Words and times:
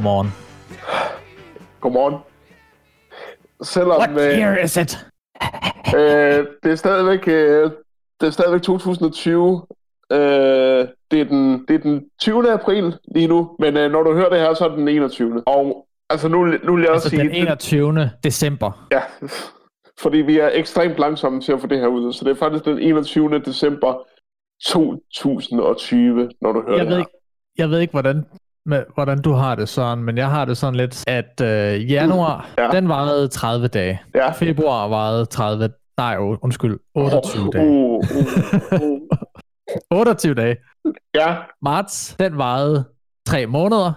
Godmorgen. 0.00 0.32
Godmorgen. 1.80 2.14
Selvom 3.62 3.98
What 3.98 4.10
øh, 4.10 4.38
year 4.38 4.64
is 4.64 4.76
it? 4.76 5.06
øh, 5.96 6.46
det 6.62 6.72
er 6.72 6.76
stadigvæk 6.76 7.28
øh, 7.28 7.70
det 8.20 8.26
er 8.26 8.30
stadigvæk 8.30 8.62
2020. 8.62 9.66
Øh, 10.12 10.18
det, 11.10 11.20
er 11.20 11.24
den, 11.24 11.64
det 11.68 11.74
er 11.74 11.78
den 11.78 12.04
20. 12.20 12.52
april 12.52 12.98
lige 13.14 13.26
nu, 13.26 13.56
men 13.58 13.76
øh, 13.76 13.90
når 13.92 14.02
du 14.02 14.14
hører 14.14 14.28
det 14.28 14.38
her, 14.40 14.54
så 14.54 14.64
er 14.64 14.68
det 14.68 14.78
den 14.78 14.88
21. 14.88 15.42
Og 15.46 15.86
altså 16.10 16.28
nu, 16.28 16.44
nu 16.44 16.74
vil 16.74 16.82
jeg 16.82 16.90
også 16.90 17.06
Altså 17.06 17.10
sige... 17.10 17.22
den 17.22 17.30
21. 17.34 18.10
december. 18.24 18.86
Ja, 18.92 19.02
fordi 20.02 20.18
vi 20.18 20.38
er 20.38 20.50
ekstremt 20.52 20.98
langsomme 20.98 21.40
til 21.40 21.52
at 21.52 21.60
få 21.60 21.66
det 21.66 21.78
her 21.78 21.86
ud, 21.86 22.12
så 22.12 22.24
det 22.24 22.30
er 22.30 22.34
faktisk 22.34 22.64
den 22.64 22.78
21. 22.78 23.38
december 23.38 23.94
2020, 24.66 26.30
når 26.40 26.52
du 26.52 26.62
hører 26.62 26.76
Jeg 26.76 26.80
det 26.86 26.88
ved, 26.90 26.96
her. 26.96 26.98
ikke, 26.98 27.12
jeg 27.58 27.70
ved 27.70 27.78
ikke, 27.80 27.90
hvordan, 27.92 28.26
med, 28.66 28.84
hvordan 28.94 29.22
du 29.22 29.32
har 29.32 29.54
det 29.54 29.68
sådan, 29.68 30.04
men 30.04 30.18
jeg 30.18 30.30
har 30.30 30.44
det 30.44 30.56
sådan 30.56 30.74
lidt, 30.74 31.04
at 31.06 31.40
øh, 31.42 31.90
januar, 31.92 32.48
Ja. 32.58 32.68
den 32.72 32.88
varede 32.88 33.28
30 33.28 33.68
dage. 33.68 34.00
Ja. 34.14 34.30
Februar 34.30 34.88
varede 34.88 35.26
30, 35.26 35.68
nej, 35.98 36.16
oh, 36.18 36.36
undskyld, 36.42 36.78
28 36.94 37.50
dage. 37.52 37.66
Uh, 37.70 38.04
uh, 38.72 38.80
uh. 38.82 39.00
28 39.90 40.34
dage. 40.34 40.56
Ja, 41.14 41.36
Marts, 41.62 42.16
den 42.20 42.38
varede 42.38 42.84
3 43.26 43.46
måneder, 43.46 43.92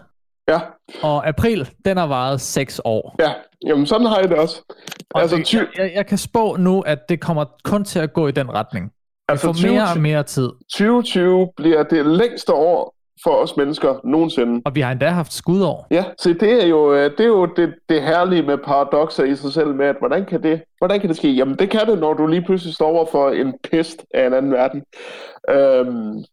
ja, 0.47 0.59
og 1.03 1.27
april, 1.27 1.69
den 1.85 1.97
har 1.97 2.07
varet 2.07 2.41
6 2.41 2.81
år. 2.85 3.15
ja. 3.19 3.33
Jamen 3.67 3.85
sådan 3.85 4.07
har 4.07 4.19
jeg 4.19 4.29
det 4.29 4.37
også. 4.37 4.61
Og 5.13 5.21
Altså, 5.21 5.35
det, 5.37 5.45
ty- 5.45 5.55
jeg, 5.55 5.67
jeg, 5.77 5.91
jeg 5.95 6.05
kan 6.05 6.17
spå 6.17 6.55
nu, 6.59 6.81
at 6.81 6.99
det 7.09 7.19
kommer 7.21 7.45
kun 7.63 7.83
til 7.83 7.99
at 7.99 8.13
gå 8.13 8.27
i 8.27 8.31
den 8.31 8.53
retning. 8.53 8.85
Vi 8.85 8.91
Altså, 9.27 9.45
får 9.47 9.67
mere 9.71 9.83
og 9.95 10.01
mere 10.01 10.23
tid, 10.23 10.49
2020 10.73 11.49
bliver 11.57 11.83
det 11.83 12.05
længste 12.05 12.53
år 12.53 12.95
for 13.23 13.31
os 13.31 13.57
mennesker 13.57 13.95
nogensinde. 14.03 14.61
og 14.65 14.75
vi 14.75 14.81
har 14.81 14.91
endda 14.91 15.07
haft 15.09 15.33
skudår. 15.33 15.87
Ja, 15.91 16.03
så 16.17 16.33
det 16.39 16.63
er 16.63 16.67
jo, 16.67 16.93
øh, 16.93 17.11
det, 17.11 17.19
er 17.19 17.27
jo 17.27 17.45
det, 17.45 17.73
det 17.89 18.01
herlige 18.01 18.41
med 18.41 18.57
paradoxer 18.57 19.23
i 19.23 19.35
sig 19.35 19.53
selv 19.53 19.75
med, 19.75 19.85
at 19.85 19.95
hvordan 19.99 20.25
kan, 20.25 20.43
det, 20.43 20.61
hvordan 20.77 20.99
kan 20.99 21.09
det 21.09 21.17
ske? 21.17 21.31
Jamen 21.31 21.55
det 21.59 21.69
kan 21.69 21.87
det, 21.87 21.99
når 21.99 22.13
du 22.13 22.27
lige 22.27 22.41
pludselig 22.41 22.73
står 22.73 22.87
over 22.87 23.05
for 23.11 23.29
en 23.29 23.53
pest 23.71 24.05
af 24.13 24.27
en 24.27 24.33
anden 24.33 24.51
verden. 24.51 24.83
Øhm, 25.49 26.23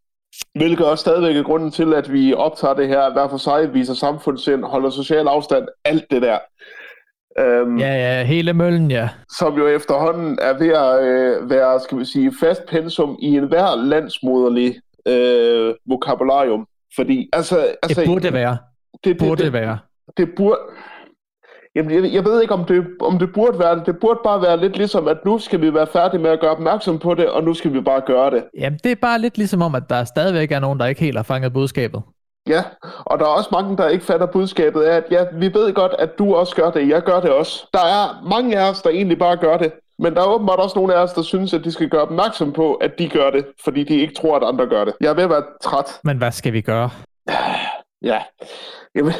hvilket 0.54 0.86
også 0.86 1.02
stadigvæk 1.02 1.36
er 1.36 1.42
grunden 1.42 1.70
til, 1.70 1.94
at 1.94 2.12
vi 2.12 2.34
optager 2.34 2.74
det 2.74 2.88
her 2.88 3.12
hver 3.12 3.28
for 3.28 3.36
sig, 3.36 3.74
viser 3.74 3.94
samfundssind, 3.94 4.64
holder 4.64 4.90
social 4.90 5.28
afstand, 5.28 5.66
alt 5.84 6.10
det 6.10 6.22
der. 6.22 6.38
Øhm, 7.38 7.78
Ja, 7.78 7.94
ja, 8.18 8.24
hele 8.24 8.52
møllen, 8.52 8.90
ja. 8.90 9.08
som 9.38 9.54
jo 9.58 9.66
efterhånden 9.68 10.38
er 10.42 10.58
ved 10.58 10.68
at 10.68 11.02
øh, 11.04 11.50
være, 11.50 11.80
skal 11.80 11.98
vi 11.98 12.04
sige, 12.04 12.32
fast 12.40 12.66
pensum 12.66 13.16
i 13.22 13.26
enhver 13.36 13.76
landsmoderlig 13.84 14.74
øh, 15.08 15.74
vokabularium. 15.88 16.66
Fordi, 16.96 17.28
altså... 17.32 17.74
altså 17.82 18.00
Det 18.00 18.08
burde 18.08 18.32
være. 18.32 18.58
det, 19.04 19.18
Burde 19.18 19.44
det, 19.44 19.52
være. 19.52 19.78
det 20.16 20.28
burde... 20.36 20.58
Jamen, 21.74 21.90
jeg, 22.04 22.12
jeg 22.12 22.24
ved 22.24 22.42
ikke, 22.42 22.54
om 22.54 22.64
det, 22.64 22.86
om 23.00 23.18
det 23.18 23.32
burde 23.34 23.58
være 23.58 23.76
det. 23.76 23.86
Det 23.86 23.96
burde 24.00 24.20
bare 24.24 24.42
være 24.42 24.60
lidt 24.60 24.76
ligesom, 24.76 25.08
at 25.08 25.16
nu 25.24 25.38
skal 25.38 25.60
vi 25.60 25.74
være 25.74 25.86
færdige 25.86 26.20
med 26.22 26.30
at 26.30 26.40
gøre 26.40 26.50
opmærksom 26.50 26.98
på 26.98 27.14
det, 27.14 27.28
og 27.28 27.44
nu 27.44 27.54
skal 27.54 27.72
vi 27.72 27.80
bare 27.80 28.00
gøre 28.00 28.30
det. 28.30 28.44
Jamen, 28.58 28.78
det 28.84 28.92
er 28.92 28.96
bare 28.96 29.18
lidt 29.18 29.38
ligesom 29.38 29.62
om, 29.62 29.74
at 29.74 29.82
der 29.90 30.04
stadigvæk 30.04 30.52
er 30.52 30.58
nogen, 30.60 30.78
der 30.80 30.86
ikke 30.86 31.00
helt 31.00 31.16
har 31.16 31.22
fanget 31.22 31.52
budskabet. 31.52 32.02
Ja, 32.48 32.62
og 33.06 33.18
der 33.18 33.24
er 33.24 33.28
også 33.28 33.48
mange, 33.52 33.76
der 33.76 33.88
ikke 33.88 34.04
fatter 34.04 34.26
budskabet 34.26 34.82
af, 34.82 34.96
at 34.96 35.04
ja, 35.10 35.24
vi 35.34 35.54
ved 35.54 35.72
godt, 35.74 35.92
at 35.98 36.18
du 36.18 36.34
også 36.34 36.56
gør 36.56 36.70
det, 36.70 36.88
jeg 36.88 37.02
gør 37.02 37.20
det 37.20 37.30
også. 37.30 37.66
Der 37.72 37.78
er 37.84 38.28
mange 38.28 38.58
af 38.58 38.70
os, 38.70 38.82
der 38.82 38.90
egentlig 38.90 39.18
bare 39.18 39.36
gør 39.36 39.56
det, 39.56 39.72
men 40.00 40.14
der 40.14 40.20
er 40.20 40.34
åbenbart 40.34 40.58
også 40.58 40.78
nogle 40.78 40.94
af 40.94 41.02
os, 41.02 41.12
der 41.12 41.22
synes, 41.22 41.54
at 41.54 41.64
de 41.64 41.72
skal 41.72 41.88
gøre 41.88 42.02
opmærksom 42.02 42.52
på, 42.52 42.74
at 42.74 42.98
de 42.98 43.08
gør 43.08 43.30
det, 43.30 43.46
fordi 43.64 43.84
de 43.84 44.00
ikke 44.00 44.14
tror, 44.14 44.36
at 44.36 44.42
andre 44.48 44.66
gør 44.66 44.84
det. 44.84 44.94
Jeg 45.00 45.10
er 45.10 45.14
ved 45.14 45.22
at 45.22 45.30
være 45.30 45.44
træt. 45.62 46.00
Men 46.04 46.18
hvad 46.18 46.32
skal 46.32 46.52
vi 46.52 46.60
gøre? 46.60 46.90
Ja. 48.02 48.18
Jamen, 48.94 49.12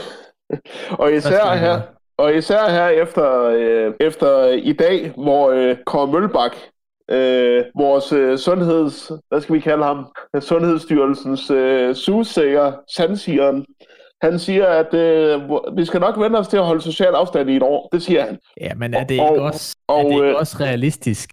og 1.03 1.13
især 1.13 1.55
her, 1.55 1.81
og 2.19 2.35
især 2.35 2.71
her 2.71 2.89
efter, 2.89 3.45
øh, 3.45 3.95
efter 4.01 4.47
i 4.47 4.73
dag, 4.73 5.13
hvor 5.17 5.51
øh, 5.51 5.77
Kåre 5.87 6.07
Mølbak, 6.07 6.57
øh, 7.11 7.65
vores 7.77 8.13
øh, 8.13 8.39
sundheds, 8.39 9.13
hvad 9.29 9.41
skal 9.41 9.55
vi 9.55 9.61
kalde 9.61 9.85
ham, 9.85 10.07
Sundhedsstyrelsens 10.41 11.51
øh, 11.51 11.95
sugesager, 11.95 12.73
sandsigeren, 12.97 13.67
han 14.23 14.39
siger, 14.39 14.67
at 14.67 14.95
øh, 14.95 15.41
vi 15.77 15.85
skal 15.85 16.01
nok 16.01 16.21
vende 16.21 16.39
os 16.39 16.49
til 16.49 16.57
at 16.57 16.65
holde 16.65 16.83
social 16.83 17.15
afstand 17.15 17.51
i 17.51 17.57
et 17.57 17.63
år. 17.63 17.89
Det 17.93 18.03
siger 18.03 18.25
han. 18.25 18.39
Ja, 18.61 18.75
men 18.75 18.95
er 18.95 19.05
det 19.05 19.21
Og- 19.21 19.31
ikke 19.33 19.43
også, 19.43 19.77
er 19.89 19.93
og, 19.93 20.05
det 20.05 20.11
ikke 20.11 20.25
øh, 20.27 20.35
også 20.37 20.57
realistisk? 20.61 21.31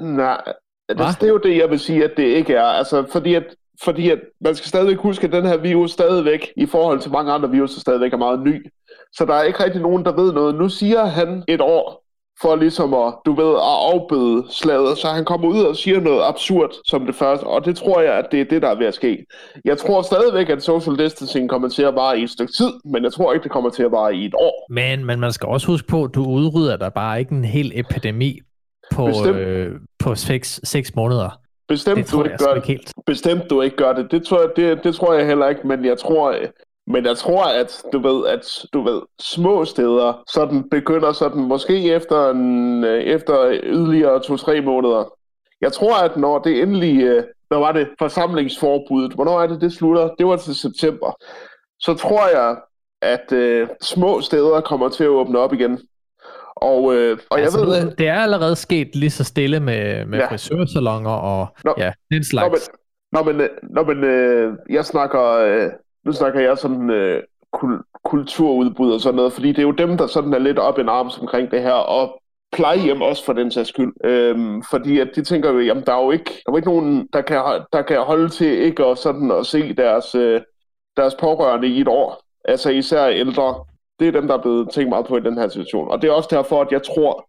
Nej, 0.00 0.40
det, 0.88 0.98
det 0.98 1.22
er 1.22 1.28
jo 1.28 1.38
det, 1.38 1.56
jeg 1.56 1.70
vil 1.70 1.78
sige, 1.78 2.04
at 2.04 2.12
det 2.16 2.22
ikke 2.24 2.54
er. 2.54 2.62
Altså, 2.64 3.04
fordi 3.12 3.34
at, 3.34 3.44
fordi 3.84 4.10
at 4.10 4.18
man 4.40 4.54
skal 4.54 4.68
stadigvæk 4.68 4.96
huske, 4.98 5.26
at 5.26 5.32
den 5.32 5.46
her 5.46 5.56
virus 5.56 5.92
stadigvæk, 5.92 6.52
i 6.56 6.66
forhold 6.66 7.00
til 7.00 7.10
mange 7.12 7.32
andre 7.32 7.50
viruser, 7.50 7.80
stadigvæk 7.80 8.12
er 8.12 8.16
meget 8.16 8.40
ny. 8.40 8.66
Så 9.12 9.24
der 9.24 9.34
er 9.34 9.42
ikke 9.42 9.64
rigtig 9.64 9.80
nogen, 9.82 10.04
der 10.04 10.12
ved 10.12 10.32
noget. 10.32 10.54
Nu 10.54 10.68
siger 10.68 11.04
han 11.04 11.44
et 11.48 11.60
år, 11.60 12.02
for 12.42 12.56
ligesom 12.56 12.94
at, 12.94 13.14
du 13.26 13.32
ved, 13.34 13.50
at 13.54 13.60
afbøde 13.62 14.44
slaget. 14.50 14.98
Så 14.98 15.08
han 15.08 15.24
kommer 15.24 15.48
ud 15.48 15.60
og 15.62 15.76
siger 15.76 16.00
noget 16.00 16.22
absurd 16.24 16.70
som 16.84 17.06
det 17.06 17.14
første, 17.14 17.44
og 17.44 17.64
det 17.64 17.76
tror 17.76 18.00
jeg, 18.00 18.12
at 18.14 18.26
det 18.32 18.40
er 18.40 18.44
det, 18.44 18.62
der 18.62 18.68
er 18.68 18.74
ved 18.78 18.86
at 18.86 18.94
ske. 18.94 19.24
Jeg 19.64 19.78
tror 19.78 20.02
stadigvæk, 20.02 20.48
at 20.48 20.62
social 20.62 20.98
distancing 20.98 21.48
kommer 21.50 21.68
til 21.68 21.82
at 21.82 21.94
vare 21.94 22.18
i 22.18 22.22
et 22.22 22.30
stykke 22.30 22.52
tid, 22.52 22.70
men 22.84 23.04
jeg 23.04 23.12
tror 23.12 23.32
ikke, 23.32 23.42
det 23.44 23.50
kommer 23.52 23.70
til 23.70 23.82
at 23.82 23.92
vare 23.92 24.14
i 24.14 24.24
et 24.26 24.34
år. 24.34 24.66
Men, 24.72 25.04
men 25.04 25.20
man 25.20 25.32
skal 25.32 25.48
også 25.48 25.66
huske 25.66 25.88
på, 25.88 26.04
at 26.04 26.10
du 26.14 26.24
udrydder 26.24 26.76
der 26.76 26.88
bare 26.88 27.18
ikke 27.20 27.32
en 27.34 27.44
hel 27.44 27.72
epidemi 27.74 28.40
på, 28.92 29.06
Bestemt. 29.06 29.36
øh, 29.36 29.72
på 29.98 30.14
seks, 30.14 30.60
seks 30.64 30.94
måneder. 30.94 31.38
Bestemt, 31.68 31.96
Det 31.98 32.12
du 32.12 32.22
ikke 32.24 32.30
jeg 32.30 32.38
gør 32.46 32.54
det. 32.54 32.64
helt. 32.66 32.92
Bestemt, 33.06 33.50
du 33.50 33.62
ikke 33.62 33.76
gør 33.76 33.92
det. 33.92 34.10
Det 34.10 34.26
tror 34.26 34.40
jeg, 34.40 34.50
det, 34.56 34.84
det 34.84 34.94
tror 34.94 35.14
jeg 35.14 35.26
heller 35.26 35.48
ikke, 35.48 35.66
men 35.66 35.84
jeg 35.84 35.98
tror, 35.98 36.34
men 36.86 37.06
jeg 37.06 37.16
tror, 37.16 37.44
at 37.44 37.82
du 37.92 37.98
ved, 37.98 38.26
at 38.26 38.46
du 38.72 38.82
ved, 38.82 39.02
små 39.20 39.64
steder, 39.64 40.22
sådan 40.28 40.68
begynder 40.70 41.12
sådan, 41.12 41.42
måske 41.42 41.92
efter, 41.94 42.30
en, 42.30 42.84
øh, 42.84 43.02
efter 43.02 43.60
yderligere 43.62 44.20
to-tre 44.22 44.60
måneder. 44.60 45.12
Jeg 45.60 45.72
tror, 45.72 45.96
at 46.04 46.16
når 46.16 46.38
det 46.38 46.62
endelig, 46.62 47.02
øh, 47.02 47.24
hvad 47.48 47.58
var 47.58 47.72
det, 47.72 47.88
forsamlingsforbuddet, 47.98 49.12
hvornår 49.12 49.40
er 49.42 49.46
det, 49.46 49.60
det 49.60 49.72
slutter? 49.72 50.08
Det 50.18 50.26
var 50.26 50.36
til 50.36 50.54
september. 50.54 51.16
Så 51.80 51.94
tror 51.94 52.28
jeg, 52.28 52.56
at 53.02 53.32
øh, 53.32 53.68
små 53.82 54.20
steder 54.20 54.60
kommer 54.60 54.88
til 54.88 55.04
at 55.04 55.08
åbne 55.10 55.38
op 55.38 55.52
igen. 55.52 55.80
Og, 56.56 56.94
øh, 56.96 57.18
og 57.30 57.38
altså, 57.40 57.58
jeg 57.58 57.66
ved, 57.68 57.84
nu- 57.84 57.90
det 57.98 58.08
er 58.08 58.14
allerede 58.20 58.56
sket 58.56 58.96
lige 58.96 59.10
så 59.10 59.24
stille 59.24 59.60
med, 59.60 60.04
med 60.04 60.18
Ja. 60.18 60.30
frisørsalonger 60.30 61.10
og 61.10 61.46
Nå. 61.64 61.74
ja, 61.78 61.92
den 62.10 62.18
Nå, 62.18 62.22
slags. 62.22 62.70
men, 63.12 63.24
nå, 63.26 63.32
men, 63.32 63.40
øh, 63.40 63.48
nå, 63.62 63.82
men 63.84 64.04
øh, 64.04 64.52
jeg 64.70 64.84
snakker, 64.84 65.22
øh, 65.30 65.70
nu 66.06 66.12
snakker 66.12 66.40
jeg 66.40 66.58
sådan 66.58 66.90
øh, 66.90 67.22
kul- 67.56 68.00
kulturudbud 68.04 68.92
og 68.92 69.00
sådan 69.00 69.16
noget, 69.16 69.32
fordi 69.32 69.48
det 69.48 69.58
er 69.58 69.62
jo 69.62 69.70
dem, 69.70 69.96
der 69.96 70.06
sådan 70.06 70.34
er 70.34 70.38
lidt 70.38 70.58
op 70.58 70.78
en 70.78 70.88
arms 70.88 71.18
omkring 71.18 71.50
det 71.50 71.62
her, 71.62 71.72
og 71.72 72.22
plejehjem 72.52 73.02
også 73.02 73.24
for 73.24 73.32
den 73.32 73.50
sags 73.50 73.68
skyld. 73.68 73.92
Øhm, 74.04 74.62
fordi 74.70 74.98
at 75.00 75.10
de 75.14 75.24
tænker 75.24 75.50
jo, 75.50 75.58
jamen 75.58 75.84
der 75.86 75.94
er 75.94 76.04
jo 76.04 76.10
ikke, 76.10 76.24
der 76.24 76.48
er 76.48 76.52
jo 76.52 76.56
ikke 76.56 76.68
nogen, 76.68 77.08
der 77.12 77.20
kan, 77.20 77.42
der 77.72 77.82
kan 77.82 78.00
holde 78.00 78.28
til 78.28 78.46
ikke 78.46 78.84
at, 78.84 78.98
sådan 78.98 79.30
at 79.30 79.46
se 79.46 79.74
deres, 79.74 80.14
øh, 80.14 80.40
deres 80.96 81.14
pårørende 81.14 81.68
i 81.68 81.80
et 81.80 81.88
år. 81.88 82.22
Altså 82.44 82.70
især 82.70 83.06
ældre. 83.06 83.54
Det 84.00 84.08
er 84.08 84.12
dem, 84.12 84.26
der 84.28 84.34
er 84.34 84.42
blevet 84.42 84.70
tænkt 84.70 84.88
meget 84.88 85.06
på 85.06 85.16
i 85.16 85.20
den 85.20 85.38
her 85.38 85.48
situation. 85.48 85.90
Og 85.90 86.02
det 86.02 86.08
er 86.08 86.12
også 86.12 86.28
derfor, 86.32 86.60
at 86.60 86.72
jeg 86.72 86.82
tror, 86.82 87.28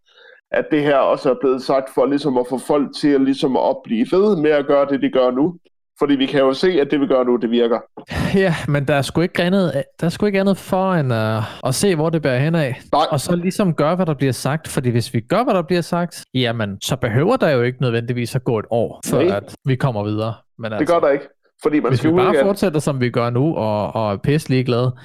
at 0.51 0.65
det 0.71 0.83
her 0.83 0.97
også 0.97 1.29
er 1.29 1.35
blevet 1.41 1.61
sagt 1.61 1.89
for 1.93 2.05
ligesom 2.05 2.37
at 2.37 2.47
få 2.49 2.57
folk 2.57 2.95
til 2.95 3.09
at, 3.09 3.21
ligesom 3.21 3.57
at 3.57 3.77
blive 3.83 4.07
ved 4.11 4.35
med 4.35 4.51
at 4.51 4.67
gøre 4.67 4.85
det, 4.89 5.01
de 5.01 5.09
gør 5.09 5.31
nu. 5.31 5.55
Fordi 5.99 6.15
vi 6.15 6.25
kan 6.25 6.39
jo 6.39 6.53
se, 6.53 6.81
at 6.81 6.91
det 6.91 7.01
vi 7.01 7.07
gør 7.07 7.23
nu, 7.23 7.35
det 7.35 7.51
virker. 7.51 7.79
Ja, 8.35 8.55
men 8.67 8.85
der 8.87 8.95
er 8.95 9.01
sgu 9.01 9.21
ikke 9.21 9.43
andet, 9.43 9.83
der 9.99 10.05
er 10.05 10.09
sgu 10.09 10.25
ikke 10.25 10.39
andet 10.39 10.57
for 10.57 10.93
end 10.93 11.13
uh, 11.13 11.67
at 11.67 11.75
se, 11.75 11.95
hvor 11.95 12.09
det 12.09 12.21
bærer 12.21 12.39
hen 12.39 12.55
af. 12.55 12.81
Nej, 12.91 13.05
Og 13.11 13.19
så 13.19 13.35
ligesom 13.35 13.73
gøre, 13.73 13.95
hvad 13.95 14.05
der 14.05 14.13
bliver 14.13 14.33
sagt. 14.33 14.67
Fordi 14.67 14.89
hvis 14.89 15.13
vi 15.13 15.21
gør, 15.21 15.43
hvad 15.43 15.53
der 15.53 15.61
bliver 15.61 15.81
sagt, 15.81 16.25
jamen, 16.33 16.81
så 16.81 16.95
behøver 16.95 17.37
der 17.37 17.49
jo 17.49 17.61
ikke 17.61 17.81
nødvendigvis 17.81 18.35
at 18.35 18.43
gå 18.43 18.59
et 18.59 18.65
år, 18.69 19.01
før 19.05 19.23
Nej. 19.23 19.37
at 19.37 19.55
vi 19.65 19.75
kommer 19.75 20.03
videre. 20.03 20.33
Men 20.57 20.71
det 20.71 20.87
gør 20.87 20.99
der 20.99 21.09
ikke. 21.09 21.25
Fordi 21.63 21.79
man 21.79 21.91
Hvis 21.91 21.99
skal 21.99 22.11
vi 22.11 22.15
bare 22.15 22.37
at... 22.37 22.45
fortsætter, 22.45 22.79
som 22.79 23.01
vi 23.01 23.09
gør 23.09 23.29
nu, 23.29 23.55
og, 23.55 23.95
og 23.95 24.13
er 24.13 24.17
pisse 24.17 24.49
ligeglade, 24.49 24.95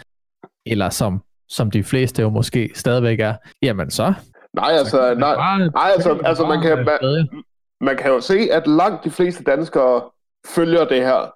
eller 0.67 0.91
som, 0.91 1.23
som 1.49 1.71
de 1.71 1.85
fleste 1.85 2.23
jo 2.23 2.31
måske 2.31 2.71
stadigvæk 2.75 3.21
er, 3.21 3.35
jamen 3.63 3.91
så... 3.91 4.15
Nej, 4.55 4.71
altså, 4.71 5.15
nej, 5.15 5.37
nej, 5.59 5.91
altså, 5.95 6.19
altså 6.25 6.47
man, 6.47 6.63
kan, 6.63 6.77
man, 6.85 7.29
man 7.81 7.97
kan 7.97 8.11
jo 8.11 8.21
se, 8.21 8.49
at 8.53 8.67
langt 8.67 9.05
de 9.05 9.11
fleste 9.11 9.45
danskere 9.45 10.03
følger 10.47 10.85
det 10.85 11.03
her. 11.03 11.33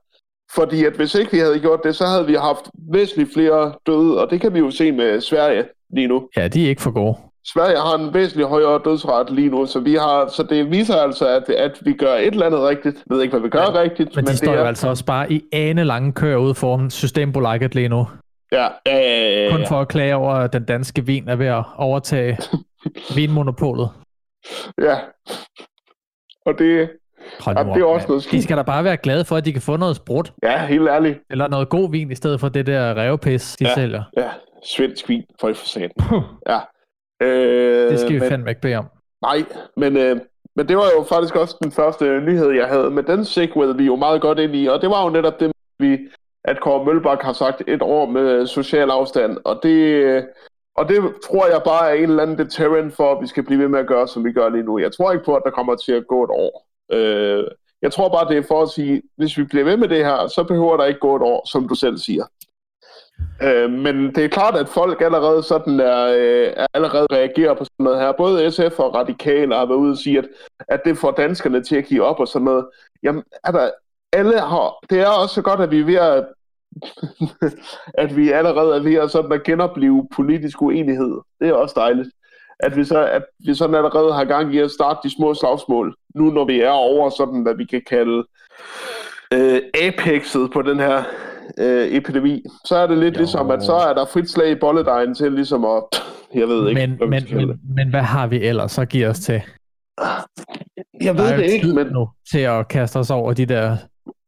Fordi 0.54 0.84
at 0.84 0.92
hvis 0.92 1.14
ikke 1.14 1.32
vi 1.32 1.38
havde 1.38 1.60
gjort 1.60 1.80
det, 1.84 1.96
så 1.96 2.06
havde 2.06 2.26
vi 2.26 2.34
haft 2.34 2.64
væsentligt 2.92 3.32
flere 3.34 3.74
døde, 3.86 4.20
og 4.24 4.30
det 4.30 4.40
kan 4.40 4.54
vi 4.54 4.58
jo 4.58 4.70
se 4.70 4.92
med 4.92 5.20
Sverige 5.20 5.64
lige 5.94 6.06
nu. 6.08 6.28
Ja, 6.36 6.48
de 6.48 6.64
er 6.64 6.68
ikke 6.68 6.82
for 6.82 6.90
gode. 6.90 7.16
Sverige 7.46 7.76
har 7.76 7.94
en 7.98 8.14
væsentligt 8.14 8.48
højere 8.48 8.80
dødsret 8.84 9.30
lige 9.30 9.50
nu, 9.50 9.66
så, 9.66 9.80
vi 9.80 9.94
har, 9.94 10.28
så 10.28 10.42
det 10.42 10.70
viser 10.70 10.96
altså, 10.96 11.28
at, 11.28 11.48
at 11.50 11.78
vi 11.82 11.92
gør 11.92 12.14
et 12.14 12.26
eller 12.26 12.46
andet 12.46 12.60
rigtigt. 12.60 12.96
Jeg 12.96 13.14
ved 13.16 13.22
ikke, 13.22 13.32
hvad 13.32 13.40
vi 13.40 13.48
gør 13.48 13.66
Men- 13.66 13.76
rigtigt, 13.78 14.16
Men 14.16 14.24
de 14.24 14.30
det 14.30 14.38
står 14.38 14.52
er... 14.52 14.58
jo 14.58 14.64
altså 14.64 14.88
også 14.88 15.04
bare 15.04 15.32
i 15.32 15.42
ane 15.52 15.84
lange 15.84 16.12
køer 16.12 16.36
ude 16.36 16.54
foran 16.54 16.90
Systembolaget 16.90 17.74
lige 17.74 17.88
nu. 17.88 18.06
Ja, 18.52 18.66
ja, 18.86 18.96
ja, 18.98 19.42
ja, 19.44 19.50
Kun 19.50 19.60
ja. 19.60 19.66
for 19.68 19.80
at 19.80 19.88
klage 19.88 20.16
over, 20.16 20.32
at 20.32 20.52
den 20.52 20.64
danske 20.64 21.06
vin 21.06 21.28
er 21.28 21.36
ved 21.36 21.46
at 21.46 21.64
overtage 21.76 22.38
vinmonopolet. 23.16 23.88
ja. 24.82 24.96
Og 26.46 26.58
det, 26.58 26.90
Hold 27.40 27.56
Ja, 27.56 27.62
nu 27.62 27.74
det 27.74 27.80
er 27.80 27.84
også 27.84 28.08
noget 28.08 28.22
skidt. 28.22 28.32
De 28.40 28.42
skal 28.42 28.56
da 28.56 28.62
bare 28.62 28.84
være 28.84 28.96
glade 28.96 29.24
for, 29.24 29.36
at 29.36 29.44
de 29.44 29.52
kan 29.52 29.62
få 29.62 29.76
noget 29.76 29.96
sprut, 29.96 30.32
ja, 30.42 30.66
helt 30.66 30.88
ærligt. 30.88 31.18
eller 31.30 31.48
noget 31.48 31.68
god 31.68 31.90
vin, 31.90 32.10
i 32.10 32.14
stedet 32.14 32.40
for 32.40 32.48
det 32.48 32.66
der 32.66 32.94
revpis, 32.96 33.56
de 33.56 33.64
Ja. 33.64 33.74
sælger. 33.74 34.02
Ja, 34.16 34.30
svensk 34.64 35.08
vin 35.08 35.24
for 35.40 35.48
i 35.48 35.54
forsaten. 35.54 36.02
Ja. 36.48 36.58
Øh, 37.22 37.90
det 37.90 38.00
skal 38.00 38.12
vi 38.14 38.18
men, 38.18 38.28
fandme 38.28 38.48
ikke 38.50 38.60
bede 38.60 38.74
om. 38.76 38.86
Nej, 39.22 39.44
men, 39.76 39.96
øh, 39.96 40.20
men 40.56 40.68
det 40.68 40.76
var 40.76 40.86
jo 40.98 41.02
faktisk 41.04 41.36
også 41.36 41.56
den 41.62 41.72
første 41.72 42.20
nyhed, 42.20 42.50
jeg 42.50 42.66
havde. 42.66 42.90
Men 42.90 43.06
den 43.06 43.24
segwayede 43.24 43.76
vi 43.76 43.84
jo 43.84 43.96
meget 43.96 44.20
godt 44.20 44.38
ind 44.38 44.56
i, 44.56 44.66
og 44.66 44.80
det 44.80 44.90
var 44.90 45.04
jo 45.04 45.10
netop 45.10 45.40
det, 45.40 45.52
vi, 45.78 45.98
at 46.44 46.60
Kåre 46.60 46.84
Mølbak 46.84 47.22
har 47.22 47.32
sagt 47.32 47.62
et 47.66 47.82
år 47.82 48.06
med 48.06 48.46
social 48.46 48.90
afstand. 48.90 49.36
Og 49.44 49.60
det, 49.62 49.70
øh, 49.78 50.22
og 50.76 50.88
det 50.88 50.96
tror 51.28 51.46
jeg 51.46 51.60
bare 51.64 51.90
er 51.90 51.94
en 51.94 52.10
eller 52.10 52.22
anden 52.22 52.38
deterrent 52.38 52.94
for, 52.96 53.12
at 53.12 53.22
vi 53.22 53.26
skal 53.26 53.42
blive 53.42 53.60
ved 53.60 53.68
med 53.68 53.78
at 53.78 53.86
gøre, 53.86 54.08
som 54.08 54.24
vi 54.24 54.32
gør 54.32 54.48
lige 54.48 54.62
nu. 54.62 54.78
Jeg 54.78 54.92
tror 54.92 55.12
ikke 55.12 55.24
på, 55.24 55.34
at 55.34 55.42
der 55.44 55.50
kommer 55.50 55.74
til 55.76 55.92
at 55.92 56.06
gå 56.06 56.24
et 56.24 56.30
år. 56.30 56.66
Øh, 56.92 57.44
jeg 57.82 57.92
tror 57.92 58.08
bare, 58.08 58.28
det 58.28 58.38
er 58.38 58.48
for 58.48 58.62
at 58.62 58.68
sige, 58.68 59.02
hvis 59.16 59.38
vi 59.38 59.44
bliver 59.44 59.64
ved 59.64 59.76
med 59.76 59.88
det 59.88 60.04
her, 60.04 60.28
så 60.28 60.44
behøver 60.48 60.76
der 60.76 60.84
ikke 60.84 61.00
gå 61.00 61.16
et 61.16 61.22
år, 61.22 61.48
som 61.48 61.68
du 61.68 61.74
selv 61.74 61.98
siger. 61.98 62.24
Øh, 63.42 63.70
men 63.70 64.14
det 64.14 64.24
er 64.24 64.28
klart, 64.28 64.56
at 64.56 64.68
folk 64.68 65.00
allerede 65.00 65.42
sådan 65.42 65.80
er, 65.80 66.06
øh, 66.06 66.52
er 66.56 66.66
allerede 66.74 67.06
reagerer 67.12 67.54
på 67.54 67.64
sådan 67.64 67.84
noget 67.84 68.00
her. 68.00 68.12
Både 68.12 68.50
SF 68.50 68.78
og 68.78 68.94
Radikale 68.94 69.54
har 69.54 69.66
været 69.66 69.78
ude 69.78 69.92
og 69.92 69.98
sige, 69.98 70.18
at, 70.18 70.28
at 70.68 70.80
det 70.84 70.98
får 70.98 71.10
danskerne 71.10 71.62
til 71.62 71.76
at 71.76 71.84
give 71.84 72.04
op 72.04 72.20
og 72.20 72.28
sådan 72.28 72.44
noget. 72.44 72.66
Jamen, 73.02 73.22
er 73.44 73.52
der, 73.52 73.70
alle 74.12 74.40
har, 74.40 74.86
det 74.90 75.00
er 75.00 75.08
også 75.08 75.34
så 75.34 75.42
godt, 75.42 75.60
at 75.60 75.70
vi 75.70 75.80
er 75.80 75.84
ved 75.84 75.94
at, 75.94 76.24
at 78.04 78.16
vi 78.16 78.30
allerede 78.30 78.76
er 78.76 78.82
ved 78.82 78.94
at, 78.94 79.10
sådan 79.10 79.32
at 79.32 79.44
genopleve 79.44 80.08
politisk 80.16 80.62
uenighed. 80.62 81.20
Det 81.40 81.48
er 81.48 81.52
også 81.52 81.74
dejligt. 81.76 82.08
At 82.60 82.76
vi, 82.76 82.84
så, 82.84 83.06
at 83.06 83.22
vi 83.46 83.54
sådan 83.54 83.74
allerede 83.74 84.12
har 84.14 84.24
gang 84.24 84.54
i 84.54 84.58
at 84.58 84.70
starte 84.70 84.98
de 85.02 85.14
små 85.14 85.34
slagsmål, 85.34 85.96
nu 86.14 86.24
når 86.30 86.44
vi 86.44 86.60
er 86.60 86.70
over 86.70 87.10
sådan, 87.10 87.42
hvad 87.42 87.54
vi 87.54 87.64
kan 87.64 87.82
kalde 87.88 88.24
øh, 89.34 89.60
apexet 89.82 90.50
på 90.52 90.62
den 90.62 90.78
her 90.78 91.02
øh, 91.58 91.86
epidemi, 91.88 92.42
så 92.64 92.76
er 92.76 92.86
det 92.86 92.98
lidt 92.98 93.14
Jo. 93.14 93.18
ligesom, 93.18 93.50
at 93.50 93.62
så 93.62 93.74
er 93.74 93.94
der 93.94 94.04
frit 94.04 94.30
slag 94.30 94.50
i 94.50 94.54
bolledejen 94.54 95.14
til 95.14 95.32
ligesom 95.32 95.64
at, 95.64 95.82
jeg 96.40 96.48
ved 96.48 96.68
ikke, 96.68 96.80
Men, 96.86 96.90
hvad 96.96 97.08
men, 97.08 97.24
men, 97.36 97.60
men 97.76 97.90
hvad 97.90 98.02
har 98.02 98.26
vi 98.26 98.36
ellers 98.36 98.78
at 98.78 98.88
give 98.88 99.08
os 99.08 99.18
til? 99.18 99.42
Jeg 101.00 101.18
ved 101.18 101.38
det 101.38 101.50
ikke, 101.50 101.66
men, 101.66 101.86
nu 101.86 102.08
til 102.32 102.38
at 102.38 102.68
kaste 102.68 102.96
os 102.96 103.10
over 103.10 103.32
de 103.32 103.46
der 103.46 103.76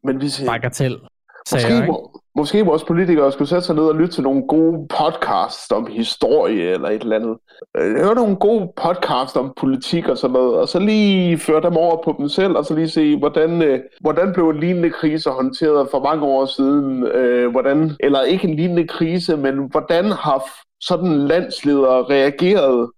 men 0.05 0.21
vi 0.21 0.29
ser, 0.29 0.47
bagatel 0.47 0.91
sager, 0.93 1.09
Måske, 1.53 1.75
ikke? 1.75 1.87
må, 1.87 2.21
måske 2.37 2.67
vores 2.67 2.85
politikere 2.85 3.33
skulle 3.33 3.49
sætte 3.49 3.67
sig 3.67 3.75
ned 3.75 3.85
og 3.85 3.95
lytte 3.95 4.15
til 4.15 4.23
nogle 4.23 4.43
gode 4.49 4.87
podcasts 4.89 5.71
om 5.71 5.87
historie 5.87 6.71
eller 6.71 6.89
et 6.89 7.03
eller 7.03 7.17
andet. 7.17 7.37
Øh, 7.77 8.05
Høre 8.05 8.15
nogle 8.15 8.37
gode 8.37 8.73
podcasts 8.77 9.37
om 9.37 9.53
politik 9.57 10.09
og 10.09 10.19
sådan 10.19 10.33
noget, 10.33 10.55
og 10.55 10.69
så 10.69 10.79
lige 10.79 11.39
føre 11.39 11.63
dem 11.63 11.77
over 11.77 12.03
på 12.03 12.15
dem 12.19 12.29
selv, 12.29 12.57
og 12.57 12.65
så 12.65 12.75
lige 12.75 12.89
se, 12.89 13.17
hvordan, 13.19 13.63
øh, 13.63 13.81
hvordan 14.01 14.33
blev 14.33 14.49
en 14.49 14.61
lignende 14.61 14.91
krise 14.91 15.31
håndteret 15.31 15.89
for 15.91 16.03
mange 16.03 16.25
år 16.25 16.47
siden. 16.47 17.05
Øh, 17.05 17.51
hvordan, 17.51 17.97
eller 18.01 18.23
ikke 18.23 18.49
en 18.49 18.55
lignende 18.55 18.87
krise, 18.87 19.37
men 19.37 19.55
hvordan 19.71 20.05
har 20.05 20.45
sådan 20.81 21.19
landsledere 21.27 22.03
reageret 22.03 22.91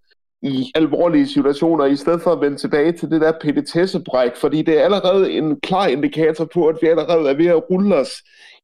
i 0.43 0.73
alvorlige 0.75 1.29
situationer, 1.29 1.85
i 1.85 1.97
stedet 1.97 2.23
for 2.23 2.33
at 2.33 2.41
vende 2.41 2.57
tilbage 2.57 2.93
til 2.93 3.11
det 3.11 3.21
der 3.21 3.33
petitessebræk, 3.41 4.37
fordi 4.37 4.63
det 4.63 4.81
er 4.81 4.85
allerede 4.85 5.33
en 5.33 5.61
klar 5.61 5.87
indikator 5.87 6.45
på, 6.55 6.67
at 6.67 6.77
vi 6.83 6.87
allerede 6.87 7.31
er 7.31 7.35
ved 7.35 7.47
at 7.47 7.71
rulle 7.71 7.97
os 7.97 8.11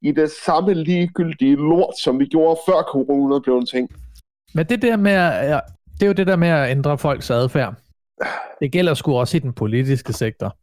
i 0.02 0.12
det 0.12 0.30
samme 0.30 0.74
ligegyldige 0.74 1.56
lort, 1.56 1.98
som 1.98 2.18
vi 2.20 2.24
gjorde 2.26 2.60
før 2.66 2.82
corona 2.82 3.38
blev 3.38 3.56
en 3.58 3.66
ting. 3.66 3.90
Men 4.54 4.66
det 4.66 4.82
der 4.82 4.96
med 4.96 5.12
at, 5.12 5.62
det 5.94 6.02
er 6.02 6.06
jo 6.06 6.12
det 6.12 6.26
der 6.26 6.36
med 6.36 6.48
at 6.48 6.70
ændre 6.70 6.98
folks 6.98 7.30
adfærd. 7.30 7.74
Det 8.60 8.72
gælder 8.72 8.94
sgu 8.94 9.14
også 9.14 9.36
i 9.36 9.40
den 9.40 9.52
politiske 9.52 10.12
sektor. 10.12 10.56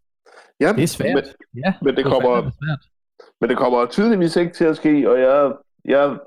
Ja, 0.60 0.74
Det 0.74 0.84
er 0.84 0.88
svært. 0.88 1.15
Men, 1.15 1.24
Ja, 1.65 1.74
men, 1.82 1.96
det 1.96 2.05
er 2.05 2.10
kommer, 2.10 2.41
svært. 2.41 2.79
men 3.41 3.50
det 3.50 3.58
kommer 3.58 3.86
tydeligvis 3.86 4.36
ikke 4.36 4.53
til 4.53 4.65
at 4.65 4.77
ske, 4.77 5.10
og 5.12 5.20
jeg, 5.20 5.51
jeg 5.86 6.17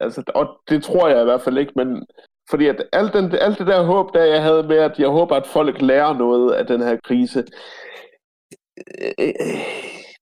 altså, 0.00 0.22
og 0.34 0.48
det 0.68 0.82
tror 0.82 1.08
jeg 1.08 1.20
i 1.20 1.24
hvert 1.24 1.42
fald 1.42 1.58
ikke, 1.58 1.72
men 1.76 2.06
fordi 2.50 2.66
at 2.66 2.82
alt, 2.92 3.12
den, 3.12 3.34
alt 3.40 3.58
det 3.58 3.66
der 3.66 3.82
håb, 3.82 4.14
der 4.14 4.24
jeg 4.24 4.42
havde 4.42 4.62
med, 4.62 4.76
at 4.76 4.98
jeg 4.98 5.08
håber, 5.08 5.36
at 5.36 5.46
folk 5.46 5.80
lærer 5.82 6.14
noget 6.14 6.52
af 6.52 6.66
den 6.66 6.82
her 6.82 6.96
krise, 7.04 7.44
øh, 9.18 9.34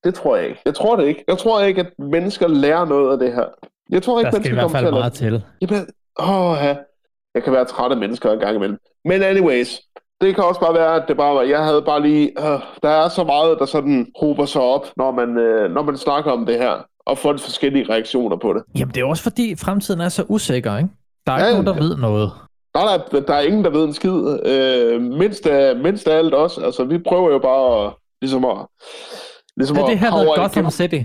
det 0.03 0.15
tror 0.15 0.35
jeg 0.35 0.47
ikke. 0.47 0.61
Jeg 0.65 0.75
tror 0.75 0.95
det 0.95 1.05
ikke. 1.07 1.23
Jeg 1.27 1.37
tror 1.37 1.61
ikke, 1.61 1.81
at 1.81 1.91
mennesker 1.99 2.47
lærer 2.47 2.85
noget 2.85 3.11
af 3.11 3.19
det 3.19 3.33
her. 3.33 3.45
Jeg 3.89 4.03
tror 4.03 4.19
ikke, 4.19 4.31
Der 4.31 4.39
skal 4.39 4.51
i 4.51 4.53
hvert 4.53 4.71
fald 4.71 4.91
meget 4.91 5.13
til. 5.13 5.43
Jamen, 5.61 5.87
åh, 6.19 6.57
ja. 6.61 6.75
Jeg 7.35 7.43
kan 7.43 7.53
være 7.53 7.65
træt 7.65 7.91
af 7.91 7.97
mennesker 7.97 8.31
en 8.31 8.39
gang 8.39 8.55
imellem. 8.55 8.77
Men 9.05 9.23
anyways, 9.23 9.79
det 10.21 10.35
kan 10.35 10.43
også 10.43 10.61
bare 10.61 10.73
være, 10.73 10.95
at 10.95 11.03
det 11.07 11.17
bare 11.17 11.35
var, 11.35 11.41
jeg 11.41 11.65
havde 11.65 11.81
bare 11.81 12.01
lige, 12.01 12.29
øh, 12.39 12.59
der 12.83 12.89
er 12.89 13.09
så 13.09 13.23
meget, 13.23 13.59
der 13.59 13.65
sådan 13.65 14.07
hober 14.19 14.45
sig 14.45 14.61
op, 14.61 14.85
når 14.97 15.11
man, 15.11 15.37
øh, 15.37 15.71
når 15.71 15.81
man 15.81 15.97
snakker 15.97 16.31
om 16.31 16.45
det 16.45 16.57
her, 16.57 16.85
og 17.05 17.17
får 17.17 17.37
forskellige 17.37 17.85
reaktioner 17.89 18.37
på 18.37 18.53
det. 18.53 18.63
Jamen, 18.79 18.93
det 18.93 19.01
er 19.01 19.05
også 19.05 19.23
fordi, 19.23 19.55
fremtiden 19.55 20.01
er 20.01 20.09
så 20.09 20.25
usikker, 20.27 20.77
ikke? 20.77 20.89
Der 21.27 21.33
er 21.33 21.39
Ja, 21.39 21.45
ikke 21.47 21.63
nogen, 21.63 21.67
der 21.67 21.83
ja. 21.83 21.89
ved 21.89 21.97
noget. 21.97 22.31
Der 22.75 22.79
er, 22.79 23.19
der 23.27 23.33
er 23.33 23.41
ingen, 23.41 23.63
der 23.63 23.69
ved 23.69 23.83
en 23.83 23.93
skid. 23.93 24.39
Øh, 24.45 25.01
mindst, 25.01 25.47
af, 25.47 25.75
mindst 25.75 26.07
af 26.07 26.17
alt 26.17 26.33
også. 26.33 26.61
Altså, 26.61 26.83
vi 26.83 26.97
prøver 26.97 27.31
jo 27.31 27.39
bare 27.39 27.85
at, 27.87 27.93
ligesom 28.21 28.45
at, 28.45 28.57
ligesom 29.57 29.77
Havde 29.77 29.89
det 29.89 29.99
her 29.99 30.11
været 30.11 30.27
Gotham 30.35 30.51
igennem. 30.51 30.71
City, 30.71 30.99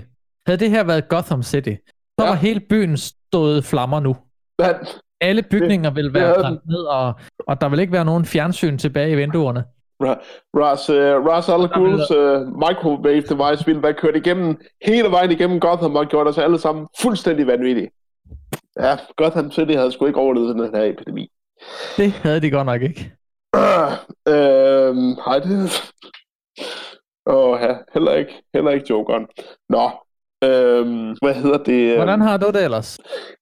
havde 0.47 0.59
det 0.59 0.69
her 0.69 0.83
været 0.83 1.09
Gotham 1.09 1.43
City, 1.43 1.73
så 2.19 2.25
Ja. 2.25 2.29
var 2.29 2.35
hele 2.35 2.59
byen 2.59 2.97
stået 2.97 3.65
flammer 3.65 3.99
nu. 3.99 4.15
Men, 4.59 4.69
Alle 5.21 5.41
bygninger 5.51 5.91
ville 5.91 6.07
det 6.07 6.13
være 6.13 6.27
havde 6.27 6.41
brændt 6.41 6.65
ned, 6.67 6.81
og, 6.83 7.13
og 7.47 7.61
der 7.61 7.69
vil 7.69 7.79
ikke 7.79 7.93
være 7.93 8.05
nogen 8.05 8.25
fjernsyn 8.25 8.77
tilbage 8.77 9.11
i 9.11 9.15
vinduerne. 9.15 9.63
Ras, 10.55 10.89
uh, 10.89 10.95
Ras 11.27 11.49
Al 11.49 11.67
Ghuls 11.73 12.11
uh, 12.11 12.47
microwave 12.67 13.21
device 13.21 13.65
ville 13.65 13.83
være 13.83 13.93
kørt 13.93 14.15
igennem 14.15 14.57
hele 14.85 15.11
vejen 15.11 15.31
igennem 15.31 15.59
Gotham 15.59 15.95
og 15.95 16.05
gjort 16.05 16.27
os 16.27 16.37
alle 16.37 16.59
sammen 16.59 16.87
fuldstændig 17.01 17.47
vanvittige. 17.47 17.89
Ja, 18.79 18.97
Gotham 19.17 19.51
City 19.51 19.71
havde 19.71 19.91
sgu 19.91 20.05
ikke 20.05 20.19
overlevet 20.19 20.55
den 20.55 20.75
her 20.75 20.83
epidemi. 20.83 21.31
Det 21.97 22.11
havde 22.11 22.41
de 22.41 22.51
godt 22.51 22.65
nok 22.65 22.81
ikke. 22.81 23.11
Øh, 24.27 24.95
hej, 25.25 25.39
det... 25.39 25.71
Åh, 27.25 27.59
ja, 27.61 27.75
heller 27.93 28.13
ikke, 28.13 28.43
heller 28.53 28.71
ikke 28.71 28.85
Jokeren. 28.89 29.27
Nå, 29.69 29.89
øhm, 30.43 31.15
hvad 31.21 31.33
hedder 31.33 31.57
det? 31.57 31.95
Hvordan 31.95 32.21
har 32.21 32.37
du 32.37 32.47
det 32.47 32.63
ellers? 32.63 32.99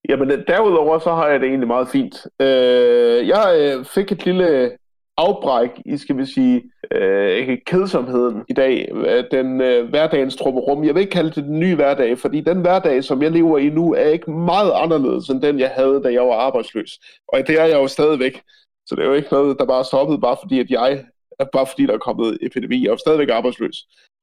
Jamen, 0.08 0.28
derudover 0.46 0.98
så 0.98 1.14
har 1.14 1.28
jeg 1.28 1.40
det 1.40 1.48
egentlig 1.48 1.68
meget 1.68 1.88
fint. 1.88 2.26
Øh, 2.40 3.28
jeg 3.28 3.56
øh, 3.58 3.84
fik 3.84 4.12
et 4.12 4.24
lille 4.24 4.70
afbræk 5.16 5.70
i, 5.86 5.96
skal 5.96 6.16
vi 6.16 6.26
sige, 6.26 6.62
øh, 6.90 7.58
kedsomheden 7.66 8.44
i 8.48 8.52
dag. 8.52 8.88
Øh, 8.92 9.24
den 9.30 9.60
øh, 9.60 9.88
hverdagens 9.88 10.36
trummerum. 10.36 10.84
Jeg 10.84 10.94
vil 10.94 11.00
ikke 11.00 11.10
kalde 11.10 11.30
det 11.30 11.44
den 11.44 11.60
nye 11.60 11.74
hverdag, 11.74 12.18
fordi 12.18 12.40
den 12.40 12.60
hverdag, 12.60 13.04
som 13.04 13.22
jeg 13.22 13.30
lever 13.30 13.58
i 13.58 13.68
nu, 13.68 13.94
er 13.94 14.08
ikke 14.08 14.30
meget 14.30 14.72
anderledes 14.74 15.28
end 15.28 15.42
den, 15.42 15.58
jeg 15.58 15.70
havde, 15.70 16.00
da 16.04 16.12
jeg 16.12 16.22
var 16.22 16.34
arbejdsløs. 16.34 16.98
Og 17.28 17.46
det 17.46 17.60
er 17.60 17.64
jeg 17.64 17.76
jo 17.76 17.88
stadigvæk. 17.88 18.42
Så 18.86 18.94
det 18.94 19.02
er 19.02 19.06
jo 19.06 19.14
ikke 19.14 19.32
noget, 19.32 19.58
der 19.58 19.64
bare 19.66 19.78
er 19.78 19.82
stoppet, 19.82 20.20
bare 20.20 20.36
fordi, 20.42 20.60
at 20.60 20.70
jeg 20.70 21.04
bare 21.52 21.66
fordi 21.66 21.86
der 21.86 21.94
er 21.94 21.98
kommet 21.98 22.38
epidemi. 22.42 22.80
Jeg 22.80 22.86
er 22.86 22.92
jo 22.92 22.96
stadigvæk 22.96 23.28
arbejdsløs. 23.28 23.76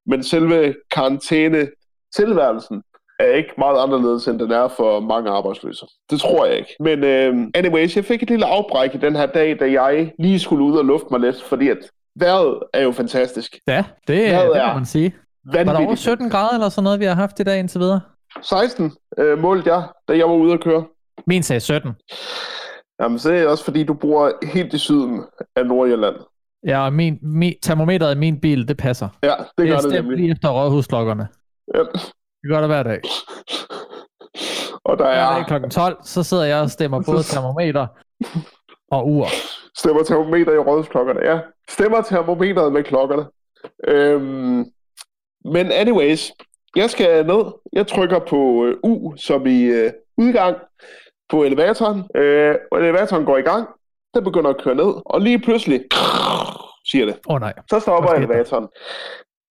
Men 0.05 0.23
selve 0.23 0.75
karantæne 0.91 1.67
tilværelsen 2.15 2.83
er 3.19 3.25
ikke 3.35 3.53
meget 3.57 3.83
anderledes, 3.83 4.27
end 4.27 4.39
den 4.39 4.51
er 4.51 4.67
for 4.67 4.99
mange 4.99 5.29
arbejdsløse. 5.29 5.85
Det 6.09 6.19
tror 6.21 6.45
jeg 6.45 6.57
ikke. 6.57 6.75
Men 6.79 7.03
øh, 7.03 7.47
anyways, 7.55 7.95
jeg 7.95 8.05
fik 8.05 8.23
et 8.23 8.29
lille 8.29 8.45
afbræk 8.45 8.95
i 8.95 8.97
den 8.97 9.15
her 9.15 9.25
dag, 9.25 9.59
da 9.59 9.71
jeg 9.83 10.11
lige 10.19 10.39
skulle 10.39 10.63
ud 10.63 10.77
og 10.77 10.85
lufte 10.85 11.07
mig 11.11 11.19
lidt, 11.19 11.41
fordi 11.43 11.69
at 11.69 11.77
vejret 12.15 12.59
er 12.73 12.81
jo 12.83 12.91
fantastisk. 12.91 13.59
Ja, 13.67 13.83
det, 14.07 14.29
Hvad 14.29 14.47
det 14.49 14.57
er- 14.57 14.67
må 14.67 14.73
man 14.73 14.85
sige. 14.85 15.15
Var 15.45 15.51
der 15.63 15.69
over 15.71 15.73
Vanvittigt. 15.79 15.99
17 16.01 16.29
grader 16.29 16.53
eller 16.53 16.69
sådan 16.69 16.83
noget, 16.83 16.99
vi 16.99 17.05
har 17.05 17.13
haft 17.15 17.39
i 17.39 17.43
dag 17.43 17.59
indtil 17.59 17.79
videre? 17.81 18.01
16 18.41 18.91
øh, 19.17 19.37
målte 19.39 19.73
jeg, 19.73 19.83
da 20.07 20.17
jeg 20.17 20.25
var 20.29 20.35
ude 20.35 20.53
at 20.53 20.63
køre. 20.63 20.83
Min 21.27 21.43
sagde 21.43 21.59
17. 21.59 21.91
Jamen, 23.01 23.19
så 23.19 23.31
er 23.31 23.37
det 23.37 23.47
også 23.47 23.63
fordi, 23.63 23.83
du 23.83 23.93
bor 23.93 24.31
helt 24.53 24.73
i 24.73 24.77
syden 24.77 25.21
af 25.55 25.65
Nordjylland. 25.65 26.15
Ja, 26.67 26.85
og 26.85 26.93
min, 26.93 27.17
min, 27.21 27.53
termometeret 27.61 28.15
i 28.15 28.17
min 28.17 28.39
bil, 28.41 28.67
det 28.67 28.77
passer. 28.77 29.07
Ja, 29.23 29.29
det 29.29 29.37
Det 29.57 29.67
gør 29.67 29.75
er 29.75 29.79
det 29.81 29.91
stemt 29.91 29.93
nemlig. 29.95 30.17
lige 30.19 30.31
efter 30.31 30.49
rådhusklokkerne. 30.49 31.27
Ja. 31.75 31.79
Det 32.41 32.49
gør 32.51 32.59
det 32.59 32.69
hver 32.69 32.83
dag. 32.83 33.01
Og 34.83 34.97
der 34.97 35.03
Hver 35.05 35.13
er 35.13 35.35
dag 35.35 35.45
klokken 35.47 35.69
12, 35.69 35.97
så 36.03 36.23
sidder 36.23 36.43
jeg 36.43 36.61
og 36.61 36.69
stemmer 36.69 37.01
både 37.05 37.23
termometer 37.23 37.87
og 38.91 39.07
ur. 39.07 39.27
stemmer 39.77 40.03
termometer 40.03 40.53
i 40.53 40.57
rådhusklokkerne. 40.57 41.19
Ja, 41.23 41.39
stemmer 41.69 42.01
termometeret 42.01 42.73
med 42.73 42.83
klokkerne. 42.83 43.25
Øhm, 43.87 44.65
men 45.45 45.71
anyways, 45.71 46.31
jeg 46.75 46.89
skal 46.89 47.25
ned. 47.25 47.43
Jeg 47.73 47.87
trykker 47.87 48.19
på 48.19 48.65
øh, 48.65 48.77
U 48.83 49.15
som 49.17 49.45
i 49.45 49.63
øh, 49.63 49.91
udgang 50.17 50.57
på 51.29 51.43
elevatoren. 51.43 52.03
Øh, 52.15 52.55
og 52.71 52.79
elevatoren 52.79 53.25
går 53.25 53.37
i 53.37 53.41
gang. 53.41 53.67
Den 54.13 54.23
begynder 54.23 54.49
at 54.49 54.61
køre 54.63 54.75
ned. 54.75 54.93
Og 55.05 55.21
lige 55.21 55.39
pludselig 55.39 55.81
siger 56.91 57.05
det. 57.05 57.19
Åh 57.29 57.35
oh, 57.35 57.39
nej. 57.41 57.53
Så 57.69 57.79
stopper 57.79 58.09
elevatoren. 58.09 58.67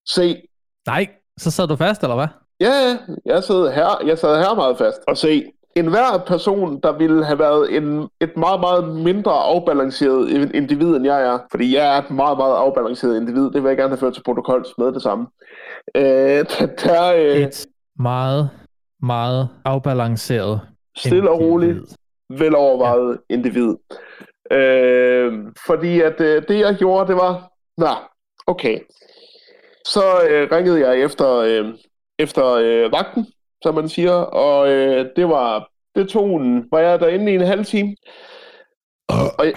Se, 0.09 0.43
Nej, 0.87 1.07
så 1.39 1.51
sad 1.51 1.69
du 1.69 1.77
fast, 1.77 2.03
eller 2.03 2.15
hvad? 2.15 2.27
Ja, 2.61 2.99
jeg 3.25 3.45
sad 3.45 3.73
her, 3.73 4.07
jeg 4.07 4.19
sad 4.19 4.37
her 4.39 4.55
meget 4.55 4.79
fast. 4.79 5.01
Og 5.09 5.17
se, 5.17 5.45
en 5.77 5.87
hver 5.87 6.25
person, 6.27 6.81
der 6.81 6.93
ville 6.93 7.25
have 7.25 7.39
været 7.39 7.77
en, 7.77 8.09
et 8.21 8.37
meget, 8.37 8.61
meget 8.61 8.89
mindre 8.89 9.33
afbalanceret 9.33 10.29
in- 10.31 10.55
individ, 10.55 10.97
end 10.97 11.05
jeg 11.05 11.23
er, 11.23 11.39
fordi 11.51 11.77
jeg 11.77 11.95
er 11.97 12.03
et 12.03 12.11
meget, 12.11 12.39
meget 12.39 12.55
afbalanceret 12.57 13.17
individ, 13.21 13.43
det 13.51 13.63
vil 13.63 13.69
jeg 13.69 13.77
gerne 13.77 13.89
have 13.91 13.99
ført 13.99 14.15
til 14.15 14.23
protokols 14.23 14.69
med 14.79 14.93
det 14.93 15.03
samme. 15.03 15.27
Øh, 15.95 16.03
der, 16.03 16.67
der 16.85 17.13
øh, 17.17 17.37
Et 17.37 17.67
meget, 17.99 18.51
meget 19.03 19.49
afbalanceret 19.65 20.61
stille 20.97 21.31
og 21.31 21.41
roligt, 21.41 21.79
velovervejet 22.31 23.19
ja. 23.31 23.35
individ. 23.35 23.75
Øh, 24.53 25.33
fordi 25.67 26.01
at 26.01 26.21
øh, 26.21 26.43
det, 26.49 26.59
jeg 26.61 26.75
gjorde, 26.75 27.09
det 27.09 27.17
var, 27.17 27.51
nej, 27.77 27.99
okay. 28.47 28.79
Så 29.85 30.01
øh, 30.31 30.49
ringede 30.53 30.89
jeg 30.89 31.01
efter, 31.01 31.37
øh, 31.37 31.65
efter 32.19 32.53
øh, 32.53 32.93
vagten, 32.93 33.27
som 33.63 33.75
man 33.75 33.89
siger, 33.89 34.13
og 34.13 34.69
øh, 34.69 35.07
det 35.17 35.29
var, 35.29 35.69
det 35.95 36.09
tog 36.09 36.41
en, 36.41 36.69
var 36.71 36.79
jeg 36.79 37.01
derinde 37.01 37.33
i 37.33 37.35
en 37.35 37.41
halv 37.41 37.65
time. 37.65 37.97
Og 39.09 39.45
jeg, 39.45 39.55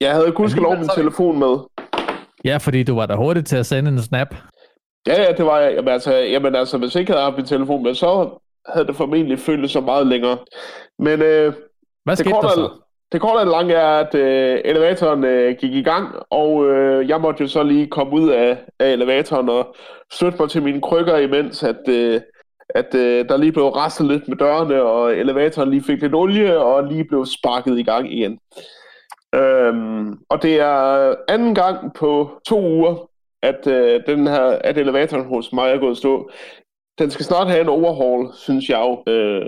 jeg 0.00 0.12
havde 0.14 0.32
gudskelov 0.32 0.76
min 0.76 0.88
telefon 0.88 1.38
med. 1.38 1.56
Ja, 2.44 2.56
fordi 2.56 2.82
du 2.82 2.94
var 2.94 3.06
da 3.06 3.14
hurtigt 3.14 3.46
til 3.46 3.56
at 3.56 3.66
sende 3.66 3.90
en 3.90 4.02
snap. 4.02 4.34
Ja, 5.06 5.22
ja, 5.22 5.32
det 5.32 5.46
var 5.46 5.58
jeg. 5.58 5.74
Jamen 5.74 5.88
altså, 5.88 6.14
jamen, 6.14 6.54
altså 6.54 6.78
hvis 6.78 6.94
jeg 6.94 7.00
ikke 7.00 7.12
havde 7.12 7.24
haft 7.24 7.36
min 7.36 7.46
telefon 7.46 7.82
med, 7.82 7.94
så 7.94 8.38
havde 8.68 8.86
det 8.86 8.96
formentlig 8.96 9.38
føltes 9.38 9.70
så 9.70 9.80
meget 9.80 10.06
længere. 10.06 10.38
Men 10.98 11.22
øh, 11.22 11.52
Hvad 12.04 12.16
skete 12.16 12.30
der 12.30 12.48
så? 12.48 12.70
Det 13.12 13.20
korte 13.20 13.38
og 13.38 13.46
lange 13.46 13.74
er, 13.74 13.98
at 13.98 14.14
øh, 14.14 14.60
elevatoren 14.64 15.24
øh, 15.24 15.56
gik 15.56 15.74
i 15.74 15.82
gang, 15.82 16.14
og 16.30 16.66
øh, 16.70 17.08
jeg 17.08 17.20
måtte 17.20 17.42
jo 17.42 17.48
så 17.48 17.62
lige 17.62 17.86
komme 17.86 18.12
ud 18.12 18.30
af, 18.30 18.58
af 18.78 18.92
elevatoren 18.92 19.48
og 19.48 19.76
støtte 20.12 20.38
mig 20.40 20.50
til 20.50 20.62
mine 20.62 20.80
krykker, 20.80 21.16
imens 21.16 21.62
at, 21.62 21.88
øh, 21.88 22.20
at 22.74 22.94
øh, 22.94 23.28
der 23.28 23.36
lige 23.36 23.52
blev 23.52 23.68
rastet 23.68 24.06
lidt 24.06 24.28
med 24.28 24.36
dørene, 24.36 24.82
og 24.82 25.16
elevatoren 25.16 25.70
lige 25.70 25.82
fik 25.82 26.00
lidt 26.00 26.14
olie, 26.14 26.58
og 26.58 26.84
lige 26.84 27.04
blev 27.04 27.26
sparket 27.26 27.78
i 27.78 27.82
gang 27.82 28.12
igen. 28.12 28.38
Øhm, 29.34 30.18
og 30.28 30.42
det 30.42 30.60
er 30.60 31.14
anden 31.28 31.54
gang 31.54 31.94
på 31.94 32.40
to 32.46 32.60
uger, 32.60 33.10
at, 33.42 33.66
øh, 33.66 34.00
den 34.06 34.26
her, 34.26 34.42
at 34.42 34.78
elevatoren 34.78 35.24
hos 35.24 35.52
mig 35.52 35.70
er 35.70 35.78
gået 35.78 35.96
stå. 35.96 36.30
Den 36.98 37.10
skal 37.10 37.24
snart 37.24 37.48
have 37.48 37.60
en 37.60 37.68
overhaul, 37.68 38.32
synes 38.34 38.68
jeg 38.68 38.78
jo. 38.78 39.12
Øh, 39.12 39.46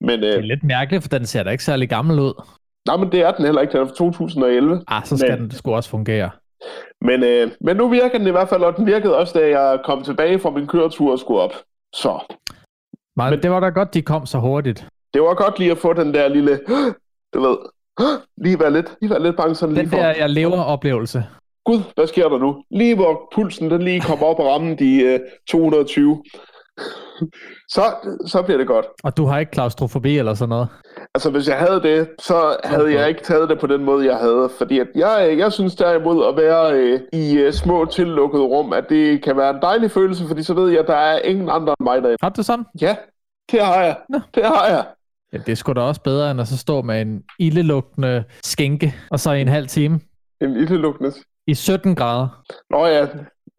men, 0.00 0.24
øh, 0.24 0.32
det 0.32 0.36
er 0.36 0.40
lidt 0.40 0.64
mærkeligt, 0.64 1.02
for 1.02 1.08
den 1.08 1.26
ser 1.26 1.42
da 1.42 1.50
ikke 1.50 1.64
særlig 1.64 1.88
gammel 1.88 2.18
ud. 2.18 2.42
Nej, 2.86 2.96
men 2.96 3.12
det 3.12 3.20
er 3.20 3.32
den 3.32 3.44
heller 3.44 3.60
ikke. 3.60 3.72
Den 3.72 3.80
er 3.80 3.86
fra 3.86 3.94
2011. 3.94 4.84
Ah, 4.88 5.04
så 5.04 5.16
skal 5.16 5.30
men, 5.30 5.40
den 5.40 5.50
sgu 5.50 5.74
også 5.74 5.90
fungere. 5.90 6.30
Men, 7.00 7.22
øh, 7.22 7.50
men 7.60 7.76
nu 7.76 7.88
virker 7.88 8.18
den 8.18 8.26
i 8.26 8.30
hvert 8.30 8.48
fald, 8.48 8.62
og 8.62 8.76
den 8.76 8.86
virkede 8.86 9.16
også, 9.16 9.38
da 9.38 9.48
jeg 9.48 9.80
kom 9.84 10.02
tilbage 10.02 10.38
fra 10.38 10.50
min 10.50 10.66
køretur 10.66 11.12
og 11.12 11.18
skulle 11.18 11.40
op. 11.40 11.52
Så. 11.94 12.34
Men, 13.16 13.30
men 13.30 13.42
det 13.42 13.50
var 13.50 13.60
da 13.60 13.68
godt, 13.68 13.94
de 13.94 14.02
kom 14.02 14.26
så 14.26 14.38
hurtigt. 14.38 14.86
Det 15.14 15.22
var 15.22 15.34
godt 15.34 15.58
lige 15.58 15.70
at 15.70 15.78
få 15.78 15.92
den 15.92 16.14
der 16.14 16.28
lille, 16.28 16.60
du 17.34 17.40
ved, 17.40 17.56
lige 18.44 18.60
være 18.60 18.72
lidt, 18.72 18.94
lige 19.00 19.10
være 19.10 19.22
lidt 19.22 19.36
bange 19.36 19.54
sådan 19.54 19.74
den 19.74 19.82
lige 19.82 19.90
for. 19.90 19.96
Den 19.96 20.04
der 20.06 20.14
jeg 20.14 20.30
lever 20.30 20.62
oplevelse. 20.62 21.26
Gud, 21.64 21.80
hvad 21.94 22.06
sker 22.06 22.28
der 22.28 22.38
nu? 22.38 22.64
Lige 22.70 22.94
hvor 22.94 23.28
pulsen 23.34 23.70
den 23.70 23.82
lige 23.82 24.00
kommer 24.00 24.26
op 24.26 24.38
og 24.38 24.46
rammer 24.46 24.76
de 24.76 25.02
øh, 25.02 25.20
220. 25.48 26.24
så, 27.74 27.82
så 28.26 28.42
bliver 28.42 28.58
det 28.58 28.66
godt. 28.66 28.86
Og 29.04 29.16
du 29.16 29.24
har 29.24 29.38
ikke 29.38 29.52
klaustrofobi 29.52 30.18
eller 30.18 30.34
sådan 30.34 30.48
noget? 30.48 30.68
Altså, 31.16 31.30
hvis 31.30 31.48
jeg 31.48 31.58
havde 31.58 31.82
det, 31.82 32.08
så 32.18 32.56
havde 32.64 32.82
okay. 32.82 32.94
jeg 32.94 33.08
ikke 33.08 33.22
taget 33.22 33.48
det 33.48 33.58
på 33.58 33.66
den 33.66 33.84
måde, 33.84 34.06
jeg 34.06 34.16
havde. 34.16 34.50
Fordi 34.58 34.78
at 34.78 34.86
jeg, 34.94 35.34
jeg 35.38 35.52
synes 35.52 35.74
derimod 35.74 36.26
at 36.26 36.36
være 36.36 36.72
øh, 36.72 37.00
i 37.12 37.38
øh, 37.38 37.52
små 37.52 37.84
tillukkede 37.84 38.42
rum, 38.42 38.72
at 38.72 38.84
det 38.88 39.22
kan 39.22 39.36
være 39.36 39.50
en 39.50 39.62
dejlig 39.62 39.90
følelse, 39.90 40.26
fordi 40.28 40.42
så 40.42 40.54
ved 40.54 40.70
jeg, 40.70 40.80
at 40.80 40.86
der 40.86 40.96
er 40.96 41.18
ingen 41.18 41.48
andre 41.48 41.74
end 41.80 41.84
mig 41.84 42.02
derinde. 42.02 42.16
Har 42.22 42.28
du 42.28 42.42
sådan? 42.42 42.64
Ja, 42.80 42.96
det 43.52 43.60
har 43.60 43.82
jeg. 43.82 43.96
Nå. 44.08 44.20
Det 44.34 44.44
har 44.44 44.66
jeg. 44.66 44.84
Ja, 45.32 45.38
det 45.38 45.52
er 45.52 45.56
sgu 45.56 45.72
da 45.72 45.80
også 45.80 46.00
bedre, 46.00 46.30
end 46.30 46.40
at 46.40 46.48
så 46.48 46.58
stå 46.58 46.82
med 46.82 47.02
en 47.02 47.22
ildelugtende 47.38 48.24
skænke, 48.44 48.94
og 49.10 49.20
så 49.20 49.32
i 49.32 49.40
en 49.40 49.48
halv 49.48 49.66
time. 49.66 50.00
En 50.40 50.56
ildelugtende? 50.56 51.12
I 51.46 51.54
17 51.54 51.94
grader. 51.94 52.42
Nå 52.70 52.86
ja, 52.86 53.06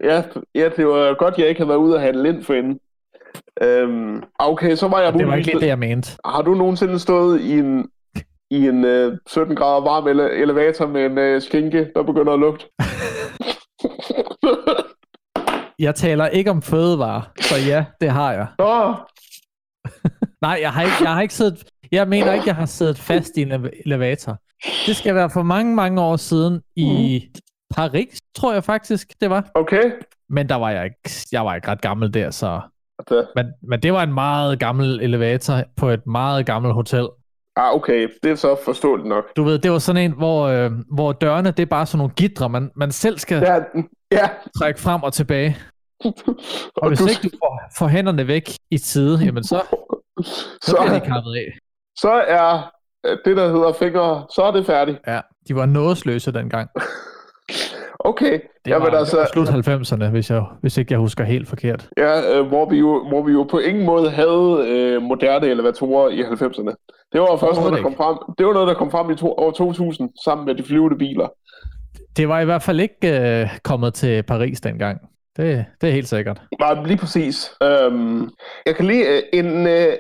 ja, 0.04 0.24
ja 0.56 0.70
det 0.78 0.88
var 0.88 1.14
godt, 1.18 1.38
jeg 1.38 1.48
ikke 1.48 1.60
havde 1.60 1.70
været 1.70 1.80
ude 1.80 1.96
og 1.96 2.02
handle 2.02 2.30
ind 2.30 2.44
for 2.44 2.54
inden. 2.54 2.80
Øhm, 3.62 4.24
okay, 4.40 4.76
så 4.76 4.88
var 4.88 5.00
jeg... 5.02 5.14
Det 5.14 5.28
var 5.28 5.36
ikke 5.36 5.60
det, 5.60 5.68
jeg 5.68 5.80
mente. 5.80 6.12
Har 6.26 6.42
du 6.42 6.54
nogensinde 6.54 7.00
stået 7.00 7.42
i 7.42 7.60
en, 7.60 7.90
i 8.52 8.68
en 8.68 8.86
uh, 8.86 9.14
17 9.28 9.56
grader 9.56 9.82
varm 9.82 10.08
ele- 10.08 10.42
elevator 10.42 10.88
med 10.88 11.06
en 11.06 11.18
uh, 11.36 11.42
skinke, 11.42 11.92
der 11.96 12.04
begynder 12.04 12.34
at 12.34 12.40
lugte? 12.40 12.66
jeg 15.86 15.96
taler 15.96 16.28
ikke 16.28 16.52
om 16.52 16.62
fødevarer, 16.62 17.22
så 17.42 17.56
ja, 17.68 17.86
det 18.02 18.10
har 18.10 18.32
jeg. 18.34 18.48
Nå. 18.60 18.94
Nej, 20.48 20.58
jeg 20.62 20.74
har, 20.74 20.82
ikke, 20.82 20.96
jeg 21.02 21.14
har 21.14 21.22
ikke 21.22 21.34
siddet... 21.34 21.64
Jeg 21.92 22.08
mener 22.08 22.34
ikke, 22.34 22.48
jeg 22.48 22.56
har 22.56 22.66
siddet 22.66 22.98
fast 22.98 23.38
i 23.38 23.42
en 23.42 23.68
elevator. 23.86 24.38
Det 24.86 24.96
skal 24.96 25.16
være 25.16 25.30
for 25.30 25.44
mange, 25.44 25.76
mange 25.76 26.02
år 26.02 26.16
siden 26.16 26.62
i 26.76 27.22
Paris, 27.76 28.20
tror 28.36 28.54
jeg 28.54 28.64
faktisk, 28.64 29.14
det 29.22 29.30
var. 29.30 29.50
Okay. 29.56 29.92
Men 30.30 30.50
der 30.50 30.56
var 30.56 30.70
jeg 30.70 30.86
ikke, 30.86 31.10
jeg 31.32 31.46
var 31.46 31.56
ikke 31.56 31.68
ret 31.68 31.82
gammel 31.82 32.14
der, 32.14 32.32
så... 32.32 32.62
Det. 33.10 33.28
Men, 33.36 33.46
men 33.70 33.80
det 33.80 33.94
var 33.94 34.04
en 34.04 34.14
meget 34.14 34.60
gammel 34.60 35.00
elevator 35.02 35.64
på 35.76 35.90
et 35.90 36.08
meget 36.08 36.46
gammelt 36.46 36.74
hotel. 36.74 37.08
Ah, 37.56 37.76
okay. 37.76 38.10
Det 38.24 38.32
er 38.32 38.36
så 38.36 38.56
forståeligt 38.66 39.08
nok. 39.08 39.24
Du 39.36 39.44
ved, 39.44 39.60
det 39.60 39.72
var 39.72 39.80
sådan 39.80 40.02
en, 40.02 40.12
hvor, 40.12 40.48
øh, 40.48 40.72
hvor 40.92 41.12
dørene, 41.12 41.52
det 41.52 41.60
er 41.60 41.66
bare 41.66 41.86
sådan 41.86 41.98
nogle 41.98 42.14
gitre, 42.16 42.50
man, 42.50 42.72
man 42.76 42.92
selv 42.92 43.18
skal 43.18 43.38
ja, 43.42 43.56
ja. 44.12 44.30
trække 44.58 44.80
frem 44.80 45.04
og 45.04 45.14
tilbage. 45.14 45.58
og 46.82 46.88
hvis 46.88 47.00
du... 47.00 47.08
ikke 47.08 47.22
du 47.24 47.30
får, 47.30 47.62
får 47.78 47.88
hænderne 47.88 48.28
væk 48.28 48.50
i 48.72 48.78
tide, 48.78 49.20
jamen 49.26 49.44
så, 49.44 49.62
så, 50.22 50.48
så 50.62 50.78
bliver 50.82 51.00
de 51.00 51.06
kappet 51.06 51.36
af. 51.36 51.58
Så 52.00 52.12
er 52.12 52.72
øh, 53.06 53.18
det, 53.26 53.38
der 53.38 53.48
hedder 53.48 53.74
fingre, 53.74 54.26
så 54.36 54.42
er 54.42 54.52
det 54.52 54.66
færdigt. 54.66 55.00
Ja, 55.08 55.22
de 55.48 55.56
var 55.56 55.66
nådesløse 55.66 56.34
dengang. 56.34 56.70
Okay. 58.00 58.40
Det 58.66 58.74
var, 58.76 58.86
altså, 58.86 59.30
slut 59.34 59.48
90'erne, 59.48 60.10
hvis, 60.10 60.30
jeg, 60.30 60.44
hvis 60.62 60.78
ikke 60.78 60.92
jeg 60.92 61.00
husker 61.00 61.24
helt 61.24 61.48
forkert. 61.48 61.90
Ja, 61.98 62.38
øh, 62.38 62.48
hvor, 62.48 62.70
vi 62.70 62.78
jo, 62.78 63.08
hvor 63.08 63.24
vi 63.24 63.32
jo 63.32 63.44
på 63.44 63.60
ingen 63.60 63.86
måde 63.86 64.10
havde 64.10 64.66
øh, 64.68 65.02
moderne 65.02 65.48
elevatorer 65.48 66.10
i 66.10 66.22
90'erne. 66.22 66.88
Det 67.14 67.22
var 67.22 67.38
først 67.38 67.60
noget, 67.60 67.74
der 67.74 67.82
kom 67.82 67.96
frem. 67.96 68.18
Det 68.38 68.46
var 68.46 68.54
noget, 68.54 68.68
der 68.68 68.74
kom 68.74 68.92
frem 68.92 69.12
i 69.12 69.16
to, 69.16 69.34
år 69.38 69.52
2000, 69.52 70.10
sammen 70.26 70.46
med 70.46 70.56
de 70.56 70.64
flyvende 70.64 70.98
biler. 70.98 71.28
Det 72.18 72.30
var 72.30 72.40
i 72.40 72.46
hvert 72.46 72.64
fald 72.64 72.80
ikke 72.80 73.20
øh, 73.20 73.50
kommet 73.64 73.94
til 73.94 74.24
Paris 74.24 74.62
dengang. 74.62 75.00
Det, 75.38 75.66
det 75.82 75.90
er 75.90 75.94
helt 75.94 76.08
sikkert. 76.08 76.42
Nej, 76.60 76.84
lige 76.86 76.98
præcis. 76.98 77.52
Øhm, 77.64 78.30
jeg 78.66 78.76
kan 78.76 78.86
lige 78.86 79.08
øh, 79.08 79.24
en, 79.34 79.68
øh, 79.68 79.94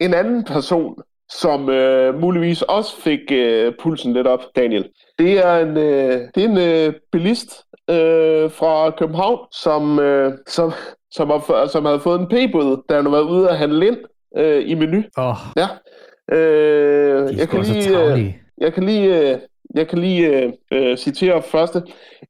en 0.00 0.14
anden 0.14 0.44
person, 0.44 0.94
som 1.30 1.70
øh, 1.70 2.20
muligvis 2.20 2.62
også 2.62 3.00
fik 3.00 3.20
øh, 3.32 3.72
pulsen 3.80 4.12
lidt 4.12 4.26
op, 4.26 4.40
Daniel. 4.56 4.88
Det 5.18 5.46
er 5.46 5.58
en, 5.58 5.76
øh, 5.76 6.20
det 6.34 6.44
er 6.44 6.48
en 6.48 6.58
øh, 6.58 6.94
bilist 7.12 7.64
øh, 7.90 8.50
fra 8.50 8.90
København, 8.90 9.38
som, 9.52 9.98
øh, 9.98 10.32
som, 10.48 10.72
som, 11.10 11.28
har, 11.30 11.66
som 11.66 11.84
havde 11.84 12.00
fået 12.00 12.20
en 12.20 12.26
p-bøde, 12.26 12.82
da 12.88 12.94
han 12.94 13.04
har 13.04 13.10
været 13.10 13.30
ude 13.30 13.50
at 13.50 13.58
handle 13.58 13.86
ind 13.86 13.96
øh, 14.36 14.70
i 14.70 14.74
menu. 14.74 15.02
Oh. 15.16 15.36
Ja. 15.56 15.66
Øh, 16.36 17.38
jeg, 17.38 17.48
kan 17.48 17.62
lige, 17.62 18.12
øh, 18.12 18.34
jeg 18.58 18.72
kan 18.72 18.82
lige, 18.82 19.32
øh, 19.32 19.38
jeg 19.74 19.88
kan 19.88 19.98
lige 19.98 20.26
øh, 20.26 20.52
øh, 20.72 20.96
citere 20.96 21.42
første. 21.42 21.82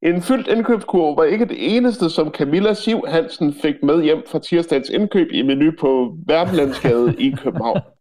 En 0.03 0.23
fyldt 0.23 0.49
indkøbskurv 0.49 1.17
var 1.17 1.25
ikke 1.25 1.45
det 1.45 1.77
eneste, 1.77 2.11
som 2.11 2.31
Camilla 2.31 2.75
Siv 2.75 3.05
Hansen 3.09 3.55
fik 3.63 3.75
med 3.83 4.03
hjem 4.03 4.23
fra 4.27 4.39
tirsdagens 4.39 4.91
indkøb 4.91 5.29
i 5.33 5.43
menu 5.43 5.73
på 5.81 6.15
Værmlandsgade 6.27 7.15
i 7.19 7.31
København. 7.43 7.81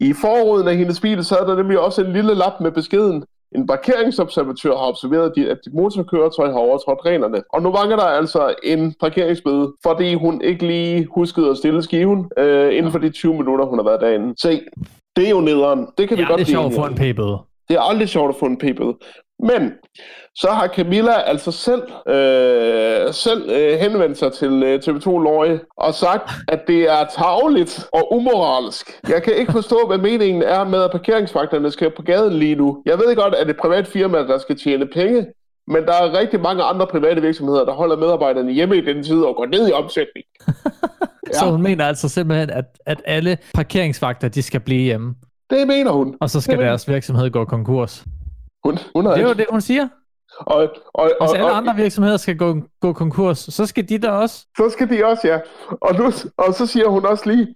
I 0.00 0.12
forruden 0.12 0.68
af 0.68 0.76
hendes 0.76 1.00
bil 1.00 1.24
sad 1.24 1.46
der 1.46 1.56
nemlig 1.56 1.80
også 1.80 2.04
en 2.04 2.12
lille 2.12 2.34
lap 2.34 2.60
med 2.60 2.70
beskeden. 2.70 3.24
En 3.54 3.66
parkeringsobservatør 3.66 4.76
har 4.76 4.88
observeret, 4.88 5.38
at 5.38 5.58
dit 5.64 5.74
motorkøretøj 5.74 6.50
har 6.50 6.58
overtrådt 6.58 6.98
reglerne. 7.06 7.42
Og 7.52 7.62
nu 7.62 7.70
mangler 7.70 7.96
der 7.96 8.04
altså 8.04 8.54
en 8.64 8.94
parkeringsbøde, 9.00 9.72
fordi 9.82 10.14
hun 10.14 10.40
ikke 10.42 10.66
lige 10.66 11.06
huskede 11.14 11.50
at 11.50 11.56
stille 11.56 11.82
skiven 11.82 12.30
øh, 12.38 12.76
inden 12.76 12.92
for 12.92 12.98
de 12.98 13.10
20 13.10 13.34
minutter, 13.34 13.64
hun 13.64 13.78
har 13.78 13.84
været 13.84 14.00
derinde. 14.00 14.34
Se, 14.40 14.60
det 15.16 15.26
er 15.26 15.30
jo 15.30 15.40
nederen. 15.40 15.86
Det 15.98 16.08
kan 16.08 16.18
ja, 16.18 16.22
vi 16.22 16.28
godt 16.28 16.38
det 16.38 16.46
er 16.46 16.50
sjovt 16.50 16.66
at 16.66 16.74
få 16.74 16.86
en 16.86 16.94
p-bøde. 16.94 17.38
Det 17.68 17.76
er 17.76 17.80
aldrig 17.80 18.08
sjovt 18.08 18.28
at 18.28 18.36
få 18.36 18.46
en 18.46 18.58
p-bøde. 18.58 18.94
Men 19.38 19.72
så 20.34 20.48
har 20.50 20.68
Camilla 20.68 21.20
altså 21.20 21.52
selv, 21.52 21.82
øh, 22.08 23.14
selv 23.14 23.50
øh, 23.50 23.78
henvendt 23.78 24.18
sig 24.18 24.32
til 24.32 24.62
øh, 24.62 24.80
TV2 24.84 25.18
Løje 25.18 25.60
og 25.76 25.94
sagt, 25.94 26.30
at 26.48 26.60
det 26.66 26.82
er 26.82 27.04
tageligt 27.18 27.86
og 27.92 28.16
umoralsk. 28.16 29.00
Jeg 29.08 29.22
kan 29.22 29.34
ikke 29.34 29.52
forstå, 29.52 29.86
hvad 29.86 29.98
meningen 29.98 30.42
er 30.42 30.64
med, 30.64 30.82
at 30.82 30.90
parkeringsvagterne 30.90 31.70
skal 31.70 31.90
på 31.96 32.02
gaden 32.02 32.32
lige 32.32 32.54
nu. 32.54 32.82
Jeg 32.86 32.98
ved 32.98 33.16
godt, 33.16 33.34
at 33.34 33.46
det 33.46 33.56
er 33.56 33.60
privat 33.60 33.86
firma, 33.86 34.18
der 34.18 34.38
skal 34.38 34.58
tjene 34.58 34.86
penge, 34.86 35.26
men 35.66 35.82
der 35.86 35.92
er 35.92 36.18
rigtig 36.18 36.40
mange 36.40 36.62
andre 36.62 36.86
private 36.86 37.20
virksomheder, 37.20 37.64
der 37.64 37.72
holder 37.72 37.96
medarbejderne 37.96 38.52
hjemme 38.52 38.76
i 38.76 38.80
den 38.80 39.02
tid 39.02 39.20
og 39.22 39.36
går 39.36 39.46
ned 39.46 39.68
i 39.68 39.72
omsætning. 39.72 40.26
ja. 41.32 41.38
Så 41.38 41.50
hun 41.50 41.62
mener 41.62 41.84
altså 41.84 42.08
simpelthen, 42.08 42.50
at, 42.50 42.64
at 42.86 43.02
alle 43.04 43.38
parkeringsvagter, 43.54 44.28
de 44.28 44.42
skal 44.42 44.60
blive 44.60 44.82
hjemme? 44.82 45.14
Det 45.50 45.66
mener 45.66 45.90
hun. 45.90 46.14
Og 46.20 46.30
så 46.30 46.40
skal 46.40 46.58
det 46.58 46.66
deres 46.66 46.88
virksomhed 46.88 47.30
gå 47.30 47.44
konkurs? 47.44 48.04
Hun, 48.66 48.78
hun 48.94 49.04
det 49.06 49.18
er 49.18 49.22
jo 49.28 49.32
det, 49.32 49.46
hun 49.50 49.60
siger. 49.60 49.88
Og, 50.40 50.56
og, 50.94 51.10
og, 51.20 51.26
Hvis 51.26 51.32
alle 51.34 51.46
og, 51.50 51.56
andre 51.56 51.76
virksomheder 51.76 52.16
skal 52.16 52.36
gå, 52.36 52.56
gå 52.80 52.92
konkurs, 52.92 53.38
så 53.38 53.66
skal 53.66 53.88
de 53.88 53.98
der 53.98 54.10
også. 54.10 54.46
Så 54.56 54.70
skal 54.70 54.90
de 54.90 55.04
også, 55.06 55.28
ja. 55.28 55.38
Og, 55.80 55.94
nu, 55.94 56.04
og 56.38 56.54
så 56.54 56.66
siger 56.66 56.88
hun 56.88 57.06
også 57.06 57.30
lige, 57.30 57.46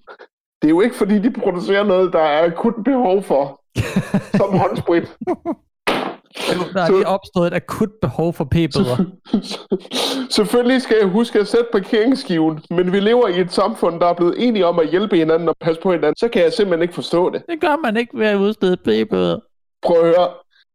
det 0.62 0.68
er 0.68 0.70
jo 0.70 0.80
ikke 0.80 0.96
fordi, 0.96 1.18
de 1.18 1.30
producerer 1.30 1.84
noget, 1.84 2.12
der 2.12 2.20
er 2.20 2.44
akut 2.46 2.74
behov 2.84 3.22
for, 3.22 3.60
som 4.38 4.58
håndsprit. 4.58 5.16
Der 6.74 6.80
er 6.82 6.86
Så- 6.86 6.92
lige 6.92 7.06
opstået 7.06 7.46
et 7.46 7.54
akut 7.54 7.88
behov 8.02 8.32
for 8.32 8.44
p-bøder. 8.44 9.04
Selvfølgelig 10.38 10.82
skal 10.82 10.96
jeg 11.00 11.08
huske 11.08 11.38
at 11.40 11.48
sætte 11.48 11.66
parkeringsskiven, 11.72 12.60
men 12.70 12.92
vi 12.92 13.00
lever 13.00 13.28
i 13.28 13.40
et 13.40 13.52
samfund, 13.52 14.00
der 14.00 14.06
er 14.06 14.14
blevet 14.14 14.34
enige 14.48 14.66
om 14.66 14.78
at 14.78 14.88
hjælpe 14.90 15.16
hinanden 15.16 15.48
og 15.48 15.54
passe 15.60 15.80
på 15.82 15.92
hinanden. 15.92 16.16
Så 16.16 16.28
kan 16.28 16.42
jeg 16.42 16.52
simpelthen 16.52 16.82
ikke 16.82 16.94
forstå 16.94 17.30
det. 17.30 17.42
Det 17.48 17.60
gør 17.60 17.76
man 17.82 17.96
ikke 17.96 18.18
ved 18.18 18.26
at 18.26 18.36
udstede 18.36 18.76
p-bøder. 18.76 19.38
Prøv 19.82 19.96
at 19.96 20.04
høre. 20.06 20.28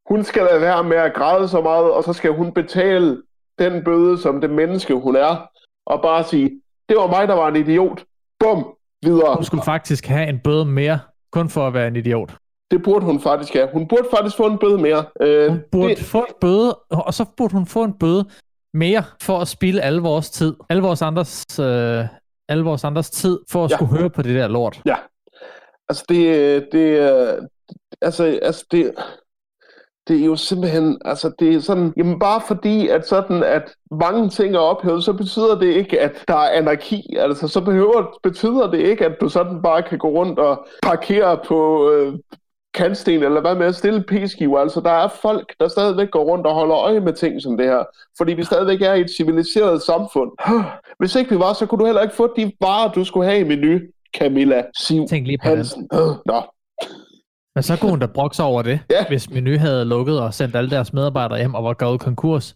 Hun 0.09 0.23
skal 0.23 0.43
lade 0.51 0.61
være 0.61 0.83
med 0.83 0.97
at 0.97 1.13
græde 1.13 1.47
så 1.47 1.61
meget, 1.61 1.91
og 1.91 2.03
så 2.03 2.13
skal 2.13 2.31
hun 2.31 2.51
betale 2.51 3.21
den 3.59 3.83
bøde, 3.83 4.21
som 4.21 4.41
det 4.41 4.49
menneske 4.49 4.93
hun 4.93 5.15
er, 5.15 5.49
og 5.85 6.01
bare 6.01 6.23
sige, 6.23 6.61
det 6.89 6.97
var 6.97 7.07
mig, 7.07 7.27
der 7.27 7.33
var 7.33 7.47
en 7.47 7.55
idiot. 7.55 8.03
Bum, 8.39 8.65
videre. 9.03 9.35
Hun 9.35 9.43
skulle 9.43 9.63
faktisk 9.63 10.05
have 10.07 10.29
en 10.29 10.39
bøde 10.39 10.65
mere, 10.65 10.99
kun 11.31 11.49
for 11.49 11.67
at 11.67 11.73
være 11.73 11.87
en 11.87 11.95
idiot. 11.95 12.35
Det 12.71 12.83
burde 12.83 13.05
hun 13.05 13.19
faktisk 13.21 13.53
have. 13.53 13.67
Hun 13.73 13.87
burde 13.87 14.07
faktisk 14.11 14.37
få 14.37 14.45
en 14.47 14.57
bøde 14.57 14.77
mere. 14.77 15.05
Øh, 15.21 15.49
Hun 15.49 15.61
burde 15.71 15.89
det, 15.89 15.99
få 16.03 16.19
en 16.19 16.33
bøde, 16.41 16.75
og 16.89 17.13
så 17.13 17.25
burde 17.37 17.53
hun 17.53 17.65
få 17.65 17.83
en 17.83 17.93
bøde 17.93 18.25
mere 18.73 19.03
for 19.21 19.39
at 19.39 19.47
spille 19.47 19.81
alle 19.81 20.01
vores 20.01 20.29
tid. 20.29 20.55
Alle 20.69 20.83
vores 20.83 21.01
andres, 21.01 21.59
øh, 21.59 22.03
alle 22.49 22.63
vores 22.63 22.83
andres 22.83 23.09
tid 23.09 23.39
for 23.51 23.65
at 23.65 23.71
Ja. 23.71 23.75
skulle 23.75 23.97
høre 23.99 24.09
på 24.09 24.21
det 24.21 24.35
der 24.35 24.47
lort. 24.47 24.81
altså, 25.89 26.05
det, 26.09 26.67
det, 26.71 27.11
øh, 27.11 27.41
altså, 28.01 28.39
altså, 28.41 28.65
det, 28.71 28.93
det 30.07 30.21
er 30.21 30.25
jo 30.25 30.35
simpelthen, 30.35 30.97
altså 31.05 31.31
det 31.39 31.55
er 31.55 31.59
sådan, 31.59 31.93
jamen 31.97 32.19
bare 32.19 32.41
fordi, 32.47 32.87
at 32.87 33.07
sådan, 33.07 33.43
at 33.43 33.63
mange 33.91 34.29
ting 34.29 34.55
er 34.55 34.59
ophævet, 34.59 35.03
så 35.03 35.13
betyder 35.13 35.59
det 35.59 35.67
ikke, 35.67 36.01
at 36.01 36.23
der 36.27 36.35
er 36.35 36.57
anarki. 36.57 37.15
Altså 37.19 37.47
så 37.47 37.61
behøver, 37.61 38.19
betyder 38.23 38.71
det 38.71 38.79
ikke, 38.79 39.05
at 39.05 39.15
du 39.21 39.29
sådan 39.29 39.61
bare 39.61 39.83
kan 39.83 39.97
gå 39.97 40.07
rundt 40.09 40.39
og 40.39 40.67
parkere 40.83 41.39
på 41.47 41.91
øh, 41.91 42.13
kantsten, 42.73 43.23
eller 43.23 43.41
hvad 43.41 43.55
med 43.55 43.65
at 43.65 43.75
stille 43.75 44.03
p-skiver. 44.03 44.59
Altså 44.59 44.81
der 44.81 44.91
er 44.91 45.07
folk, 45.07 45.53
der 45.59 45.67
stadigvæk 45.67 46.11
går 46.11 46.23
rundt 46.23 46.47
og 46.47 46.53
holder 46.53 46.75
øje 46.77 46.99
med 46.99 47.13
ting 47.13 47.41
som 47.41 47.57
det 47.57 47.65
her, 47.65 47.83
fordi 48.17 48.33
vi 48.33 48.43
stadigvæk 48.43 48.81
er 48.81 48.93
i 48.93 49.01
et 49.01 49.11
civiliseret 49.17 49.81
samfund. 49.81 50.31
Hvis 50.99 51.15
ikke 51.15 51.29
vi 51.29 51.39
var, 51.39 51.53
så 51.53 51.65
kunne 51.65 51.79
du 51.79 51.85
heller 51.85 52.01
ikke 52.01 52.15
få 52.15 52.33
de 52.37 52.51
varer, 52.61 52.91
du 52.91 53.03
skulle 53.03 53.29
have 53.29 53.39
i 53.39 53.43
menu, 53.43 53.79
Camilla 54.17 54.63
Siv 54.77 55.07
Tænk 55.07 55.27
lige 55.27 55.37
på 55.37 55.49
det. 55.49 55.57
Hansen. 55.57 55.89
Øh, 55.93 55.99
Nå, 56.25 56.41
Men 57.55 57.63
så 57.63 57.77
kunne 57.79 57.89
hun 57.91 57.99
da 57.99 58.05
brokse 58.05 58.43
over 58.43 58.61
det, 58.61 58.79
Ja. 58.89 59.05
hvis 59.07 59.29
Menu 59.29 59.57
havde 59.57 59.85
lukket 59.85 60.19
og 60.21 60.33
sendt 60.33 60.55
alle 60.55 60.69
deres 60.69 60.93
medarbejdere 60.93 61.37
hjem 61.39 61.53
og 61.55 61.63
var 61.63 61.73
gået 61.73 61.99
konkurs. 61.99 62.55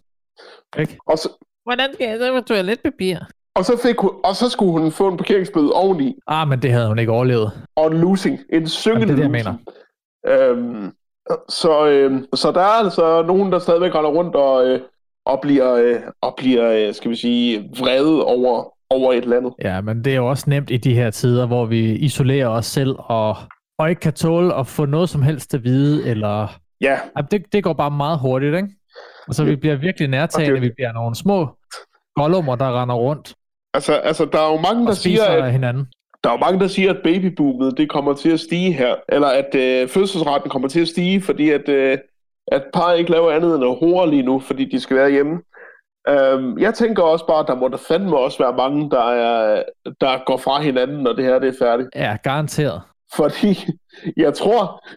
Ikke? 0.79 0.97
og 1.07 1.17
så, 1.17 1.29
Hvordan 1.63 1.93
skal 1.93 2.07
jeg 2.09 2.17
så 2.19 2.33
med 2.33 2.43
toiletpapir? 2.43 3.17
Og 3.55 3.65
så, 3.65 3.79
fik 3.83 3.97
hun, 3.99 4.11
og 4.23 4.35
så 4.35 4.49
skulle 4.49 4.71
hun 4.71 4.91
få 4.91 5.07
en 5.07 5.17
parkeringsbøde 5.17 5.71
oveni. 5.73 6.15
Ah, 6.27 6.47
men 6.47 6.61
det 6.61 6.71
havde 6.71 6.87
hun 6.87 6.99
ikke 6.99 7.11
overlevet. 7.11 7.51
Og 7.75 7.91
en 7.91 7.97
losing. 7.97 8.39
En 8.53 8.67
syngende 8.67 9.07
Jamen, 9.13 9.33
det 9.33 9.45
er 9.45 9.51
det, 9.51 9.59
jeg 10.25 10.39
losing. 10.45 10.57
Øhm, 10.57 10.91
så, 11.49 11.87
øhm, 11.87 12.25
så 12.35 12.51
der 12.51 12.59
er 12.61 12.83
altså 12.83 13.21
nogen, 13.21 13.51
der 13.51 13.59
stadigvæk 13.59 13.95
render 13.95 14.09
rundt 14.11 14.35
og, 14.35 14.67
øh, 14.67 14.81
og 15.25 15.39
bliver, 15.41 15.73
øh, 15.73 15.99
og 16.21 16.33
bliver 16.37 16.87
øh, 16.87 16.93
skal 16.93 17.11
vi 17.11 17.15
sige, 17.15 17.69
vrede 17.79 18.25
over, 18.25 18.73
over 18.89 19.13
et 19.13 19.23
eller 19.23 19.37
andet. 19.37 19.53
Ja, 19.63 19.81
men 19.81 20.03
det 20.03 20.11
er 20.13 20.17
jo 20.17 20.29
også 20.29 20.43
nemt 20.47 20.69
i 20.69 20.77
de 20.77 20.93
her 20.95 21.09
tider, 21.11 21.45
hvor 21.47 21.65
vi 21.65 21.91
isolerer 21.95 22.47
os 22.47 22.65
selv 22.65 22.95
og, 22.99 23.35
og 23.79 23.89
ikke 23.89 23.99
kan 23.99 24.13
tåle 24.13 24.55
at 24.55 24.67
få 24.67 24.85
noget 24.85 25.09
som 25.09 25.21
helst 25.21 25.53
at 25.53 25.63
vide, 25.63 26.07
eller... 26.09 26.59
Ja, 26.81 26.99
Ja, 27.17 27.21
det, 27.31 27.53
det 27.53 27.63
går 27.63 27.73
bare 27.73 27.91
meget 27.91 28.19
hurtigt, 28.19 28.55
ikke? 28.55 28.69
Altså, 29.27 29.43
vi 29.43 29.55
bliver 29.55 29.75
virkelig 29.75 30.07
nærtagende, 30.07 30.51
Og 30.51 30.55
det- 30.55 30.61
vi 30.69 30.73
bliver 30.75 30.91
nogle 30.93 31.15
små 31.15 31.47
gollummer, 32.15 32.55
der 32.55 32.81
render 32.81 32.95
rundt 32.95 33.33
altså, 33.73 33.93
altså 33.93 34.25
der 34.25 34.39
er 34.39 34.51
jo 34.53 34.59
mange, 34.61 34.83
der 34.83 34.89
og 34.89 34.95
siger, 34.95 35.23
at, 35.25 35.51
hinanden. 35.51 35.87
der 36.23 36.29
er 36.29 36.33
jo 36.33 36.39
mange, 36.39 36.59
der 36.59 36.67
siger, 36.67 36.89
at 36.93 36.99
babyboomet 37.03 37.77
det 37.77 37.89
kommer 37.89 38.13
til 38.13 38.29
at 38.29 38.39
stige 38.39 38.73
her. 38.73 38.95
Eller 39.09 39.27
at 39.27 39.55
øh, 39.55 39.87
fødselsretten 39.89 40.49
kommer 40.49 40.67
til 40.67 40.81
at 40.81 40.87
stige, 40.87 41.21
fordi 41.21 41.49
at, 41.49 41.69
øh, 41.69 41.97
at 42.51 42.63
par 42.73 42.93
ikke 42.93 43.11
laver 43.11 43.31
andet 43.31 43.55
end 43.55 43.63
at 43.63 43.75
hore 43.79 44.09
lige 44.09 44.23
nu, 44.23 44.39
fordi 44.39 44.65
de 44.65 44.79
skal 44.79 44.97
være 44.97 45.11
hjemme. 45.11 45.41
Øhm, 46.09 46.57
jeg 46.59 46.73
tænker 46.73 47.03
også 47.03 47.27
bare, 47.27 47.39
at 47.39 47.47
der 47.47 47.55
må 47.55 47.67
der 47.67 47.77
fandme 47.87 48.17
også 48.17 48.37
være 48.43 48.55
mange, 48.57 48.89
der, 48.91 49.09
er, 49.11 49.63
der 50.01 50.25
går 50.25 50.37
fra 50.37 50.61
hinanden, 50.61 50.97
når 51.03 51.13
det 51.13 51.25
her 51.25 51.39
det 51.39 51.49
er 51.49 51.65
færdigt. 51.65 51.89
Ja, 51.95 52.17
garanteret. 52.23 52.81
Fordi 53.15 53.67
jeg 54.17 54.33
tror, 54.33 54.87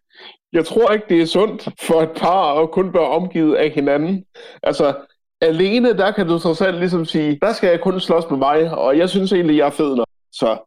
jeg 0.52 0.66
tror 0.66 0.92
ikke, 0.92 1.06
det 1.08 1.22
er 1.22 1.26
sundt 1.26 1.68
for 1.82 2.02
et 2.02 2.10
par 2.16 2.62
at 2.62 2.70
kun 2.70 2.94
være 2.94 3.08
omgivet 3.08 3.54
af 3.54 3.70
hinanden. 3.70 4.24
Altså, 4.62 4.94
alene, 5.40 5.96
der 5.96 6.10
kan 6.10 6.26
du 6.26 6.38
så 6.38 6.54
selv 6.54 6.78
ligesom 6.78 7.04
sige, 7.04 7.38
der 7.42 7.52
skal 7.52 7.68
jeg 7.68 7.80
kun 7.80 8.00
slås 8.00 8.24
med 8.30 8.38
mig, 8.38 8.70
og 8.78 8.98
jeg 8.98 9.08
synes 9.08 9.32
egentlig, 9.32 9.56
jeg 9.56 9.66
er 9.66 9.70
fed 9.70 9.96
nok. 9.96 10.06
Så 10.32 10.58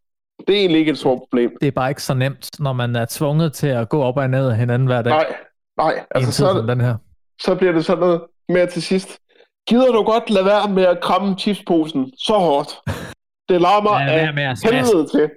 det 0.48 0.56
er 0.56 0.60
egentlig 0.60 0.80
ikke 0.80 0.92
et 0.92 0.98
stort 0.98 1.20
problem. 1.20 1.52
Det 1.62 1.68
er 1.68 1.72
bare 1.72 1.90
ikke 1.90 2.04
så 2.04 2.14
nemt, 2.14 2.60
når 2.60 2.74
man 2.74 2.96
er 2.96 3.06
tvunget 3.10 3.54
til 3.54 3.68
at 3.68 3.90
gå 3.90 4.02
op 4.04 4.18
og 4.18 4.30
ned 4.30 4.50
af 4.50 4.58
hinanden 4.58 4.88
hver 4.88 5.02
dag. 5.02 5.14
Nej, 5.14 5.36
nej, 5.78 6.06
altså 6.12 6.32
så, 6.32 6.66
den 6.68 6.82
her. 6.82 6.96
så 7.42 7.56
bliver 7.56 7.74
det 7.74 7.86
sådan 7.86 8.00
noget 8.00 8.22
med 8.50 8.68
til 8.68 8.82
sidst. 8.84 9.20
Gider 9.68 9.92
du 9.92 10.04
godt 10.04 10.30
lade 10.30 10.46
være 10.46 10.70
med 10.70 10.86
at 10.86 11.02
kramme 11.02 11.36
chipsposen 11.40 12.12
så 12.18 12.34
hårdt? 12.34 12.70
Det 13.50 13.62
larmer 13.62 13.92
af 13.92 14.28
helvede 14.64 15.08
til. 15.08 15.30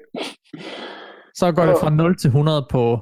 Så 1.38 1.52
går 1.52 1.62
det 1.64 1.76
fra 1.80 1.90
0 1.90 2.16
til 2.16 2.28
100 2.28 2.66
på 2.70 2.98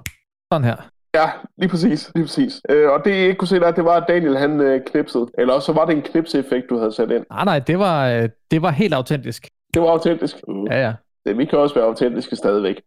sådan 0.53 0.64
her. 0.64 0.77
Ja, 1.14 1.31
lige 1.59 1.68
præcis. 1.68 2.11
Lige 2.14 2.25
præcis. 2.25 2.61
Øh, 2.68 2.90
og 2.90 3.05
det 3.05 3.11
jeg 3.11 3.20
ikke 3.20 3.35
kunne 3.35 3.49
se 3.49 3.61
der, 3.61 3.70
det 3.70 3.85
var, 3.85 3.96
at 3.96 4.05
Daniel 4.09 4.37
han 4.38 4.61
øh, 4.61 4.81
knipsede. 4.87 5.27
Eller 5.38 5.55
også 5.55 5.66
så 5.66 5.72
var 5.72 5.85
det 5.85 5.96
en 5.96 6.03
knipseeffekt, 6.03 6.66
du 6.70 6.79
havde 6.79 6.92
sat 6.92 7.11
ind. 7.11 7.25
Nej, 7.31 7.44
nej, 7.44 7.59
det 7.59 7.79
var, 7.79 8.09
øh, 8.11 8.29
det 8.51 8.62
var 8.62 8.70
helt 8.70 8.94
autentisk. 8.94 9.49
Det 9.75 9.83
var 9.83 9.88
autentisk. 9.88 10.37
Uh, 10.49 10.66
Ja, 10.70 10.81
ja. 10.87 10.92
det, 11.27 11.38
vi 11.38 11.44
kan 11.44 11.59
også 11.59 11.75
være 11.75 11.85
autentiske 11.85 12.37
stadigvæk. 12.37 12.81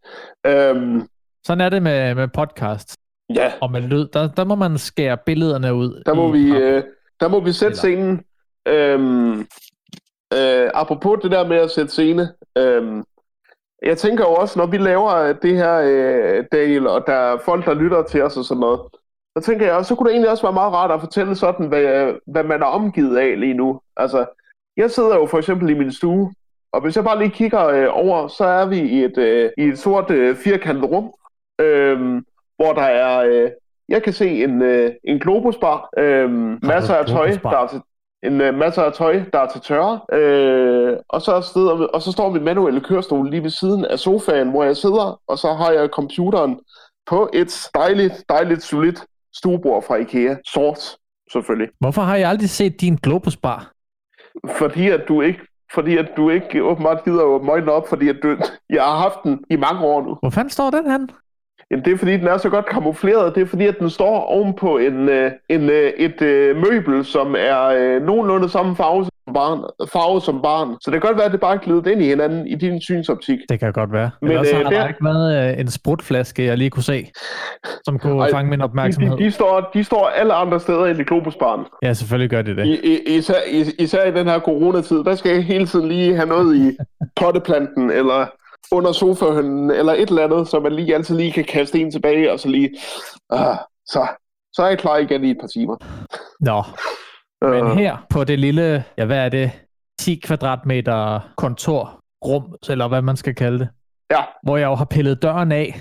Øhm, 0.46 1.06
Sådan 1.46 1.60
er 1.60 1.68
det 1.68 1.82
med, 1.82 2.14
med 2.14 2.28
podcast 2.28 2.96
ja, 3.34 3.52
og 3.60 3.70
med 3.72 3.80
lyd. 3.80 4.06
Der, 4.12 4.28
der 4.28 4.44
må 4.44 4.54
man 4.54 4.78
skære 4.78 5.16
billederne 5.26 5.74
ud. 5.74 6.02
der 6.06 6.14
må, 6.14 6.34
i 6.34 6.38
vi, 6.38 6.50
øh, 6.50 6.82
der 7.20 7.28
må 7.28 7.40
vi 7.40 7.52
sætte 7.52 7.76
scenen. 7.76 8.22
Øhm, 8.68 9.40
øh, 10.34 10.70
apropos 10.74 11.18
det 11.22 11.30
der 11.30 11.46
med 11.46 11.56
at 11.56 11.70
sætte 11.70 11.90
scene. 11.90 12.28
Øhm, 12.58 13.04
jeg 13.82 13.98
tænker 13.98 14.24
jo 14.24 14.34
også, 14.34 14.58
når 14.58 14.66
vi 14.66 14.78
laver 14.78 15.32
det 15.32 15.56
her, 15.56 15.74
øh, 15.84 16.44
Daniel, 16.52 16.86
og 16.86 17.04
der 17.06 17.12
er 17.12 17.38
folk, 17.38 17.64
der 17.66 17.74
lytter 17.74 18.02
til 18.02 18.22
os 18.22 18.36
og 18.36 18.44
sådan 18.44 18.60
noget, 18.60 18.80
så 19.38 19.44
tænker 19.44 19.66
jeg 19.66 19.74
også, 19.74 19.88
så 19.88 19.94
kunne 19.94 20.06
det 20.06 20.12
egentlig 20.12 20.30
også 20.30 20.42
være 20.42 20.52
meget 20.52 20.72
rart 20.72 20.90
at 20.90 21.00
fortælle 21.00 21.36
sådan, 21.36 21.66
hvad, 21.66 22.14
hvad 22.26 22.44
man 22.44 22.62
er 22.62 22.66
omgivet 22.66 23.16
af 23.18 23.40
lige 23.40 23.54
nu. 23.54 23.80
Altså, 23.96 24.26
jeg 24.76 24.90
sidder 24.90 25.16
jo 25.16 25.26
for 25.26 25.38
eksempel 25.38 25.70
i 25.70 25.78
min 25.78 25.92
stue, 25.92 26.32
og 26.72 26.80
hvis 26.80 26.96
jeg 26.96 27.04
bare 27.04 27.18
lige 27.18 27.30
kigger 27.30 27.66
øh, 27.66 27.88
over, 27.90 28.28
så 28.28 28.44
er 28.44 28.66
vi 28.66 28.78
i 28.78 29.04
et, 29.04 29.18
øh, 29.18 29.50
i 29.58 29.62
et 29.62 29.78
sort 29.78 30.10
øh, 30.10 30.36
firkantet 30.36 30.90
rum, 30.90 31.12
øh, 31.60 32.22
hvor 32.56 32.72
der 32.72 32.82
er, 32.82 33.18
øh, 33.18 33.50
jeg 33.88 34.02
kan 34.02 34.12
se 34.12 34.44
en, 34.44 34.62
øh, 34.62 34.92
en 35.04 35.18
globusbar, 35.18 35.88
øh, 35.98 36.30
masser 36.62 36.94
af 36.94 37.06
tøj, 37.06 37.30
der 37.42 37.58
er 37.58 37.66
til, 37.66 37.80
en 38.22 38.40
øh, 38.40 38.54
masser 38.54 38.82
af 38.82 38.92
tøj, 38.92 39.22
der 39.32 39.38
er 39.38 39.48
til 39.48 39.60
tørre, 39.60 40.00
øh, 40.12 40.96
og, 41.08 41.22
så 41.22 41.50
sidder, 41.52 41.70
og 41.70 42.02
så 42.02 42.12
står 42.12 42.30
min 42.30 42.44
manuelle 42.44 42.80
kørestol 42.80 43.30
lige 43.30 43.42
ved 43.42 43.50
siden 43.50 43.84
af 43.84 43.98
sofaen, 43.98 44.50
hvor 44.50 44.64
jeg 44.64 44.76
sidder, 44.76 45.20
og 45.26 45.38
så 45.38 45.52
har 45.52 45.70
jeg 45.70 45.88
computeren 45.88 46.60
på 47.06 47.30
et 47.32 47.68
dejligt, 47.74 48.24
dejligt, 48.28 48.62
solidt 48.62 49.04
stuebord 49.34 49.84
fra 49.86 49.96
IKEA. 49.96 50.36
Sort, 50.46 50.96
selvfølgelig. 51.32 51.68
Hvorfor 51.80 52.02
har 52.02 52.16
jeg 52.16 52.28
aldrig 52.28 52.50
set 52.50 52.80
din 52.80 52.96
Globus-bar? 52.96 53.72
Fordi 54.58 54.88
at 54.88 55.00
du 55.08 55.20
ikke 55.20 55.40
fordi 55.74 55.96
at 55.96 56.08
du 56.16 56.30
ikke 56.30 56.62
åbenbart 56.62 57.04
gider 57.04 57.20
at 57.20 57.26
åbne 57.26 57.50
øjnene 57.50 57.72
op, 57.72 57.88
fordi 57.88 58.08
at 58.08 58.16
du, 58.22 58.36
jeg 58.70 58.82
har 58.82 58.96
haft 58.96 59.18
den 59.24 59.44
i 59.50 59.56
mange 59.56 59.80
år 59.80 60.02
nu. 60.02 60.16
Hvor 60.20 60.30
fanden 60.30 60.50
står 60.50 60.70
den 60.70 60.90
hen? 60.90 61.10
Jamen, 61.70 61.84
det 61.84 61.92
er 61.92 61.96
fordi, 61.98 62.16
den 62.16 62.26
er 62.26 62.38
så 62.38 62.48
godt 62.48 62.66
kamufleret. 62.66 63.34
Det 63.34 63.40
er 63.42 63.46
fordi, 63.46 63.66
at 63.66 63.78
den 63.78 63.90
står 63.90 64.20
ovenpå 64.20 64.78
en, 64.78 65.08
øh, 65.08 65.30
en, 65.48 65.70
øh, 65.70 65.90
et 65.96 66.22
øh, 66.22 66.56
møbel, 66.56 67.04
som 67.04 67.34
er 67.38 67.60
øh, 67.66 68.02
nogenlunde 68.02 68.48
samme 68.48 68.76
farve 68.76 69.04
som, 69.04 69.34
barn, 69.34 69.58
farve 69.92 70.20
som 70.20 70.42
barn. 70.42 70.68
Så 70.80 70.90
det 70.90 71.00
kan 71.00 71.08
godt 71.08 71.16
være, 71.16 71.26
at 71.26 71.32
det 71.32 71.40
bare 71.40 71.54
er 71.54 71.58
glidet 71.58 71.86
ind 71.86 72.02
i 72.02 72.04
hinanden 72.06 72.46
i 72.46 72.54
din 72.54 72.80
synsoptik. 72.80 73.38
Det 73.48 73.60
kan 73.60 73.72
godt 73.72 73.92
være. 73.92 74.10
Men 74.22 74.28
Men, 74.28 74.38
øh, 74.38 74.46
har 74.54 74.62
der 74.62 74.70
der- 74.70 74.88
ikke 74.88 75.04
været 75.04 75.52
øh, 75.54 75.60
en 75.60 75.70
sprutflaske, 75.70 76.44
jeg 76.44 76.58
lige 76.58 76.70
kunne 76.70 76.82
se, 76.82 77.06
som 77.84 77.98
kunne 77.98 78.22
Ej, 78.22 78.30
fange 78.30 78.50
min 78.50 78.60
opmærksomhed. 78.60 79.16
de, 79.16 79.24
de, 79.24 79.30
står, 79.30 79.70
de 79.74 79.84
står 79.84 80.06
alle 80.06 80.32
andre 80.34 80.60
steder 80.60 80.84
end 80.86 81.00
i 81.00 81.02
Globusbaren. 81.02 81.64
Ja, 81.82 81.92
selvfølgelig 81.92 82.30
gør 82.30 82.42
de 82.42 82.56
det. 82.56 82.66
I, 82.66 82.78
i, 82.84 83.16
især, 83.16 83.34
is, 83.50 83.74
især 83.78 84.04
i 84.04 84.10
den 84.10 84.26
her 84.28 84.38
coronatid, 84.40 85.04
der 85.04 85.14
skal 85.14 85.32
jeg 85.32 85.44
hele 85.44 85.66
tiden 85.66 85.88
lige 85.88 86.14
have 86.16 86.28
noget 86.28 86.56
i 86.56 86.76
potteplanten, 87.20 87.90
eller 87.90 88.26
under 88.72 88.92
sofahønnen, 88.92 89.70
eller 89.70 89.92
et 89.92 90.08
eller 90.08 90.24
andet, 90.24 90.48
så 90.48 90.60
man 90.60 90.72
lige 90.72 90.94
altid 90.94 91.16
lige 91.16 91.32
kan 91.32 91.44
kaste 91.44 91.80
en 91.80 91.90
tilbage, 91.90 92.32
og 92.32 92.40
så 92.40 92.48
lige... 92.48 92.70
Uh, 93.32 93.38
så, 93.86 94.06
så 94.52 94.62
er 94.62 94.68
jeg 94.68 94.78
klar 94.78 94.96
igen 94.96 95.24
i 95.24 95.30
et 95.30 95.36
par 95.40 95.46
timer. 95.48 95.76
Nå, 96.40 96.62
men 97.42 97.66
Øh, 97.66 97.76
her 97.76 98.06
på 98.10 98.24
det 98.24 98.38
lille, 98.38 98.84
ja 98.98 99.04
hvad 99.04 99.18
er 99.18 99.28
det, 99.28 99.50
10 100.00 100.14
kvadratmeter 100.24 101.20
kontorrum, 101.36 102.54
eller 102.70 102.88
hvad 102.88 103.02
man 103.02 103.16
skal 103.16 103.34
kalde 103.34 103.58
det, 103.58 103.68
Ja. 104.10 104.22
hvor 104.42 104.56
jeg 104.56 104.66
jo 104.66 104.74
har 104.74 104.84
pillet 104.84 105.22
døren 105.22 105.52
af, 105.52 105.80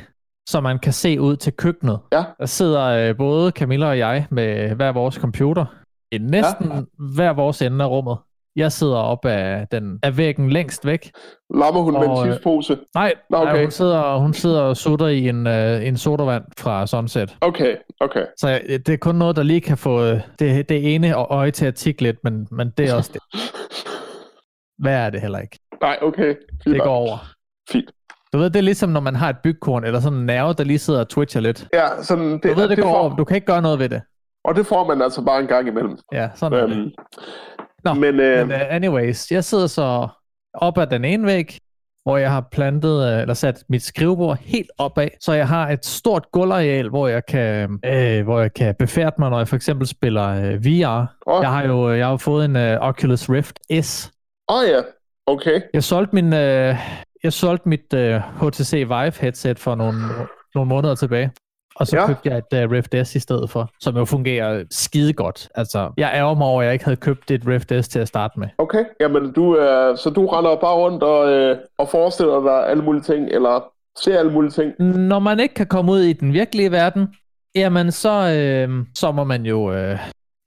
så 0.50 0.62
man 0.62 0.80
kan 0.80 0.94
se 0.94 1.22
ud 1.22 1.36
til 1.36 1.54
køkkenet. 1.54 2.00
Ja. 2.12 2.24
Der 2.40 2.46
sidder 2.46 2.86
øh, 3.10 3.18
både 3.18 3.52
Camilla 3.52 3.88
og 3.88 3.98
jeg 3.98 4.28
med 4.32 4.76
hver 4.76 4.92
vores 4.92 5.16
computer 5.16 5.66
i 6.12 6.18
næsten 6.18 6.72
ja. 6.72 6.82
hver 7.16 7.34
vores 7.34 7.62
ende 7.62 7.86
af 7.86 7.90
rummet. 7.90 8.18
Jeg 8.56 8.72
sidder 8.72 8.96
op 8.98 9.26
af, 9.26 9.68
den, 9.72 10.00
af 10.04 10.18
væggen 10.18 10.50
længst 10.50 10.86
væk. 10.86 11.12
Lammer 11.54 11.82
hun 11.82 11.94
med 11.94 12.02
Og, 12.08 12.22
en 12.22 12.28
øh, 12.28 12.34
tidspose? 12.34 12.78
Nej, 12.96 13.14
Nå, 13.30 13.38
okay. 13.38 13.52
nej 13.54 13.62
hun, 13.62 13.72
sidder, 13.72 14.18
hun 14.18 14.34
sidder 14.34 14.62
og 14.62 14.78
sutter 14.78 15.08
i 15.08 15.30
en, 15.30 15.48
øh, 15.48 15.88
en 15.88 15.98
sodavand 15.98 16.44
fra 16.60 16.88
Sunset. 16.88 17.38
Okay, 17.42 17.76
okay. 18.00 18.26
Så 18.38 18.48
jeg- 18.50 18.62
det 18.68 18.90
er 18.90 18.98
kun 18.98 19.16
noget, 19.16 19.36
der 19.36 19.44
lige 19.44 19.62
kan 19.62 19.78
få 19.78 20.04
øh, 20.06 20.22
det, 20.40 20.70
det 20.70 20.96
ene 20.96 21.14
øje 21.14 21.52
til 21.52 21.66
at 21.66 21.76
tikke 21.76 22.02
lidt, 22.02 22.18
men, 22.24 22.48
men 22.52 22.70
det 22.78 22.90
er 22.90 22.96
også 22.96 23.12
det. 23.14 23.22
Hvad 24.84 24.94
er 24.94 25.10
det 25.10 25.22
heller 25.22 25.40
ikke? 25.40 25.60
Nej, 25.82 25.98
okay. 26.02 26.36
Fint 26.64 26.74
Det 26.76 26.84
går 26.84 26.96
over. 26.96 27.18
Fint. 27.72 27.92
Du 28.34 28.38
ved, 28.38 28.50
det 28.50 28.56
er 28.60 28.62
ligesom, 28.64 28.90
når 28.90 29.00
man 29.00 29.16
har 29.16 29.30
et 29.30 29.38
bygkorn, 29.44 29.84
eller 29.84 30.00
sådan 30.00 30.18
en 30.20 30.26
nerve, 30.26 30.54
der 30.54 30.64
lige 30.64 30.80
sidder 30.80 31.00
og 31.00 31.10
twitcher 31.10 31.42
lidt. 31.42 31.68
Ja, 31.74 31.88
sådan, 32.04 32.32
det, 32.32 32.44
Du 32.44 32.54
ved, 32.54 32.68
det, 32.70 32.78
det 32.78 32.84
går 32.84 32.92
får, 32.92 32.98
over. 33.00 33.16
Du 33.16 33.24
kan 33.24 33.36
ikke 33.36 33.48
gøre 33.48 33.62
noget 33.62 33.80
ved 33.80 33.90
det. 33.90 34.02
Og 34.44 34.56
det 34.56 34.66
får 34.66 34.88
man 34.88 35.02
altså 35.02 35.22
bare 35.26 35.40
en 35.40 35.48
gang 35.48 35.68
imellem. 35.68 35.98
Ja, 36.14 36.30
sådan 36.36 36.60
er 36.60 36.68
det. 36.68 36.94
Nå, 37.84 37.94
men, 37.94 38.20
øh, 38.20 38.48
Men 38.48 38.56
uh, 38.56 38.76
anyways, 38.76 39.32
jeg 39.32 39.44
sidder 39.44 39.68
så 39.68 40.08
op 40.54 40.78
ad 40.78 40.88
den 40.88 41.06
ene 41.06 41.26
væg, 41.26 41.58
hvor 42.04 42.18
jeg 42.18 42.32
har 42.32 42.48
plantet, 42.52 43.14
uh, 43.14 43.22
eller 43.22 43.34
sat 43.34 43.64
mit 43.70 43.84
skrivebord 43.84 44.38
helt 44.42 44.72
opad, 44.78 45.08
så 45.22 45.34
jeg 45.34 45.48
har 45.48 45.70
et 45.70 45.86
stort 45.86 46.32
gulvareal, 46.32 46.90
hvor 46.90 47.08
jeg 47.08 47.26
kan, 47.26 47.80
øh, 47.86 48.24
hvor 48.24 48.40
jeg 48.40 48.54
kan 48.54 48.76
befærde 48.80 49.16
mig, 49.20 49.30
når 49.30 49.38
jeg 49.38 49.48
for 49.48 49.56
eksempel 49.56 49.88
spiller 49.88 50.28
øh, 50.28 50.66
VR. 50.66 51.06
Åh. 51.28 51.42
Jeg 51.42 51.52
har 51.52 51.64
jo 51.64 51.94
jeg 51.94 52.08
har 52.08 52.18
fået 52.18 52.46
en 52.46 52.56
øh, 52.56 52.78
Oculus 52.82 53.30
Rift 53.30 53.60
S. 53.82 54.12
Åh 54.50 54.58
oh, 54.58 54.70
ja, 54.70 54.82
okay. 55.28 55.62
Jeg 55.74 55.84
solgte 55.84 56.16
min, 56.16 56.34
øh, 56.34 56.76
jeg 57.24 57.34
solgte 57.34 57.70
mit 57.70 57.94
øh, 57.94 58.22
HTC 58.42 58.74
Vive 58.74 59.22
headset 59.22 59.60
for 59.60 59.76
nogle, 59.76 59.98
nogle 60.56 60.70
måneder 60.70 60.96
tilbage. 60.96 61.32
Og 61.80 61.88
så 61.88 61.98
Ja. 61.98 62.08
købte 62.08 62.30
jeg 62.30 62.38
et 62.38 62.66
uh, 62.66 62.72
Rift 62.72 62.96
S 63.08 63.16
i 63.16 63.20
stedet 63.20 63.50
for, 63.50 63.70
som 63.80 63.98
jo 63.98 64.06
fungerer 64.06 64.64
skide 64.72 65.14
godt. 65.14 65.50
Altså, 65.56 65.92
jeg 65.98 66.12
ærger 66.16 66.36
mig 66.36 66.48
over, 66.48 66.62
at 66.62 66.66
jeg 66.66 66.74
ikke 66.74 66.86
havde 66.86 66.96
købt 66.98 67.32
et 67.32 67.42
Rift 67.48 67.72
S 67.86 67.88
til 67.88 68.00
at 68.00 68.08
starte 68.08 68.40
med. 68.40 68.48
Okay, 68.58 68.86
jamen 69.00 69.32
du, 69.34 69.58
øh, 69.58 69.98
så 69.98 70.10
du 70.10 70.28
render 70.28 70.56
bare 70.56 70.76
rundt 70.76 71.04
og, 71.04 71.30
øh, 71.32 71.58
og 71.78 71.90
forestiller 71.90 72.42
dig 72.44 72.70
alle 72.70 72.84
mulige 72.84 73.04
ting, 73.04 73.28
eller 73.32 73.64
ser 74.00 74.20
alle 74.20 74.32
mulige 74.32 74.52
ting. 74.52 74.74
Når 74.98 75.20
man 75.20 75.40
ikke 75.40 75.54
kan 75.56 75.68
komme 75.68 75.92
ud 75.92 76.00
i 76.00 76.14
den 76.14 76.34
virkelige 76.34 76.72
verden, 76.72 77.08
jamen 77.56 77.92
så, 77.92 78.10
øh, 78.38 78.86
så 78.96 79.12
må 79.12 79.24
man 79.24 79.46
jo 79.46 79.74
øh, 79.74 80.00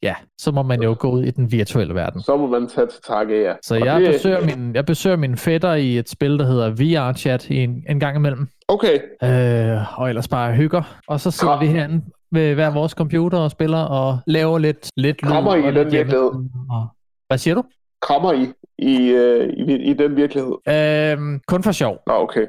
ja, 0.03 0.15
så 0.41 0.51
må 0.51 0.62
man 0.62 0.83
jo 0.83 0.97
gå 0.99 1.11
ud 1.11 1.25
i 1.25 1.31
den 1.31 1.53
virtuelle 1.53 1.95
verden. 1.95 2.23
Så 2.23 2.37
må 2.37 2.47
man 2.47 2.69
tage 2.69 2.87
til 2.87 3.01
takke, 3.07 3.43
ja. 3.43 3.53
Så 3.62 3.75
jeg, 3.75 4.01
det- 4.01 4.12
besøger 4.12 4.41
min, 4.41 4.75
jeg 4.75 4.87
besøger 4.87 5.17
min 5.17 5.37
fætter 5.37 5.75
i 5.75 5.99
et 5.99 6.09
spil, 6.09 6.38
der 6.38 6.45
hedder 6.47 6.71
VR-chat 6.71 7.51
i 7.51 7.57
en, 7.57 7.85
en 7.88 8.01
gang 8.01 8.17
imellem. 8.17 8.49
Okay, 8.69 8.99
Øh, 9.25 10.01
og 10.01 10.09
ellers 10.09 10.29
bare 10.29 10.53
hygger. 10.55 10.83
Og 11.09 11.21
så 11.21 11.31
sidder 11.31 11.55
Kram- 11.57 11.61
vi 11.61 11.67
herinde 11.67 12.05
ved 12.33 12.55
hver 12.55 12.71
vores 12.71 12.93
computer 12.93 13.38
og 13.38 13.51
spiller 13.51 13.79
og 13.79 14.19
laver 14.27 14.59
lidt, 14.59 14.91
lidt 14.97 15.23
lyd 15.23 15.31
Krammer 15.31 15.55
I 15.55 15.62
og 15.67 15.73
den 15.75 15.93
virkelighed? 15.93 16.31
og- 16.71 16.88
Hvad 17.29 17.38
siger 17.38 17.55
du? 17.55 17.62
krammer 18.03 18.33
I 18.33 18.49
i, 18.79 19.09
øh, 19.11 19.49
i, 19.53 19.73
i 19.91 19.93
den 19.93 20.17
virkelighed? 20.17 20.53
Øhm, 20.69 21.41
kun 21.47 21.62
for 21.62 21.73
sjov. 21.73 21.99
Nå, 22.07 22.12
okay. 22.12 22.47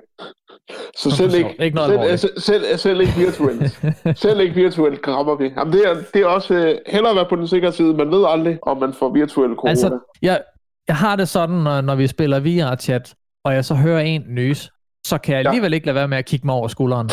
Så 0.98 1.12
selv 1.12 1.34
ikke. 1.36 1.56
Ikke 1.60 1.76
noget 1.76 2.20
selv, 2.20 2.40
selv, 2.40 2.64
selv, 2.66 2.78
selv 2.78 3.02
ikke 3.02 3.14
virtuelt. 3.18 3.80
selv 4.24 4.40
ikke 4.40 4.56
virtuelt 4.56 5.02
krammer 5.02 5.36
vi. 5.36 5.52
Jamen, 5.58 5.74
det 5.74 5.88
er, 5.90 5.94
det 6.14 6.22
er 6.22 6.26
også 6.26 6.54
øh, 6.54 6.78
hellere 6.88 7.16
være 7.16 7.26
på 7.30 7.36
den 7.36 7.48
sikre 7.48 7.72
side. 7.72 7.94
Man 7.94 8.12
ved 8.12 8.26
aldrig, 8.28 8.60
om 8.62 8.78
man 8.80 8.94
får 8.94 9.10
virtuel 9.14 9.56
corona. 9.56 9.70
Altså, 9.70 10.00
jeg, 10.22 10.42
jeg 10.88 10.96
har 10.96 11.16
det 11.16 11.30
sådan, 11.30 11.56
når, 11.56 11.82
når 11.82 11.96
vi 11.96 12.08
spiller 12.08 12.40
VR-chat, 12.40 13.14
og 13.46 13.54
jeg 13.54 13.66
så 13.66 13.76
hører 13.76 14.00
en 14.00 14.24
nys, 14.30 14.70
så 15.08 15.18
kan 15.18 15.36
jeg 15.36 15.44
Ja. 15.44 15.50
alligevel 15.50 15.74
ikke 15.74 15.86
lade 15.86 15.96
være 15.96 16.08
med 16.08 16.18
at 16.18 16.26
kigge 16.26 16.46
mig 16.48 16.56
over 16.56 16.68
skulderen. 16.68 17.10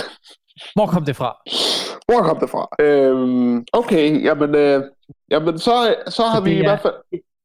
Hvor 0.74 0.86
kom 0.86 1.04
det 1.04 1.16
fra? 1.16 1.36
Hvor 2.08 2.22
kom 2.22 2.38
det 2.40 2.50
fra? 2.50 2.68
Øhm, 2.80 3.64
okay, 3.72 4.24
jamen, 4.24 4.54
øh, 4.54 4.82
jamen 5.30 5.58
så, 5.58 5.94
så 6.08 6.22
har 6.22 6.36
Så 6.38 6.42
vi 6.44 6.50
i 6.52 6.58
er- 6.58 6.62
hvert 6.62 6.80
fald... 6.80 6.94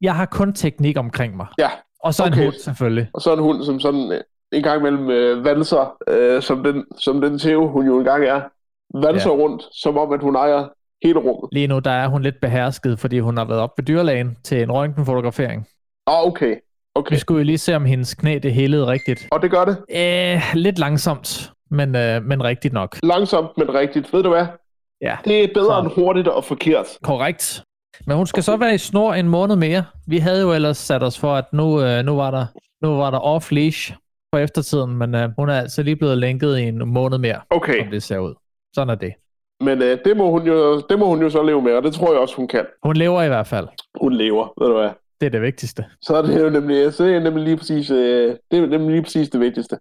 Jeg 0.01 0.15
har 0.15 0.25
kun 0.25 0.53
teknik 0.53 0.97
omkring 0.97 1.35
mig. 1.37 1.47
Ja, 1.57 1.69
Og 2.03 2.13
så 2.13 2.25
en 2.25 2.33
okay. 2.33 2.43
hund 2.43 2.55
selvfølgelig. 2.55 3.07
og 3.13 3.21
så 3.21 3.33
en 3.33 3.39
hund, 3.39 3.63
som 3.63 3.79
sådan 3.79 4.11
øh, 4.11 4.21
en 4.55 4.63
gang 4.63 4.79
imellem 4.79 5.09
øh, 5.09 5.45
valser, 5.45 5.97
øh, 6.07 6.41
som, 6.41 6.63
den, 6.63 6.83
som 6.99 7.21
den 7.21 7.39
Theo, 7.39 7.67
hun 7.67 7.85
jo 7.85 7.97
engang 7.99 8.25
er, 8.25 8.41
valser 8.93 9.29
ja. 9.29 9.35
rundt, 9.35 9.63
som 9.71 9.97
om, 9.97 10.13
at 10.13 10.19
hun 10.21 10.35
ejer 10.35 10.67
hele 11.03 11.19
rummet. 11.19 11.49
Lige 11.51 11.67
nu 11.67 11.79
der 11.79 11.91
er 11.91 12.07
hun 12.07 12.21
lidt 12.21 12.35
behersket, 12.41 12.99
fordi 12.99 13.19
hun 13.19 13.37
har 13.37 13.45
været 13.45 13.59
op 13.61 13.71
ved 13.77 13.85
dyrlægen 13.85 14.37
til 14.43 14.61
en 14.61 14.71
røntgenfotografering. 14.71 15.67
Ah, 16.07 16.27
okay. 16.27 16.55
Okay. 16.95 17.15
Vi 17.15 17.19
skulle 17.19 17.37
jo 17.39 17.43
lige 17.45 17.57
se, 17.57 17.75
om 17.75 17.85
hendes 17.85 18.13
knæ 18.13 18.39
det 18.43 18.53
helede 18.53 18.87
rigtigt. 18.87 19.27
Og 19.31 19.41
det 19.41 19.51
gør 19.51 19.65
det 19.65 19.77
Æh, 19.89 20.41
lidt 20.53 20.79
langsomt, 20.79 21.51
men, 21.71 21.95
øh, 21.95 22.23
men 22.23 22.43
rigtigt 22.43 22.73
nok. 22.73 22.97
langsomt, 23.03 23.47
men 23.57 23.73
rigtigt. 23.73 24.13
Ved 24.13 24.23
du 24.23 24.29
hvad? 24.29 24.45
Ja, 25.01 25.17
Det 25.25 25.43
er 25.43 25.47
bedre 25.53 25.75
Så. 25.75 25.79
end 25.79 25.91
hurtigt 26.03 26.27
og 26.27 26.43
forkert. 26.43 26.85
korrekt. 27.03 27.63
Men 28.07 28.17
hun 28.17 28.27
skal 28.27 28.43
så 28.43 28.57
være 28.57 28.73
i 28.75 28.77
snor 28.77 29.13
en 29.13 29.29
måned 29.29 29.55
mere. 29.55 29.83
Vi 30.07 30.17
havde 30.17 30.41
jo 30.41 30.53
ellers 30.53 30.77
sat 30.77 31.03
os 31.03 31.19
for, 31.19 31.35
at 31.35 31.45
nu, 31.53 31.81
øh, 31.81 32.05
nu 32.05 32.15
var 32.15 32.31
der, 32.31 32.45
nu 32.81 32.95
var 32.97 33.11
der 33.11 33.19
off-leash 33.19 33.93
på 34.35 34.39
eftertiden, 34.39 34.97
men 34.97 35.15
øh, 35.15 35.29
hun 35.37 35.49
er 35.49 35.59
altså 35.59 35.83
lige 35.83 35.95
blevet 35.95 36.17
lænket 36.17 36.57
i 36.57 36.61
en 36.61 36.87
måned 36.93 37.17
mere, 37.17 37.39
Okay, 37.49 37.79
som 37.79 37.91
det 37.91 38.03
ser 38.03 38.17
ud. 38.19 38.33
Sådan 38.75 38.89
er 38.89 38.95
det. 38.95 39.13
men 39.61 39.81
øh, 39.81 39.97
det, 40.05 40.17
må 40.17 40.29
hun 40.31 40.47
jo, 40.47 40.81
det 40.89 40.99
må 40.99 41.05
hun 41.05 41.21
jo 41.21 41.29
så 41.29 41.43
leve 41.43 41.61
med, 41.61 41.73
og 41.73 41.83
det 41.83 41.93
tror 41.93 42.11
jeg 42.11 42.21
også, 42.21 42.35
hun 42.35 42.47
kan. 42.47 42.65
Hun 42.83 42.95
lever 42.95 43.21
i 43.23 43.27
hvert 43.27 43.47
fald. 43.47 43.67
Hun 44.01 44.13
lever, 44.13 44.53
ved 44.61 44.67
du 44.67 44.73
hvad? 44.79 44.89
Det 45.19 45.25
er 45.25 45.29
det 45.29 45.41
vigtigste. 45.41 45.85
Så 46.01 46.15
er 46.15 46.21
det 46.21 46.41
jo 46.43 46.49
nemlig, 46.49 46.93
så 46.93 47.03
er 47.03 47.07
det 47.07 47.23
nemlig 47.23 47.43
lige 47.43 47.57
præcis, 47.57 47.91
øh, 47.91 48.35
det 48.51 48.59
er 48.59 48.67
nemlig 48.67 48.91
lige 48.91 49.03
præcis 49.03 49.29
det 49.29 49.39
vigtigste. 49.39 49.77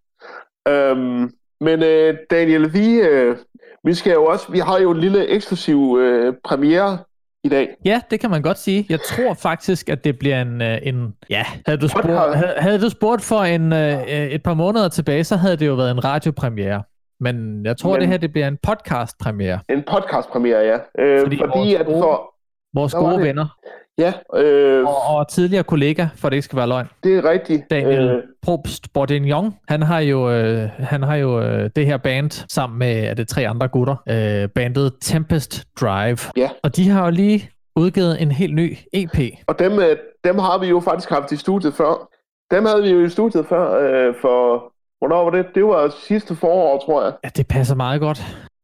Øhm, 0.68 1.30
men 1.60 1.82
øh, 1.82 2.16
Daniel, 2.30 2.72
vi, 2.72 2.86
øh, 3.00 3.36
vi 3.84 3.94
skal 3.94 4.12
jo 4.12 4.24
også, 4.24 4.52
vi 4.52 4.58
har 4.58 4.78
jo 4.78 4.90
en 4.90 5.00
lille 5.00 5.26
eksklusiv 5.28 5.96
øh, 6.00 6.34
premiere 6.44 6.98
i 7.44 7.48
dag. 7.48 7.68
Ja, 7.84 8.00
det 8.10 8.20
kan 8.20 8.30
man 8.30 8.42
godt 8.42 8.58
sige. 8.58 8.86
Jeg 8.88 9.00
tror 9.00 9.34
faktisk, 9.34 9.88
at 9.88 10.04
det 10.04 10.18
bliver 10.18 10.42
en... 10.42 10.62
øh, 10.62 10.78
en 10.82 11.14
ja, 11.30 11.44
havde 11.66 11.78
du, 11.78 11.88
spurgt, 11.88 12.06
havde, 12.36 12.54
havde 12.58 12.80
du 12.80 12.90
spurgt 12.90 13.22
for 13.22 13.40
en, 13.40 13.72
øh, 13.72 14.02
et 14.08 14.42
par 14.42 14.54
måneder 14.54 14.88
tilbage, 14.88 15.24
så 15.24 15.36
havde 15.36 15.56
det 15.56 15.66
jo 15.66 15.74
været 15.74 15.90
en 15.90 16.04
radiopremiere. 16.04 16.82
Men 17.20 17.66
jeg 17.66 17.76
tror, 17.76 17.92
Men- 17.92 18.00
det 18.00 18.08
her 18.08 18.16
det 18.16 18.32
bliver 18.32 18.48
en 18.48 18.58
podcast-premiere. 18.62 19.58
En 19.68 19.82
podcast 19.90 20.28
premiere, 20.28 20.58
ja. 20.60 21.02
Øh, 21.04 21.20
Fordi 21.20 21.36
fordi, 21.36 21.58
vores 21.58 21.74
at 21.74 21.86
for, 21.86 22.30
Vores 22.74 22.94
gode 22.94 23.20
venner 23.22 23.56
ja, 23.98 24.12
øh, 24.36 24.86
og, 24.86 25.16
og 25.16 25.28
tidligere 25.28 25.64
kollega, 25.64 26.06
for 26.16 26.28
det 26.28 26.36
ikke 26.36 26.44
skal 26.44 26.56
være 26.56 26.68
løgn, 26.68 26.86
det 27.04 27.16
er 27.16 27.30
rigtigt. 27.30 27.70
Daniel 27.70 28.08
Øh, 28.08 28.22
Probst 28.42 28.92
Bourdignon, 28.92 29.54
han 29.68 29.82
har 29.82 30.00
jo, 30.00 30.30
øh, 30.30 30.68
han 30.78 31.02
har 31.02 31.16
jo 31.16 31.40
øh, 31.40 31.70
det 31.76 31.86
her 31.86 31.96
band 31.96 32.30
sammen 32.30 32.78
med 32.78 33.04
er 33.04 33.14
det 33.14 33.28
tre 33.28 33.48
andre 33.48 33.68
gutter, 33.68 33.96
øh, 34.08 34.48
bandet 34.48 34.92
Tempest 35.02 35.64
Drive. 35.80 36.18
Ja. 36.36 36.50
Og 36.62 36.76
de 36.76 36.88
har 36.88 37.04
jo 37.04 37.10
lige 37.10 37.50
udgivet 37.76 38.22
en 38.22 38.30
helt 38.30 38.54
ny 38.54 38.76
EP. 38.92 39.18
og 39.46 39.58
dem, 39.58 39.72
øh, 39.78 39.96
dem 40.24 40.38
har 40.38 40.58
vi 40.58 40.66
jo 40.66 40.80
faktisk 40.80 41.10
haft 41.10 41.32
i 41.32 41.36
studiet 41.36 41.74
før. 41.74 42.08
Dem 42.50 42.64
havde 42.64 42.82
vi 42.82 42.90
jo 42.90 43.04
i 43.04 43.08
studiet 43.08 43.46
før, 43.46 43.78
øh, 43.78 44.14
for, 44.20 44.64
hvornår 44.98 45.24
var 45.24 45.30
det? 45.30 45.46
Det 45.54 45.64
var 45.64 45.94
sidste 46.06 46.36
forår, 46.36 46.82
tror 46.86 47.02
jeg. 47.04 47.12
Ja, 47.24 47.28
det 47.36 47.48
passer 47.48 47.74
meget 47.74 48.00
godt. 48.00 48.22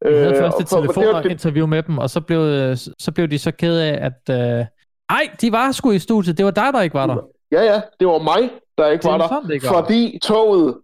Vi 0.09 0.15
havde 0.15 0.37
først 0.37 0.73
og 0.73 0.83
et 0.83 0.89
det 0.89 0.95
telefoninterview 0.95 1.67
med 1.67 1.83
dem, 1.83 1.99
og 1.99 2.11
så 2.11 2.21
blev, 2.21 2.39
øh, 2.39 2.77
så 2.99 3.13
blev 3.15 3.29
de 3.29 3.39
så 3.39 3.51
kede 3.51 3.85
af, 3.85 4.07
at... 4.07 4.59
Øh, 4.59 4.65
ej, 5.11 5.29
de 5.41 5.53
var 5.53 5.73
sgu 5.73 5.91
i 5.91 5.99
studiet. 5.99 6.39
Det 6.39 6.45
var 6.45 6.51
dig, 6.51 6.67
der 6.73 6.81
ikke 6.81 6.95
var 6.95 7.07
der. 7.07 7.17
Ja, 7.53 7.63
ja, 7.63 7.81
det 8.01 8.07
var 8.09 8.19
mig, 8.19 8.51
der 8.79 8.87
ikke 8.89 9.03
Det 9.03 9.11
var 9.11 9.19
der. 9.19 9.29
sådan, 9.29 9.51
ikke 9.51 9.67
var. 9.67 9.73
fordi 9.83 10.19
toget, 10.23 10.75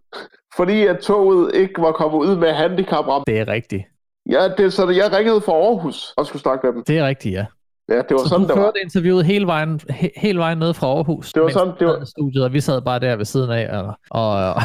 fordi 0.55 0.85
at 0.85 0.99
toget 0.99 1.55
ikke 1.55 1.81
var 1.81 1.91
kommet 1.91 2.17
ud 2.19 2.35
med 2.35 2.53
handicapram. 2.53 3.23
Det 3.27 3.39
er 3.39 3.47
rigtigt. 3.47 3.83
Ja, 4.31 4.47
det, 4.57 4.73
så 4.73 4.89
jeg 4.89 5.17
ringede 5.17 5.41
fra 5.41 5.51
Aarhus 5.53 6.13
og 6.17 6.25
skulle 6.25 6.41
snakke 6.41 6.67
med 6.67 6.73
dem. 6.73 6.83
Det 6.87 6.97
er 6.97 7.07
rigtigt, 7.07 7.33
ja. 7.35 7.45
Ja, 7.89 7.95
det 7.95 8.05
var 8.11 8.17
Så 8.17 8.29
sådan, 8.29 8.47
du 8.47 8.53
det 8.53 8.61
var. 8.61 8.71
interviewet 8.83 9.25
hele 9.25 9.47
vejen, 9.47 9.81
he, 9.89 10.09
hele 10.17 10.39
vejen 10.39 10.57
ned 10.57 10.73
fra 10.73 10.87
Aarhus. 10.87 11.33
Det 11.33 11.43
var 11.43 11.49
sådan, 11.49 11.73
det 11.79 11.87
var- 11.87 12.05
Studiet, 12.05 12.43
og 12.43 12.53
vi 12.53 12.61
sad 12.61 12.81
bare 12.81 12.99
der 12.99 13.15
ved 13.15 13.25
siden 13.25 13.51
af 13.51 13.77
og, 13.77 13.93
og, 14.11 14.29
og, 14.53 14.61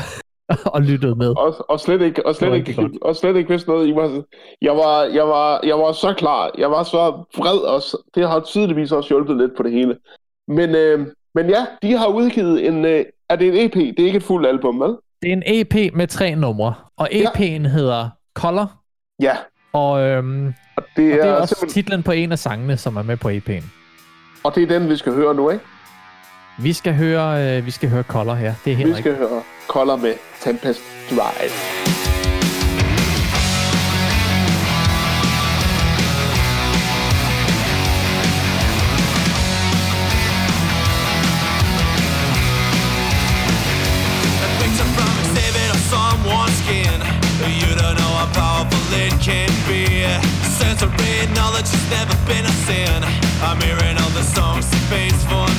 og 0.75 0.83
lyttede 0.83 1.15
med. 1.15 1.29
Og, 1.39 1.55
og 1.71 1.81
slet 1.81 2.03
ikke, 2.03 2.27
og 2.27 2.35
slet 2.35 2.55
ikke, 2.55 2.83
rigtig 2.83 3.03
og 3.03 3.17
slet 3.17 3.37
ikke 3.37 3.49
vidste 3.51 3.71
noget. 3.71 3.89
I 3.89 3.95
var, 3.95 4.23
jeg, 4.63 4.77
var, 4.77 5.03
jeg, 5.03 5.29
var, 5.29 5.61
jeg 5.65 5.79
var 5.79 5.93
så 5.93 6.15
klar. 6.19 6.51
Jeg 6.59 6.71
var 6.71 6.83
så 6.83 7.25
vred, 7.39 7.59
og 7.59 7.83
det 8.15 8.29
har 8.29 8.41
tydeligvis 8.41 8.93
også 8.93 9.09
hjulpet 9.09 9.37
lidt 9.37 9.57
på 9.57 9.63
det 9.63 9.73
hele. 9.73 9.97
Men, 10.49 10.75
øh, 10.75 11.07
men 11.35 11.51
ja, 11.51 11.67
de 11.83 11.97
har 11.97 12.07
udgivet 12.07 12.67
en... 12.67 12.85
Øh, 12.85 13.05
er 13.29 13.37
det 13.37 13.49
en 13.49 13.67
EP? 13.67 13.75
Det 13.75 14.01
er 14.01 14.07
ikke 14.07 14.17
et 14.17 14.23
fuldt 14.23 14.47
album, 14.47 14.81
vel? 14.81 14.97
Det 15.23 15.29
er 15.29 15.33
en 15.33 15.43
EP 15.47 15.95
med 15.95 16.07
tre 16.07 16.35
numre, 16.35 16.75
og 16.97 17.09
Ja. 17.13 17.19
EP'en 17.29 17.69
hedder 17.69 18.09
Color, 18.35 18.73
Ja, 19.21 19.37
og, 19.73 20.01
øhm, 20.01 20.47
og 20.47 20.53
det, 20.77 20.83
og 20.87 20.87
det 20.97 21.15
er, 21.15 21.25
er 21.25 21.33
også 21.35 21.55
simpelthen, 21.55 21.83
titlen 21.85 22.03
på 22.03 22.13
en 22.13 22.33
af 22.33 22.39
sangene, 22.39 22.77
som 22.77 22.97
er 22.97 23.03
med 23.03 23.17
på 23.17 23.29
EP'en. 23.29 23.65
og 24.45 24.55
det 24.55 24.63
er 24.63 24.79
den, 24.79 24.89
vi 24.89 24.97
skal 24.97 25.13
høre 25.13 25.35
nu, 25.35 25.51
ikke? 25.51 25.65
Vi 26.59 26.73
skal 26.73 26.95
høre, 26.95 27.57
øh, 27.57 27.67
vi 27.67 27.71
skal 27.71 27.89
høre 27.89 28.03
Color 28.03 28.35
her. 28.35 28.55
Det 28.65 28.73
er 28.73 28.77
helt 28.77 28.89
Vi 28.97 29.01
skal 29.01 29.17
høre 29.17 29.43
Color 29.69 29.97
med 29.97 30.15
Tempest 30.41 30.81
Drive. 31.11 31.53
A 44.47 44.49
picture 44.61 44.89
from 44.97 45.13
exhibit 45.25 45.69
of 45.77 45.81
someone's 45.95 46.57
skin. 46.63 46.99
You 47.61 47.71
don't 47.81 47.97
know 48.01 48.13
how 48.21 48.29
powerful 48.43 48.85
it 49.05 49.15
can 49.29 49.51
be. 49.71 49.85
Sensory 50.59 51.15
knowledge 51.37 51.71
has 51.75 51.87
never 51.97 52.17
been 52.31 52.45
a 52.53 52.55
sin. 52.67 53.01
I'm 53.47 53.59
hearing 53.67 53.97
all 54.03 54.13
the 54.21 54.27
songs 54.37 54.65
it 54.77 54.83
plays 54.91 55.19
for 55.31 55.52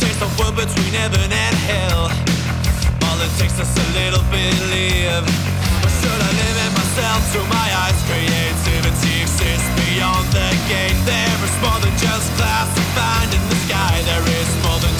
taste 0.00 0.20
of 0.22 0.30
wood 0.38 0.54
between 0.56 0.92
heaven 0.92 1.28
and 1.32 1.54
hell. 1.68 2.10
All 3.06 3.18
it 3.20 3.32
takes 3.40 3.56
is 3.58 3.68
a 3.68 3.86
little 3.96 4.24
belief. 4.28 5.24
Or 5.84 5.90
should 6.00 6.20
I 6.20 6.30
limit 6.32 6.70
myself 6.76 7.20
to 7.34 7.40
my 7.48 7.68
eyes? 7.84 7.98
Creativity 8.08 9.24
exists 9.24 9.70
beyond 9.76 10.26
the 10.32 10.48
gate. 10.68 10.98
There 11.04 11.38
is 11.44 11.56
more 11.64 11.78
than 11.80 11.94
just 11.96 12.28
clouds 12.36 12.72
to 12.76 12.84
find 12.96 13.28
in 13.32 13.44
the 13.48 13.58
sky. 13.68 13.94
There 14.04 14.26
is 14.40 14.50
more 14.64 14.78
than 14.80 14.95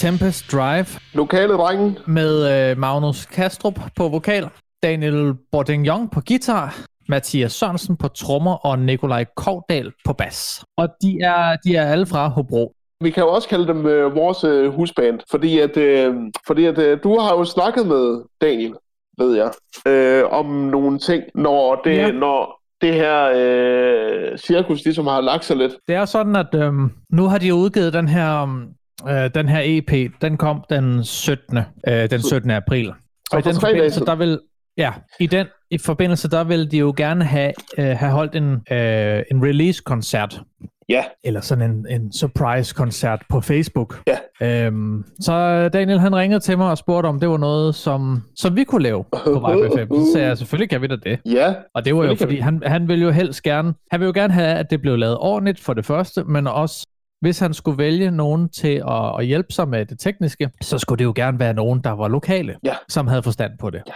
Tempest 0.00 0.52
Drive 0.52 0.86
Lokale 1.14 1.52
drenge. 1.52 1.96
med 2.06 2.70
øh, 2.70 2.78
Magnus 2.78 3.26
Kastrup 3.26 3.80
på 3.96 4.08
vokal, 4.08 4.48
Daniel 4.82 5.34
Bordington 5.52 6.08
på 6.08 6.20
guitar, 6.28 6.78
Mathias 7.08 7.52
Sørensen 7.52 7.96
på 7.96 8.08
trommer 8.08 8.66
og 8.66 8.78
Nikolaj 8.78 9.24
Kovdal 9.36 9.92
på 10.04 10.12
bas. 10.12 10.64
Og 10.76 10.88
de 11.02 11.18
er, 11.22 11.56
de 11.64 11.76
er 11.76 11.84
alle 11.92 12.06
fra 12.06 12.28
Hobro. 12.28 12.72
Vi 13.00 13.10
kan 13.10 13.22
jo 13.22 13.28
også 13.28 13.48
kalde 13.48 13.66
dem 13.66 13.86
øh, 13.86 14.14
vores 14.14 14.44
øh, 14.44 14.74
husband, 14.74 15.20
fordi 15.30 15.58
at, 15.58 15.76
øh, 15.76 16.14
fordi 16.46 16.64
at 16.64 16.78
øh, 16.78 16.98
du 17.02 17.18
har 17.18 17.34
jo 17.34 17.44
snakket 17.44 17.86
med 17.86 18.22
Daniel, 18.40 18.74
ved 19.18 19.36
jeg, 19.36 19.50
øh, 19.92 20.24
om 20.32 20.46
nogle 20.46 20.98
ting, 20.98 21.22
når 21.34 21.80
det, 21.84 21.96
Ja. 21.96 22.10
når 22.10 22.60
det 22.80 22.94
her 22.94 23.30
øh, 23.36 24.38
cirkus 24.38 24.84
ligesom 24.84 25.06
har 25.06 25.20
lagt 25.20 25.44
sig 25.44 25.56
lidt. 25.56 25.72
Det 25.88 25.94
er 25.94 26.04
sådan, 26.04 26.36
at 26.36 26.54
øhm, 26.54 26.90
nu 27.12 27.24
har 27.24 27.38
de 27.38 27.54
udgivet 27.54 27.92
den 27.92 28.08
her, 28.08 28.42
øhm, 28.42 28.66
øh, 29.08 29.30
den 29.34 29.48
her 29.48 29.60
EP. 29.64 30.12
Den 30.22 30.36
kom 30.36 30.64
den 30.70 31.04
17. 31.04 31.58
Øh, 31.88 32.10
den 32.10 32.22
17. 32.22 32.50
april. 32.50 32.86
Så 32.86 32.92
Og 33.32 33.38
i 33.38 33.42
for 33.42 33.50
den 33.50 33.60
forbindelse, 33.60 34.04
der 34.04 34.14
vil, 34.14 34.40
ja, 34.76 34.92
i 35.20 35.26
den 35.26 35.46
i 35.70 35.78
forbindelse, 35.78 36.30
der 36.30 36.44
vil 36.44 36.70
de 36.70 36.78
jo 36.78 36.94
gerne 36.96 37.24
have, 37.24 37.52
øh, 37.78 37.84
have 37.86 38.12
holdt 38.12 38.36
en, 38.36 38.52
øh, 38.52 39.22
en 39.30 39.44
release-koncert. 39.46 40.40
Ja. 40.88 41.04
Eller 41.24 41.40
sådan 41.40 41.70
en, 41.70 41.86
en 41.90 42.12
surprise-koncert 42.12 43.22
på 43.28 43.40
Facebook. 43.40 44.02
Ja. 44.06 44.66
Øhm, 44.66 45.04
så 45.20 45.68
Daniel, 45.68 45.98
han 45.98 46.16
ringede 46.16 46.40
til 46.40 46.58
mig 46.58 46.70
og 46.70 46.78
spurgte, 46.78 47.06
om 47.06 47.20
det 47.20 47.28
var 47.28 47.36
noget, 47.36 47.74
som, 47.74 48.22
som 48.36 48.56
vi 48.56 48.64
kunne 48.64 48.82
lave 48.82 49.04
på 49.12 49.30
Vibe 49.48 49.70
FM. 49.76 49.94
Så 49.94 50.12
sagde 50.12 50.26
jeg, 50.26 50.38
selvfølgelig 50.38 50.70
kan 50.70 50.82
vi 50.82 50.86
da 50.86 50.96
det. 50.96 51.18
Ja, 51.26 51.54
Og 51.74 51.84
det 51.84 51.96
var 51.96 52.04
jo 52.04 52.14
fordi, 52.14 52.36
han, 52.36 52.62
han 52.66 52.88
ville 52.88 53.04
jo 53.04 53.10
helst 53.10 53.42
gerne, 53.42 53.74
han 53.90 54.00
ville 54.00 54.12
jo 54.16 54.20
gerne 54.20 54.32
have, 54.32 54.54
at 54.54 54.70
det 54.70 54.80
blev 54.80 54.96
lavet 54.96 55.16
ordentligt 55.18 55.60
for 55.60 55.74
det 55.74 55.86
første, 55.86 56.24
men 56.24 56.46
også, 56.46 56.86
hvis 57.20 57.38
han 57.38 57.54
skulle 57.54 57.78
vælge 57.78 58.10
nogen 58.10 58.48
til 58.48 58.82
at, 58.88 59.18
at 59.18 59.26
hjælpe 59.26 59.52
sig 59.52 59.68
med 59.68 59.86
det 59.86 59.98
tekniske, 59.98 60.50
så 60.62 60.78
skulle 60.78 60.98
det 60.98 61.04
jo 61.04 61.12
gerne 61.16 61.38
være 61.38 61.54
nogen, 61.54 61.80
der 61.84 61.90
var 61.90 62.08
lokale, 62.08 62.56
Ja. 62.64 62.74
som 62.88 63.06
havde 63.06 63.22
forstand 63.22 63.52
på 63.58 63.70
det. 63.70 63.82
Ja. 63.86 63.92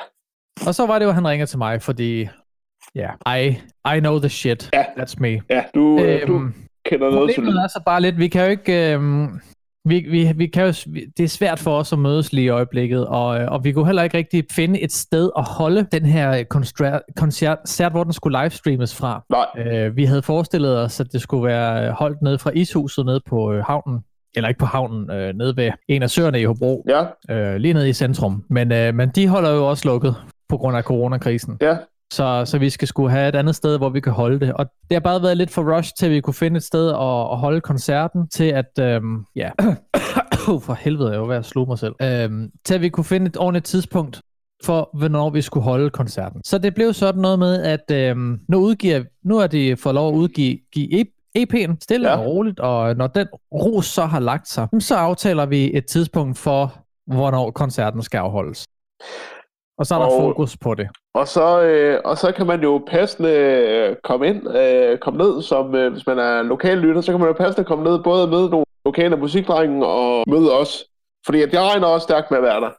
Og 0.68 0.74
så 0.74 0.86
var 0.86 0.98
det 0.98 1.04
jo, 1.04 1.08
at 1.10 1.14
han 1.14 1.28
ringede 1.28 1.50
til 1.50 1.58
mig, 1.58 1.82
fordi, 1.82 2.28
ja, 2.94 3.36
I, 3.36 3.48
I 3.96 4.00
know 4.00 4.18
the 4.18 4.28
shit. 4.28 4.70
Ja. 4.72 4.82
That's 4.82 5.14
me. 5.18 5.40
ja 5.50 5.64
du, 5.74 5.98
øh, 6.00 6.26
du 6.26 6.34
Øhm, 6.34 6.54
kender 6.86 7.10
noget 7.10 7.30
til 7.30 7.40
Problemet 7.40 7.62
er 7.62 7.68
så 7.68 7.82
bare 7.86 8.00
lidt, 8.00 8.18
vi 8.18 8.28
kan 8.28 8.44
jo 8.44 8.50
ikke... 8.50 8.92
Øhm, 8.92 9.40
vi, 9.84 10.06
vi, 10.10 10.32
vi 10.36 10.46
kan 10.46 10.62
jo, 10.64 10.72
det 11.16 11.24
er 11.24 11.28
svært 11.28 11.58
for 11.58 11.78
os 11.78 11.92
at 11.92 11.98
mødes 11.98 12.32
lige 12.32 12.44
i 12.44 12.48
øjeblikket, 12.48 13.06
og, 13.06 13.40
øh, 13.40 13.48
og 13.52 13.64
vi 13.64 13.72
kunne 13.72 13.86
heller 13.86 14.02
ikke 14.02 14.18
rigtig 14.18 14.44
finde 14.52 14.80
et 14.80 14.92
sted 14.92 15.30
at 15.38 15.44
holde 15.44 15.86
den 15.92 16.06
her 16.06 16.44
koncert, 17.16 17.92
hvor 17.92 18.04
den 18.04 18.12
skulle 18.12 18.42
livestreames 18.42 18.94
fra. 18.96 19.24
Nej, 19.30 19.46
Øh, 19.66 19.96
vi 19.96 20.04
havde 20.04 20.22
forestillet 20.22 20.78
os, 20.78 21.00
at 21.00 21.12
det 21.12 21.20
skulle 21.22 21.44
være 21.46 21.92
holdt 21.92 22.22
nede 22.22 22.38
fra 22.38 22.50
ishuset 22.54 23.06
nede 23.06 23.20
på 23.26 23.52
øh, 23.52 23.64
havnen, 23.64 24.00
eller 24.36 24.48
ikke 24.48 24.58
på 24.58 24.66
havnen, 24.66 25.10
øh, 25.10 25.34
nede 25.34 25.56
ved 25.56 25.70
en 25.88 26.02
af 26.02 26.10
søerne 26.10 26.40
i 26.40 26.44
Hobro, 26.44 26.86
ja, 26.88 27.04
øh, 27.34 27.56
lige 27.56 27.74
nede 27.74 27.88
i 27.88 27.92
centrum. 27.92 28.44
Men, 28.50 28.72
øh, 28.72 28.94
men 28.94 29.08
de 29.08 29.28
holder 29.28 29.50
jo 29.50 29.68
også 29.68 29.88
lukket 29.88 30.16
på 30.48 30.56
grund 30.56 30.76
af 30.76 30.82
coronakrisen. 30.82 31.58
ja, 31.60 31.76
Så, 32.12 32.42
så 32.46 32.58
vi 32.58 32.70
skal 32.70 32.88
skulle 32.88 33.10
have 33.10 33.28
et 33.28 33.34
andet 33.34 33.54
sted, 33.56 33.78
hvor 33.78 33.88
vi 33.88 34.00
kan 34.00 34.12
holde 34.12 34.40
det. 34.40 34.52
Og 34.54 34.66
det 34.66 34.94
har 34.94 35.00
bare 35.00 35.22
været 35.22 35.36
lidt 35.36 35.50
for 35.50 35.76
rush 35.76 35.92
til, 35.98 36.06
at 36.06 36.12
vi 36.12 36.20
kunne 36.20 36.34
finde 36.34 36.56
et 36.56 36.62
sted 36.62 36.88
at, 36.88 36.94
at 37.32 37.38
holde 37.38 37.60
koncerten, 37.60 38.28
til 38.28 38.44
at, 38.44 38.78
øhm, 38.80 39.24
ja, 39.36 39.50
for 40.66 40.74
helvede, 40.74 41.10
jeg 41.12 41.20
var 41.20 41.26
ved 41.26 41.36
at 41.36 41.44
sluge 41.44 41.66
mig 41.66 41.78
selv, 41.78 41.94
øhm, 42.02 42.50
til 42.64 42.74
at 42.74 42.80
vi 42.80 42.88
kunne 42.88 43.04
finde 43.04 43.26
et 43.26 43.36
ordentligt 43.36 43.64
tidspunkt 43.64 44.20
for, 44.64 44.90
hvornår 44.98 45.30
vi 45.30 45.42
skulle 45.42 45.64
holde 45.64 45.90
koncerten. 45.90 46.40
Så 46.44 46.58
det 46.58 46.74
blev 46.74 46.92
sådan 46.92 47.22
noget 47.22 47.38
med, 47.38 47.62
at 47.62 47.90
øhm, 47.90 48.40
nu, 48.48 48.58
udgiver, 48.58 49.02
nu 49.24 49.38
er 49.38 49.46
de 49.46 49.76
fået 49.76 49.94
lov 49.94 50.08
at 50.08 50.14
udgive 50.14 50.58
give 50.72 51.00
E- 51.00 51.10
EP'en 51.38 51.76
stille 51.82 52.08
Ja. 52.08 52.16
og 52.16 52.26
roligt, 52.26 52.60
og 52.60 52.96
når 52.96 53.06
den 53.06 53.26
ros 53.52 53.86
så 53.86 54.04
har 54.04 54.20
lagt 54.20 54.48
sig, 54.48 54.68
så 54.78 54.94
aftaler 54.96 55.46
vi 55.46 55.76
et 55.76 55.86
tidspunkt 55.86 56.38
for, 56.38 56.74
hvornår 57.06 57.50
koncerten 57.50 58.02
skal 58.02 58.18
afholdes. 58.18 58.64
Og 59.78 59.86
så 59.86 59.94
er 59.94 59.98
der 59.98 60.06
Og- 60.06 60.20
fokus 60.20 60.56
på 60.56 60.74
det. 60.74 60.88
Og 61.14 61.28
så, 61.28 61.62
øh, 61.62 62.00
og 62.04 62.18
så 62.18 62.32
kan 62.32 62.46
man 62.46 62.62
jo 62.62 62.84
passende 62.90 63.30
øh, 63.30 63.96
komme 64.04 64.26
ind, 64.28 64.56
øh, 64.56 64.98
komme 64.98 65.18
ned, 65.18 65.42
som 65.42 65.74
øh, 65.74 65.92
hvis 65.92 66.06
man 66.06 66.18
er 66.18 66.42
lokal 66.42 66.78
lytter, 66.78 67.00
så 67.00 67.12
kan 67.12 67.20
man 67.20 67.28
jo 67.28 67.32
passende 67.34 67.64
komme 67.66 67.84
ned, 67.84 67.98
både 68.02 68.26
med 68.28 68.48
nogle 68.48 68.64
lokale 68.84 69.16
musikdrenge 69.16 69.86
og 69.86 70.24
møde 70.28 70.52
os. 70.58 70.84
Fordi 71.26 71.42
at 71.42 71.52
jeg 71.52 71.62
regner 71.62 71.86
også 71.86 72.04
stærkt 72.04 72.30
med 72.30 72.38
at 72.38 72.44
være 72.44 72.60
der. 72.60 72.70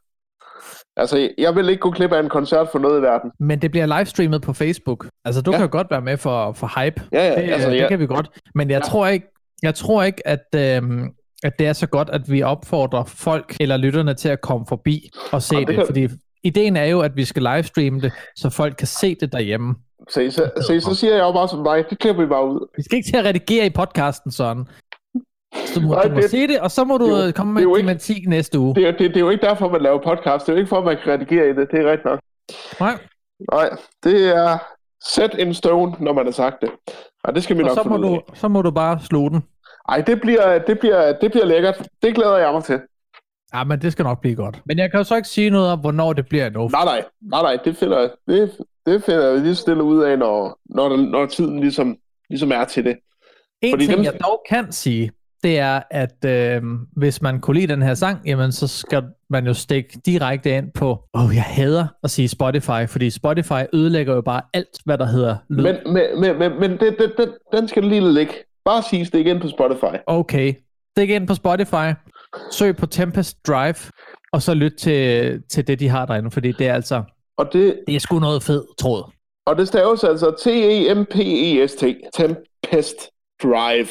Altså, 0.98 1.30
jeg 1.38 1.56
vil 1.56 1.70
ikke 1.70 1.80
gå 1.82 1.92
klip 1.92 2.12
af 2.12 2.20
en 2.20 2.30
koncert 2.30 2.68
for 2.72 2.80
noget 2.80 3.00
i 3.00 3.02
verden. 3.02 3.32
Men 3.40 3.62
det 3.62 3.72
bliver 3.72 3.98
livestreamet 3.98 4.42
på 4.42 4.54
Facebook. 4.54 5.06
Altså, 5.26 5.42
du 5.42 5.52
Ja. 5.52 5.58
kan 5.58 5.66
jo 5.66 5.72
godt 5.72 5.88
være 5.92 6.02
med 6.02 6.18
for, 6.18 6.52
for 6.54 6.80
hype. 6.84 7.02
Ja, 7.12 7.28
ja, 7.28 7.42
Det, 7.42 7.52
altså, 7.54 7.70
det 7.70 7.78
ja. 7.78 7.88
kan 7.88 8.00
vi 8.00 8.08
godt. 8.08 8.30
Men 8.56 8.70
jeg, 8.70 8.76
Ja. 8.78 8.90
tror 8.90 9.08
ikke, 9.08 9.28
jeg 9.64 9.76
tror 9.76 10.04
ikke, 10.04 10.28
at, 10.28 10.46
øhm, 10.56 11.10
at 11.44 11.60
det 11.60 11.68
er 11.68 11.74
så 11.74 11.88
godt, 11.88 12.10
at 12.10 12.32
vi 12.32 12.42
opfordrer 12.44 13.04
folk 13.04 13.56
eller 13.60 13.78
lytterne 13.78 14.14
til 14.14 14.30
at 14.30 14.42
komme 14.42 14.66
forbi 14.70 15.10
og 15.32 15.42
se 15.42 15.56
Jamen, 15.56 15.68
det, 15.68 15.78
det 15.78 15.88
det 15.88 15.96
kan- 16.04 16.10
fordi 16.10 16.25
ideen 16.46 16.76
er 16.78 16.86
jo, 16.86 17.02
at 17.02 17.16
vi 17.16 17.26
skal 17.26 17.44
livestreame 17.44 18.02
det, 18.02 18.12
så 18.36 18.50
folk 18.50 18.76
kan 18.78 18.88
se 18.88 19.16
det 19.16 19.32
derhjemme. 19.32 19.76
Se, 20.10 20.32
så, 20.32 20.52
se, 20.68 20.82
så 20.82 20.96
siger 20.96 21.14
jeg 21.16 21.22
jo 21.24 21.32
bare 21.32 21.48
som 21.48 21.64
dig, 21.64 21.86
det 21.90 22.00
klipper 22.00 22.24
vi 22.24 22.28
bare 22.30 22.48
ud. 22.48 22.68
Vi 22.78 22.84
skal 22.84 22.98
ikke 22.98 23.10
til 23.10 23.18
at 23.18 23.26
redigere 23.26 23.66
i 23.66 23.70
podcasten 23.70 24.32
sådan. 24.32 24.66
Så 25.66 25.80
du 25.80 25.88
må, 25.88 25.94
Nej, 25.94 26.04
du 26.04 26.10
må 26.10 26.16
det- 26.22 26.30
se 26.30 26.48
det, 26.48 26.60
og 26.60 26.72
så 26.72 26.84
må 26.84 26.98
du 26.98 27.06
det 27.06 27.12
jo- 27.24 27.28
øh, 27.28 27.34
komme 27.34 27.60
det 27.62 27.68
med 27.68 27.76
en 27.76 27.82
tematik 27.86 28.28
næste 28.28 28.60
uge. 28.60 28.76
Det 28.76 28.88
er, 28.88 28.92
det, 28.92 29.00
det 29.00 29.16
er 29.18 29.20
jo 29.20 29.30
ikke 29.30 29.46
derfor, 29.46 29.70
man 29.70 29.82
laver 29.82 30.02
podcast. 30.04 30.46
Det 30.46 30.50
er 30.52 30.54
jo 30.54 30.60
ikke 30.60 30.70
for, 30.70 30.78
at 30.78 30.86
man 30.86 30.98
kan 31.04 31.14
redigere 31.14 31.50
i 31.50 31.54
det. 31.54 31.68
Det 31.72 31.80
er 31.80 31.92
rigtigt 31.92 32.06
nok. 32.06 32.20
Nej. 32.80 32.98
Nej, 33.52 33.70
det 34.04 34.36
er 34.36 34.58
set 35.14 35.32
in 35.40 35.54
stone, 35.54 35.96
når 36.00 36.14
man 36.14 36.26
har 36.26 36.32
sagt 36.32 36.56
det. 36.62 36.70
Og 37.24 37.36
det 37.36 37.44
skal 37.44 37.58
vi 37.58 37.62
Og 37.64 37.68
nok 37.68 37.78
så 37.78 37.90
må, 37.90 37.98
du, 37.98 38.22
så 38.34 38.48
må 38.48 38.62
du 38.62 38.72
bare 38.72 39.00
sluge 39.04 39.30
den. 39.32 39.44
Ej, 39.90 40.02
det 40.02 40.22
bliver, 40.22 40.58
det, 40.60 40.80
bliver, 40.80 41.14
det 41.22 41.32
bliver 41.32 41.46
lækkert. 41.46 41.88
Det 42.04 42.16
glæder 42.16 42.38
jeg 42.38 42.54
mig 42.54 42.64
til. 42.64 42.80
Ja, 43.58 43.64
men 43.64 43.82
det 43.82 43.92
skal 43.92 44.04
nok 44.04 44.22
blive 44.22 44.36
godt. 44.36 44.62
Men 44.66 44.78
jeg 44.78 44.92
kan 44.92 44.98
jo 44.98 45.04
så 45.04 45.16
ikke 45.16 45.28
sige 45.28 45.50
noget 45.50 45.70
om, 45.72 45.80
hvornår 45.80 46.14
det 46.14 46.28
bliver 46.28 46.48
endnu. 46.48 46.68
Nej, 46.68 46.86
nej, 46.86 47.04
nej, 47.22 47.42
nej, 47.42 47.58
det 47.66 47.78
finder, 47.78 48.00
jeg- 48.00 48.10
det, 48.28 48.52
det 48.86 49.04
finder 49.04 49.28
jeg 49.32 49.42
lige 49.42 49.56
stille 49.56 49.84
ud 49.84 50.04
af, 50.04 50.20
når, 50.20 50.60
når, 50.66 50.98
når 50.98 51.26
tiden 51.26 51.60
ligesom, 51.60 51.96
ligesom 52.30 52.52
er 52.52 52.64
til 52.66 52.86
det. 52.86 52.96
En 53.62 53.72
Fordi 53.74 53.86
ting, 53.86 53.98
dem- 53.98 54.04
jeg 54.06 54.14
dog 54.24 54.42
kan 54.50 54.72
sige, 54.72 55.12
det 55.44 55.60
er, 55.60 55.82
at 55.92 56.26
øh, 56.26 56.62
hvis 56.98 57.22
man 57.22 57.40
kunne 57.42 57.60
lide 57.60 57.74
den 57.74 57.82
her 57.82 57.94
sang, 57.94 58.20
jamen 58.26 58.52
så 58.52 58.68
skal 58.68 59.04
man 59.30 59.46
jo 59.48 59.54
stikke 59.54 60.00
direkte 60.06 60.58
ind 60.58 60.72
på, 60.76 60.90
åh, 61.14 61.26
oh, 61.26 61.36
jeg 61.36 61.44
hader 61.44 61.88
at 62.04 62.10
sige 62.12 62.28
Spotify, 62.28 62.86
fordi 62.88 63.10
Spotify 63.10 63.62
ødelægger 63.74 64.16
jo 64.16 64.22
bare 64.22 64.42
alt, 64.54 64.78
hvad 64.86 64.98
der 64.98 65.06
hedder 65.06 65.38
lyd. 65.50 65.64
Men, 65.64 65.76
men, 65.86 66.04
men, 66.22 66.40
men, 66.40 66.60
men 66.60 66.72
det, 66.72 66.96
det, 67.00 67.14
den, 67.18 67.30
den 67.54 67.68
skal 67.68 67.84
du 67.84 67.88
lige 67.88 68.14
ligge. 68.14 68.34
Bare 68.66 68.84
sige 68.90 69.06
stik 69.06 69.28
ind 69.28 69.42
på 69.42 69.48
Spotify. 69.48 69.96
Okay, 70.08 70.54
stik 70.98 71.10
ind 71.10 71.28
på 71.28 71.34
Spotify, 71.36 71.94
søg 72.52 72.78
på 72.78 72.86
Tempest 72.86 73.38
Drive, 73.48 73.76
og 74.34 74.42
så 74.42 74.54
lyt 74.54 74.74
til, 74.80 75.42
til 75.50 75.68
det, 75.68 75.80
de 75.80 75.90
har 75.90 76.06
derinde, 76.06 76.32
fordi 76.32 76.52
det 76.52 76.68
er 76.68 76.74
altså, 76.74 77.04
Og 77.38 77.54
det, 77.54 77.80
det 77.88 77.96
er 77.96 78.00
sgu 78.00 78.20
noget 78.20 78.44
fed 78.44 78.64
tråd. 78.80 79.12
og 79.46 79.58
det 79.58 79.68
staves 79.68 80.04
altså 80.04 80.36
T-E-M-P-E-S-T. 80.44 81.84
Tempest 82.14 82.96
Drive. 83.44 83.88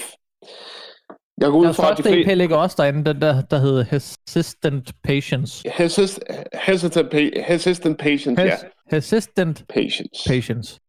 Jeg 1.40 1.50
går 1.50 1.58
ud 1.58 1.72
fra, 1.74 1.90
at 1.90 1.96
de 1.98 2.02
EP 2.02 2.06
fleste... 2.06 2.34
ligger 2.34 2.56
også 2.56 2.76
derinde, 2.78 3.04
den 3.14 3.22
der, 3.22 3.40
der 3.42 3.58
hedder 3.58 3.84
Hesistent 3.90 4.92
Patience. 5.04 5.68
Hesist, 5.78 6.20
hesitant, 6.66 7.14
pa- 7.14 7.52
hesitant 7.52 7.98
patience, 7.98 8.42
ja. 8.42 8.50
Hes, 8.50 8.64
Hesistent 8.90 9.64
Patience. 9.68 10.22
Patience. 10.28 10.80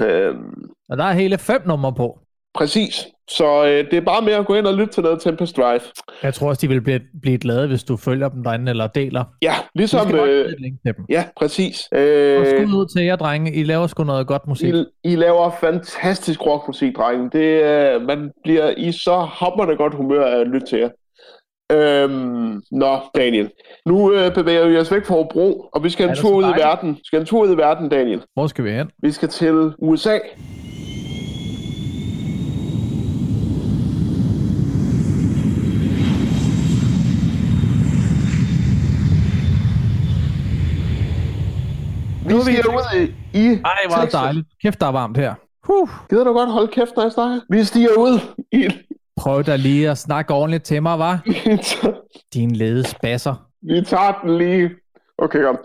Øhm, 0.00 0.70
Og 0.88 0.96
der 0.98 1.04
er 1.04 1.12
hele 1.12 1.38
fem 1.38 1.62
numre 1.66 1.94
på. 1.94 2.18
præcis. 2.54 3.08
Så 3.36 3.64
øh, 3.66 3.90
det 3.90 3.94
er 3.94 4.00
bare 4.00 4.22
med 4.22 4.32
at 4.32 4.46
gå 4.46 4.54
ind 4.54 4.66
og 4.66 4.74
lytte 4.74 4.92
til 4.92 5.02
noget 5.02 5.20
Tempest 5.20 5.56
Drive. 5.56 5.80
Jeg 6.22 6.34
tror 6.34 6.48
også, 6.48 6.60
de 6.60 6.68
vil 6.68 6.80
blive, 6.80 7.00
blive 7.22 7.38
glade, 7.38 7.66
hvis 7.68 7.84
du 7.84 7.96
følger 7.96 8.28
dem 8.28 8.42
derinde 8.44 8.70
eller 8.70 8.86
deler. 8.86 9.24
Ja, 9.42 9.54
Vi 9.74 9.78
ligesom... 9.80 10.00
skal 10.08 10.16
nok 10.16 10.28
Øh, 10.28 10.46
et 10.46 10.60
link 10.60 10.74
til 10.86 10.94
dem. 10.96 11.04
ja, 11.08 11.24
præcis. 11.36 11.88
Og 11.92 11.98
Øh, 11.98 12.46
skud 12.46 12.74
ud 12.78 12.86
til 12.96 13.04
jer, 13.04 13.16
drenge. 13.16 13.54
I 13.54 13.62
laver 13.62 13.86
sgu 13.86 14.04
noget 14.04 14.26
godt 14.26 14.46
musik. 14.48 14.74
I, 14.74 14.84
I 15.04 15.16
laver 15.16 15.50
fantastisk 15.60 16.46
rockmusik, 16.46 16.96
drenge. 16.96 17.30
Det, 17.32 17.62
øh, 17.62 18.02
man 18.02 18.30
bliver 18.44 18.70
i 18.76 18.92
så 18.92 19.18
hammerende 19.32 19.76
godt 19.76 19.94
humør 19.94 20.24
af 20.26 20.40
at 20.40 20.46
lytte 20.46 20.66
til 20.66 20.78
jer. 20.78 20.88
Øhm, 21.72 22.62
nå, 22.70 22.98
Daniel. 23.14 23.50
Nu 23.86 24.12
øh, 24.12 24.34
bevæger 24.34 24.68
vi 24.68 24.76
os 24.76 24.92
væk 24.92 25.06
fra 25.06 25.14
Hobro, 25.14 25.68
og 25.72 25.84
vi 25.84 25.90
skal 25.90 26.08
en 26.08 26.16
tur 26.16 26.34
ud 26.36 26.44
i 26.44 26.60
verden. 26.60 26.90
Vi 26.94 27.00
skal 27.04 27.20
en 27.20 27.26
tur 27.26 27.42
ud 27.44 27.54
i 27.54 27.56
verden, 27.56 27.88
Daniel. 27.88 28.22
Hvor 28.34 28.46
skal 28.46 28.64
vi 28.64 28.70
hen? 28.70 28.90
Vi 29.02 29.10
skal 29.10 29.28
til 29.28 29.72
USA. 29.78 30.18
Vi 42.30 42.34
Nu 42.34 42.40
er 42.40 42.44
vi 42.44 42.52
stiger 42.52 42.72
i 42.72 42.76
ud 42.76 43.12
i, 43.34 43.38
i 43.38 43.46
Ej, 43.64 43.76
hvor 43.86 43.96
er 43.96 44.00
Texas. 44.00 44.20
dejligt. 44.20 44.46
Kæft, 44.62 44.80
der 44.80 44.86
er 44.86 44.92
varmt 44.92 45.16
her. 45.16 45.34
Huh. 45.64 45.88
Gider 46.10 46.24
du 46.24 46.32
godt 46.32 46.50
holde 46.50 46.68
kæft, 46.68 46.96
når 46.96 47.02
jeg 47.02 47.12
snakker? 47.12 47.40
Vi 47.50 47.64
stiger 47.64 47.92
ud 47.98 48.20
i... 48.52 48.68
Prøv 49.16 49.42
da 49.42 49.56
lige 49.56 49.90
at 49.90 49.98
snakke 49.98 50.34
ordentligt 50.34 50.64
til 50.64 50.82
mig, 50.82 50.98
var? 50.98 51.20
Din 52.34 52.50
lede 52.56 52.84
spasser. 52.88 53.34
Vi 53.62 53.82
tager 53.86 54.12
den 54.22 54.38
lige. 54.38 54.70
Okay, 55.18 55.42
kom. 55.42 55.58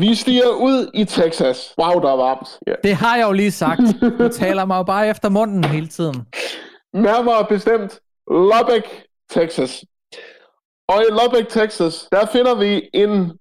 Vi 0.00 0.14
stiger 0.14 0.48
ud 0.48 0.90
i 0.94 1.04
Texas. 1.04 1.74
Wow, 1.78 2.00
der 2.00 2.12
er 2.12 2.16
varmt. 2.16 2.48
Ja. 2.66 2.72
Det 2.84 2.94
har 2.94 3.16
jeg 3.16 3.26
jo 3.26 3.32
lige 3.32 3.50
sagt. 3.50 3.80
Du 4.18 4.28
taler 4.42 4.64
mig 4.64 4.76
jo 4.78 4.82
bare 4.82 5.08
efter 5.08 5.28
munden 5.28 5.64
hele 5.64 5.86
tiden. 5.88 6.26
Nærmere 6.94 7.46
bestemt 7.48 7.98
Lubbock, 8.30 8.86
Texas. 9.30 9.84
Og 10.88 11.02
i 11.02 11.10
Lubbock, 11.10 11.48
Texas, 11.48 12.08
der 12.12 12.26
finder 12.26 12.54
vi 12.54 12.82
en 12.94 13.32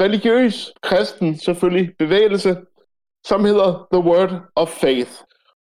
religiøs, 0.00 0.72
kristen 0.82 1.38
selvfølgelig, 1.38 1.90
bevægelse, 1.98 2.56
som 3.26 3.44
hedder 3.44 3.88
The 3.92 4.02
Word 4.02 4.30
of 4.56 4.68
Faith. 4.68 5.10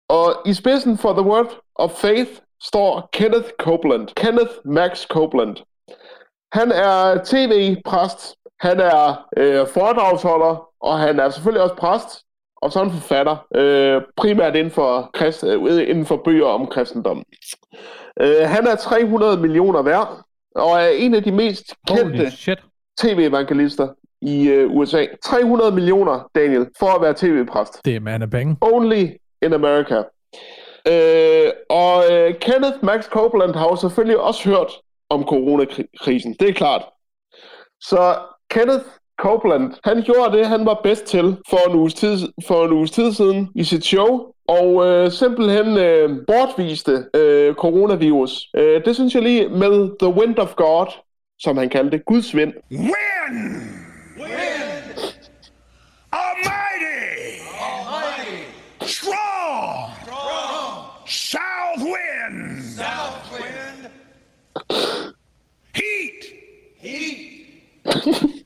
Og 0.09 0.35
i 0.47 0.55
spidsen 0.55 0.99
for 0.99 1.13
The 1.13 1.23
Word 1.23 1.61
of 1.75 1.91
Faith 1.91 2.31
står 2.63 3.09
Kenneth 3.13 3.49
Copeland. 3.59 4.09
Kenneth 4.17 4.53
Max 4.65 5.07
Copeland. 5.07 5.57
Han 6.53 6.73
er 6.73 7.25
tv-præst, 7.25 8.37
han 8.61 8.81
er 8.81 9.27
øh, 9.37 9.67
foredragsholder, 9.67 10.69
og 10.81 10.99
han 10.99 11.21
er 11.21 11.31
selvfølgelig 11.31 11.63
også 11.63 11.75
præst, 11.75 12.09
og 12.63 12.73
så 12.73 12.81
er 12.81 12.85
han 12.85 12.93
forfatter, 12.93 13.47
øh, 13.55 14.03
primært 14.17 14.57
inden 14.57 14.71
for, 14.71 15.11
krist, 15.15 15.45
øh, 15.45 15.89
inden 15.89 16.07
for 16.07 16.17
bøger 16.25 16.47
om 16.47 16.67
kristendom. 16.67 17.23
Øh, 18.21 18.43
han 18.45 18.67
er 18.67 18.75
300 18.77 19.37
millioner 19.37 19.83
værd, 19.83 20.25
og 20.55 20.71
er 20.71 20.89
en 20.89 21.15
af 21.15 21.23
de 21.23 21.33
mest 21.33 21.75
kendte 21.89 22.33
tv-evangelister 23.01 23.89
i 24.23 24.49
øh, 24.49 24.71
USA. 24.71 25.07
300 25.25 25.73
millioner, 25.73 26.31
Daniel, 26.35 26.67
for 26.79 26.87
at 26.87 27.03
være 27.03 27.15
tv-præst. 27.17 27.81
Det 27.85 27.97
er 27.97 28.01
mand 28.01 28.23
af 28.23 28.31
penge. 28.31 28.57
Only 28.61 29.07
in 29.43 29.53
America. 29.53 30.03
Øh, 30.89 31.51
og 31.71 32.03
øh, 32.13 32.35
Kenneth 32.39 32.77
Max 32.83 33.05
Copeland 33.05 33.55
har 33.55 33.69
jo 33.69 33.77
selvfølgelig 33.77 34.19
også 34.19 34.49
hørt 34.49 34.73
om 35.11 35.25
coronakrisen. 35.25 36.37
Det 36.41 36.49
er 36.49 36.53
klart. 36.53 36.83
Så 37.81 38.17
Kenneth 38.51 38.85
Copeland, 39.19 39.73
han 39.85 40.03
gjorde 40.03 40.37
det, 40.37 40.47
han 40.47 40.67
var 40.67 40.81
bedst 40.83 41.05
til 41.05 41.37
for 41.51 41.71
en 41.71 41.77
uges 41.77 41.95
tid, 41.95 42.19
for 42.47 42.65
en 42.65 42.73
uges 42.73 42.91
tid 42.91 43.13
siden 43.13 43.49
i 43.55 43.65
sit 43.65 43.85
show, 43.85 44.33
og 44.49 44.87
øh, 44.87 45.11
simpelthen 45.11 45.79
øh, 45.79 46.27
bortviste 46.27 47.05
øh, 47.15 47.55
coronavirus. 47.55 48.49
Øh, 48.57 48.85
det 48.85 48.95
synes 48.95 49.15
jeg 49.15 49.23
lige 49.23 49.49
med 49.49 49.99
The 49.99 50.09
Wind 50.21 50.39
of 50.39 50.55
God, 50.55 50.87
som 51.41 51.57
han 51.57 51.69
kaldte 51.69 51.91
det, 51.91 52.05
Guds 52.05 52.37
vind. 52.37 52.53
Win! 52.71 53.82
Win! 54.23 55.13
Almighty! 56.13 57.43
Almighty! 57.59 58.45
Strong! 58.83 59.95
Strong! 60.05 60.91
South 61.07 61.81
wind! 61.81 62.63
South 62.63 63.41
wind! 63.41 65.15
Heat! 65.75 66.25
Heat! 66.79 67.63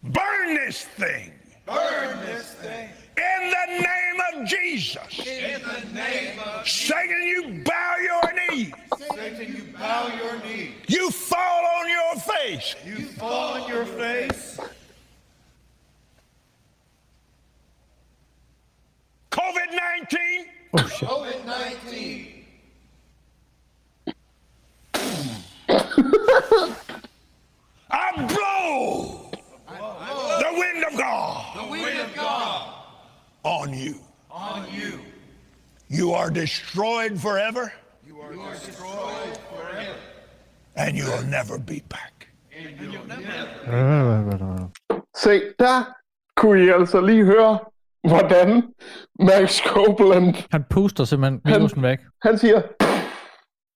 Burn 0.02 0.54
this 0.54 0.84
thing! 0.84 1.32
Burn 1.66 2.18
this 2.24 2.54
thing! 2.54 2.88
In 3.18 3.50
the 3.50 3.66
name 3.82 4.20
of 4.32 4.48
Jesus! 4.48 5.18
In 5.26 5.60
the 5.62 5.94
name 5.94 6.38
of 6.38 6.66
Satan, 6.68 7.22
you 7.22 7.62
bow 7.64 7.96
your 8.02 8.32
knee! 8.32 8.72
Satan, 9.14 9.56
you 9.56 9.64
bow 9.76 10.08
your 10.16 10.38
knee. 10.42 10.74
You 10.86 11.10
fall 11.10 11.64
on 11.80 11.88
your 11.88 12.16
face! 12.16 12.74
You 12.84 13.06
fall 13.06 13.62
on 13.62 13.68
your 13.68 13.84
face. 13.84 14.58
COVID 19.30 19.70
19! 20.00 20.46
Oh 20.78 20.86
shit. 20.88 21.08
COVID 21.08 21.46
19. 21.46 22.32
I 27.90 28.26
blow 28.34 29.30
the 29.68 30.50
wind 30.58 30.84
of 30.90 30.98
God 30.98 31.56
The 31.56 31.70
wind 31.70 31.98
of 32.00 32.14
God 32.14 32.72
on 33.44 33.72
you. 33.72 33.94
on 34.30 34.66
you. 34.72 34.98
You 35.88 36.12
are 36.12 36.30
destroyed 36.30 37.20
forever, 37.20 37.72
You 38.06 38.20
are 38.20 38.32
destroyed 38.32 39.38
forever. 39.54 39.94
and 40.76 40.96
you'll 40.96 41.22
never 41.22 41.58
be 41.58 41.82
back. 41.88 42.28
Se, 45.14 45.52
der 45.58 45.84
kunne 46.36 46.64
I 46.64 46.68
altså 46.70 47.00
lige 47.00 47.24
høre, 47.24 47.58
hvordan 48.08 48.62
Max 49.20 49.60
Copeland, 49.66 50.34
Han 50.52 50.64
puster 50.70 51.04
simpelthen 51.04 51.40
virusen 51.44 51.82
væk. 51.82 51.98
han 52.22 52.38
siger, 52.38 52.60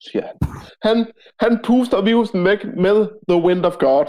siger 0.03 0.25
han. 0.43 0.97
han, 0.97 1.07
han 1.41 1.59
puster 1.65 2.03
virusen 2.03 2.45
væk 2.45 2.59
med 2.77 3.07
The 3.29 3.41
Wind 3.43 3.65
of 3.65 3.77
God. 3.79 4.05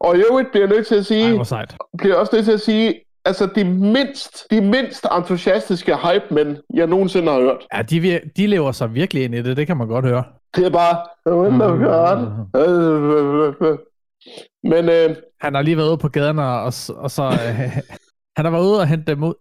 Og 0.00 0.16
i 0.16 0.22
øvrigt 0.30 0.50
bliver 0.52 0.66
jeg 0.66 0.74
nødt 0.76 0.86
til 0.86 0.94
at 0.94 1.06
sige, 1.06 1.36
Ej, 1.52 1.66
bliver 1.98 2.16
også 2.16 2.30
nødt 2.36 2.44
til 2.44 2.52
at 2.52 2.60
sige, 2.60 2.94
altså 3.24 3.46
de 3.54 3.64
mindst, 3.64 4.46
de 4.50 4.60
mindst 4.60 5.06
entusiastiske 5.16 5.96
hype-mænd, 5.96 6.56
jeg 6.74 6.86
nogensinde 6.86 7.32
har 7.32 7.40
hørt. 7.40 7.66
Ja, 7.74 7.82
de, 7.82 7.98
vir- 8.00 8.32
de 8.36 8.46
lever 8.46 8.72
sig 8.72 8.94
virkelig 8.94 9.24
ind 9.24 9.34
i 9.34 9.42
det, 9.42 9.56
det 9.56 9.66
kan 9.66 9.76
man 9.76 9.88
godt 9.88 10.04
høre. 10.04 10.24
Det 10.56 10.66
er 10.66 10.70
bare, 10.70 11.06
the 11.26 11.36
wind 11.40 11.62
of 11.62 11.78
God. 11.78 12.18
Men 14.64 14.88
øh, 14.88 15.16
Han 15.40 15.54
har 15.54 15.62
lige 15.62 15.76
været 15.76 15.88
ude 15.88 15.98
på 15.98 16.08
gaden, 16.08 16.38
og, 16.38 16.62
og, 16.62 16.72
og 16.96 17.10
så... 17.10 17.22
Øh, 17.22 17.78
han 18.36 18.44
har 18.44 18.50
været 18.52 18.62
ude 18.64 18.80
og 18.80 18.86
hente 18.86 19.12
dem 19.12 19.22
ud, 19.22 19.34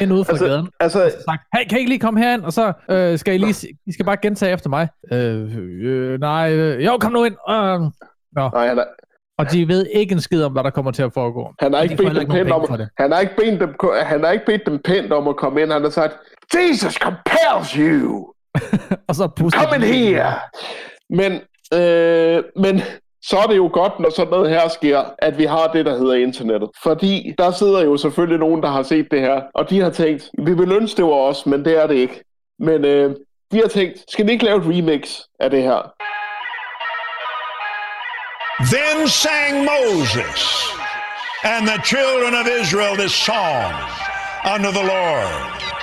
ind 0.00 0.12
ude 0.12 0.24
fra 0.24 0.32
Altså, 0.32 0.46
gaden. 0.46 0.68
altså, 0.80 1.04
Og 1.04 1.10
sagt, 1.10 1.42
hey, 1.54 1.68
kan 1.68 1.78
I 1.78 1.80
ikke 1.80 1.90
lige 1.90 2.00
komme 2.00 2.20
herind? 2.20 2.42
Og 2.42 2.52
så 2.52 2.72
øh, 2.90 3.18
skal 3.18 3.34
I 3.34 3.38
lige... 3.38 3.68
I 3.86 3.92
skal 3.92 4.04
bare 4.04 4.16
gentage 4.22 4.52
efter 4.52 4.70
mig. 4.70 4.88
Øh, 5.12 5.56
øh, 5.82 6.20
nej, 6.20 6.52
øh, 6.54 6.84
jo, 6.84 6.98
kom 7.00 7.12
nu 7.12 7.24
ind. 7.24 7.34
Øh, 7.50 7.80
nej, 8.54 8.66
han 8.68 8.78
er, 8.78 8.84
og 9.38 9.52
de 9.52 9.68
ved 9.68 9.86
ikke 9.94 10.12
en 10.12 10.20
skid 10.20 10.42
om, 10.44 10.52
hvad 10.52 10.64
der 10.64 10.70
kommer 10.70 10.90
til 10.90 11.02
at 11.02 11.12
foregå. 11.14 11.54
han 11.60 11.72
har 11.72 11.82
ikke 11.82 11.96
de 11.96 12.02
bedt 12.02 12.16
dem 12.20 12.28
pænt 12.28 12.50
om, 12.50 12.80
han 12.98 13.12
har 13.12 13.20
ikke 13.20 13.36
bedt 13.36 13.60
dem, 13.60 13.74
han 14.02 14.24
har 14.24 14.30
ikke 14.30 14.46
bedt 14.46 14.62
dem 14.66 14.78
pænt 14.84 15.12
om 15.12 15.28
at 15.28 15.36
komme 15.36 15.62
ind. 15.62 15.72
Han 15.72 15.82
har 15.82 15.90
sagt, 15.90 16.14
Jesus 16.54 16.94
compels 16.94 17.72
you. 17.72 18.32
Og 19.08 19.14
så 19.14 19.50
Come 19.52 19.76
in 19.76 19.82
here! 19.82 20.32
Men, 21.10 21.32
øh, 21.74 22.44
men 22.56 22.80
så 23.22 23.38
er 23.38 23.46
det 23.46 23.56
jo 23.56 23.70
godt, 23.72 24.00
når 24.00 24.10
sådan 24.10 24.30
noget 24.30 24.50
her 24.50 24.68
sker, 24.68 25.04
at 25.18 25.38
vi 25.38 25.44
har 25.44 25.66
det, 25.72 25.86
der 25.86 25.98
hedder 25.98 26.14
internettet. 26.14 26.70
Fordi 26.82 27.34
der 27.38 27.50
sidder 27.50 27.84
jo 27.84 27.96
selvfølgelig 27.96 28.38
nogen, 28.38 28.62
der 28.62 28.68
har 28.68 28.82
set 28.82 29.06
det 29.10 29.20
her, 29.20 29.42
og 29.54 29.70
de 29.70 29.80
har 29.80 29.90
tænkt, 29.90 30.30
vi 30.38 30.54
vil 30.54 30.72
ønske, 30.72 30.96
det 30.96 31.04
var 31.04 31.10
os, 31.10 31.46
men 31.46 31.64
det 31.64 31.82
er 31.82 31.86
det 31.86 31.94
ikke. 31.94 32.24
Men 32.58 32.84
øh, 32.84 33.16
de 33.52 33.60
har 33.60 33.68
tænkt, 33.68 34.04
skal 34.08 34.26
vi 34.26 34.32
ikke 34.32 34.44
lave 34.44 34.58
et 34.58 34.66
remix 34.66 35.20
af 35.40 35.50
det 35.50 35.62
her? 35.62 35.80
Then 38.74 39.08
sang 39.08 39.54
Moses 39.64 40.42
and 41.44 41.66
the 41.66 41.80
children 41.84 42.34
of 42.34 42.46
Israel 42.60 42.96
this 42.96 43.12
song 43.12 43.72
unto 44.54 44.70
the 44.72 44.86
Lord. 44.94 45.77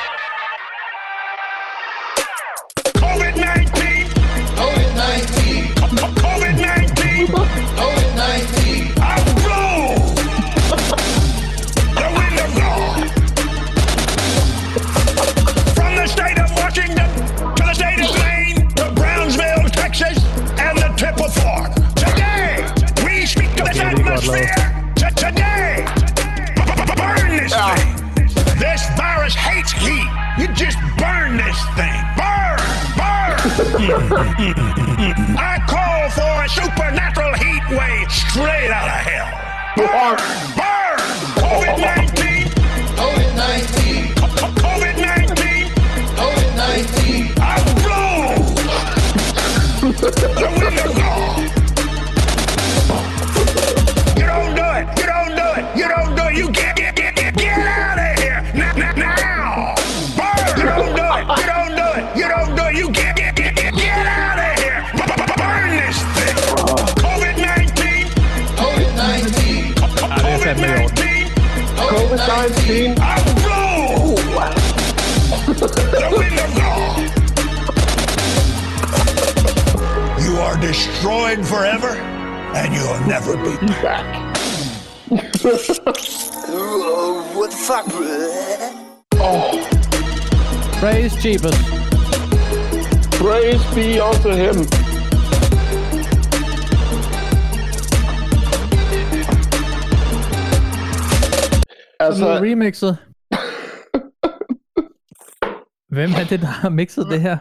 To 24.26 24.32
today, 25.16 25.86
burn 26.98 27.30
this 27.38 27.54
thing. 27.54 27.94
This 28.58 28.82
virus 28.98 29.36
hates 29.36 29.72
heat. 29.72 30.10
You 30.40 30.48
just 30.56 30.80
burn 30.98 31.38
this 31.38 31.62
thing. 31.78 31.94
Burn, 32.18 32.58
burn. 32.98 33.38
I 35.38 35.62
call 35.70 36.10
for 36.10 36.42
a 36.42 36.50
supernatural 36.50 37.36
heat 37.36 37.62
wave 37.70 38.12
straight 38.12 38.72
out 38.72 38.90
of 38.90 39.06
hell. 39.06 39.30
Burn, 39.78 40.18
burn. 40.58 40.98
COVID 41.46 41.78
19, 41.78 42.50
COVID 42.98 43.30
19. 43.38 44.10
COVID 44.58 44.96
19. 45.06 45.70
COVID 46.18 46.50
19. 46.58 47.30
I 47.38 47.62
blow 47.78 48.34
the 50.02 50.50
wind 50.60 50.80
of 50.80 50.96
God. 50.98 51.45
COVID-19. 72.46 73.00
I 73.00 73.24
blow 73.42 74.16
the 75.56 76.08
wind 76.16 76.40
of 76.40 76.50
God. 76.56 77.12
You 80.22 80.34
are 80.38 80.58
destroyed 80.60 81.46
forever, 81.48 81.98
and 82.56 82.74
you'll 82.74 83.00
never 83.08 83.36
be 83.38 83.58
back. 83.82 84.38
what 87.36 87.52
the 87.52 87.58
fuck, 87.58 87.86
Oh. 89.18 89.60
Praise 90.80 91.16
Jesus. 91.16 91.56
Praise 93.12 93.64
be 93.74 94.00
unto 94.00 94.30
him. 94.30 94.85
Så 102.14 102.28
Altså, 102.28 102.44
remixet. 102.46 102.98
Hvem 105.96 106.10
er 106.22 106.26
det, 106.30 106.42
der 106.42 106.48
har 106.48 106.70
mixet 106.70 107.08
det 107.12 107.22
her? 107.22 107.38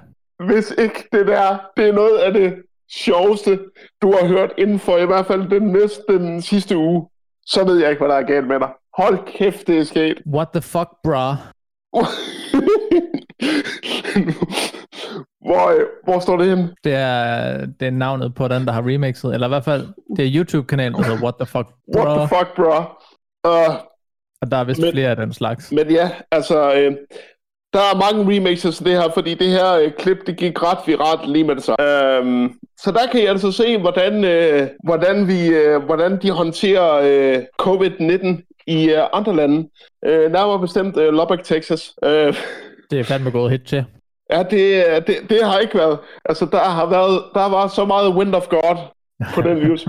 hvis 0.46 0.74
ikke 0.78 1.08
det 1.12 1.26
der, 1.26 1.58
det 1.76 1.88
er 1.88 1.92
noget 1.92 2.18
af 2.18 2.32
det 2.32 2.54
sjoveste, 2.92 3.58
du 4.02 4.12
har 4.12 4.26
hørt 4.26 4.52
inden 4.58 4.78
for 4.78 4.96
i 4.98 5.06
hvert 5.06 5.26
fald 5.26 5.50
den 5.50 5.62
næste, 5.62 6.02
den 6.08 6.42
sidste 6.42 6.76
uge, 6.76 7.08
så 7.46 7.64
ved 7.64 7.78
jeg 7.78 7.90
ikke, 7.90 8.00
hvad 8.00 8.08
der 8.14 8.20
er 8.20 8.26
galt 8.26 8.46
med 8.46 8.60
dig. 8.60 8.68
Hold 8.98 9.18
kæft, 9.38 9.66
det 9.66 9.78
er 9.78 9.84
sket. 9.84 10.22
What 10.34 10.48
the 10.54 10.62
fuck, 10.62 10.88
bra? 11.04 11.36
hvor, 15.46 15.70
øh, 15.80 15.86
hvor 16.04 16.18
står 16.20 16.36
det 16.36 16.46
henne? 16.48 16.74
Det 16.84 16.94
er, 16.94 17.66
det 17.66 17.86
er 17.86 17.90
navnet 17.90 18.34
på 18.34 18.48
den, 18.48 18.66
der 18.66 18.72
har 18.72 18.82
remixet. 18.86 19.34
Eller 19.34 19.46
i 19.46 19.50
hvert 19.50 19.64
fald, 19.64 19.86
det 20.16 20.26
er 20.26 20.30
YouTube-kanalen, 20.34 20.94
der 20.98 21.02
hedder 21.04 21.22
What 21.22 21.34
the 21.40 21.46
fuck, 21.46 21.66
What 21.96 22.06
bra? 22.06 22.26
the 22.26 22.28
fuck, 22.28 22.54
bro? 22.56 22.78
Uh, 23.50 23.74
Og 24.44 24.50
der 24.50 24.56
er 24.56 24.64
vist 24.64 24.80
Men- 24.80 24.92
flere 24.92 25.10
af 25.10 25.16
den 25.16 25.32
slags. 25.32 25.72
men 25.72 25.90
ja, 25.90 26.10
altså, 26.30 26.74
øh, 26.74 26.92
der 27.72 27.80
er 27.80 28.12
mange 28.12 28.34
remixes 28.36 28.80
af 28.80 28.84
det 28.84 28.92
her, 29.02 29.08
fordi 29.14 29.34
det 29.34 29.48
her 29.48 29.72
øh, 29.72 29.90
klip, 29.98 30.18
det 30.26 30.36
gik 30.36 30.62
ret 30.62 30.78
viralt 30.86 31.30
lige 31.30 31.44
med 31.44 31.54
det 31.56 31.62
så. 31.64 31.76
Øhm, 31.80 32.52
så 32.78 32.90
der 32.90 33.06
kan 33.12 33.20
I 33.20 33.24
altså 33.26 33.52
se, 33.52 33.78
hvordan, 33.78 34.24
øh, 34.24 34.68
hvordan, 34.84 35.28
vi, 35.28 35.46
øh, 35.48 35.82
hvordan 35.84 36.22
de 36.22 36.30
håndterer 36.30 36.90
øh, 37.02 37.42
COVID-19 37.62 38.42
i 38.66 38.90
øh, 38.90 39.02
andre 39.12 39.36
lande. 39.36 39.68
Øh, 40.06 40.32
nærmere 40.32 40.60
bestemt 40.60 40.96
øh, 40.96 41.12
Lubbock, 41.14 41.42
Texas. 41.44 41.94
Øh, 42.04 42.34
Det 42.90 43.00
er 43.00 43.04
fandme 43.04 43.30
gået 43.30 43.50
hit 43.50 43.62
til. 43.66 43.84
ja, 44.32 44.42
det, 44.42 44.84
øh, 44.86 45.06
det, 45.06 45.16
det 45.28 45.38
har 45.44 45.58
ikke 45.58 45.78
været... 45.78 45.98
Altså, 46.24 46.46
der 46.52 46.58
har 46.58 46.86
været... 46.86 47.22
Der 47.34 47.48
var 47.48 47.68
så 47.68 47.84
meget 47.84 48.14
wind 48.14 48.34
of 48.34 48.48
God 48.48 48.76
på 49.34 49.42
den 49.42 49.56
news. 49.66 49.86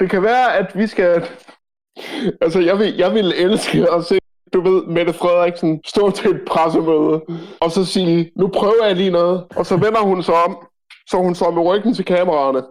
det 0.00 0.10
kan 0.10 0.22
være, 0.22 0.56
at 0.56 0.66
vi 0.74 0.86
skal... 0.86 1.22
Altså, 2.42 2.60
jeg 2.60 2.78
vil, 2.78 2.94
jeg 2.96 3.14
vil 3.14 3.32
elske 3.36 3.86
at 3.92 4.04
se, 4.04 4.18
du 4.52 4.60
ved, 4.60 4.82
Mette 4.86 5.12
Frederiksen 5.12 5.80
stå 5.86 6.10
til 6.10 6.30
et 6.30 6.40
pressemøde, 6.46 7.20
og 7.60 7.70
så 7.70 7.84
sige, 7.84 8.30
nu 8.36 8.46
prøver 8.48 8.86
jeg 8.86 8.96
lige 8.96 9.10
noget. 9.10 9.44
Og 9.56 9.66
så 9.66 9.76
vender 9.76 10.00
hun 10.00 10.22
sig 10.22 10.34
om, 10.46 10.56
så 11.10 11.16
hun 11.16 11.34
står 11.34 11.50
med 11.50 11.62
ryggen 11.62 11.94
til 11.94 12.04
kameraerne. 12.04 12.62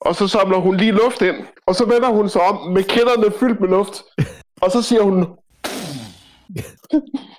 Og 0.00 0.14
så 0.14 0.28
samler 0.28 0.58
hun 0.58 0.76
lige 0.76 0.92
luft 0.92 1.22
ind, 1.22 1.36
og 1.66 1.74
så 1.74 1.84
vender 1.84 2.08
hun 2.08 2.28
sig 2.28 2.40
om 2.42 2.72
med 2.72 2.82
kinderne 2.82 3.32
fyldt 3.40 3.60
med 3.60 3.68
luft. 3.68 4.02
Og 4.62 4.70
så 4.70 4.82
siger 4.82 5.02
hun, 5.02 5.26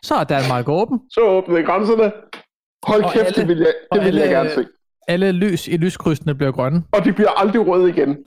Så 0.04 0.16
er 0.16 0.24
Danmark 0.24 0.70
åben. 0.70 1.00
så 1.12 1.22
åbnede 1.22 1.64
grænserne. 1.64 2.12
Hold 2.84 3.04
Og 3.04 3.12
kæft, 3.12 3.26
alle- 3.26 3.36
det 3.42 3.48
vil 3.48 3.58
jeg, 3.58 3.74
det 3.94 4.06
vil 4.06 4.16
jeg 4.16 4.24
alle- 4.24 4.36
gerne 4.38 4.50
se. 4.52 4.66
Alle 5.08 5.32
lys 5.32 5.68
i 5.68 5.78
lyskrydsene 5.78 6.36
bliver 6.36 6.52
grønne. 6.52 6.84
Og 6.92 7.06
de 7.06 7.14
bliver 7.14 7.30
aldrig 7.30 7.68
røde 7.68 7.90
igen. 7.90 8.18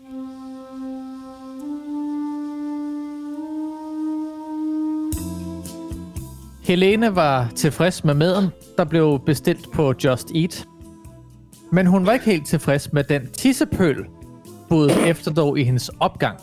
Helene 6.66 7.16
var 7.16 7.48
tilfreds 7.56 8.04
med 8.04 8.14
maden, 8.14 8.48
der 8.78 8.84
blev 8.84 9.20
bestilt 9.26 9.72
på 9.72 9.94
Just 10.04 10.30
Eat. 10.34 10.66
Men 11.72 11.86
hun 11.86 12.06
var 12.06 12.12
ikke 12.12 12.24
helt 12.24 12.46
tilfreds 12.46 12.92
med 12.92 13.04
den 13.04 13.30
tissepøl, 13.32 14.06
budet 14.68 15.08
efterdog 15.08 15.58
i 15.58 15.64
hendes 15.64 15.90
opgang. 16.00 16.38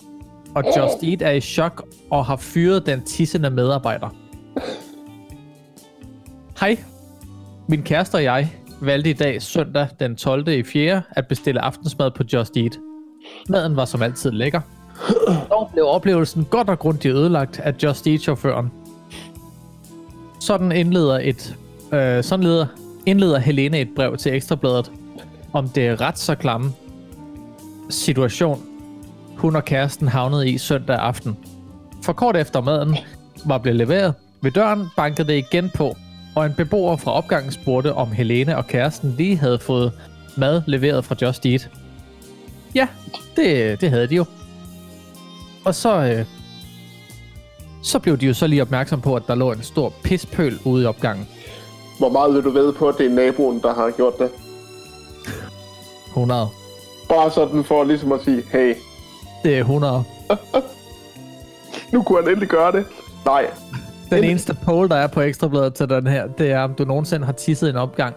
Og 0.55 0.63
Just 0.77 1.03
Eat 1.03 1.21
er 1.21 1.31
i 1.31 1.41
chok 1.41 1.85
og 2.11 2.25
har 2.25 2.35
fyret 2.35 2.85
den 2.85 3.01
tissende 3.01 3.49
medarbejder. 3.49 4.09
Hej. 6.59 6.77
Min 7.67 7.83
kæreste 7.83 8.15
og 8.15 8.23
jeg 8.23 8.53
valgte 8.81 9.09
i 9.09 9.13
dag 9.13 9.41
søndag 9.41 9.87
den 9.99 10.15
12. 10.15 10.47
i 10.47 10.63
4. 10.63 11.01
at 11.09 11.27
bestille 11.27 11.61
aftensmad 11.61 12.11
på 12.11 12.23
Just 12.33 12.57
Eat. 12.57 12.79
Maden 13.49 13.75
var 13.75 13.85
som 13.85 14.01
altid 14.01 14.31
lækker. 14.31 14.61
Dog 15.49 15.69
blev 15.73 15.85
oplevelsen 15.85 16.45
godt 16.45 16.69
og 16.69 16.79
grundigt 16.79 17.15
ødelagt 17.15 17.59
af 17.59 17.75
Just 17.83 18.07
Eat-chaufføren, 18.07 18.71
sådan 20.43 20.71
indleder 20.71 21.19
et 21.19 21.55
øh, 21.93 22.23
sådan 22.23 22.43
leder, 22.43 22.65
indleder 23.05 23.39
Helene 23.39 23.79
et 23.79 23.89
brev 23.95 24.17
til 24.17 24.35
Ekstrabladet 24.35 24.91
om 25.53 25.69
det 25.69 26.01
ret 26.01 26.19
så 26.19 26.35
klamme 26.35 26.71
situation, 27.89 28.61
hun 29.37 29.55
og 29.55 29.65
kæresten 29.65 30.07
havnede 30.07 30.49
i 30.49 30.57
søndag 30.57 30.99
aften. 30.99 31.37
For 32.03 32.13
kort 32.13 32.37
efter 32.37 32.61
maden 32.61 32.97
var 33.45 33.57
blevet 33.57 33.77
leveret, 33.77 34.13
ved 34.41 34.51
døren 34.51 34.87
bankede 34.97 35.27
det 35.27 35.37
igen 35.37 35.71
på, 35.75 35.95
og 36.35 36.45
en 36.45 36.53
beboer 36.57 36.97
fra 36.97 37.11
opgangen 37.11 37.51
spurgte, 37.51 37.93
om 37.93 38.11
Helene 38.11 38.57
og 38.57 38.67
kæresten 38.67 39.15
lige 39.17 39.37
havde 39.37 39.59
fået 39.59 39.91
mad 40.37 40.61
leveret 40.67 41.05
fra 41.05 41.15
Just 41.21 41.45
Eat. 41.45 41.69
Ja, 42.75 42.87
det, 43.35 43.81
det 43.81 43.89
havde 43.89 44.07
de 44.07 44.15
jo. 44.15 44.25
Og 45.65 45.75
så, 45.75 46.03
øh, 46.03 46.25
så 47.83 47.99
blev 47.99 48.17
de 48.17 48.25
jo 48.25 48.33
så 48.33 48.47
lige 48.47 48.61
opmærksom 48.61 49.01
på, 49.01 49.15
at 49.15 49.23
der 49.27 49.35
lå 49.35 49.51
en 49.51 49.63
stor 49.63 49.93
pispøl 50.03 50.59
ude 50.65 50.83
i 50.83 50.85
opgangen. 50.85 51.27
Hvor 51.99 52.09
meget 52.09 52.33
vil 52.33 52.43
du 52.43 52.49
ved 52.49 52.73
på, 52.73 52.87
at 52.89 52.95
det 52.97 53.05
er 53.05 53.09
naboen, 53.09 53.59
der 53.61 53.73
har 53.73 53.91
gjort 53.91 54.13
det? 54.19 54.29
100. 56.07 56.47
Bare 57.09 57.31
sådan 57.31 57.63
for 57.63 57.83
ligesom 57.83 58.11
at 58.11 58.19
sige, 58.23 58.43
hey, 58.51 58.75
Det 59.43 59.55
er 59.55 59.59
100. 59.59 60.03
nu 61.93 62.03
kunne 62.03 62.21
han 62.21 62.29
endelig 62.29 62.49
gøre 62.49 62.71
det. 62.71 62.85
Nej, 63.25 63.45
Den 64.09 64.23
eneste 64.23 64.57
poll, 64.63 64.89
der 64.89 64.95
er 64.95 65.07
på 65.07 65.21
ekstrabladet 65.21 65.73
til 65.73 65.89
den 65.89 66.07
her, 66.07 66.27
det 66.27 66.51
er, 66.51 66.59
om 66.61 66.73
du 66.73 66.83
nogensinde 66.85 67.25
har 67.25 67.33
tisset 67.33 67.69
en 67.69 67.75
opgang. 67.75 68.15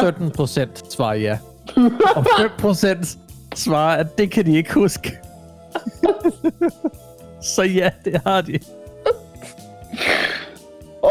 17 0.00 0.30
procent 0.30 0.92
svarer 0.92 1.14
ja. 1.14 1.38
Og 2.16 2.26
5 2.38 2.50
procent 2.58 3.18
svarer, 3.54 3.96
at 3.96 4.18
det 4.18 4.30
kan 4.30 4.46
de 4.46 4.56
ikke 4.56 4.74
huske. 4.74 5.18
Så 7.56 7.62
ja, 7.62 7.90
det 8.04 8.20
har 8.26 8.40
de. 8.40 8.58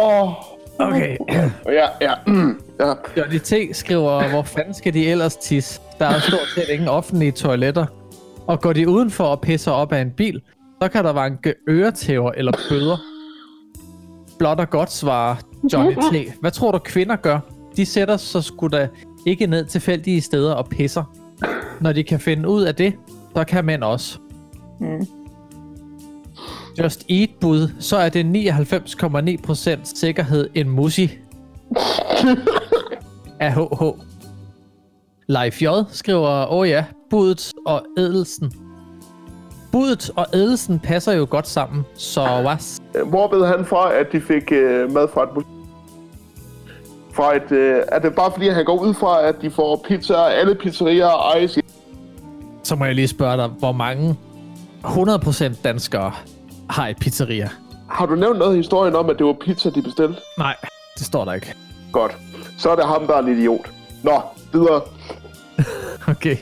Åh, 0.01 0.29
Okay. 0.79 1.17
ja, 1.79 1.87
ja, 2.01 2.13
mm, 2.27 2.61
ja. 2.79 2.93
Johnny 3.17 3.39
T. 3.39 3.53
skriver, 3.75 4.29
hvor 4.29 4.41
fanden 4.41 4.73
skal 4.73 4.93
de 4.93 5.07
ellers 5.07 5.35
tisse? 5.35 5.81
Der 5.99 6.05
er 6.05 6.19
stort 6.19 6.47
set 6.55 6.69
ingen 6.69 6.87
offentlige 6.87 7.31
toiletter. 7.31 7.85
Og 8.47 8.61
går 8.61 8.73
de 8.73 8.89
udenfor 8.89 9.23
og 9.23 9.41
pisser 9.41 9.71
op 9.71 9.91
af 9.93 10.01
en 10.01 10.11
bil, 10.11 10.41
så 10.81 10.87
kan 10.87 11.03
der 11.03 11.13
vanke 11.13 11.53
øretæver 11.69 12.31
eller 12.31 12.51
bøder. 12.69 12.97
Blot 14.39 14.59
og 14.59 14.69
godt 14.69 14.91
svarer 14.91 15.35
Johnny 15.73 15.93
T. 15.93 16.33
Hvad 16.41 16.51
tror 16.51 16.71
du 16.71 16.77
kvinder 16.77 17.15
gør? 17.15 17.39
De 17.75 17.85
sætter 17.85 18.17
sig 18.17 18.43
sgu 18.43 18.67
da 18.67 18.87
ikke 19.25 19.47
ned 19.47 19.65
tilfældige 19.65 20.21
steder 20.21 20.53
og 20.53 20.67
pisser. 20.69 21.03
Når 21.81 21.93
de 21.93 22.03
kan 22.03 22.19
finde 22.19 22.49
ud 22.49 22.63
af 22.63 22.75
det, 22.75 22.93
så 23.35 23.43
kan 23.43 23.65
mænd 23.65 23.83
også. 23.83 24.19
Just 26.83 27.05
Eat 27.09 27.29
bud, 27.41 27.69
så 27.79 27.97
er 27.97 28.09
det 28.09 28.25
99,9% 28.25 29.79
sikkerhed 29.99 30.49
en 30.55 30.69
musi 30.69 31.11
af 33.39 33.53
HH. 33.53 33.83
Leif 35.27 35.61
J. 35.61 35.65
skriver, 35.91 36.29
åh 36.51 36.57
oh 36.57 36.69
ja, 36.69 36.85
budet 37.09 37.51
og 37.65 37.81
edelsen. 37.97 38.51
Budet 39.71 40.09
og 40.15 40.25
edelsen 40.33 40.79
passer 40.79 41.11
jo 41.13 41.27
godt 41.29 41.47
sammen, 41.47 41.83
så 41.95 42.21
was. 42.45 42.81
Hvor 43.05 43.35
ved 43.35 43.45
han 43.45 43.65
fra, 43.65 43.93
at 43.93 44.11
de 44.11 44.21
fik 44.21 44.51
øh, 44.51 44.91
mad 44.91 45.07
fra 45.13 45.23
et 45.23 45.29
mus- 45.35 45.45
fra 47.13 47.35
et, 47.35 47.51
øh, 47.51 47.81
er 47.87 47.99
det 47.99 48.15
bare 48.15 48.31
fordi, 48.31 48.47
at 48.47 48.55
han 48.55 48.65
går 48.65 48.79
ud 48.79 48.93
fra, 48.93 49.27
at 49.27 49.35
de 49.41 49.49
får 49.51 49.85
pizza, 49.87 50.13
alle 50.15 50.55
pizzerier 50.55 51.07
ejes 51.07 51.57
i 51.57 51.61
Så 52.63 52.75
må 52.75 52.85
jeg 52.85 52.95
lige 52.95 53.07
spørge 53.07 53.37
dig, 53.37 53.47
hvor 53.47 53.71
mange 53.71 54.15
100% 54.83 55.61
danskere 55.63 56.11
har 56.69 56.87
et 56.87 56.97
pizzeria? 56.97 57.49
Har 57.89 58.05
du 58.05 58.15
nævnt 58.15 58.39
noget 58.39 58.53
i 58.53 58.57
historien 58.57 58.95
om, 58.95 59.09
at 59.09 59.17
det 59.17 59.25
var 59.25 59.33
pizza, 59.45 59.69
de 59.69 59.81
bestilte? 59.81 60.15
Nej, 60.37 60.55
det 60.97 61.05
står 61.05 61.25
der 61.25 61.33
ikke. 61.33 61.53
Godt. 61.91 62.17
Så 62.59 62.69
er 62.71 62.75
det 62.75 62.85
ham, 62.85 63.07
der 63.07 63.15
er 63.15 63.19
en 63.21 63.37
idiot. 63.37 63.69
Nå, 64.03 64.21
videre. 64.53 64.81
Okay. 66.07 66.37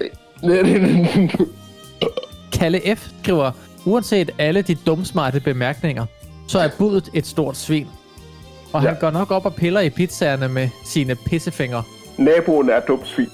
Kalle 2.54 2.96
F. 2.96 3.08
skriver, 3.24 3.52
uanset 3.86 4.32
alle 4.38 4.62
de 4.62 4.76
dumsmarte 4.76 5.40
bemærkninger, 5.40 6.06
så 6.48 6.60
er 6.60 6.70
budet 6.78 7.10
et 7.14 7.28
stort 7.28 7.58
svin. 7.58 7.88
Og 8.74 8.82
han 8.82 8.90
Ja. 8.94 9.00
går 9.00 9.12
nok 9.12 9.32
op 9.32 9.46
og 9.46 9.56
piller 9.56 9.82
i 9.82 9.90
pizzaerne 9.90 10.48
med 10.50 10.70
sine 10.86 11.16
pissefingre. 11.16 11.84
Naboen 12.18 12.70
er 12.70 12.80
dumt 12.80 13.08
svin. 13.08 13.30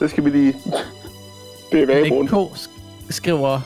Det 0.00 0.10
skal 0.10 0.24
vi 0.24 0.30
lige... 0.30 0.54
Det 1.72 1.82
er 1.82 1.86
naboen. 1.86 2.20
Nick 2.22 2.34
K. 2.34 2.56
sk- 2.58 2.70
skriver, 3.10 3.60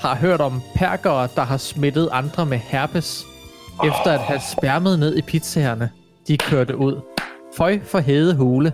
har 0.00 0.16
hørt 0.16 0.40
om 0.40 0.62
perkere, 0.74 1.28
der 1.36 1.42
har 1.42 1.56
smittet 1.56 2.08
andre 2.12 2.46
med 2.46 2.58
herpes, 2.58 3.24
efter 3.84 4.12
at 4.12 4.20
have 4.20 4.40
spærmet 4.58 4.98
ned 4.98 5.16
i 5.16 5.22
pizzaerne. 5.22 5.90
De 6.28 6.36
kørte 6.38 6.76
ud. 6.76 7.00
Føj 7.56 7.80
for 7.84 7.98
hede 7.98 8.34
hule. 8.34 8.72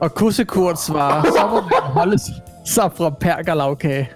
Og 0.00 0.14
Kussekurt 0.14 0.80
svarer, 0.80 1.22
så 1.22 1.46
må 1.50 1.60
man 1.60 1.92
holde 1.92 2.18
sig 2.64 2.90
fra 2.96 3.10
perkerlavkage. 3.10 4.10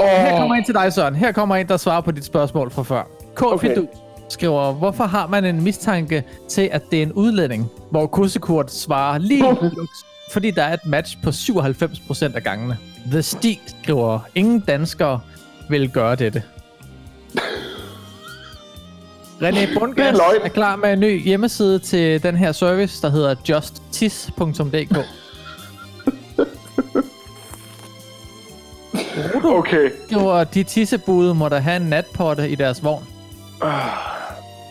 Her 0.00 0.38
kommer 0.38 0.54
en 0.54 0.64
til 0.64 0.74
dig, 0.74 0.92
Søren. 0.92 1.14
Her 1.14 1.32
kommer 1.32 1.56
en, 1.56 1.68
der 1.68 1.76
svarer 1.76 2.00
på 2.00 2.10
dit 2.10 2.24
spørgsmål 2.24 2.70
fra 2.70 2.82
før. 2.82 3.02
K. 3.34 3.42
Okay. 3.42 3.68
Fidus 3.68 4.01
skriver, 4.32 4.72
hvorfor 4.72 5.04
har 5.04 5.26
man 5.26 5.44
en 5.44 5.62
mistanke 5.64 6.24
til, 6.48 6.68
at 6.72 6.82
det 6.90 6.98
er 6.98 7.02
en 7.02 7.12
udlænding? 7.12 7.70
Hvor 7.90 8.06
Kussekurt 8.06 8.72
svarer 8.72 9.18
lige 9.18 9.44
fordi 10.32 10.50
der 10.50 10.62
er 10.62 10.74
et 10.74 10.86
match 10.86 11.22
på 11.22 11.30
97% 11.30 12.36
af 12.36 12.42
gangene. 12.42 12.78
The 13.10 13.22
Stig 13.22 13.60
skriver, 13.66 14.18
ingen 14.34 14.60
danskere 14.60 15.20
vil 15.70 15.90
gøre 15.90 16.16
dette. 16.16 16.42
René 19.42 19.78
Bundgas 19.78 20.18
er 20.18 20.44
er 20.44 20.48
klar 20.48 20.76
med 20.76 20.92
en 20.92 21.00
ny 21.00 21.24
hjemmeside 21.24 21.78
til 21.78 22.22
den 22.22 22.36
her 22.36 22.52
service, 22.52 23.02
der 23.02 23.10
hedder 23.10 23.34
justtis.dk. 23.48 24.96
Okay. 29.44 29.90
skriver, 30.06 30.44
de 30.44 30.62
tissebude 30.62 31.34
må 31.34 31.48
da 31.48 31.58
have 31.58 31.76
en 31.76 31.82
natpotte 31.82 32.50
i 32.50 32.54
deres 32.54 32.84
vogn. 32.84 33.11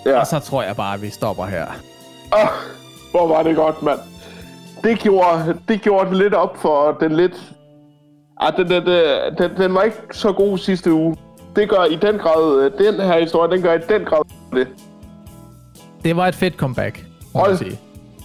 Ja. 0.05 0.19
Og 0.19 0.27
så 0.27 0.39
tror 0.39 0.63
jeg 0.63 0.75
bare, 0.75 0.93
at 0.93 1.01
vi 1.01 1.09
stopper 1.09 1.45
her. 1.45 1.65
Oh, 2.31 2.47
hvor 3.11 3.27
var 3.27 3.43
det 3.43 3.55
godt, 3.55 3.83
mand. 3.83 3.99
Det 4.83 4.99
gjorde, 4.99 5.57
det 5.67 5.81
gjorde 5.81 6.09
det 6.09 6.17
lidt 6.17 6.33
op 6.33 6.57
for 6.57 6.97
den 6.99 7.15
lidt... 7.15 7.53
Ah, 8.39 8.57
den, 8.57 8.69
den, 8.69 8.85
den, 9.37 9.57
den, 9.57 9.73
var 9.73 9.81
ikke 9.81 9.97
så 10.11 10.31
god 10.31 10.57
sidste 10.57 10.93
uge. 10.93 11.17
Det 11.55 11.69
gør 11.69 11.83
i 11.83 11.95
den 11.95 12.17
grad... 12.17 12.59
øh, 12.61 12.71
Den 12.85 12.95
her 12.95 13.19
historie, 13.19 13.51
den 13.51 13.61
gør 13.61 13.73
i 13.73 13.79
den 13.89 14.05
grad 14.05 14.21
det. 14.53 14.67
Det 16.03 16.15
var 16.15 16.27
et 16.27 16.35
fedt 16.35 16.55
comeback, 16.55 17.05
må 17.33 17.39
Hold 17.39 17.57
sige. 17.57 17.79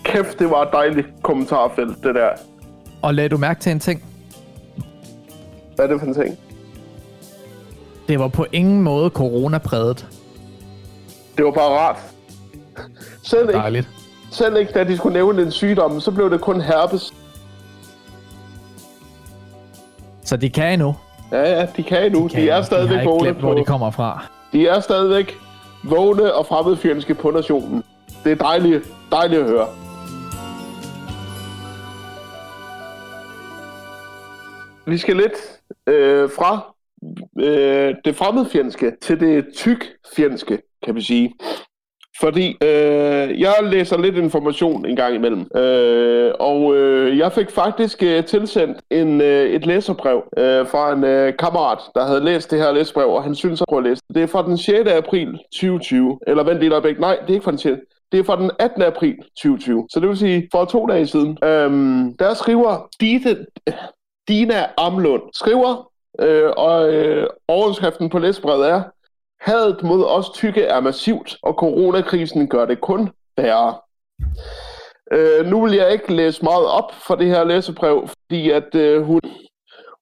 Kæft, 0.05 0.39
det 0.39 0.51
var 0.51 0.63
et 0.63 0.69
dejligt 0.73 1.07
kommentarfelt, 1.23 2.05
det 2.05 2.15
der. 2.15 2.29
Og 3.03 3.15
lad 3.15 3.29
du 3.29 3.37
mærke 3.37 3.61
til 3.61 3.73
en 3.73 3.81
ting. 3.81 4.05
Hvad 5.75 5.85
er 5.85 5.91
det 5.91 6.01
for 6.01 6.07
en 6.07 6.15
ting? 6.15 6.39
Det 8.09 8.19
var 8.19 8.29
på 8.29 8.47
ingen 8.53 8.83
måde 8.83 9.11
corona-præget. 9.11 10.07
Det 11.37 11.45
var 11.45 11.51
bare 11.51 11.79
rart. 11.79 11.97
Selv 13.23 13.49
ikke, 13.49 13.53
Dejligt. 13.59 13.89
selv 14.31 14.57
ikke, 14.57 14.73
da 14.73 14.85
de 14.85 14.97
skulle 14.97 15.13
nævne 15.13 15.43
en 15.43 15.51
sygdom, 15.51 16.01
så 16.01 16.11
blev 16.11 16.31
det 16.31 16.41
kun 16.41 16.61
herpes. 16.61 17.15
Så 20.25 20.37
de 20.37 20.51
kan 20.51 20.73
endnu. 20.73 20.97
Ja, 21.33 21.43
ja, 21.61 21.67
de 21.77 21.83
kan 21.83 22.05
endnu. 22.07 22.23
De, 22.25 22.29
Kan 22.29 22.43
de 22.43 22.49
er 22.49 22.55
endnu. 22.57 22.61
de 22.61 22.67
stadigvæk 22.67 22.95
har 22.95 23.01
ikke 23.01 23.11
vågne 23.11 23.23
glemt, 23.25 23.39
hvor 23.41 23.53
på... 23.53 23.59
de 23.59 23.65
kommer 23.65 23.91
fra. 23.91 24.27
De 24.53 24.69
er 24.69 24.81
stadigvæk 24.81 25.39
vågne 25.85 26.35
og 26.35 26.47
fremmedfjendske 26.47 27.15
på 27.15 27.31
nationen. 27.31 27.83
Det 28.25 28.33
er 28.33 28.37
dejligt, 28.37 28.85
dejligt 29.13 29.41
at 29.43 29.49
høre. 29.49 29.67
Vi 34.87 34.99
skal 34.99 35.17
lidt 35.17 35.61
øh, 35.87 36.31
fra 36.31 36.75
øh, 37.41 37.95
det 38.05 38.17
fremmedfjendske 38.17 38.93
til 39.03 39.21
det 39.21 39.47
tykfjendske, 39.57 40.59
kan 40.85 40.95
vi 40.95 41.03
sige. 41.03 41.35
Fordi 42.21 42.57
øh, 42.63 43.41
jeg 43.41 43.55
læser 43.63 43.99
lidt 43.99 44.17
information 44.17 44.87
en 44.87 44.97
gang 44.97 45.15
imellem. 45.15 45.57
Øh, 45.57 46.33
og 46.41 46.77
øh, 46.77 47.19
jeg 47.19 47.33
fik 47.33 47.51
faktisk 47.51 48.03
øh, 48.03 48.25
tilsendt 48.25 48.79
en, 48.91 49.21
øh, 49.21 49.51
et 49.51 49.67
læserbrev 49.67 50.23
øh, 50.39 50.67
fra 50.67 50.93
en 50.93 51.05
øh, 51.05 51.37
kammerat, 51.37 51.79
der 51.95 52.07
havde 52.07 52.25
læst 52.25 52.51
det 52.51 52.59
her 52.59 52.73
læserbrev, 52.73 53.09
og 53.09 53.23
han 53.23 53.35
synes 53.35 53.63
at 53.63 53.67
jeg 53.73 53.83
læse 53.83 54.03
det. 54.09 54.15
Det 54.15 54.23
er 54.23 54.27
fra 54.27 54.47
den 54.47 54.59
6. 54.59 54.91
april 54.91 55.39
2020. 55.53 56.19
Eller 56.27 56.45
vent 56.45 56.59
lige 56.59 56.67
et 56.67 56.73
øjeblik. 56.73 57.01
Nej, 57.01 57.19
det 57.21 57.31
er 57.31 57.35
ikke 57.35 57.45
fra 57.45 57.51
den 57.51 57.59
6. 57.59 57.81
Det 58.13 58.21
er 58.21 58.25
fra 58.25 58.37
den 58.37 58.51
18. 58.59 58.83
april 58.83 59.17
2020. 59.17 59.87
Så 59.91 60.01
det 60.01 60.09
vil 60.09 60.19
sige 60.19 60.49
for 60.53 60.65
to 60.65 60.87
dage 60.87 61.07
siden. 61.07 61.39
Øhm, 61.45 62.17
der 62.17 62.35
skriver 62.35 62.89
Dite, 63.01 63.47
Dina 64.29 64.67
Amlund, 64.77 65.23
skriver, 65.35 65.91
øh, 66.21 66.51
og 66.57 66.95
øh, 66.95 67.27
overskriften 67.49 68.09
på 68.09 68.19
læsebrevet 68.19 68.69
er, 68.69 68.83
Hadet 69.41 69.83
mod 69.83 70.05
os 70.05 70.31
tykke 70.31 70.63
er 70.63 70.81
massivt, 70.81 71.37
og 71.43 71.55
coronakrisen 71.55 72.49
gør 72.49 72.67
det 72.67 72.81
kun 72.81 73.11
værre. 73.37 73.75
Øh, 75.13 75.47
nu 75.47 75.65
vil 75.65 75.75
jeg 75.75 75.93
ikke 75.93 76.15
læse 76.15 76.45
meget 76.45 76.67
op 76.67 76.93
for 77.07 77.15
det 77.15 77.27
her 77.27 77.45
læsebrev, 77.45 78.09
fordi 78.09 78.51
at 78.51 78.75
øh, 78.75 79.03
hun, 79.03 79.21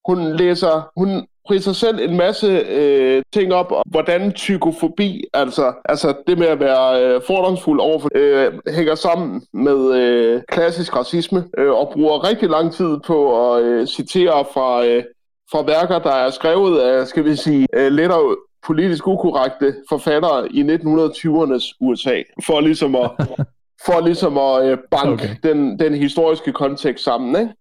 hun 0.06 0.36
læser, 0.36 0.90
hun 0.96 1.26
priser 1.46 1.72
selv 1.72 1.98
en 2.00 2.16
masse 2.16 2.46
øh, 2.46 3.22
ting 3.32 3.54
op 3.54 3.72
om, 3.72 3.82
hvordan 3.86 4.32
tykofobi, 4.32 5.24
altså, 5.34 5.72
altså 5.84 6.14
det 6.26 6.38
med 6.38 6.46
at 6.46 6.60
være 6.60 7.02
øh, 7.02 7.20
fordomsfuld 7.26 7.80
overfor, 7.80 8.08
øh, 8.14 8.52
hænger 8.68 8.94
sammen 8.94 9.42
med 9.52 9.94
øh, 9.94 10.42
klassisk 10.48 10.96
racisme, 10.96 11.44
øh, 11.58 11.72
og 11.72 11.90
bruger 11.92 12.28
rigtig 12.28 12.48
lang 12.48 12.72
tid 12.72 12.96
på 13.06 13.50
at 13.52 13.62
øh, 13.62 13.86
citere 13.86 14.44
fra, 14.52 14.86
øh, 14.86 15.04
fra 15.50 15.62
værker, 15.62 15.98
der 15.98 16.10
er 16.12 16.30
skrevet 16.30 16.80
af, 16.80 17.06
skal 17.06 17.24
vi 17.24 17.36
sige, 17.36 17.66
øh, 17.74 17.92
lettere 17.92 18.36
politisk 18.64 19.06
ukorrekte 19.06 19.74
forfattere 19.88 20.52
i 20.52 20.62
1920'ernes 20.62 21.76
USA, 21.80 22.22
for 22.46 22.60
ligesom 22.60 22.94
at, 22.94 23.10
for 23.86 24.00
ligesom 24.00 24.38
at 24.38 24.64
øh, 24.64 24.78
banke 24.90 25.12
Okay. 25.12 25.36
den, 25.42 25.78
den 25.78 25.94
historiske 25.94 26.52
kontekst 26.52 27.04
sammen. 27.04 27.40
Ikke? 27.40 27.54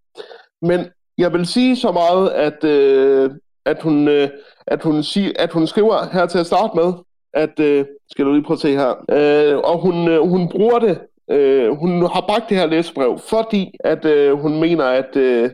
Men 0.61 0.85
jeg 1.17 1.33
vil 1.33 1.45
sige 1.45 1.75
så 1.75 1.91
meget, 1.91 2.29
at, 2.29 2.63
øh, 2.63 3.31
at, 3.65 3.81
hun, 3.81 4.07
øh, 4.07 4.29
at, 4.67 4.83
hun 4.83 5.03
sig, 5.03 5.33
at 5.39 5.51
hun 5.51 5.67
skriver 5.67 6.09
her 6.13 6.25
til 6.25 6.39
at 6.39 6.45
starte 6.45 6.75
med, 6.75 6.93
at, 7.33 7.59
øh, 7.59 7.85
skal 8.11 8.25
du 8.25 8.33
lige 8.33 8.43
prøve 8.43 8.55
at 8.55 8.59
se 8.59 8.71
her, 8.71 8.93
øh, 9.11 9.57
og 9.57 9.79
hun, 9.79 10.07
øh, 10.07 10.27
hun 10.27 10.49
bruger 10.49 10.79
det 10.79 10.99
Øh, 11.31 11.71
hun 11.71 12.01
har 12.01 12.23
bragt 12.27 12.49
det 12.49 12.57
her 12.57 12.65
læsebrev, 12.65 13.19
fordi 13.29 13.71
at 13.79 14.05
øh, 14.05 14.33
hun 14.39 14.59
mener, 14.59 14.85
at 14.85 15.15
øh, 15.15 15.49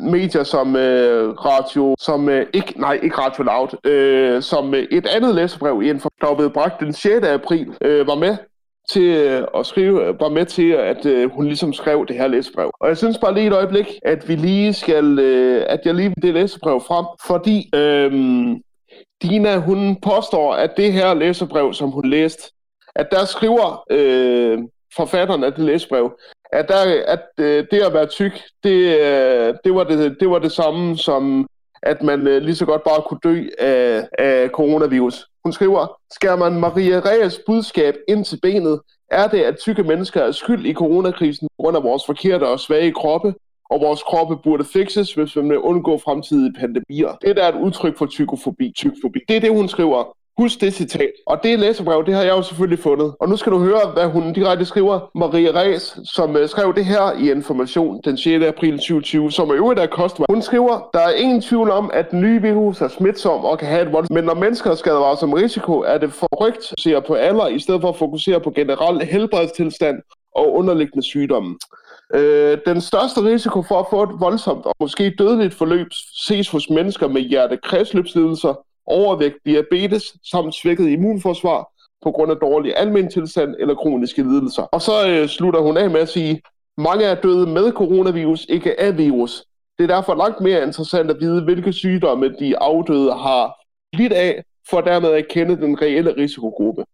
medier 0.00 0.42
som 0.44 0.76
øh, 0.76 1.30
Radio, 1.32 1.94
som 1.98 2.28
øh, 2.28 2.46
ikke, 2.54 2.80
nej, 2.80 2.98
ikke 3.02 3.16
Radio 3.18 3.44
Loud, 3.44 3.92
øh, 3.92 4.42
som 4.42 4.74
øh, 4.74 4.86
et 4.90 5.06
andet 5.06 5.34
læsebrev, 5.34 5.82
i 5.82 5.98
for- 5.98 6.10
der 6.20 6.26
var 6.26 6.34
blevet 6.34 6.52
bragt 6.52 6.80
den 6.80 6.92
6. 6.92 7.26
april, 7.26 7.74
øh, 7.80 8.06
var 8.06 8.14
med 8.14 8.36
til 8.90 9.02
øh, 9.02 9.42
at 9.58 9.66
skrive, 9.66 10.04
øh, 10.06 10.20
var 10.20 10.28
med 10.28 10.46
til, 10.46 10.70
at 10.70 11.06
øh, 11.06 11.30
hun 11.30 11.44
ligesom 11.46 11.72
skrev 11.72 12.06
det 12.08 12.16
her 12.16 12.26
læsebrev. 12.26 12.70
Og 12.80 12.88
jeg 12.88 12.96
synes 12.96 13.18
bare 13.18 13.34
lige 13.34 13.46
et 13.46 13.52
øjeblik, 13.52 13.86
at 14.04 14.28
vi 14.28 14.34
lige 14.34 14.72
skal, 14.72 15.18
øh, 15.18 15.64
at 15.68 15.80
jeg 15.84 15.94
lige 15.94 16.08
vil 16.08 16.22
det 16.22 16.34
læsebrev 16.34 16.80
frem, 16.80 17.06
fordi 17.26 17.70
øh, 17.74 18.12
Dina, 19.22 19.56
hun 19.56 19.96
påstår, 20.02 20.52
at 20.54 20.70
det 20.76 20.92
her 20.92 21.14
læsebrev, 21.14 21.72
som 21.72 21.90
hun 21.90 22.04
læste, 22.10 22.42
at 22.94 23.06
der 23.10 23.24
skriver 23.24 23.84
øh, 23.90 24.58
forfatteren 24.96 25.44
af 25.44 25.52
det 25.52 25.64
læsbrev, 25.64 26.18
at, 26.52 26.68
der, 26.68 27.02
at 27.06 27.22
øh, 27.38 27.66
det 27.70 27.82
at 27.82 27.94
være 27.94 28.06
tyk, 28.06 28.42
det, 28.64 29.00
øh, 29.00 29.54
det, 29.64 29.74
var 29.74 29.84
det, 29.84 30.16
det 30.20 30.30
var 30.30 30.38
det 30.38 30.52
samme 30.52 30.96
som, 30.96 31.46
at 31.82 32.02
man 32.02 32.26
øh, 32.26 32.42
lige 32.42 32.56
så 32.56 32.66
godt 32.66 32.82
bare 32.84 33.02
kunne 33.08 33.20
dø 33.24 33.48
af, 33.58 34.08
af 34.18 34.48
coronavirus. 34.48 35.26
Hun 35.44 35.52
skriver, 35.52 35.98
skærer 36.12 36.36
man 36.36 36.60
Maria 36.60 37.00
Reyes 37.00 37.40
budskab 37.46 37.94
ind 38.08 38.24
til 38.24 38.38
benet, 38.42 38.80
er 39.10 39.28
det, 39.28 39.40
at 39.40 39.58
tykke 39.58 39.82
mennesker 39.82 40.20
er 40.20 40.32
skyld 40.32 40.66
i 40.66 40.74
coronakrisen 40.74 41.48
på 41.48 41.62
grund 41.62 41.76
af 41.76 41.82
vores 41.82 42.02
forkerte 42.06 42.44
og 42.44 42.60
svage 42.60 42.92
kroppe, 42.92 43.34
og 43.70 43.80
vores 43.80 44.02
kroppe 44.02 44.36
burde 44.36 44.64
fikses, 44.64 45.14
hvis 45.14 45.36
man 45.36 45.48
vil 45.48 45.58
undgå 45.58 45.98
fremtidige 45.98 46.54
pandemier. 46.60 47.16
Det 47.22 47.36
der 47.36 47.44
er 47.44 47.48
et 47.48 47.60
udtryk 47.60 47.98
for 47.98 48.06
tykofobi. 48.06 48.72
Tykfobi. 48.76 49.18
Det 49.28 49.36
er 49.36 49.40
det, 49.40 49.50
hun 49.50 49.68
skriver. 49.68 50.15
Husk 50.38 50.60
det 50.60 50.74
citat. 50.74 51.12
Og 51.26 51.40
det 51.42 51.58
læserbrev, 51.58 52.04
det 52.06 52.14
har 52.14 52.22
jeg 52.22 52.30
jo 52.30 52.42
selvfølgelig 52.42 52.78
fundet. 52.78 53.14
Og 53.20 53.28
nu 53.28 53.36
skal 53.36 53.52
du 53.52 53.58
høre, 53.58 53.80
hvad 53.94 54.06
hun 54.06 54.32
direkte 54.32 54.64
skriver. 54.64 55.10
Maria 55.14 55.50
Ræs, 55.50 55.98
som 56.04 56.36
øh, 56.36 56.48
skrev 56.48 56.74
det 56.74 56.84
her 56.84 57.12
i 57.18 57.30
Information 57.30 58.00
den 58.04 58.16
6. 58.16 58.44
april 58.44 58.72
2020, 58.72 59.32
som 59.32 59.50
er 59.50 59.54
øvrigt 59.54 59.80
er 59.80 59.86
kostvej. 59.86 60.26
Hun 60.30 60.42
skriver, 60.42 60.90
der 60.92 61.00
er 61.00 61.10
ingen 61.10 61.40
tvivl 61.40 61.70
om, 61.70 61.90
at 61.94 62.10
den 62.10 62.20
nye 62.20 62.42
virus 62.42 62.80
er 62.80 62.88
smitsom 62.88 63.44
og 63.44 63.58
kan 63.58 63.68
have 63.68 63.82
et 63.82 63.92
voldsomt. 63.92 64.14
Men 64.14 64.24
når 64.24 64.34
mennesker 64.34 64.74
skal 64.74 64.92
være 64.92 65.16
som 65.16 65.32
risiko, 65.32 65.72
er 65.78 65.98
det 65.98 66.12
forrygt 66.12 66.72
at 66.72 66.80
se 66.80 67.00
på 67.06 67.14
alder, 67.14 67.46
i 67.46 67.58
stedet 67.58 67.80
for 67.80 67.88
at 67.88 67.96
fokusere 67.96 68.40
på 68.40 68.50
generel 68.50 69.06
helbredstilstand 69.06 69.96
og 70.34 70.54
underliggende 70.54 71.02
sygdomme. 71.06 71.56
Øh, 72.14 72.58
den 72.66 72.80
største 72.80 73.20
risiko 73.24 73.62
for 73.62 73.80
at 73.80 73.86
få 73.90 74.02
et 74.02 74.20
voldsomt 74.20 74.66
og 74.66 74.74
måske 74.80 75.14
dødeligt 75.18 75.54
forløb 75.54 75.86
ses 76.26 76.48
hos 76.48 76.70
mennesker 76.70 77.08
med 77.08 77.20
hjerte-kredsløbslidelser, 77.20 78.54
overvægt, 78.86 79.36
diabetes 79.46 80.14
samt 80.30 80.54
svækket 80.54 80.88
immunforsvar 80.88 81.72
på 82.02 82.10
grund 82.10 82.30
af 82.30 82.36
dårlig 82.36 82.72
almen 82.76 83.10
tilstand 83.10 83.54
eller 83.58 83.74
kroniske 83.74 84.22
lidelser. 84.22 84.62
Og 84.62 84.82
så 84.82 85.08
øh, 85.08 85.28
slutter 85.28 85.60
hun 85.60 85.76
af 85.76 85.90
med 85.90 86.00
at 86.00 86.08
sige, 86.08 86.40
mange 86.78 87.04
er 87.04 87.14
døde 87.14 87.46
med 87.46 87.72
coronavirus, 87.72 88.46
ikke 88.48 88.80
af 88.80 88.98
virus. 88.98 89.44
Det 89.78 89.90
er 89.90 89.94
derfor 89.94 90.14
langt 90.14 90.40
mere 90.40 90.62
interessant 90.62 91.10
at 91.10 91.20
vide, 91.20 91.44
hvilke 91.44 91.72
sygdomme 91.72 92.34
de 92.38 92.58
afdøde 92.58 93.12
har 93.12 93.54
lidt 93.92 94.12
af, 94.12 94.42
for 94.70 94.80
dermed 94.80 95.10
at 95.10 95.28
kende 95.28 95.56
den 95.56 95.82
reelle 95.82 96.14
risikogruppe. 96.16 96.84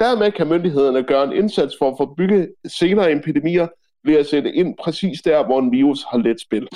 Dermed 0.00 0.32
kan 0.32 0.46
myndighederne 0.46 1.02
gøre 1.02 1.24
en 1.24 1.32
indsats 1.32 1.74
for 1.78 1.90
at 1.90 1.94
forbygge 1.96 2.48
senere 2.66 3.12
epidemier 3.12 3.66
ved 4.04 4.14
at 4.14 4.26
sætte 4.26 4.52
ind 4.52 4.74
præcis 4.82 5.22
der, 5.22 5.44
hvor 5.44 5.58
en 5.58 5.72
virus 5.72 6.04
har 6.10 6.18
let 6.18 6.40
spil. 6.40 6.68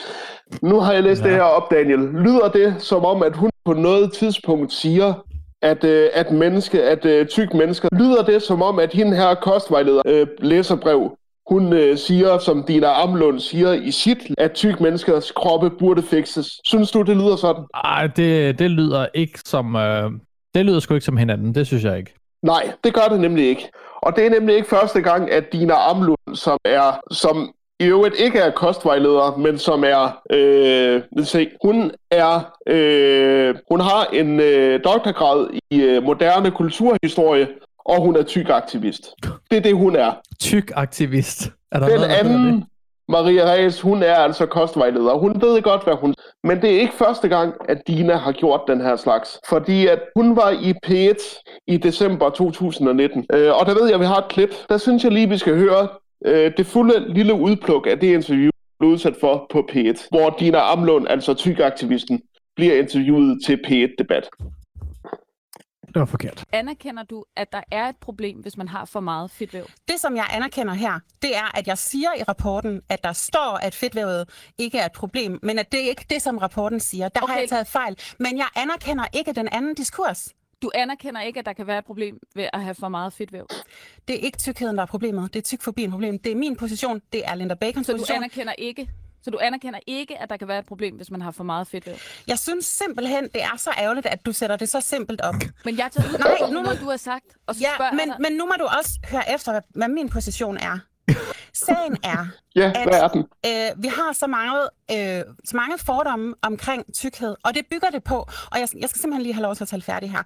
Nu 0.63 0.81
har 0.81 0.93
jeg 0.93 1.03
læst 1.03 1.23
ja. 1.23 1.29
det 1.29 1.35
her 1.37 1.43
op, 1.43 1.71
Daniel. 1.71 1.99
Lyder 1.99 2.49
det 2.49 2.75
som 2.79 3.05
om, 3.05 3.23
at 3.23 3.37
hun 3.37 3.51
på 3.67 3.73
noget 3.73 4.13
tidspunkt 4.13 4.73
siger, 4.73 5.15
at, 5.63 5.85
øh, 5.85 6.09
at, 6.15 6.31
menneske, 6.31 6.83
at 6.83 7.05
øh, 7.05 7.27
tyk 7.27 7.55
mennesker, 7.55 7.89
lyder 7.93 8.23
det 8.25 8.43
som 8.43 8.63
om, 8.63 8.79
at 8.79 8.93
hende 8.93 9.17
her 9.17 9.35
kostvejleder 9.35 10.03
øh, 10.07 10.27
læserbrev, 10.39 11.17
hun 11.51 11.73
øh, 11.73 11.99
siger, 11.99 12.39
som 12.39 12.63
Dina 12.63 13.03
Amlund 13.03 13.41
siger 13.41 13.73
i 13.73 13.91
sit, 13.91 14.19
at 14.39 14.53
tyk 14.53 14.81
menneskers 14.81 15.31
kroppe 15.31 15.71
burde 15.71 16.03
fikses. 16.03 16.61
Synes 16.65 16.91
du, 16.91 17.03
det 17.03 17.17
lyder 17.17 17.37
sådan? 17.37 17.65
Ej, 17.85 18.07
det, 18.07 18.59
det 18.59 18.71
lyder 18.71 19.07
ikke 19.15 19.39
som... 19.47 19.77
Øh, 19.77 20.11
det 20.55 20.67
lyder 20.67 20.81
sgu 20.81 20.95
ikke 20.95 21.05
som 21.05 21.17
hinanden, 21.17 21.55
det 21.55 21.67
synes 21.67 21.85
jeg 21.85 21.99
ikke. 21.99 22.15
Nej, 22.43 22.73
det 22.85 22.95
gør 22.95 23.09
det 23.11 23.21
nemlig 23.21 23.49
ikke. 23.49 23.71
Og 24.03 24.17
det 24.17 24.27
er 24.27 24.31
nemlig 24.31 24.57
ikke 24.57 24.69
første 24.69 25.01
gang, 25.01 25.31
at 25.31 25.53
Dina 25.53 25.75
Amlund, 25.91 26.35
som 26.35 26.59
er, 26.65 27.01
som 27.11 27.53
i 27.81 27.85
øvrigt 27.85 28.15
ikke 28.19 28.39
er 28.39 28.51
kostvejleder, 28.51 29.37
men 29.37 29.59
som 29.59 29.85
er, 29.85 30.21
øh, 30.31 31.03
lad 31.13 31.23
os 31.23 31.29
se, 31.29 31.51
hun 31.65 31.91
er, 32.11 32.53
øh, 32.67 33.55
hun 33.71 33.81
har 33.81 34.05
en 34.13 34.41
øh, 34.41 34.81
doktorgrad 34.85 35.49
i 35.71 35.81
øh, 35.81 36.03
moderne 36.03 36.51
kulturhistorie, 36.51 37.49
og 37.85 38.01
hun 38.01 38.17
er 38.17 38.23
tyk 38.23 38.49
aktivist. 38.49 39.15
Det 39.51 39.57
er 39.57 39.61
det, 39.61 39.77
hun 39.77 39.97
er. 39.97 40.13
Tyk 40.41 40.73
aktivist. 40.75 41.51
Er 41.73 41.79
der 41.79 41.89
Den 41.89 41.97
noget, 42.01 42.13
anden? 42.13 42.65
Maria 43.09 43.53
Reyes, 43.53 43.81
hun 43.81 44.03
er 44.03 44.15
altså 44.15 44.47
kostvejleder. 44.47 45.15
Hun 45.15 45.43
ved 45.43 45.63
godt, 45.63 45.85
hvad 45.85 45.95
hun... 45.95 46.15
Men 46.45 46.63
det 46.63 46.77
er 46.77 46.81
ikke 46.81 46.95
første 46.95 47.29
gang, 47.29 47.55
at 47.69 47.83
Dina 47.87 48.17
har 48.17 48.33
gjort 48.33 48.61
den 48.69 48.81
her 48.81 48.97
slags. 48.97 49.41
Fordi 49.49 49.87
at 49.87 50.01
hun 50.17 50.37
var 50.37 50.51
i 50.51 50.75
P1 50.87 51.43
i 51.67 51.77
december 51.77 52.31
2019. 52.31 53.27
Øh, 53.33 53.53
og 53.61 53.67
der 53.67 53.75
ved 53.75 53.85
jeg, 53.85 53.95
at 53.95 54.01
vi 54.01 54.05
har 54.05 54.19
et 54.19 54.29
klip. 54.29 54.51
Der 54.69 54.79
synes 54.79 55.05
jeg 55.05 55.13
lige, 55.13 55.29
vi 55.29 55.39
skal 55.39 55.59
høre 55.59 55.89
øh, 56.25 56.53
det 56.57 56.67
fulde 56.67 57.15
lille 57.15 57.35
udpluk 57.35 57.87
af 57.87 58.01
det 58.01 58.15
interview, 58.15 58.51
blev 58.79 58.91
udsat 58.91 59.17
for 59.21 59.47
på 59.51 59.69
P1. 59.73 60.09
Hvor 60.11 60.37
Dina 60.41 60.59
Amlund, 60.73 61.09
altså 61.09 61.35
tykaktivisten, 61.35 62.23
bliver 62.57 62.79
interviewet 62.79 63.41
til 63.47 63.61
P1-debat. 63.67 64.29
Det 65.97 66.01
var 66.01 66.07
forkert. 66.07 66.45
Anerkender 66.53 67.03
du, 67.03 67.25
at 67.37 67.53
der 67.53 67.61
er 67.73 67.89
et 67.89 67.97
problem, 68.01 68.39
hvis 68.39 68.57
man 68.57 68.69
har 68.69 68.85
for 68.85 69.01
meget 69.01 69.31
fedtvæv? 69.31 69.65
Det, 69.89 70.01
som 70.01 70.17
jeg 70.17 70.27
anerkender 70.33 70.75
her, 70.75 71.01
det 71.23 71.37
er, 71.37 71.59
at 71.59 71.67
jeg 71.67 71.79
siger 71.79 72.09
i 72.21 72.23
rapporten, 72.23 72.83
at 72.89 73.05
der 73.05 73.13
står, 73.13 73.59
at 73.63 73.75
fedtvævet 73.75 74.29
ikke 74.59 74.79
er 74.79 74.87
et 74.87 74.93
problem, 74.93 75.39
men 75.43 75.59
at 75.59 75.73
det 75.73 75.85
er 75.85 75.89
ikke 75.89 76.07
det, 76.11 76.23
som 76.23 76.39
rapporten 76.39 76.81
siger. 76.81 77.09
Der 77.09 77.21
okay. 77.21 77.33
har 77.33 77.41
jeg 77.41 77.49
taget 77.49 77.67
fejl. 77.67 77.99
Men 78.19 78.39
jeg 78.39 78.47
anerkender 78.57 79.05
ikke 79.13 79.33
den 79.33 79.49
anden 79.53 79.75
diskurs. 79.75 80.29
Du 80.63 80.71
anerkender 80.75 81.21
ikke, 81.21 81.39
at 81.41 81.47
der 81.47 81.53
kan 81.53 81.67
være 81.67 81.79
et 81.79 81.85
problem 81.85 82.19
ved 82.35 82.49
at 82.53 82.63
have 82.63 82.75
for 82.75 82.89
meget 82.89 83.13
fedtvæv. 83.13 83.47
Det 84.09 84.17
er 84.17 84.21
ikke 84.21 84.39
tykkheden, 84.39 84.77
der 84.77 84.83
er 84.83 84.87
problemet. 84.87 85.35
Det 85.35 85.39
er 85.39 85.43
tykfobien 85.43 85.91
problemet. 85.91 86.25
Det 86.25 86.33
er 86.33 86.37
min 86.37 86.57
position. 86.57 87.01
Det 87.13 87.23
er 87.29 87.35
Linda 87.35 87.55
Bacons 87.55 87.87
Så 87.87 87.93
du 87.93 87.99
position. 87.99 88.17
anerkender 88.17 88.53
ikke, 88.59 88.91
så 89.23 89.31
du 89.31 89.39
anerkender 89.43 89.79
ikke, 89.87 90.19
at 90.19 90.31
der 90.31 90.37
kan 90.37 90.49
være 90.49 90.59
et 90.59 90.67
problem, 90.67 90.97
hvis 90.97 91.11
man 91.11 91.23
har 91.23 91.31
for 91.31 91.45
meget 91.45 91.67
fedtvæv. 91.67 91.95
Jeg 92.27 92.39
synes 92.39 92.65
simpelthen, 92.67 93.25
det 93.25 93.43
er 93.43 93.57
så 93.57 93.71
ærgerligt, 93.79 94.07
at 94.07 94.27
du 94.27 94.33
sætter 94.33 94.57
det 94.57 94.69
så 94.69 94.81
simpelt 94.81 95.21
op. 95.21 95.35
Men 95.65 95.79
jeg 95.79 95.89
tager 95.93 96.09
ud 96.09 96.19
Nej, 96.19 96.49
nu 96.51 96.55
må- 96.59 96.63
noget, 96.63 96.81
du 96.81 96.91
har 96.91 96.97
sagt, 96.97 97.25
og 97.47 97.55
så 97.55 97.61
Ja, 97.81 97.91
men, 97.91 98.09
dig- 98.09 98.17
men 98.21 98.33
nu 98.33 98.47
må 98.47 98.53
du 98.59 98.65
også 98.79 98.91
høre 99.11 99.35
efter, 99.35 99.61
hvad 99.75 99.89
min 99.89 100.09
position 100.09 100.57
er. 100.57 100.79
Sagen 101.53 101.97
er, 102.05 102.27
Ja, 102.57 102.73
at 102.75 102.89
hvad 102.89 103.01
er 103.01 103.09
den? 103.09 103.25
øh, 103.47 103.83
vi 103.83 103.89
har 103.89 104.13
så 104.13 104.27
mange, 104.27 104.61
øh, 104.91 105.25
så 105.45 105.57
mange 105.57 105.79
fordomme 105.79 106.35
omkring 106.43 106.95
tykkhed, 106.95 107.37
og 107.45 107.55
det 107.55 107.67
bygger 107.71 107.91
det 107.91 108.05
på, 108.05 108.17
og 108.53 108.59
jeg, 108.61 108.69
jeg 108.81 108.89
skal 108.89 109.01
simpelthen 109.01 109.23
lige 109.23 109.33
have 109.35 109.43
lov 109.43 109.55
til 109.57 109.65
at 109.65 109.69
tale 109.69 109.83
færdig 109.83 110.11
her. 110.11 110.23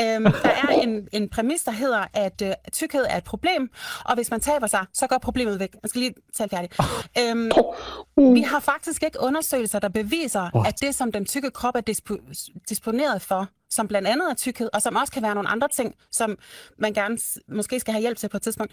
Øhm, 0.00 0.24
der 0.44 0.50
er 0.50 0.68
en, 0.68 1.08
en 1.12 1.28
præmis, 1.28 1.62
der 1.62 1.70
hedder, 1.70 2.04
at 2.14 2.42
øh, 2.42 2.52
tykkhed 2.72 3.06
er 3.10 3.16
et 3.16 3.24
problem, 3.24 3.70
og 4.04 4.14
hvis 4.14 4.30
man 4.30 4.40
taber 4.40 4.66
sig, 4.66 4.86
så 4.92 5.06
går 5.06 5.18
problemet 5.18 5.58
væk. 5.60 5.76
Jeg 5.82 5.88
skal 5.90 5.98
lige 6.00 6.14
tale 6.34 6.48
færdig. 6.50 6.70
Øhm, 7.20 7.50
vi 8.34 8.40
har 8.40 8.60
faktisk 8.60 9.02
ikke 9.02 9.18
undersøgelser, 9.20 9.78
der 9.78 9.88
beviser, 9.88 10.50
What? 10.54 10.68
at 10.68 10.80
det, 10.80 10.94
som 10.94 11.12
den 11.12 11.26
tykke 11.26 11.50
krop 11.50 11.74
er 11.76 11.80
dispo- 11.90 12.62
disponeret 12.68 13.22
for, 13.22 13.48
som 13.70 13.88
blandt 13.88 14.08
andet 14.08 14.30
er 14.30 14.34
tykkhed, 14.34 14.70
og 14.72 14.82
som 14.82 14.96
også 14.96 15.12
kan 15.12 15.22
være 15.22 15.34
nogle 15.34 15.48
andre 15.48 15.68
ting, 15.68 15.94
som 16.10 16.38
man 16.78 16.92
gerne 16.94 17.18
måske 17.48 17.80
skal 17.80 17.92
have 17.92 18.00
hjælp 18.00 18.18
til 18.18 18.28
på 18.28 18.36
et 18.36 18.42
tidspunkt, 18.42 18.72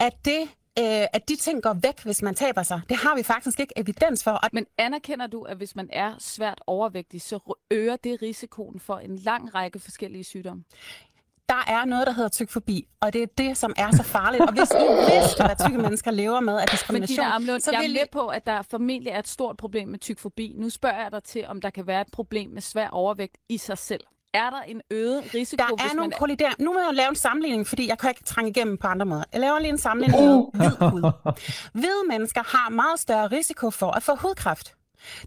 at 0.00 0.12
det 0.24 0.38
øh, 0.80 1.06
at 1.12 1.28
de 1.28 1.36
ting 1.36 1.62
går 1.62 1.76
væk, 1.82 2.02
hvis 2.02 2.22
man 2.22 2.34
taber 2.34 2.62
sig. 2.62 2.80
Det 2.88 2.96
har 2.96 3.16
vi 3.16 3.22
faktisk 3.22 3.60
ikke 3.60 3.72
evidens 3.76 4.24
for. 4.24 4.30
Og 4.30 4.48
Men 4.52 4.66
anerkender 4.78 5.26
du, 5.26 5.42
at 5.42 5.56
hvis 5.56 5.76
man 5.76 5.88
er 5.92 6.14
svært 6.18 6.60
overvægtig, 6.66 7.22
så 7.22 7.56
øger 7.70 7.96
det 7.96 8.22
risikoen 8.22 8.80
for 8.80 8.98
en 8.98 9.16
lang 9.16 9.54
række 9.54 9.78
forskellige 9.78 10.24
sygdomme? 10.24 10.64
der 11.48 11.64
er 11.66 11.84
noget, 11.84 12.06
der 12.06 12.12
hedder 12.12 12.28
tykfobi, 12.28 12.88
og 13.00 13.12
det 13.12 13.22
er 13.22 13.26
det, 13.38 13.56
som 13.56 13.74
er 13.76 13.90
så 13.90 14.02
farligt. 14.02 14.42
Og 14.42 14.52
hvis 14.52 14.70
I 14.70 15.14
vidste, 15.14 15.44
hvad 15.44 15.66
tykke 15.66 15.78
mennesker 15.78 16.10
lever 16.10 16.40
med 16.40 16.54
af 16.54 16.60
Men 16.60 16.68
diskrimination, 16.70 17.24
Dina 17.24 17.34
Amlund, 17.34 17.60
så 17.60 17.70
jeg 17.70 17.78
er 17.78 17.82
vil 17.82 17.92
med 17.92 18.06
på, 18.12 18.26
at 18.26 18.46
der 18.46 18.62
formentlig 18.62 19.10
er 19.10 19.18
et 19.18 19.28
stort 19.28 19.56
problem 19.56 19.88
med 19.88 19.98
tykfobi. 19.98 20.52
Nu 20.56 20.70
spørger 20.70 21.02
jeg 21.02 21.12
dig 21.12 21.24
til, 21.24 21.46
om 21.46 21.60
der 21.60 21.70
kan 21.70 21.86
være 21.86 22.00
et 22.00 22.06
problem 22.12 22.50
med 22.50 22.62
svær 22.62 22.88
overvægt 22.88 23.38
i 23.48 23.58
sig 23.58 23.78
selv. 23.78 24.00
Er 24.38 24.50
der 24.50 24.60
en 24.62 24.80
øget 24.90 25.34
risiko, 25.34 25.56
Der 25.56 25.76
hvis 25.76 25.92
er 25.92 25.94
nogle 25.96 26.08
man 26.10 26.18
kollider. 26.18 26.50
Nu 26.58 26.72
må 26.72 26.78
jeg 26.80 26.94
lave 26.94 27.08
en 27.08 27.16
sammenligning, 27.16 27.66
fordi 27.66 27.88
jeg 27.88 27.98
kan 27.98 28.10
ikke 28.10 28.24
trænge 28.24 28.50
igennem 28.50 28.78
på 28.78 28.86
andre 28.86 29.06
måder. 29.06 29.24
Jeg 29.32 29.40
laver 29.40 29.58
lige 29.58 29.68
en 29.68 29.78
sammenligning 29.78 30.22
med 30.24 30.42
hvid 30.52 30.88
hud. 30.90 31.12
Hvide 31.72 32.08
mennesker 32.08 32.42
har 32.42 32.70
meget 32.70 33.00
større 33.00 33.26
risiko 33.26 33.70
for 33.70 33.90
at 33.90 34.02
få 34.02 34.14
hudkræft. 34.14 34.74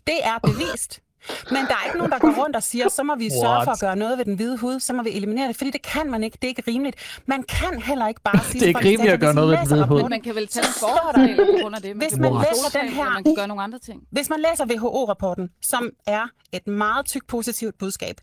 Det 0.07 0.18
er 0.24 0.39
bevist. 0.43 1.01
Men 1.49 1.55
der 1.55 1.76
er 1.82 1.86
ikke 1.86 1.97
nogen, 1.97 2.11
der 2.11 2.19
går 2.19 2.43
rundt 2.43 2.55
og 2.55 2.63
siger, 2.63 2.89
så 2.89 3.03
må 3.03 3.15
vi 3.15 3.30
sørge 3.30 3.47
What? 3.49 3.63
for 3.63 3.72
at 3.72 3.80
gøre 3.80 3.95
noget 3.95 4.17
ved 4.17 4.26
den 4.26 4.36
hvide 4.36 4.57
hud, 4.57 4.80
så 4.80 4.93
må 4.93 5.03
vi 5.03 5.09
eliminere 5.09 5.47
det, 5.47 5.55
fordi 5.57 5.72
det 5.72 5.82
kan 5.82 6.11
man 6.11 6.24
ikke. 6.24 6.36
Det 6.41 6.43
er 6.43 6.47
ikke 6.49 6.63
rimeligt. 6.67 7.22
Man 7.26 7.43
kan 7.43 7.82
heller 7.82 8.07
ikke 8.07 8.22
bare 8.22 8.43
sige... 8.43 8.59
Det 8.59 8.63
er 8.63 8.67
ikke 8.67 8.80
rimeligt 8.89 9.13
at 9.13 9.19
gøre 9.19 9.34
noget 9.34 9.49
ved 9.51 9.57
den 9.57 9.67
hvide 9.67 9.86
hud. 9.88 10.09
Man 10.09 10.22
kan 10.22 10.36
vel 10.36 10.47
tage 10.47 10.65
en 10.65 10.72
Så 10.74 10.78
står 10.80 10.88
der- 10.88 10.95
forholdsregel 10.97 11.45
på 11.55 11.61
grund 11.61 11.76
af 11.76 11.82
det. 11.82 11.95
Man 11.97 12.07
Hvis 12.07 12.19
man 12.19 12.30
bruge 12.30 12.43
læser 12.51 12.80
den 12.80 12.89
her- 12.89 13.09
Man 13.09 13.24
kan 13.24 13.36
gøre 13.36 13.47
nogle 13.47 13.63
andre 13.63 13.80
ting. 13.80 14.01
Hvis 14.11 14.30
man 14.30 14.39
læser 14.49 14.65
WHO-rapporten, 14.65 15.49
som 15.61 15.89
er 16.07 16.24
et 16.51 16.67
meget 16.67 17.05
tyk 17.05 17.28
positivt 17.28 17.78
budskab, 17.80 18.15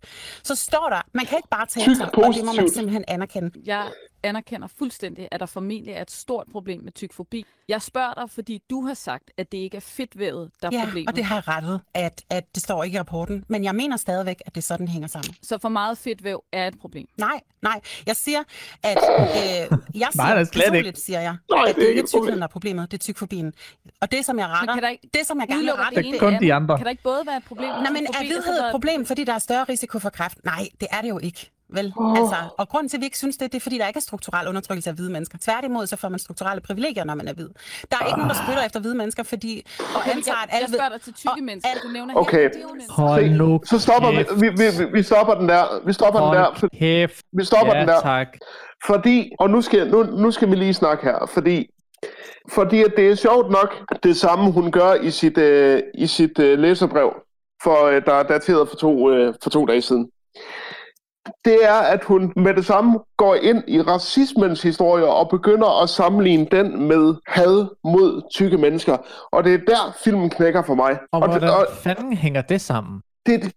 så 0.42 0.54
står 0.54 0.88
der, 0.90 1.00
man 1.14 1.26
kan 1.26 1.38
ikke 1.38 1.48
bare 1.50 1.66
tage 1.66 1.96
sig, 1.96 2.06
og 2.14 2.34
det 2.34 2.44
må 2.44 2.52
man 2.52 2.68
simpelthen 2.70 3.04
anerkende. 3.08 3.50
Jeg 3.64 3.82
anerkender 4.22 4.68
fuldstændig, 4.78 5.28
at 5.30 5.40
der 5.40 5.46
formentlig 5.46 5.92
er 5.94 6.02
et 6.02 6.10
stort 6.10 6.46
problem 6.52 6.80
med 6.82 6.92
tykfobi. 6.92 7.44
Jeg 7.68 7.82
spørger 7.82 8.14
dig, 8.14 8.30
fordi 8.30 8.62
du 8.70 8.86
har 8.86 8.94
sagt, 8.94 9.30
at 9.36 9.52
det 9.52 9.58
ikke 9.58 9.76
er 9.76 9.80
fedtvævet, 9.80 10.50
der 10.62 10.68
er 10.68 10.72
Ja, 10.78 10.84
problemet. 10.84 11.08
og 11.08 11.16
det 11.16 11.24
har 11.24 11.48
rettet, 11.48 11.80
at, 11.94 12.22
at 12.30 12.54
det 12.54 12.62
står 12.62 12.84
ikke 12.84 12.96
i 12.96 12.98
rapporten. 12.98 13.44
Men 13.48 13.64
jeg 13.64 13.74
mener 13.74 13.96
stadigvæk, 13.96 14.42
at 14.46 14.54
det 14.54 14.64
sådan 14.64 14.88
hænger 14.88 15.08
sammen. 15.08 15.34
Så 15.42 15.58
for 15.58 15.68
meget 15.68 15.98
fedtvæv 15.98 16.44
er 16.52 16.66
et 16.68 16.78
problem. 16.80 17.06
Nej, 17.16 17.40
nej. 17.62 17.80
Jeg 18.06 18.16
siger, 18.16 18.38
at... 18.82 18.98
Øh, 18.98 19.34
jeg 19.34 19.68
siger, 19.94 20.08
Nej, 20.16 20.34
det 20.34 20.40
er 20.40 20.44
slet 20.44 20.74
ikke. 20.86 21.00
siger 21.00 21.20
jeg, 21.20 21.36
Nej, 21.50 21.62
at 21.62 21.68
det 21.68 21.76
det 21.76 21.84
er 21.84 21.88
ikke 21.88 22.00
er 22.02 22.06
tykkheden, 22.06 22.38
der 22.38 22.44
er 22.44 22.48
problemet. 22.48 22.90
Det 22.90 22.98
er 22.98 23.02
tykfobien. 23.02 23.52
Og 24.00 24.12
det, 24.12 24.24
som 24.24 24.38
jeg 24.38 24.48
retter... 24.48 24.74
kan 24.74 24.82
der 24.82 24.88
ikke 24.88 25.08
det, 25.14 25.26
som 25.26 25.40
jeg 25.40 25.48
gerne 25.48 25.58
vil 25.60 25.64
Udelukker 25.72 25.84
rette... 25.86 25.96
det 25.96 26.04
Det 26.04 26.10
er 26.10 26.12
ene 26.12 26.18
kun 26.18 26.32
det 26.32 26.40
de 26.40 26.54
andet? 26.54 26.62
andre. 26.64 26.76
Kan 26.76 26.84
der 26.84 26.90
ikke 26.90 27.02
både 27.02 27.22
være 27.26 27.36
et 27.36 27.44
problem 27.44 27.68
Nej, 27.68 27.90
men 27.90 28.06
er 28.06 28.22
vidhed 28.22 28.58
et 28.64 28.70
problem, 28.70 29.06
fordi 29.06 29.24
der 29.24 29.32
er 29.34 29.38
større 29.38 29.64
risiko 29.64 29.98
for 29.98 30.10
kræft? 30.10 30.44
Nej, 30.44 30.68
det 30.80 30.88
er 30.90 31.00
det 31.00 31.08
jo 31.08 31.18
ikke. 31.18 31.50
Vel, 31.74 31.92
oh. 31.96 32.18
altså, 32.18 32.36
og 32.58 32.68
grunden 32.68 32.88
til, 32.88 32.96
at 32.96 33.00
vi 33.00 33.04
ikke 33.04 33.18
synes 33.18 33.36
det, 33.36 33.52
det 33.52 33.58
er, 33.58 33.60
fordi 33.60 33.78
der 33.78 33.86
ikke 33.86 33.98
er 33.98 34.00
strukturel 34.02 34.48
undertrykkelse 34.48 34.90
af 34.90 34.96
hvide 34.96 35.12
mennesker. 35.12 35.38
Tværtimod, 35.42 35.86
så 35.86 35.96
får 35.96 36.08
man 36.08 36.18
strukturelle 36.18 36.60
privilegier, 36.60 37.04
når 37.04 37.14
man 37.14 37.28
er 37.28 37.32
hvid. 37.32 37.48
Der 37.90 37.96
er 38.00 38.06
ikke 38.06 38.18
nogen, 38.18 38.30
der 38.30 38.36
spytter 38.44 38.62
efter 38.62 38.80
hvide 38.80 38.94
mennesker, 38.94 39.22
fordi 39.22 39.66
og 39.78 39.84
Jeg, 40.06 40.14
antager, 40.16 40.36
at 40.36 40.48
jeg, 40.48 40.56
alle 40.56 40.66
jeg 40.68 40.74
spørger 40.74 40.88
dig 40.92 41.00
til 41.00 41.12
tykke 41.14 41.32
og 41.38 41.42
mennesker. 41.42 41.70
al- 41.70 41.80
Du 41.88 41.88
nævner 41.92 42.14
Okay. 42.14 42.40
helt 42.40 42.52
det 42.54 42.62
mennesker. 42.72 42.92
Hold 42.94 43.30
nu 43.30 43.60
Så 43.64 43.78
stopper 43.78 44.10
vi, 44.10 44.24
vi, 44.40 44.48
vi, 44.48 44.92
vi- 44.92 45.02
stopper 45.02 45.34
den 45.34 45.48
der. 45.48 45.86
Vi 45.86 45.92
stopper 45.92 46.20
den 46.20 46.32
der. 46.36 46.44
For, 46.54 46.60
Hold 46.60 46.78
kæft. 46.78 47.22
vi 47.32 47.44
stopper 47.44 47.74
ja, 47.74 47.80
den 47.80 47.88
der. 47.88 48.00
tak. 48.00 48.28
Fordi, 48.86 49.30
og 49.38 49.50
nu 49.50 49.60
skal, 49.62 49.90
nu, 49.90 50.02
nu 50.02 50.30
skal 50.30 50.50
vi 50.50 50.54
lige 50.56 50.74
snakke 50.74 51.04
her, 51.04 51.30
fordi, 51.34 51.66
fordi 52.52 52.82
at 52.82 52.92
det 52.96 53.10
er 53.10 53.14
sjovt 53.14 53.50
nok 53.50 53.74
det 54.02 54.16
samme, 54.16 54.52
hun 54.52 54.70
gør 54.72 54.94
i 54.94 55.10
sit, 55.10 55.38
øh, 55.38 55.82
i 55.94 56.06
sit 56.06 56.38
øh, 56.38 56.58
læserbrev, 56.58 57.10
for, 57.62 57.84
øh, 57.86 58.02
der 58.06 58.14
er 58.14 58.22
dateret 58.22 58.68
for 58.68 58.76
to, 58.76 59.10
øh, 59.10 59.34
for 59.42 59.50
to 59.50 59.66
dage 59.66 59.82
siden. 59.82 60.08
Det 61.44 61.58
er, 61.62 61.74
at 61.74 62.04
hun 62.04 62.32
med 62.36 62.54
det 62.54 62.66
samme 62.66 62.98
går 63.16 63.34
ind 63.34 63.62
i 63.68 63.80
racismens 63.82 64.62
historie 64.62 65.04
og 65.06 65.28
begynder 65.28 65.82
at 65.82 65.88
sammenligne 65.88 66.46
den 66.50 66.82
med 66.88 67.14
had 67.26 67.66
mod 67.84 68.22
tykke 68.34 68.58
mennesker. 68.58 68.96
Og 69.32 69.44
det 69.44 69.54
er 69.54 69.58
der, 69.58 69.94
filmen 70.04 70.30
knækker 70.30 70.62
for 70.62 70.74
mig. 70.74 70.98
Og 71.12 71.28
det- 71.28 71.38
hvordan 71.38 71.66
fanden 71.82 72.12
hænger 72.16 72.42
det 72.42 72.60
sammen? 72.60 73.00
det, 73.26 73.52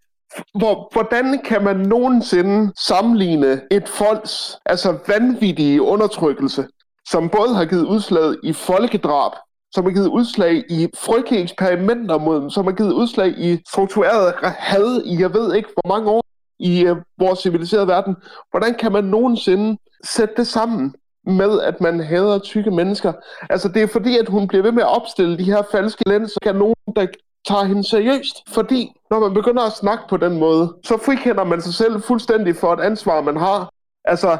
hvor, 0.59 0.89
hvordan 0.93 1.39
kan 1.45 1.63
man 1.63 1.75
nogensinde 1.75 2.71
sammenligne 2.87 3.61
et 3.71 3.89
folks 3.89 4.57
altså 4.65 4.97
vanvittige 5.07 5.81
undertrykkelse, 5.81 6.67
som 7.09 7.29
både 7.29 7.55
har 7.55 7.65
givet 7.65 7.85
udslag 7.85 8.33
i 8.43 8.53
folkedrab, 8.53 9.31
som 9.73 9.83
har 9.83 9.91
givet 9.91 10.07
udslag 10.07 10.63
i 10.69 10.87
frygtelige 10.97 11.41
eksperimenter 11.43 12.17
mod 12.17 12.41
dem, 12.41 12.49
som 12.49 12.65
har 12.65 12.71
givet 12.71 12.91
udslag 12.93 13.27
i 13.37 13.59
struktureret 13.69 14.33
had 14.43 15.01
i 15.05 15.21
jeg 15.21 15.33
ved 15.33 15.55
ikke 15.55 15.69
hvor 15.73 15.95
mange 15.95 16.09
år 16.11 16.21
i 16.61 16.85
øh, 16.85 16.95
vores 17.19 17.39
civiliserede 17.39 17.87
verden. 17.87 18.15
Hvordan 18.51 18.73
kan 18.73 18.91
man 18.91 19.03
nogensinde 19.03 19.77
sætte 20.03 20.33
det 20.37 20.47
sammen 20.47 20.95
med, 21.25 21.61
at 21.61 21.81
man 21.81 21.99
hader 21.99 22.39
tykke 22.39 22.71
mennesker? 22.71 23.13
Altså 23.49 23.67
det 23.67 23.81
er 23.81 23.87
fordi, 23.87 24.17
at 24.17 24.29
hun 24.29 24.47
bliver 24.47 24.63
ved 24.63 24.71
med 24.71 24.83
at 24.83 24.95
opstille 24.95 25.37
de 25.37 25.43
her 25.43 25.61
falske 25.71 26.09
lænser, 26.09 26.39
kan 26.41 26.55
nogen, 26.55 26.75
der 26.95 27.07
tager 27.47 27.63
hende 27.63 27.83
seriøst. 27.83 28.35
Fordi 28.49 28.91
når 29.11 29.19
man 29.19 29.33
begynder 29.33 29.63
at 29.63 29.71
snakke 29.71 30.03
på 30.09 30.17
den 30.17 30.39
måde, 30.39 30.73
så 30.83 30.97
frikender 31.05 31.43
man 31.43 31.61
sig 31.61 31.73
selv 31.73 32.01
fuldstændig 32.01 32.55
for 32.55 32.73
et 32.73 32.79
ansvar, 32.79 33.21
man 33.21 33.37
har. 33.37 33.69
Altså, 34.05 34.37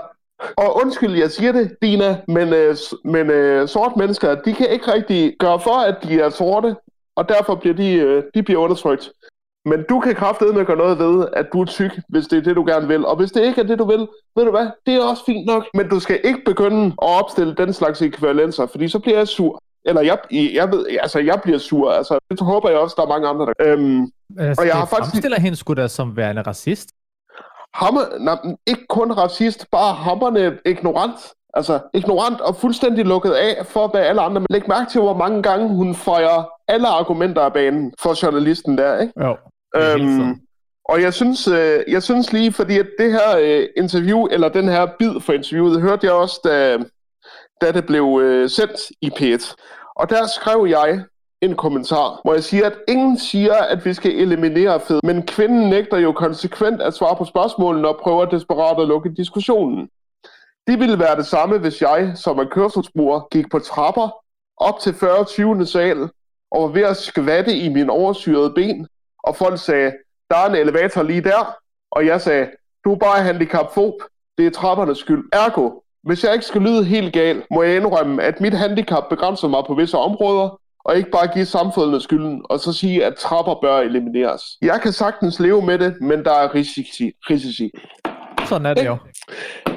og 0.58 0.76
undskyld, 0.76 1.16
jeg 1.16 1.32
siger 1.32 1.52
det, 1.52 1.76
Dina, 1.82 2.22
men, 2.28 2.54
øh, 2.54 2.76
men 3.04 3.30
øh, 3.30 3.68
sorte 3.68 4.00
mennesker, 4.00 4.36
de 4.36 4.54
kan 4.54 4.70
ikke 4.70 4.94
rigtig 4.94 5.36
gøre 5.40 5.60
for, 5.60 5.78
at 5.80 5.96
de 6.04 6.20
er 6.20 6.30
sorte, 6.30 6.76
og 7.16 7.30
derfor 7.30 7.56
bliver 7.56 7.76
de, 7.76 7.94
øh, 7.94 8.24
de 8.34 8.44
bliver 8.44 8.60
undertrykt. 8.60 9.12
Men 9.66 9.84
du 9.90 10.00
kan 10.00 10.16
kraftedeme 10.16 10.64
gøre 10.66 10.78
noget 10.78 11.00
ved, 11.00 11.28
at 11.34 11.46
du 11.54 11.62
er 11.62 11.66
tyk, 11.66 12.00
hvis 12.10 12.28
det 12.28 12.38
er 12.38 12.42
det, 12.42 12.56
du 12.56 12.64
gerne 12.68 12.88
vil. 12.88 13.06
Og 13.06 13.16
hvis 13.16 13.32
det 13.32 13.44
ikke 13.46 13.62
er 13.62 13.66
det, 13.66 13.80
du 13.80 13.86
vil, 13.86 14.08
ved 14.36 14.46
du 14.46 14.52
hvad, 14.52 14.68
det 14.86 14.96
er 14.96 15.04
også 15.04 15.26
fint 15.26 15.46
nok. 15.46 15.66
Men 15.74 15.90
du 15.90 16.00
skal 16.00 16.20
ikke 16.24 16.40
begynde 16.46 16.86
at 16.86 16.94
opstille 17.22 17.56
den 17.56 17.74
slags 17.74 18.02
ekvivalenser, 18.02 18.66
fordi 18.66 18.88
så 18.90 19.00
bliver 19.00 19.18
jeg 19.18 19.28
sur. 19.28 19.62
Eller 19.86 20.02
jeg, 20.02 20.18
jeg 20.32 20.72
ved, 20.72 20.86
altså 21.02 21.20
jeg 21.20 21.40
bliver 21.44 21.58
sur. 21.58 21.92
Altså, 21.92 22.20
det 22.32 22.40
håber 22.42 22.70
jeg 22.70 22.80
også, 22.80 22.94
der 22.98 23.04
er 23.04 23.08
mange 23.08 23.28
andre, 23.28 23.46
der 23.46 23.54
øhm, 23.60 24.08
Altså, 24.40 24.62
Og 24.62 24.68
jeg 24.68 24.76
har 24.76 24.86
faktisk- 24.86 25.12
fremstiller 25.12 25.40
hende 25.40 25.58
sgu 25.58 25.74
da 25.74 25.88
som 25.88 26.18
værende 26.18 26.42
racist. 26.42 26.90
hammer, 27.74 28.02
nej, 28.20 28.38
ikke 28.68 28.86
kun 28.90 29.12
racist, 29.12 29.66
bare 29.72 29.94
hammerne 29.94 30.58
ignorant. 30.66 31.18
Altså 31.54 31.80
ignorant 31.94 32.42
og 32.42 32.56
fuldstændig 32.56 33.06
lukket 33.06 33.32
af 33.32 33.66
for, 33.66 33.88
hvad 33.88 34.02
alle 34.02 34.22
andre... 34.22 34.42
Læg 34.50 34.62
mærke 34.68 34.92
til, 34.92 35.02
hvor 35.02 35.18
mange 35.18 35.44
gange 35.44 35.68
hun 35.68 35.96
fejrer 35.96 36.44
alle 36.68 36.88
argumenter 36.88 37.42
af 37.42 37.54
banen 37.54 37.94
for 38.00 38.26
journalisten 38.26 38.78
der, 38.78 39.00
ikke? 39.02 39.14
Jo. 39.26 39.36
Øhm, 39.76 40.42
og 40.86 41.02
jeg 41.02 41.14
synes, 41.14 41.48
øh, 41.48 41.84
jeg 41.88 42.04
synes 42.04 42.34
lige, 42.34 42.52
fordi 42.52 42.80
at 42.80 42.88
det 43.00 43.12
her 43.12 43.38
øh, 43.40 43.68
interview, 43.78 44.26
eller 44.26 44.50
den 44.50 44.70
her 44.70 44.88
bid 45.00 45.20
for 45.20 45.34
interviewet, 45.34 45.82
hørte 45.82 46.06
jeg 46.06 46.14
også, 46.14 46.40
da, 46.44 46.78
da 47.62 47.72
det 47.72 47.86
blev 47.86 48.20
øh, 48.24 48.50
sendt 48.50 48.92
i 49.02 49.10
P1. 49.10 49.54
Og 49.96 50.10
der 50.10 50.28
skrev 50.28 50.68
jeg 50.70 51.04
en 51.42 51.56
kommentar, 51.56 52.22
hvor 52.24 52.34
jeg 52.34 52.44
siger, 52.44 52.66
at 52.66 52.78
ingen 52.88 53.20
siger, 53.20 53.54
at 53.54 53.86
vi 53.86 53.94
skal 53.94 54.12
eliminere 54.12 54.80
fed, 54.80 55.00
men 55.04 55.26
kvinden 55.26 55.70
nægter 55.70 55.98
jo 55.98 56.12
konsekvent 56.12 56.82
at 56.82 56.94
svare 56.94 57.16
på 57.16 57.26
spørgsmålene 57.26 57.88
og 57.88 58.00
prøver 58.02 58.26
desperat 58.26 58.82
at 58.82 58.88
lukke 58.88 59.14
diskussionen. 59.18 59.90
Det 60.68 60.80
ville 60.80 61.00
være 61.00 61.16
det 61.16 61.26
samme, 61.26 61.58
hvis 61.58 61.82
jeg, 61.82 62.12
som 62.16 62.40
er 62.40 62.46
kørselsbruger, 62.46 63.28
gik 63.32 63.52
på 63.52 63.60
trapper 63.60 64.10
op 64.58 64.80
til 64.80 64.94
40. 64.94 65.26
20. 65.26 65.66
sal 65.66 66.10
og 66.52 66.62
var 66.64 66.68
ved 66.68 66.82
at 66.82 66.98
skvatte 66.98 67.58
i 67.58 67.70
min 67.70 67.90
oversyrede 67.90 68.54
ben, 68.56 68.88
og 69.24 69.36
folk 69.36 69.60
sagde, 69.60 69.92
der 70.30 70.38
er 70.38 70.50
en 70.50 70.56
elevator 70.56 71.04
lige 71.04 71.22
der, 71.22 71.56
og 71.92 72.06
jeg 72.06 72.22
sagde, 72.22 72.50
du 72.86 72.94
er 72.94 72.98
bare 72.98 73.24
handicapfob, 73.24 73.94
det 74.38 74.46
er 74.46 74.52
trappernes 74.52 74.98
skyld. 74.98 75.24
Ergo, 75.34 75.72
hvis 76.04 76.24
jeg 76.24 76.34
ikke 76.34 76.46
skal 76.46 76.62
lyde 76.62 76.84
helt 76.84 77.14
gal, 77.14 77.44
må 77.52 77.64
jeg 77.64 77.76
indrømme, 77.76 78.24
at 78.24 78.42
mit 78.42 78.54
handicap 78.54 79.10
begrænser 79.10 79.48
mig 79.48 79.64
på 79.68 79.74
visse 79.74 79.98
områder, 79.98 80.60
og 80.86 80.98
ikke 80.98 81.10
bare 81.10 81.28
give 81.28 81.46
samfundet 81.46 82.04
skylden, 82.04 82.42
og 82.50 82.60
så 82.60 82.74
sige, 82.74 83.06
at 83.06 83.16
trapper 83.16 83.56
bør 83.62 83.78
elimineres. 83.78 84.44
Jeg 84.62 84.82
kan 84.82 84.94
sagtens 84.94 85.40
leve 85.40 85.62
med 85.62 85.80
det, 85.80 86.02
men 86.02 86.24
der 86.26 86.34
er 86.34 86.56
risici. 86.56 87.12
risici. 87.30 87.72
Sådan 88.46 88.66
er 88.66 88.74
det 88.74 88.86
jo. 88.86 88.98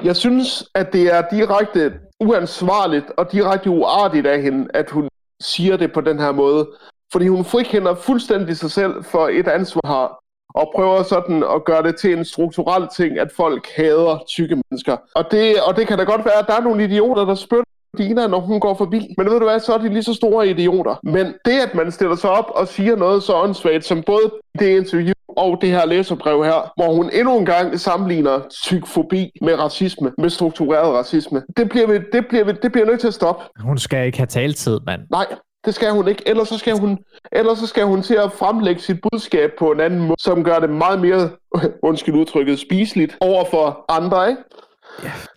Jeg 0.03 0.15
synes, 0.15 0.69
at 0.75 0.93
det 0.93 1.13
er 1.13 1.21
direkte 1.31 1.93
uansvarligt 2.19 3.05
og 3.17 3.31
direkte 3.31 3.69
uartigt 3.69 4.27
af 4.27 4.41
hende, 4.41 4.67
at 4.73 4.89
hun 4.89 5.09
siger 5.41 5.77
det 5.77 5.93
på 5.93 6.01
den 6.01 6.19
her 6.19 6.31
måde. 6.31 6.67
Fordi 7.11 7.27
hun 7.27 7.45
frikender 7.45 7.95
fuldstændig 7.95 8.57
sig 8.57 8.71
selv 8.71 9.03
for 9.03 9.27
et 9.27 9.47
ansvar 9.47 10.19
og 10.55 10.71
prøver 10.75 11.03
sådan 11.03 11.43
at 11.55 11.65
gøre 11.65 11.83
det 11.83 11.95
til 11.95 12.17
en 12.17 12.25
strukturel 12.25 12.87
ting, 12.95 13.19
at 13.19 13.31
folk 13.37 13.67
hader 13.75 14.23
tykke 14.27 14.55
mennesker. 14.55 14.97
Og 15.15 15.25
det, 15.31 15.61
og 15.67 15.75
det 15.75 15.87
kan 15.87 15.97
da 15.97 16.03
godt 16.03 16.25
være, 16.25 16.39
at 16.39 16.47
der 16.47 16.55
er 16.55 16.61
nogle 16.61 16.83
idioter, 16.83 17.25
der 17.25 17.35
spytter 17.35 17.65
Dina, 17.97 18.27
når 18.27 18.39
hun 18.39 18.59
går 18.59 18.73
forbi. 18.73 19.13
Men 19.17 19.29
ved 19.29 19.39
du 19.39 19.45
hvad, 19.45 19.59
så 19.59 19.73
er 19.73 19.77
de 19.77 19.89
lige 19.89 20.03
så 20.03 20.13
store 20.13 20.47
idioter. 20.49 20.95
Men 21.03 21.25
det, 21.45 21.59
at 21.67 21.75
man 21.75 21.91
stiller 21.91 22.15
sig 22.15 22.29
op 22.29 22.51
og 22.55 22.67
siger 22.67 22.95
noget 22.95 23.23
så 23.23 23.33
åndssvagt, 23.35 23.85
som 23.85 24.03
både 24.03 24.31
det 24.59 24.77
interview 24.77 25.13
og 25.27 25.57
det 25.61 25.69
her 25.69 25.85
læserbrev 25.85 26.43
her, 26.43 26.71
hvor 26.75 26.93
hun 26.93 27.09
endnu 27.13 27.37
en 27.39 27.45
gang 27.45 27.79
sammenligner 27.79 28.39
tykfobi 28.65 29.31
med 29.41 29.59
racisme, 29.59 30.11
med 30.17 30.29
struktureret 30.29 30.93
racisme. 30.93 31.43
Det 31.57 31.69
bliver, 31.69 31.87
vi, 31.87 31.99
det 32.13 32.27
bliver, 32.29 32.45
vi, 32.45 32.51
det 32.63 32.71
bliver 32.71 32.85
nødt 32.85 32.99
til 32.99 33.07
at 33.07 33.13
stoppe. 33.13 33.43
Hun 33.59 33.77
skal 33.77 34.05
ikke 34.05 34.17
have 34.17 34.27
taletid, 34.27 34.79
mand. 34.85 35.01
Nej, 35.11 35.25
det 35.65 35.75
skal 35.75 35.91
hun 35.91 36.07
ikke. 36.07 36.23
Ellers 36.29 36.47
så 36.47 36.57
skal 36.57 36.77
hun, 36.79 36.97
ellers 37.31 37.57
så 37.59 37.67
skal 37.67 37.83
hun 37.85 38.01
til 38.01 38.15
at 38.15 38.31
fremlægge 38.31 38.81
sit 38.81 38.97
budskab 39.11 39.51
på 39.59 39.71
en 39.71 39.79
anden 39.79 39.99
måde, 39.99 40.21
som 40.21 40.43
gør 40.43 40.59
det 40.59 40.69
meget 40.69 41.01
mere, 41.01 41.29
undskyld 41.89 42.15
udtrykket, 42.15 42.59
spiseligt 42.59 43.17
over 43.21 43.45
for 43.45 43.85
andre, 43.89 44.29
ikke? 44.29 44.41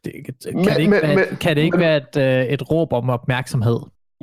Det, 0.04 0.12
kan, 0.24 0.34
Men- 0.54 0.64
det 0.64 0.78
ikke 0.78 0.90
men- 0.90 1.02
være, 1.02 1.14
men- 1.16 1.36
kan 1.40 1.56
det 1.56 1.62
ikke 1.62 1.78
være 1.78 1.96
et, 1.96 2.16
øh, 2.16 2.44
et 2.52 2.70
råb 2.70 2.92
om 2.92 3.10
opmærksomhed? 3.10 3.78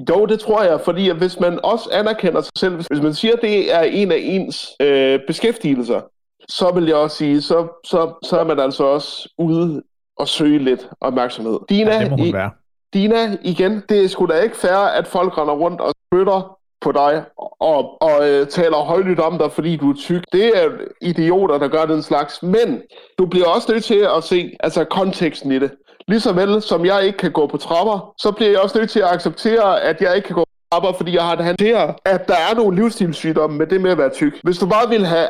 Jo, 0.09 0.25
det 0.25 0.39
tror 0.39 0.63
jeg, 0.63 0.79
fordi 0.81 1.09
at 1.09 1.15
hvis 1.15 1.39
man 1.39 1.59
også 1.63 1.89
anerkender 1.93 2.41
sig 2.41 2.51
selv, 2.57 2.75
hvis 2.75 3.01
man 3.01 3.13
siger, 3.13 3.33
at 3.33 3.39
det 3.41 3.73
er 3.75 3.81
en 3.81 4.11
af 4.11 4.17
ens 4.21 4.69
øh, 4.81 5.19
beskæftigelser, 5.27 6.01
så 6.49 6.71
vil 6.75 6.85
jeg 6.85 6.95
også 6.95 7.17
sige, 7.17 7.41
så, 7.41 7.67
så, 7.85 8.13
så 8.23 8.39
er 8.39 8.43
man 8.43 8.59
altså 8.59 8.83
også 8.83 9.29
ude 9.37 9.83
og 10.17 10.27
søge 10.27 10.59
lidt 10.59 10.89
opmærksomhed. 11.01 11.59
Dina, 11.69 11.93
Ja, 11.93 11.99
det 11.99 12.09
må 12.11 12.17
hun 12.17 12.33
være. 12.33 12.51
Dina, 12.95 13.37
igen, 13.41 13.83
det 13.89 14.03
er 14.03 14.07
sgu 14.07 14.25
da 14.25 14.39
ikke 14.39 14.57
fair, 14.57 14.77
at 14.99 15.07
folk 15.07 15.37
render 15.37 15.53
rundt 15.53 15.81
og 15.81 15.93
spytter 16.07 16.57
på 16.81 16.91
dig 16.91 17.23
og, 17.59 18.01
og 18.01 18.29
øh, 18.29 18.47
taler 18.47 18.77
højlydt 18.77 19.19
om 19.19 19.37
dig, 19.37 19.51
fordi 19.51 19.75
du 19.75 19.89
er 19.89 19.95
tyk. 19.95 20.23
Det 20.31 20.63
er 20.63 20.69
idioter, 21.01 21.57
der 21.57 21.67
gør 21.67 21.85
den 21.85 22.01
slags. 22.03 22.43
Men 22.43 22.81
du 23.17 23.25
bliver 23.25 23.47
også 23.47 23.71
nødt 23.71 23.83
til 23.83 24.07
at 24.17 24.23
se 24.23 24.57
altså, 24.59 24.83
konteksten 24.83 25.51
i 25.51 25.59
det. 25.59 25.71
Ligeså 26.07 26.33
vel 26.33 26.61
som 26.61 26.85
jeg 26.85 27.05
ikke 27.05 27.17
kan 27.17 27.31
gå 27.31 27.47
på 27.47 27.57
trapper, 27.57 28.13
så 28.17 28.31
bliver 28.31 28.51
jeg 28.51 28.59
også 28.59 28.77
nødt 28.77 28.89
til 28.89 28.99
at 28.99 29.13
acceptere, 29.13 29.81
at 29.81 30.01
jeg 30.01 30.15
ikke 30.15 30.27
kan 30.27 30.35
gå 30.35 30.41
på 30.41 30.51
trapper, 30.71 30.93
fordi 30.93 31.15
jeg 31.15 31.23
har 31.23 31.35
det 31.35 31.45
håndtere, 31.45 31.93
at 32.05 32.27
der 32.27 32.35
er 32.49 32.55
nogle 32.55 32.75
livsstilssygdomme 32.75 33.57
med 33.57 33.67
det 33.67 33.81
med 33.81 33.91
at 33.91 33.97
være 33.97 34.09
tyk. 34.09 34.33
Hvis 34.43 34.57
du 34.57 34.67
bare 34.67 34.89
vil 34.89 35.05
have 35.05 35.27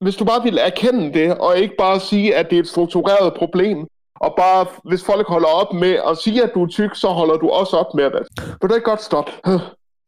hvis 0.00 0.16
du 0.16 0.24
bare 0.24 0.42
vil 0.42 0.58
erkende 0.58 1.12
det, 1.18 1.38
og 1.38 1.58
ikke 1.58 1.74
bare 1.78 2.00
sige, 2.00 2.36
at 2.36 2.50
det 2.50 2.56
er 2.56 2.62
et 2.62 2.68
struktureret 2.68 3.34
problem, 3.34 3.86
og 4.20 4.34
bare, 4.36 4.66
hvis 4.84 5.04
folk 5.04 5.26
holder 5.26 5.48
op 5.48 5.72
med 5.72 5.96
at 6.10 6.18
sige, 6.18 6.42
at 6.42 6.50
du 6.54 6.62
er 6.62 6.68
tyk, 6.68 6.90
så 6.94 7.08
holder 7.08 7.36
du 7.36 7.48
også 7.48 7.76
op 7.76 7.94
med 7.94 8.04
det. 8.04 8.26
Vil 8.60 8.70
du 8.70 8.74
ikke 8.74 8.84
godt 8.90 9.02
stoppe? 9.02 9.32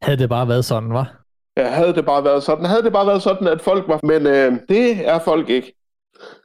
Havde 0.02 0.18
det 0.18 0.28
bare 0.28 0.48
været 0.48 0.64
sådan, 0.64 0.92
var? 0.92 1.18
Ja, 1.56 1.68
havde 1.68 1.94
det 1.94 2.04
bare 2.04 2.24
været 2.24 2.42
sådan. 2.42 2.64
Havde 2.64 2.82
det 2.82 2.92
bare 2.92 3.06
været 3.06 3.22
sådan, 3.22 3.46
at 3.46 3.60
folk 3.60 3.88
var... 3.88 4.00
Men 4.02 4.26
øh, 4.26 4.52
det 4.68 5.08
er 5.08 5.18
folk 5.18 5.48
ikke. 5.48 5.74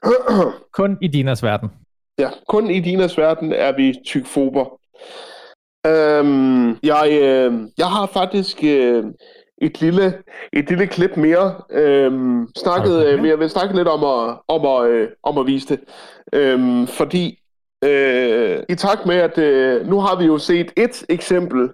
Kun 0.77 0.97
i 1.01 1.07
Dinas 1.07 1.43
verden. 1.43 1.69
Ja, 2.19 2.29
kun 2.47 2.69
i 2.69 2.79
Dinas 2.79 3.17
verden 3.17 3.53
er 3.53 3.71
vi 3.75 3.93
tykfober. 4.05 4.65
Øhm, 5.87 6.69
jeg, 6.83 7.19
øh, 7.21 7.53
jeg 7.77 7.87
har 7.87 8.05
faktisk 8.05 8.63
øh, 8.63 9.03
et 9.61 9.81
lille 9.81 10.13
et 10.53 10.69
lille 10.69 10.87
klip 10.87 11.17
mere. 11.17 11.55
Øhm, 11.71 12.47
snakket, 12.57 12.97
Okay. 12.97 13.19
øh, 13.19 13.27
jeg 13.27 13.39
vil 13.39 13.49
snakke 13.49 13.75
lidt 13.75 13.87
om 13.87 14.03
at, 14.03 14.37
om 14.47 14.65
at, 14.65 14.89
øh, 14.89 15.09
om 15.23 15.37
at 15.37 15.47
vise 15.47 15.67
det. 15.67 15.79
Øhm, 16.33 16.87
fordi 16.87 17.39
øh, 17.83 18.63
i 18.69 18.75
takt 18.75 19.05
med, 19.05 19.15
at 19.15 19.37
øh, 19.37 19.87
nu 19.87 19.99
har 19.99 20.15
vi 20.15 20.25
jo 20.25 20.37
set 20.37 20.71
et 20.77 21.05
eksempel 21.09 21.69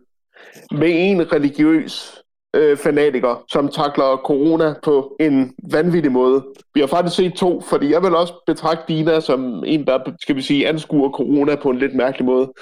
med 0.72 0.90
en 0.92 1.34
religiøs 1.34 2.24
øh, 2.56 2.78
fanatiker, 2.78 3.44
som 3.52 3.68
takler 3.68 4.22
corona 4.26 4.74
på 4.84 5.16
en 5.20 5.56
vanvittig 5.72 6.12
måde. 6.12 6.44
Vi 6.74 6.80
har 6.80 6.88
faktisk 6.88 7.16
set 7.16 7.34
to, 7.34 7.62
fordi 7.62 7.92
jeg 7.92 8.04
vil 8.04 8.16
også 8.16 8.34
betragte 8.48 8.94
Dina 8.94 9.20
som 9.20 9.64
en, 9.66 9.88
der, 9.88 10.00
skal 10.22 10.36
vi 10.36 10.42
sige, 10.42 10.68
anskuer 10.68 11.12
corona 11.12 11.56
på 11.56 11.70
en 11.70 11.78
lidt 11.78 11.96
mærkelig 11.96 12.26
måde. 12.26 12.54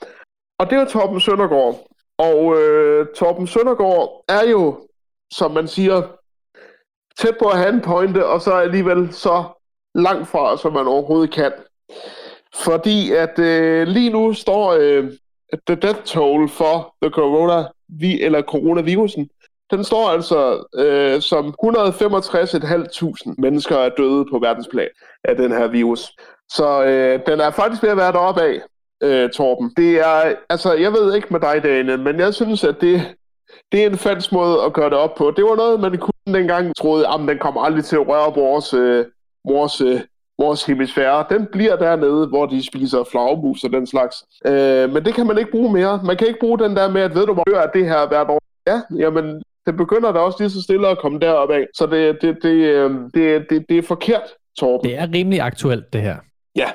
Og 0.59 0.67
det 0.67 0.77
er 0.77 0.81
jo 0.81 0.87
Torben 0.87 1.21
Søndergaard. 1.21 1.87
Og 2.19 2.59
øh, 2.59 3.07
Torben 3.15 3.47
Søndergaard 3.47 4.25
er 4.29 4.45
jo, 4.51 4.89
som 5.33 5.51
man 5.51 5.69
siger, 5.69 6.03
tæt 7.19 7.37
på 7.39 7.49
at 7.49 7.59
have 7.59 7.75
en 7.75 7.81
pointe, 7.81 8.27
og 8.27 8.41
så 8.41 8.53
alligevel 8.53 9.13
så 9.13 9.45
langt 9.95 10.29
fra, 10.29 10.57
som 10.59 10.73
man 10.73 10.87
overhovedet 10.87 11.35
kan. 11.35 11.53
Fordi 12.55 13.13
at 13.13 13.39
øh, 13.39 13.89
lige 13.89 14.11
nu 14.11 14.33
står 14.33 14.73
øh, 14.73 15.13
the 15.67 15.77
death 15.77 16.03
toll 16.05 16.49
for 16.49 16.95
the 17.03 17.11
corona, 17.11 17.65
vi, 17.89 18.23
eller 18.23 18.43
coronavirusen, 18.43 19.29
den 19.71 19.85
står 19.85 20.09
altså 20.09 20.67
øh, 20.75 21.23
som 21.23 21.55
165.500 21.65 23.35
mennesker 23.39 23.77
er 23.77 23.91
døde 23.99 24.25
på 24.31 24.39
verdensplan 24.39 24.89
af 25.25 25.37
den 25.37 25.53
her 25.53 25.67
virus. 25.67 26.13
Så 26.49 26.85
øh, 26.85 27.21
den 27.27 27.41
er 27.41 27.51
faktisk 27.51 27.83
ved 27.83 27.91
at 27.91 27.97
være 27.97 28.13
deroppe 28.13 28.43
af, 28.43 28.61
øh, 29.03 29.31
Torben. 29.31 29.73
Det 29.77 30.01
er, 30.01 30.35
altså, 30.49 30.73
jeg 30.73 30.93
ved 30.93 31.15
ikke 31.15 31.29
med 31.31 31.41
dig, 31.41 31.63
Dane, 31.63 31.97
men 31.97 32.21
jeg 32.21 32.35
synes, 32.35 32.65
at 32.65 32.81
det, 32.81 33.17
det 33.73 33.83
er 33.83 33.91
en 33.91 33.99
falsk 33.99 34.33
måde 34.33 34.63
at 34.63 34.73
gøre 34.73 34.91
det 34.91 34.99
op 34.99 35.15
på. 35.15 35.33
Det 35.37 35.45
var 35.45 35.57
noget, 35.57 35.81
man 35.81 35.99
kunne 35.99 36.35
dengang 36.39 36.77
troede, 36.77 37.09
at 37.09 37.21
den 37.29 37.39
kommer 37.39 37.61
aldrig 37.63 37.85
til 37.85 37.97
at 37.97 38.09
røre 38.09 38.35
vores, 38.35 38.75
øh, 38.75 39.07
vores, 39.45 39.81
øh, 39.81 40.01
vores 40.39 40.65
hemisfære. 40.65 41.25
Den 41.31 41.47
bliver 41.53 41.77
dernede, 41.77 42.27
hvor 42.27 42.47
de 42.47 42.67
spiser 42.67 43.05
flagermus 43.11 43.65
og 43.65 43.71
den 43.73 43.87
slags. 43.87 44.17
Øh, 44.47 44.93
men 44.93 45.05
det 45.05 45.15
kan 45.15 45.27
man 45.27 45.39
ikke 45.39 45.51
bruge 45.51 45.73
mere. 45.73 46.01
Man 46.05 46.17
kan 46.17 46.27
ikke 46.27 46.41
bruge 46.41 46.59
den 46.59 46.77
der 46.77 46.91
med, 46.91 47.03
at 47.03 47.15
ved 47.15 47.27
du, 47.27 47.33
hvor 47.35 47.45
dør 47.45 47.67
det 47.67 47.85
her 47.85 48.09
hvert 48.09 48.27
år? 48.31 48.41
Ja, 48.67 48.81
jamen, 48.99 49.43
det 49.67 49.77
begynder 49.77 50.13
da 50.13 50.19
også 50.19 50.37
lige 50.41 50.51
så 50.51 50.63
stille 50.63 50.89
at 50.89 50.99
komme 50.99 51.19
deroppe 51.19 51.55
af. 51.55 51.67
Så 51.75 51.87
det, 51.87 52.19
det, 52.23 52.37
det, 52.43 52.51
øh, 52.51 52.91
det, 53.15 53.47
det, 53.51 53.65
det 53.69 53.79
er 53.79 53.83
forkert, 53.83 54.23
Torben. 54.59 54.91
Det 54.91 54.99
er 54.99 55.07
rimelig 55.15 55.41
aktuelt, 55.41 55.93
det 55.93 56.01
her. 56.01 56.17
Ja, 56.57 56.69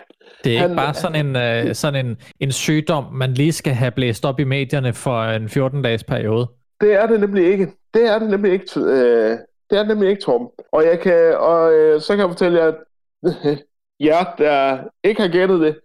Det 0.44 0.56
er 0.56 0.60
Han- 0.60 0.70
ikke 0.70 0.78
bare 0.78 0.94
sådan 0.94 1.26
en, 1.26 1.36
øh, 1.68 1.76
sådan 1.76 2.06
en, 2.06 2.18
en 2.40 2.52
sygdom, 2.52 3.04
man 3.14 3.34
lige 3.34 3.52
skal 3.52 3.74
have 3.74 3.92
blæst 3.92 4.26
op 4.26 4.40
i 4.40 4.44
medierne 4.44 4.94
for 4.94 5.24
en 5.24 5.46
14-dages 5.46 6.04
periode. 6.04 6.48
Det 6.82 6.94
er 6.94 7.08
det 7.08 7.20
nemlig 7.20 7.46
ikke. 7.52 7.68
Det 7.94 8.08
er 8.10 8.20
det 8.20 8.30
nemlig 8.30 8.52
ikke, 8.54 8.66
øh, 8.80 9.38
det 9.70 9.78
er 9.78 9.78
det 9.80 9.88
nemlig 9.88 10.10
ikke, 10.10 10.22
Torben. 10.22 10.48
Og 10.72 10.84
jeg 10.84 11.00
kan, 11.00 11.36
og 11.40 11.74
øh, 11.74 12.02
så 12.02 12.08
kan 12.14 12.20
jeg 12.20 12.30
fortælle 12.30 12.60
jer, 12.60 12.68
at 12.68 12.76
jer, 14.08 14.36
der 14.38 14.84
ikke 15.04 15.22
har 15.22 15.28
gættet 15.28 15.60
det, 15.60 15.76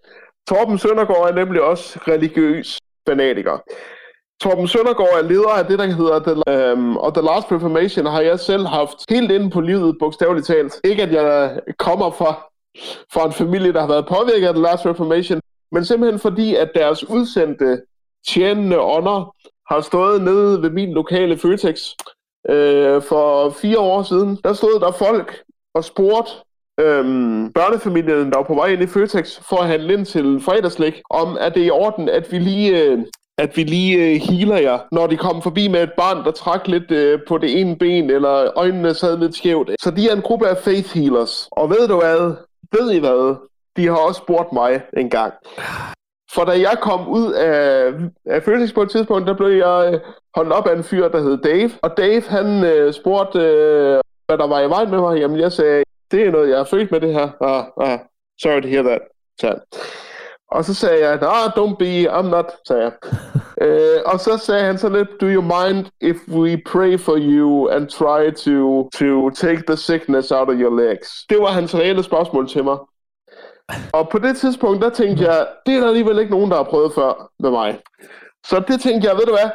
Torben 0.49 0.79
Søndergaard 0.79 1.31
er 1.31 1.35
nemlig 1.35 1.63
også 1.63 1.99
religiøs 2.09 2.79
fanatiker. 3.09 3.59
Torben 4.41 4.69
Søndergaard 4.69 5.19
er 5.19 5.29
leder 5.29 5.49
af 5.49 5.67
det, 5.67 5.79
der 5.79 5.87
hedder 5.87 6.19
The, 6.19 6.73
um, 6.73 6.97
og 6.97 7.15
The 7.15 7.27
Last 7.27 7.53
Reformation 7.53 8.07
har 8.07 8.21
jeg 8.21 8.41
selv 8.41 8.67
haft 8.67 8.99
helt 9.11 9.31
inde 9.31 9.51
på 9.51 9.61
livet, 9.61 9.97
bogstaveligt 9.99 10.47
talt. 10.47 10.81
Ikke 10.85 11.03
at 11.03 11.13
jeg 11.13 11.61
kommer 11.79 12.11
fra, 12.11 12.51
fra 13.13 13.27
en 13.27 13.33
familie, 13.33 13.73
der 13.73 13.81
har 13.81 13.89
været 13.89 14.07
påvirket 14.07 14.47
af 14.47 14.55
The 14.55 14.63
Last 14.63 14.87
Reformation, 14.87 15.41
men 15.73 15.85
simpelthen 15.85 16.21
fordi, 16.21 16.55
at 16.55 16.71
deres 16.75 17.09
udsendte 17.09 17.83
tjenende 18.29 18.81
ånder 18.81 19.35
har 19.71 19.81
stået 19.81 20.23
nede 20.23 20.63
ved 20.63 20.71
min 20.71 20.93
lokale 20.93 21.39
Føtex 21.39 21.81
øh, 22.51 23.03
for 23.03 23.51
fire 23.51 23.79
år 23.79 24.03
siden. 24.03 24.39
Der 24.45 24.53
stod 24.53 24.81
der 24.81 24.93
folk 24.93 25.43
og 25.75 25.85
spurgte 25.85 26.33
øhm, 26.79 27.53
børnefamilien, 27.53 28.31
der 28.31 28.37
var 28.37 28.45
på 28.45 28.55
vej 28.55 28.67
ind 28.67 28.83
i 28.83 28.87
Føtex 28.87 29.39
for 29.49 29.57
at 29.57 29.69
handle 29.69 29.93
ind 29.93 30.07
til 30.07 30.41
fredagslæg, 30.41 31.03
om 31.11 31.37
at 31.41 31.55
det 31.55 31.63
er 31.63 31.67
i 31.67 31.71
orden, 31.71 32.09
at 32.09 32.33
vi 32.33 32.39
lige... 32.39 32.83
Øh, 32.83 32.99
at 33.39 33.57
vi 33.57 33.63
lige 33.63 33.97
øh, 33.97 34.21
healer 34.21 34.57
jer, 34.57 34.79
når 34.93 35.07
de 35.07 35.17
kom 35.17 35.43
forbi 35.43 35.69
med 35.69 35.83
et 35.83 35.93
barn, 35.93 36.25
der 36.25 36.31
trak 36.31 36.69
lidt 36.69 36.91
øh, 36.91 37.21
på 37.29 37.39
det 37.39 37.61
ene 37.61 37.77
ben, 37.77 38.11
eller 38.11 38.51
øjnene 38.57 38.95
sad 38.95 39.19
lidt 39.19 39.37
skævt. 39.37 39.71
Så 39.81 39.91
de 39.91 40.09
er 40.09 40.15
en 40.15 40.23
gruppe 40.23 40.49
af 40.49 40.57
faith 40.57 40.95
healers. 40.95 41.49
Og 41.51 41.71
ved 41.71 41.89
du 41.89 42.01
hvad? 42.01 42.35
Ved 42.73 42.91
I 42.93 42.99
hvad? 42.99 43.37
De 43.77 43.87
har 43.87 43.97
også 43.97 44.21
spurgt 44.25 44.53
mig 44.53 44.83
en 44.97 45.11
gang. 45.11 45.35
For 46.35 46.45
da 46.45 46.51
jeg 46.51 46.79
kom 46.81 47.09
ud 47.09 47.33
af, 47.33 47.93
af 48.27 48.43
Føtex 48.43 48.75
på 48.75 48.83
et 48.83 48.91
tidspunkt, 48.91 49.27
der 49.27 49.37
blev 49.37 49.49
jeg 49.49 49.91
øh, 49.93 50.01
holdt 50.35 50.53
op 50.53 50.67
af 50.67 50.77
en 50.77 50.85
fyr, 50.85 51.09
der 51.09 51.21
hed 51.21 51.39
Dave. 51.39 51.71
Og 51.83 51.97
Dave, 51.97 52.23
han 52.29 52.65
øh, 52.65 52.93
spurgte, 52.93 53.39
øh, 53.39 54.01
hvad 54.27 54.39
der 54.39 54.47
var 54.47 54.61
i 54.61 54.69
vejen 54.69 54.91
med 54.91 55.01
mig. 55.01 55.19
Jamen, 55.19 55.41
jeg 55.41 55.53
sagde, 55.53 55.83
det 56.11 56.27
er 56.27 56.31
noget, 56.31 56.49
jeg 56.49 56.59
er 56.59 56.65
født 56.65 56.91
med 56.91 57.01
det 57.01 57.13
her. 57.13 57.29
Ah, 57.41 57.65
ah, 57.91 57.99
sorry 58.43 58.61
to 58.61 58.69
hear 58.69 58.83
that, 58.83 59.01
sagde 59.41 59.55
han. 59.55 59.63
Og 60.51 60.65
så 60.65 60.75
sagde 60.75 61.09
jeg, 61.09 61.23
ah, 61.23 61.51
don't 61.59 61.77
be, 61.77 62.11
I'm 62.19 62.29
not, 62.29 62.53
sagde 62.67 62.83
jeg. 62.83 62.93
øh, 63.67 64.01
og 64.07 64.21
så 64.21 64.39
sagde 64.39 64.65
han 64.65 64.79
så 64.79 64.89
lidt, 64.89 65.09
do 65.21 65.27
you 65.27 65.43
mind 65.43 65.87
if 66.01 66.17
we 66.29 66.63
pray 66.67 66.99
for 66.99 67.17
you 67.19 67.69
and 67.69 67.89
try 67.89 68.31
to, 68.31 68.89
to 68.91 69.31
take 69.31 69.63
the 69.67 69.77
sickness 69.77 70.31
out 70.31 70.49
of 70.49 70.55
your 70.55 70.81
legs? 70.81 71.09
Det 71.29 71.39
var 71.39 71.47
hans 71.47 71.75
reelle 71.75 72.03
spørgsmål 72.03 72.49
til 72.49 72.65
mig. 72.65 72.79
Og 73.93 74.09
på 74.09 74.19
det 74.19 74.37
tidspunkt, 74.37 74.83
der 74.83 74.91
tænkte 74.91 75.25
jeg, 75.25 75.47
det 75.67 75.75
er 75.75 75.81
der 75.81 75.89
alligevel 75.89 76.19
ikke 76.19 76.31
nogen, 76.31 76.51
der 76.51 76.57
har 76.57 76.65
prøvet 76.65 76.93
før 76.95 77.31
med 77.39 77.51
mig. 77.51 77.81
Så 78.47 78.63
det 78.69 78.81
tænkte 78.81 79.09
jeg, 79.09 79.17
ved 79.17 79.27
du 79.27 79.33
hvad, 79.33 79.51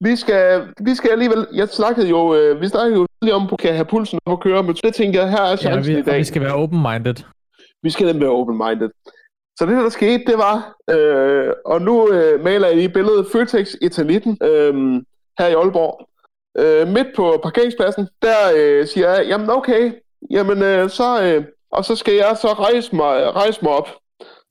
vi 0.00 0.16
skal, 0.16 0.68
vi 0.80 0.94
skal 0.94 1.10
alligevel, 1.10 1.46
jeg 1.54 1.68
snakkede 1.68 2.08
jo, 2.08 2.34
øh, 2.34 2.60
vi 2.60 2.68
snakkede 2.68 2.96
jo 3.00 3.06
lige 3.22 3.34
om, 3.34 3.48
at 3.52 3.58
kan 3.58 3.74
have 3.74 3.84
pulsen 3.84 4.18
op 4.26 4.32
at 4.32 4.40
køre, 4.40 4.62
men 4.62 4.74
det 4.74 4.94
tænkte 4.94 5.18
jeg, 5.20 5.30
her 5.30 5.42
er 5.42 5.50
Ja, 5.50 5.56
chancen 5.56 5.94
vi, 5.94 6.00
i 6.00 6.02
dag. 6.02 6.18
vi 6.18 6.24
skal 6.24 6.42
være 6.42 6.54
open-minded. 6.54 7.14
Vi 7.82 7.90
skal 7.90 8.06
nemlig 8.06 8.22
være 8.22 8.36
open-minded. 8.36 8.90
Så 9.58 9.66
det, 9.66 9.76
der 9.76 9.88
skete, 9.88 10.24
det 10.26 10.38
var, 10.38 10.74
øh, 10.90 11.52
og 11.64 11.82
nu 11.82 12.12
øh, 12.12 12.44
maler 12.44 12.66
jeg 12.66 12.76
lige 12.76 12.88
billedet 12.88 13.26
Føtex 13.32 13.74
Etanitten 13.82 14.38
øh, 14.42 14.74
her 15.38 15.46
i 15.46 15.52
Aalborg. 15.52 16.08
Øh, 16.58 16.88
midt 16.88 17.06
på 17.16 17.40
parkeringspladsen, 17.42 18.08
der 18.22 18.36
øh, 18.56 18.86
siger 18.86 19.10
jeg, 19.14 19.26
jamen 19.28 19.50
okay, 19.50 19.92
jamen 20.30 20.62
øh, 20.62 20.90
så, 20.90 21.22
øh, 21.22 21.44
og 21.72 21.84
så 21.84 21.96
skal 21.96 22.14
jeg 22.14 22.36
så 22.40 22.48
rejse 22.48 22.96
mig, 22.96 23.34
rejse 23.36 23.58
mig 23.62 23.72
op. 23.72 23.88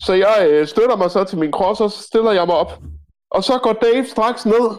Så 0.01 0.13
jeg 0.13 0.47
øh, 0.49 0.67
støtter 0.67 0.95
mig 0.95 1.11
så 1.11 1.23
til 1.23 1.37
min 1.37 1.51
cross, 1.51 1.81
og 1.81 1.91
så 1.91 2.01
stiller 2.03 2.31
jeg 2.31 2.45
mig 2.45 2.55
op. 2.55 2.71
Og 3.31 3.43
så 3.43 3.57
går 3.63 3.73
Dave 3.73 4.05
straks 4.05 4.45
ned 4.45 4.69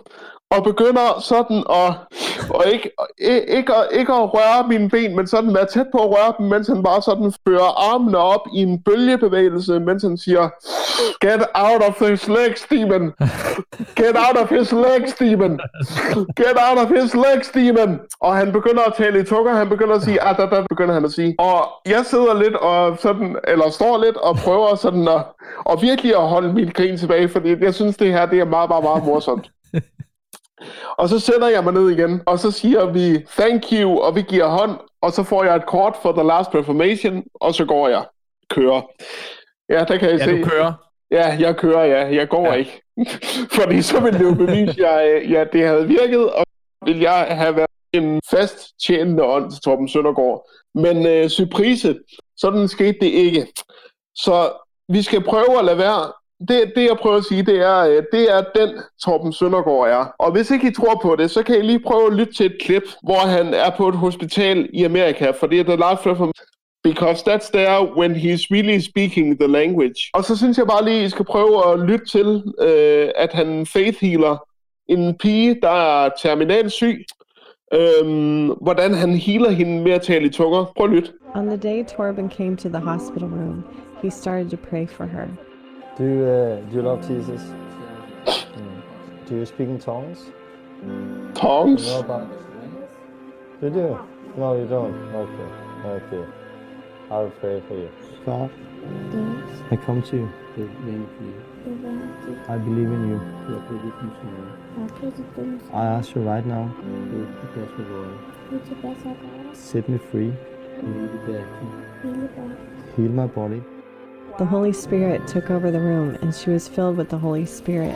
og 0.50 0.64
begynder 0.64 1.20
sådan 1.20 1.64
at, 1.70 1.94
og 2.50 2.66
ikke, 2.72 2.90
ikke, 3.18 3.56
ikke, 3.56 3.74
at, 3.74 3.86
ikke 3.92 4.12
at 4.12 4.34
røre 4.34 4.68
mine 4.68 4.90
ben, 4.90 5.16
men 5.16 5.26
sådan 5.26 5.54
være 5.54 5.66
tæt 5.66 5.86
på 5.92 5.98
at 5.98 6.10
røre 6.10 6.34
dem, 6.38 6.46
mens 6.46 6.68
han 6.68 6.82
bare 6.82 7.02
sådan 7.02 7.32
fører 7.48 7.92
armene 7.92 8.18
op 8.18 8.40
i 8.54 8.62
en 8.62 8.82
bølgebevægelse, 8.82 9.80
mens 9.80 10.02
han 10.02 10.18
siger, 10.18 10.48
Get 11.20 11.42
out 11.54 11.82
of 11.88 12.08
his 12.08 12.28
legs, 12.28 12.60
Steven! 12.60 13.12
Get 13.96 14.16
out 14.16 14.36
of 14.42 14.48
his 14.50 14.72
legs, 14.72 15.10
Steven! 15.10 15.60
Get 16.36 16.56
out 16.66 16.78
of 16.78 16.88
his 16.90 17.14
legs, 17.14 17.46
Steven! 17.46 18.00
Og 18.20 18.36
han 18.36 18.52
begynder 18.52 18.82
at 18.82 18.94
tale 18.94 19.20
i 19.20 19.24
tukker, 19.24 19.52
han 19.54 19.68
begynder 19.68 19.94
at 19.94 20.02
sige, 20.02 20.22
ah, 20.22 20.36
da, 20.36 20.46
da, 20.46 20.64
begynder 20.70 20.94
han 20.94 21.04
at 21.04 21.12
sige. 21.12 21.34
Og 21.38 21.68
jeg 21.86 22.04
sidder 22.04 22.34
lidt 22.42 22.54
og 22.54 22.98
sådan, 22.98 23.36
eller 23.48 23.70
står 23.70 24.04
lidt 24.04 24.16
og 24.16 24.36
prøver 24.36 24.74
sådan 24.74 25.08
at, 25.08 25.22
og 25.64 25.82
virkelig 25.82 26.16
at 26.16 26.28
holde 26.28 26.52
min 26.52 26.68
grin 26.68 26.98
tilbage, 26.98 27.28
fordi 27.28 27.64
jeg 27.64 27.74
synes, 27.74 27.96
det 27.96 28.12
her, 28.12 28.26
det 28.26 28.38
er 28.38 28.44
meget, 28.44 28.68
meget, 28.68 28.84
meget 28.84 29.04
morsomt. 29.04 29.50
Og 30.98 31.08
så 31.08 31.18
sætter 31.20 31.48
jeg 31.48 31.64
mig 31.64 31.72
ned 31.72 31.90
igen, 31.90 32.22
og 32.26 32.38
så 32.38 32.50
siger 32.50 32.86
vi 32.92 33.26
thank 33.38 33.62
you, 33.72 33.98
og 33.98 34.16
vi 34.16 34.22
giver 34.22 34.46
hånd, 34.46 34.78
og 35.02 35.12
så 35.12 35.22
får 35.22 35.44
jeg 35.44 35.56
et 35.56 35.66
kort 35.66 35.96
for 36.02 36.12
The 36.12 36.22
Last 36.22 36.54
Reformation, 36.54 37.24
og 37.34 37.54
så 37.54 37.64
går 37.64 37.88
jeg. 37.88 38.04
Kører. 38.50 38.80
Ja, 39.68 39.84
der 39.88 39.96
kan 39.98 40.08
I 40.08 40.12
Ja, 40.12 40.24
se. 40.24 40.38
du 40.42 40.48
kører. 40.48 40.72
Ja, 41.10 41.36
jeg 41.40 41.56
kører, 41.56 41.84
ja. 41.84 42.14
Jeg 42.16 42.28
går 42.28 42.46
Ja. 42.46 42.52
ikke. 42.52 42.82
Fordi 43.60 43.82
så 43.82 44.00
ville 44.00 44.18
det 44.18 44.24
jo 44.24 44.34
bevise, 44.34 44.70
at 44.70 44.78
jeg, 44.78 45.22
ja, 45.30 45.44
det 45.52 45.66
havde 45.66 45.86
virket, 45.88 46.32
og 46.32 46.44
ville 46.86 47.02
jeg 47.12 47.26
have 47.36 47.56
været 47.56 47.66
en 47.92 48.20
fast 48.30 48.58
tjenende 48.86 49.24
ånd 49.24 49.50
til 49.50 49.60
Torben 49.60 49.88
Søndergaard. 49.88 50.48
Men 50.74 51.06
øh, 51.06 51.28
surprise, 51.28 51.98
sådan 52.36 52.68
skete 52.68 52.98
det 53.00 53.06
ikke. 53.06 53.46
Så 54.14 54.50
vi 54.88 55.02
skal 55.02 55.22
prøve 55.24 55.58
at 55.58 55.64
lade 55.64 55.78
være. 55.78 56.12
Det, 56.48 56.72
det 56.76 56.84
jeg 56.84 56.96
prøver 57.00 57.16
at 57.16 57.24
sige, 57.24 57.42
det 57.42 57.58
er, 57.58 57.78
øh, 57.78 58.02
det 58.12 58.32
er 58.36 58.44
den 58.54 58.70
Torben 59.04 59.32
Søndergaard 59.32 59.88
er. 59.88 60.14
Og 60.18 60.32
hvis 60.32 60.50
ikke 60.50 60.68
I 60.68 60.74
tror 60.74 61.00
på 61.02 61.16
det, 61.16 61.30
så 61.30 61.42
kan 61.42 61.58
I 61.58 61.62
lige 61.62 61.80
prøve 61.80 62.06
at 62.06 62.12
lytte 62.12 62.32
til 62.32 62.46
et 62.46 62.56
klip, 62.60 62.82
hvor 63.02 63.26
han 63.26 63.54
er 63.54 63.70
på 63.76 63.88
et 63.88 63.94
hospital 63.94 64.68
i 64.72 64.84
Amerika, 64.84 65.30
for 65.30 65.46
det 65.46 65.60
er 65.60 65.64
The 65.64 65.76
Last 65.76 66.06
Reformation 66.06 66.46
because 66.88 67.22
that's 67.30 67.50
there 67.50 67.80
when 68.00 68.14
he's 68.14 68.42
really 68.50 68.78
speaking 68.78 69.38
the 69.38 69.48
language. 69.48 70.00
Og 70.14 70.24
så 70.24 70.36
synes 70.36 70.58
jeg 70.58 70.66
bare 70.66 70.84
lige, 70.84 71.04
I 71.04 71.08
skal 71.08 71.24
prøve 71.24 71.72
at 71.72 71.80
lytte 71.80 72.06
til, 72.06 72.42
øh, 72.60 73.08
at 73.16 73.32
han 73.32 73.66
faith 73.66 73.98
healer 74.00 74.36
en 74.88 75.14
pige, 75.14 75.58
der 75.62 76.04
er 76.04 76.10
terminal 76.22 76.70
syg. 76.70 77.04
Øhm, 77.74 78.46
hvordan 78.46 78.94
han 78.94 79.10
healer 79.16 79.50
hende 79.50 79.82
med 79.82 79.92
at 79.92 80.02
tale 80.02 80.26
i 80.26 80.30
tunger. 80.30 80.72
Prøv 80.76 80.86
at 80.86 80.92
lytte. 80.92 81.12
On 81.34 81.46
the 81.46 81.56
day 81.56 81.84
Torben 81.84 82.30
came 82.30 82.56
to 82.56 82.68
the 82.68 82.80
hospital 82.80 83.28
room, 83.28 83.64
he 84.02 84.10
started 84.10 84.50
to 84.50 84.56
pray 84.70 84.86
for 84.88 85.04
her. 85.04 85.45
Do 85.96 86.04
you, 86.04 86.24
uh, 86.26 86.60
do 86.68 86.76
you 86.76 86.82
love 86.82 87.06
Jesus? 87.08 87.40
Mm. 88.26 88.82
Do 89.26 89.36
you 89.36 89.46
speak 89.46 89.68
in 89.68 89.78
tongues? 89.78 90.26
Tongues? 91.34 91.84
You 91.86 91.90
know 91.90 92.00
about... 92.00 92.28
You 93.62 93.70
do? 93.70 93.98
No, 94.36 94.56
you 94.58 94.66
don't. 94.66 94.94
Okay. 95.14 95.48
Okay. 95.86 96.24
I'll 97.10 97.30
pray 97.40 97.62
for 97.66 97.74
you. 97.74 97.90
God, 98.26 98.50
I 99.70 99.76
come 99.76 100.02
to 100.02 100.16
you. 100.16 100.28
I 102.48 102.58
believe 102.58 102.90
in 102.90 103.08
you. 103.08 103.20
I 105.72 105.86
ask 105.86 106.14
you 106.14 106.20
right 106.20 106.44
now, 106.44 106.74
set 109.54 109.88
me 109.88 109.98
free. 109.98 110.32
Heal 112.96 113.10
my 113.10 113.26
body. 113.26 113.62
The 114.38 114.44
Holy 114.44 114.72
Spirit 114.72 115.20
took 115.26 115.50
over 115.50 115.70
the 115.70 115.80
room, 115.80 116.16
and 116.22 116.32
she 116.32 116.52
was 116.52 116.68
filled 116.70 116.96
with 116.98 117.08
the 117.08 117.18
Holy 117.18 117.44
Spirit. 117.44 117.94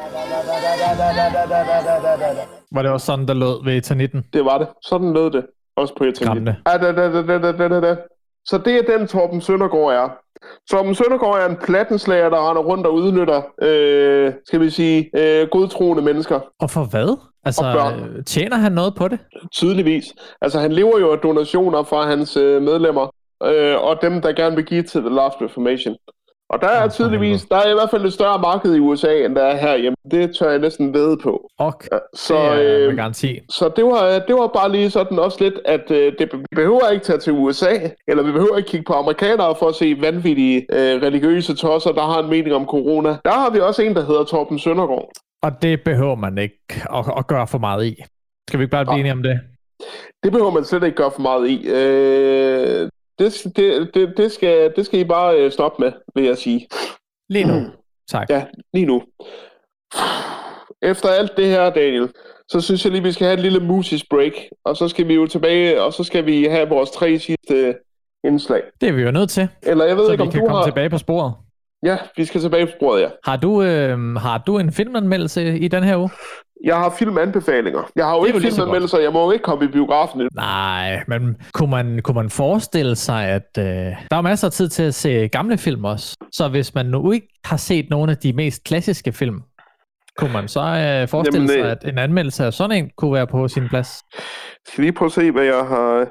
Var 2.72 2.82
det 2.82 2.90
også 2.90 3.06
sådan, 3.06 3.28
der 3.28 3.34
lød 3.34 3.64
ved 3.64 3.76
Eternitten? 3.76 4.24
Det 4.32 4.44
var 4.44 4.58
det. 4.58 4.68
Sådan 4.82 5.12
lød 5.12 5.30
det. 5.30 5.46
Også 5.76 5.94
på. 5.94 6.04
Skræmmende. 6.14 6.56
Ah, 6.66 6.80
da, 6.80 6.92
da, 6.92 7.22
da, 7.22 7.38
da, 7.38 7.52
da, 7.52 7.68
da, 7.68 7.80
da. 7.80 7.96
Så 8.44 8.58
det 8.58 8.74
er 8.76 8.98
den 8.98 9.06
Torben 9.06 9.40
Søndergaard 9.40 9.92
er. 9.92 10.08
Torben 10.70 10.94
Søndergaard 10.94 11.40
er 11.40 11.46
en 11.48 11.56
plattenslager, 11.56 12.28
der 12.28 12.50
render 12.50 12.62
rundt 12.62 12.86
og 12.86 12.94
udnytter, 12.94 13.42
øh, 13.62 14.32
skal 14.44 14.60
vi 14.60 14.70
sige, 14.70 15.10
øh, 15.16 15.48
godtroende 15.48 16.02
mennesker. 16.02 16.40
Og 16.60 16.70
for 16.70 16.84
hvad? 16.84 17.16
Altså, 17.44 17.92
tjener 18.26 18.56
han 18.56 18.72
noget 18.72 18.94
på 18.94 19.08
det? 19.08 19.18
Tydeligvis. 19.52 20.04
Altså, 20.42 20.58
han 20.58 20.72
lever 20.72 20.98
jo 20.98 21.12
af 21.12 21.18
donationer 21.18 21.82
fra 21.82 22.06
hans 22.06 22.36
øh, 22.36 22.62
medlemmer, 22.62 23.14
øh, 23.44 23.76
og 23.84 23.98
dem, 24.02 24.20
der 24.22 24.32
gerne 24.32 24.56
vil 24.56 24.64
give 24.64 24.82
til 24.82 25.00
The 25.00 25.14
Last 25.14 25.36
Reformation. 25.42 25.96
Og 26.50 26.60
der 26.60 26.68
er 26.68 26.88
tydeligvis, 26.88 27.44
der 27.44 27.56
er 27.56 27.70
i 27.70 27.74
hvert 27.74 27.90
fald 27.90 28.04
et 28.04 28.12
større 28.12 28.38
marked 28.38 28.74
i 28.74 28.78
USA, 28.78 29.24
end 29.24 29.34
der 29.34 29.42
er 29.42 29.56
herhjemme. 29.56 29.96
Det 30.10 30.36
tør 30.36 30.50
jeg 30.50 30.58
næsten 30.58 30.94
ved 30.94 31.16
på. 31.22 31.50
Ja, 31.60 31.70
Så, 32.14 32.34
det 32.34 32.82
er 32.82 32.88
øh, 32.88 32.96
garanti. 32.96 33.38
så 33.50 33.70
det, 33.76 33.84
var, 33.84 34.18
det 34.28 34.34
var 34.34 34.46
bare 34.46 34.72
lige 34.72 34.90
sådan 34.90 35.18
også 35.18 35.36
lidt, 35.40 35.54
at 35.64 35.90
øh, 35.90 36.12
det, 36.18 36.28
vi 36.32 36.44
behøver 36.56 36.88
ikke 36.90 37.04
tage 37.04 37.18
til 37.18 37.32
USA, 37.32 37.74
eller 38.08 38.22
vi 38.22 38.32
behøver 38.32 38.56
ikke 38.56 38.68
kigge 38.68 38.84
på 38.84 38.92
amerikanere 38.92 39.54
for 39.58 39.68
at 39.68 39.74
se 39.74 39.96
vanvittige 40.00 40.66
øh, 40.72 41.02
religiøse 41.02 41.54
tosser, 41.56 41.92
der 41.92 42.02
har 42.02 42.22
en 42.22 42.30
mening 42.30 42.54
om 42.54 42.66
corona. 42.66 43.08
Der 43.24 43.32
har 43.32 43.50
vi 43.50 43.60
også 43.60 43.82
en, 43.82 43.94
der 43.94 44.04
hedder 44.06 44.24
Torben 44.24 44.58
Søndergaard. 44.58 45.10
Og 45.42 45.62
det 45.62 45.82
behøver 45.84 46.14
man 46.14 46.38
ikke 46.38 46.58
at, 46.94 47.04
at 47.18 47.26
gøre 47.26 47.46
for 47.46 47.58
meget 47.58 47.86
i. 47.86 47.96
Skal 48.48 48.58
vi 48.60 48.64
ikke 48.64 48.70
bare 48.72 48.84
blive 48.84 48.92
Nej. 48.92 49.00
enige 49.00 49.12
om 49.12 49.22
det? 49.22 49.40
Det 50.22 50.32
behøver 50.32 50.50
man 50.50 50.64
slet 50.64 50.84
ikke 50.84 50.96
gøre 50.96 51.10
for 51.10 51.22
meget 51.22 51.48
i. 51.48 51.68
Øh, 51.68 52.88
det, 53.20 53.56
det, 53.56 53.90
det, 53.94 54.14
det, 54.16 54.32
skal, 54.32 54.72
det 54.76 54.86
skal 54.86 55.00
I 55.00 55.04
bare 55.04 55.36
øh, 55.36 55.52
stoppe 55.52 55.82
med, 55.82 55.92
vil 56.14 56.24
jeg 56.24 56.38
sige. 56.38 56.68
Lige 57.28 57.44
nu. 57.44 57.66
Tak. 58.10 58.30
Ja, 58.30 58.44
lige 58.74 58.86
nu. 58.86 59.02
Efter 60.82 61.08
alt 61.08 61.36
det 61.36 61.46
her, 61.46 61.70
Daniel, 61.70 62.08
så 62.48 62.60
synes 62.60 62.84
jeg 62.84 62.92
lige, 62.92 63.02
vi 63.02 63.12
skal 63.12 63.26
have 63.26 63.34
et 63.34 63.40
lille 63.40 63.60
musisk 63.60 64.04
break. 64.10 64.32
Og 64.64 64.76
så 64.76 64.88
skal 64.88 65.08
vi 65.08 65.14
jo 65.14 65.26
tilbage, 65.26 65.82
og 65.82 65.92
så 65.92 66.04
skal 66.04 66.26
vi 66.26 66.44
have 66.44 66.68
vores 66.68 66.90
tre 66.90 67.18
sidste 67.18 67.74
indslag. 68.24 68.62
Det 68.80 68.88
er 68.88 68.92
vi 68.92 69.02
jo 69.02 69.10
nødt 69.10 69.30
til, 69.30 69.48
Eller 69.62 69.84
jeg 69.84 69.96
ved 69.96 70.06
så 70.06 70.12
ikke, 70.12 70.22
vi 70.22 70.26
om 70.26 70.32
kan 70.32 70.40
du 70.40 70.46
komme 70.46 70.58
har... 70.58 70.66
tilbage 70.66 70.90
på 70.90 70.98
sporet. 70.98 71.34
Ja, 71.84 71.98
vi 72.16 72.24
skal 72.24 72.40
tilbage 72.40 72.66
på 72.66 72.72
sporet, 72.78 73.00
ja. 73.00 73.08
Har 73.24 73.36
du, 73.36 73.62
øh, 73.62 73.98
har 74.16 74.42
du 74.46 74.58
en 74.58 74.72
filmanmeldelse 74.72 75.58
i 75.58 75.68
den 75.68 75.84
her 75.84 75.96
uge? 75.96 76.10
Jeg 76.64 76.76
har 76.76 76.94
filmanbefalinger. 76.98 77.90
Jeg 77.96 78.04
har 78.04 78.14
jo 78.16 78.20
Det 78.20 78.34
ikke 78.34 78.40
filmanmeldelser, 78.40 78.98
jeg 78.98 79.12
må 79.12 79.24
jo 79.24 79.30
ikke 79.30 79.42
komme 79.42 79.64
i 79.64 79.68
biografen. 79.68 80.28
Nej, 80.34 81.02
men 81.08 81.36
kunne 81.52 81.70
man, 81.70 82.00
kunne 82.04 82.14
man 82.14 82.30
forestille 82.30 82.96
sig, 82.96 83.24
at 83.28 83.48
øh, 83.58 83.64
der 84.10 84.16
er 84.16 84.20
masser 84.20 84.46
af 84.48 84.52
tid 84.52 84.68
til 84.68 84.82
at 84.82 84.94
se 84.94 85.28
gamle 85.28 85.58
film 85.58 85.84
også. 85.84 86.16
Så 86.32 86.48
hvis 86.48 86.74
man 86.74 86.86
nu 86.86 87.12
ikke 87.12 87.28
har 87.44 87.56
set 87.56 87.86
nogle 87.90 88.12
af 88.12 88.18
de 88.18 88.32
mest 88.32 88.64
klassiske 88.64 89.12
film, 89.12 89.40
kunne 90.18 90.32
man 90.32 90.48
så 90.48 90.60
øh, 90.60 91.08
forestille 91.08 91.36
Jamen, 91.36 91.48
sig, 91.48 91.58
øh, 91.58 91.70
at 91.70 91.92
en 91.92 91.98
anmeldelse 91.98 92.44
af 92.44 92.52
sådan 92.52 92.84
en 92.84 92.90
kunne 92.96 93.12
være 93.12 93.26
på 93.26 93.48
sin 93.48 93.68
plads? 93.68 94.02
Skal 94.68 94.82
lige 94.82 94.92
prøve 94.92 95.06
at 95.06 95.12
se, 95.12 95.30
hvad 95.30 95.44
jeg 95.44 95.66
har... 95.66 96.06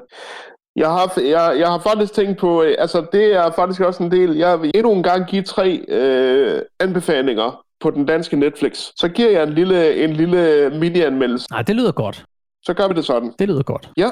Jeg 0.76 0.88
har, 0.88 1.20
jeg, 1.20 1.56
jeg 1.58 1.68
har 1.68 1.78
faktisk 1.78 2.12
tænkt 2.12 2.38
på, 2.38 2.62
øh, 2.62 2.74
altså 2.78 3.06
det 3.12 3.36
er 3.36 3.50
faktisk 3.50 3.80
også 3.80 4.02
en 4.02 4.10
del, 4.10 4.36
jeg 4.36 4.62
vil 4.62 4.70
endnu 4.74 4.92
en 4.92 5.02
gang 5.02 5.26
give 5.26 5.42
tre 5.42 5.84
øh, 5.88 6.62
anbefalinger 6.80 7.64
på 7.80 7.90
den 7.90 8.06
danske 8.06 8.36
Netflix. 8.36 8.76
Så 8.96 9.08
giver 9.08 9.30
jeg 9.30 9.42
en 9.42 9.52
lille, 9.52 10.04
en 10.04 10.12
lille 10.12 10.70
mini-anmeldelse. 10.78 11.46
Nej, 11.50 11.62
det 11.62 11.76
lyder 11.76 11.92
godt. 11.92 12.24
Så 12.62 12.74
gør 12.74 12.88
vi 12.88 12.94
det 12.94 13.04
sådan. 13.04 13.32
Det 13.38 13.48
lyder 13.48 13.62
godt. 13.62 13.90
Ja, 13.96 14.08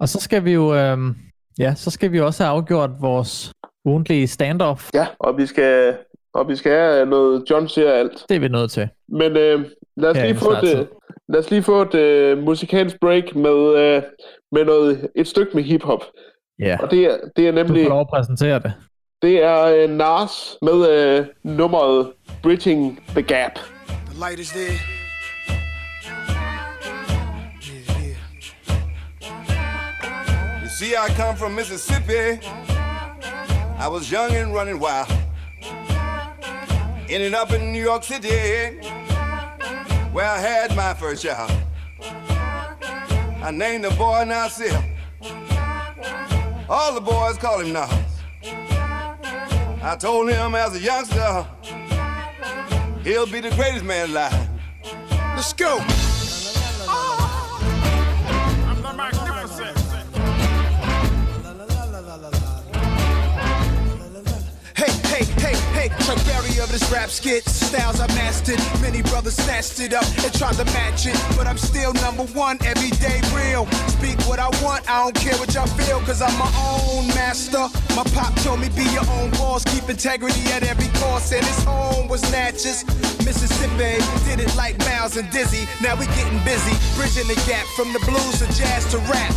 Og 0.00 0.08
så 0.08 0.20
skal 0.20 0.44
vi 0.44 0.52
jo, 0.52 0.74
øh, 0.74 0.98
ja, 1.58 1.74
så 1.74 1.90
skal 1.90 2.12
vi 2.12 2.20
også 2.20 2.44
have 2.44 2.52
afgjort 2.56 2.90
vores 3.00 3.52
ugentlige 3.84 4.26
standoff. 4.26 4.90
ja, 4.94 5.06
og 5.18 5.36
vi 5.38 5.46
skal, 5.46 5.96
og 6.34 6.48
vi 6.48 6.56
skal 6.56 6.72
have 6.72 7.06
noget 7.06 7.44
John 7.50 7.68
siger 7.68 7.92
alt. 7.92 8.24
Det 8.28 8.36
er 8.36 8.40
vi 8.40 8.48
nødt 8.48 8.70
til. 8.70 8.88
Men 9.08 9.36
øh, 9.36 9.64
lad, 9.96 10.10
os 10.10 10.16
lige 10.16 10.34
få 10.36 10.50
et, 10.52 10.88
lad 11.28 11.40
os 11.40 11.50
lige 11.50 11.62
få 11.62 11.82
et 11.82 11.94
øh, 11.94 12.38
musikalsk 12.38 13.00
break 13.00 13.34
med, 13.34 13.76
øh, 13.78 14.02
med 14.52 14.64
noget, 14.64 15.08
et 15.16 15.28
stykke 15.28 15.50
med 15.54 15.62
hiphop. 15.62 16.04
Ja, 16.58 16.76
Og 16.82 16.90
det 16.90 17.04
er, 17.04 17.16
det 17.36 17.48
er 17.48 17.52
du 17.52 17.56
nemlig... 17.56 17.84
får 17.84 17.88
lov 17.90 18.00
at 18.00 18.08
præsentere 18.08 18.58
det. 18.58 18.72
Det 19.22 19.42
er 19.42 19.62
øh, 19.64 19.90
Nas 19.90 20.56
med 20.62 20.88
øh, 20.88 21.26
nummeret 21.42 22.12
Bridging 22.42 23.02
the 23.08 23.22
Gap. 23.22 23.58
The 24.06 24.18
light 24.20 24.38
is 24.40 24.50
there. 24.50 24.78
You 30.62 30.68
see, 30.78 30.94
I 30.94 31.08
come 31.16 31.36
from 31.36 31.52
Mississippi. 31.52 32.46
I 33.78 33.88
was 33.88 34.12
young 34.12 34.32
and 34.32 34.54
running 34.54 34.80
wild. 34.80 35.08
Ended 37.08 37.34
up 37.34 37.52
in 37.52 37.72
New 37.72 37.82
York 37.82 38.04
City, 38.04 38.28
where 40.12 40.28
I 40.28 40.38
had 40.38 40.76
my 40.76 40.92
first 41.00 41.22
child. 41.22 41.50
I 43.42 43.50
named 43.50 43.84
the 43.84 43.94
boy 43.96 44.24
Nasir. 44.26 44.76
All 46.68 46.92
the 46.94 47.00
boys 47.00 47.38
call 47.38 47.60
him 47.60 47.72
Nas. 47.72 48.05
I 49.88 49.94
told 49.94 50.28
him 50.28 50.56
as 50.56 50.74
a 50.74 50.80
youngster, 50.80 51.46
he'll 53.04 53.24
be 53.24 53.38
the 53.40 53.50
greatest 53.54 53.84
man 53.84 54.10
alive. 54.10 54.48
Let's 55.36 55.52
go. 55.52 55.78
Hey, 65.88 66.04
Chuck 66.04 66.24
Berry 66.24 66.58
of 66.60 66.70
this 66.70 66.90
rap 66.90 67.10
skit. 67.10 67.48
Styles 67.48 68.00
I 68.00 68.06
mastered. 68.08 68.60
Many 68.80 69.02
brothers 69.02 69.36
snatched 69.36 69.80
it 69.80 69.94
up 69.94 70.04
and 70.24 70.32
tried 70.34 70.54
to 70.54 70.64
match 70.66 71.06
it. 71.06 71.16
But 71.36 71.46
I'm 71.46 71.58
still 71.58 71.92
number 71.94 72.24
one, 72.34 72.58
everyday 72.64 73.20
real. 73.34 73.66
Speak 73.88 74.18
what 74.28 74.38
I 74.38 74.48
want, 74.62 74.88
I 74.90 75.04
don't 75.04 75.14
care 75.14 75.36
what 75.38 75.54
y'all 75.54 75.66
feel, 75.66 76.00
cause 76.00 76.22
I'm 76.22 76.36
my 76.38 76.50
own 76.56 77.08
master. 77.08 77.68
My 77.94 78.04
pop 78.14 78.34
told 78.36 78.60
me 78.60 78.68
be 78.70 78.84
your 78.92 79.06
own 79.10 79.30
boss, 79.32 79.64
keep 79.64 79.88
integrity 79.88 80.40
at 80.52 80.62
every 80.62 80.88
cost. 81.00 81.32
And 81.32 81.44
his 81.44 81.64
home 81.64 82.08
was 82.08 82.22
Natchez, 82.30 82.84
Mississippi. 83.24 84.02
Did 84.24 84.40
it 84.40 84.54
like 84.56 84.78
Miles 84.80 85.16
and 85.16 85.30
Dizzy. 85.30 85.66
Now 85.82 85.96
we 85.96 86.06
getting 86.18 86.38
busy, 86.44 86.74
bridging 86.96 87.28
the 87.28 87.40
gap 87.46 87.66
from 87.76 87.92
the 87.92 88.00
blues 88.00 88.38
to 88.40 88.46
jazz 88.58 88.90
to 88.92 88.98
rap. 89.10 89.34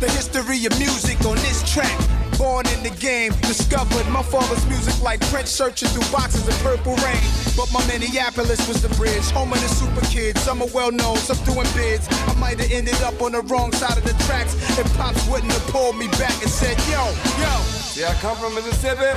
The 0.00 0.08
history 0.10 0.64
of 0.66 0.78
music 0.78 1.20
on 1.26 1.36
this 1.36 1.62
track. 1.70 2.19
Born 2.40 2.66
in 2.68 2.82
the 2.82 2.96
game, 2.98 3.32
discovered 3.42 4.08
my 4.08 4.22
father's 4.22 4.64
music 4.64 4.96
like 5.02 5.20
Prince 5.28 5.50
searching 5.50 5.90
through 5.90 6.10
boxes 6.10 6.48
of 6.48 6.56
purple 6.62 6.96
rain. 7.04 7.20
But 7.54 7.70
my 7.70 7.84
Minneapolis 7.86 8.66
was 8.66 8.80
the 8.80 8.88
bridge, 8.96 9.28
home 9.28 9.52
of 9.52 9.60
the 9.60 9.68
super 9.68 10.00
kids. 10.06 10.40
Some 10.40 10.62
are 10.62 10.72
well 10.72 10.90
known, 10.90 11.18
some 11.18 11.36
doing 11.44 11.68
bids. 11.76 12.08
I 12.10 12.32
might 12.40 12.58
have 12.58 12.72
ended 12.72 12.98
up 13.02 13.20
on 13.20 13.32
the 13.32 13.42
wrong 13.42 13.72
side 13.72 13.98
of 13.98 14.04
the 14.04 14.16
tracks 14.24 14.54
if 14.78 14.88
Pops 14.96 15.28
wouldn't 15.28 15.52
have 15.52 15.66
pulled 15.68 15.98
me 15.98 16.08
back 16.16 16.32
and 16.40 16.50
said, 16.50 16.78
Yo, 16.88 17.04
yo. 17.36 17.52
See, 17.92 18.06
I 18.06 18.14
come 18.24 18.38
from 18.38 18.54
Mississippi. 18.54 19.12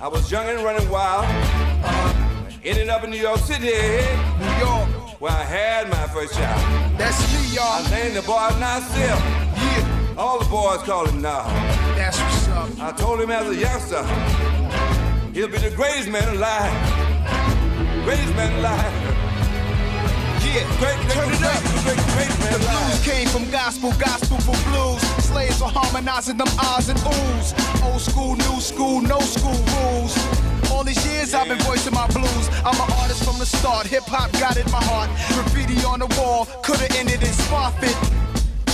I 0.00 0.06
was 0.06 0.30
young 0.30 0.46
and 0.48 0.62
running 0.62 0.88
wild. 0.88 1.26
Uh, 1.82 2.14
ended 2.62 2.88
up 2.88 3.02
in 3.02 3.10
New 3.10 3.20
York 3.20 3.40
City, 3.40 3.66
New 3.66 4.56
York, 4.62 5.20
where 5.20 5.32
I 5.32 5.42
had 5.42 5.90
my 5.90 6.06
first 6.14 6.34
child. 6.34 6.96
that's 6.96 7.20
me, 7.34 7.56
y'all. 7.56 7.84
I 7.84 7.90
named 7.90 8.14
the 8.14 8.22
boy 8.22 8.48
Nasir. 8.60 9.49
All 10.20 10.38
the 10.38 10.44
boys 10.50 10.82
call 10.82 11.06
him 11.06 11.22
Nas. 11.22 11.46
that's 11.96 12.20
what's 12.20 12.48
up. 12.48 12.68
I 12.78 12.92
told 12.92 13.22
him 13.22 13.30
as 13.30 13.48
a 13.48 13.56
youngster, 13.56 14.04
he'll 15.32 15.48
be 15.48 15.56
the 15.56 15.72
greatest 15.74 16.10
man 16.10 16.36
alive. 16.36 16.76
Greatest 18.04 18.36
man 18.36 18.52
alive. 18.58 18.92
Yeah, 20.44 20.60
Great, 20.76 21.00
great, 21.00 21.16
turn 21.16 21.32
it 21.32 21.40
up. 21.40 21.62
The 22.52 22.60
blues 22.60 23.00
came 23.02 23.28
from 23.28 23.50
gospel, 23.50 23.92
gospel 23.92 24.36
for 24.40 24.52
blues. 24.68 25.00
Slaves 25.24 25.62
are 25.62 25.70
harmonizing 25.70 26.36
them 26.36 26.48
ahs 26.58 26.90
and 26.90 26.98
oohs. 26.98 27.56
Old 27.82 28.02
school, 28.02 28.36
new 28.36 28.60
school, 28.60 29.00
no 29.00 29.20
school 29.20 29.56
rules. 29.80 30.12
All 30.70 30.84
these 30.84 31.00
years 31.06 31.32
I've 31.32 31.48
been 31.48 31.60
voicing 31.60 31.94
my 31.94 32.06
blues. 32.08 32.48
I'm 32.62 32.76
an 32.76 32.92
artist 33.00 33.24
from 33.24 33.38
the 33.38 33.46
start. 33.46 33.86
Hip 33.86 34.04
hop 34.04 34.30
got 34.32 34.58
in 34.58 34.70
my 34.70 34.84
heart. 34.84 35.08
Graffiti 35.32 35.82
on 35.86 36.00
the 36.00 36.08
wall 36.20 36.44
could've 36.62 36.94
ended 36.98 37.22
in 37.22 37.32
spot 37.32 37.72
fit. 37.80 37.96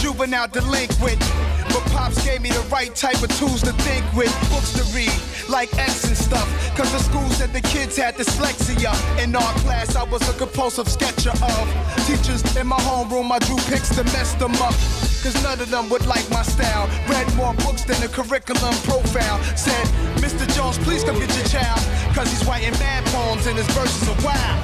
Juvenile 0.01 0.48
delinquent. 0.48 1.20
But 1.68 1.82
Pops 1.93 2.24
gave 2.24 2.40
me 2.43 2.51
the 2.51 2.64
right 2.70 2.94
type 2.94 3.23
of 3.23 3.31
tools 3.39 3.62
to 3.62 3.73
think 3.85 4.05
with. 4.14 4.32
Books 4.51 4.73
to 4.74 4.85
read, 4.94 5.12
like 5.48 5.73
X 5.78 6.05
and 6.05 6.16
stuff. 6.16 6.48
Cause 6.77 6.90
the 6.93 6.98
school 6.98 7.28
said 7.31 7.52
the 7.52 7.60
kids 7.60 7.97
had 7.97 8.16
dyslexia. 8.16 8.93
In 9.23 9.35
our 9.35 9.52
class, 9.64 9.97
I 9.97 10.05
was 10.05 10.27
a 10.28 10.32
compulsive 10.35 10.89
sketcher 10.89 11.31
of 11.31 11.64
teachers 12.06 12.43
in 12.56 12.66
my 12.66 12.78
homeroom. 12.78 13.31
I 13.31 13.39
drew 13.40 13.56
pics 13.68 13.94
to 13.97 14.05
mess 14.05 14.35
them 14.35 14.55
up. 14.56 14.74
Cause 15.23 15.36
none 15.43 15.60
of 15.60 15.70
them 15.70 15.89
would 15.90 16.06
like 16.06 16.28
my 16.31 16.43
style. 16.43 16.89
Read 17.09 17.27
more 17.35 17.55
books 17.55 17.85
than 17.85 18.01
the 18.01 18.09
curriculum 18.09 18.74
profile. 18.85 19.43
Said, 19.56 19.86
Mr. 20.23 20.47
Jones, 20.55 20.78
please 20.78 21.05
come 21.05 21.18
get 21.18 21.35
your 21.36 21.47
child. 21.47 21.81
Cause 22.14 22.31
he's 22.31 22.44
writing 22.47 22.73
mad 22.78 23.05
poems 23.06 23.47
and 23.47 23.56
his 23.56 23.66
verses 23.74 24.09
are 24.09 24.24
wild. 24.24 24.59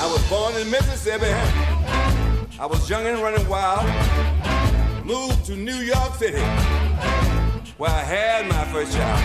I 0.00 0.06
was 0.06 0.22
born 0.28 0.54
in 0.56 0.70
Mississippi. 0.70 2.27
I 2.60 2.66
was 2.66 2.90
young 2.90 3.06
and 3.06 3.20
running 3.20 3.46
wild. 3.48 3.86
Moved 5.06 5.44
to 5.46 5.56
New 5.56 5.76
York 5.76 6.14
City, 6.16 6.42
where 7.78 7.90
I 7.90 8.02
had 8.02 8.48
my 8.48 8.64
first 8.72 8.92
job. 8.92 9.18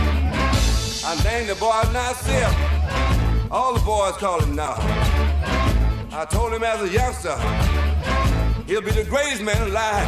I 1.05 1.19
named 1.23 1.49
the 1.49 1.55
boy 1.55 1.81
Nasir. 1.91 2.47
All 3.49 3.73
the 3.73 3.79
boys 3.81 4.13
call 4.17 4.39
him 4.39 4.55
Nas. 4.55 4.77
I 6.13 6.25
told 6.29 6.53
him 6.53 6.63
as 6.63 6.81
a 6.83 6.89
youngster, 6.89 7.35
he'll 8.67 8.81
be 8.81 8.91
the 8.91 9.03
greatest 9.09 9.41
man 9.41 9.61
alive. 9.67 10.07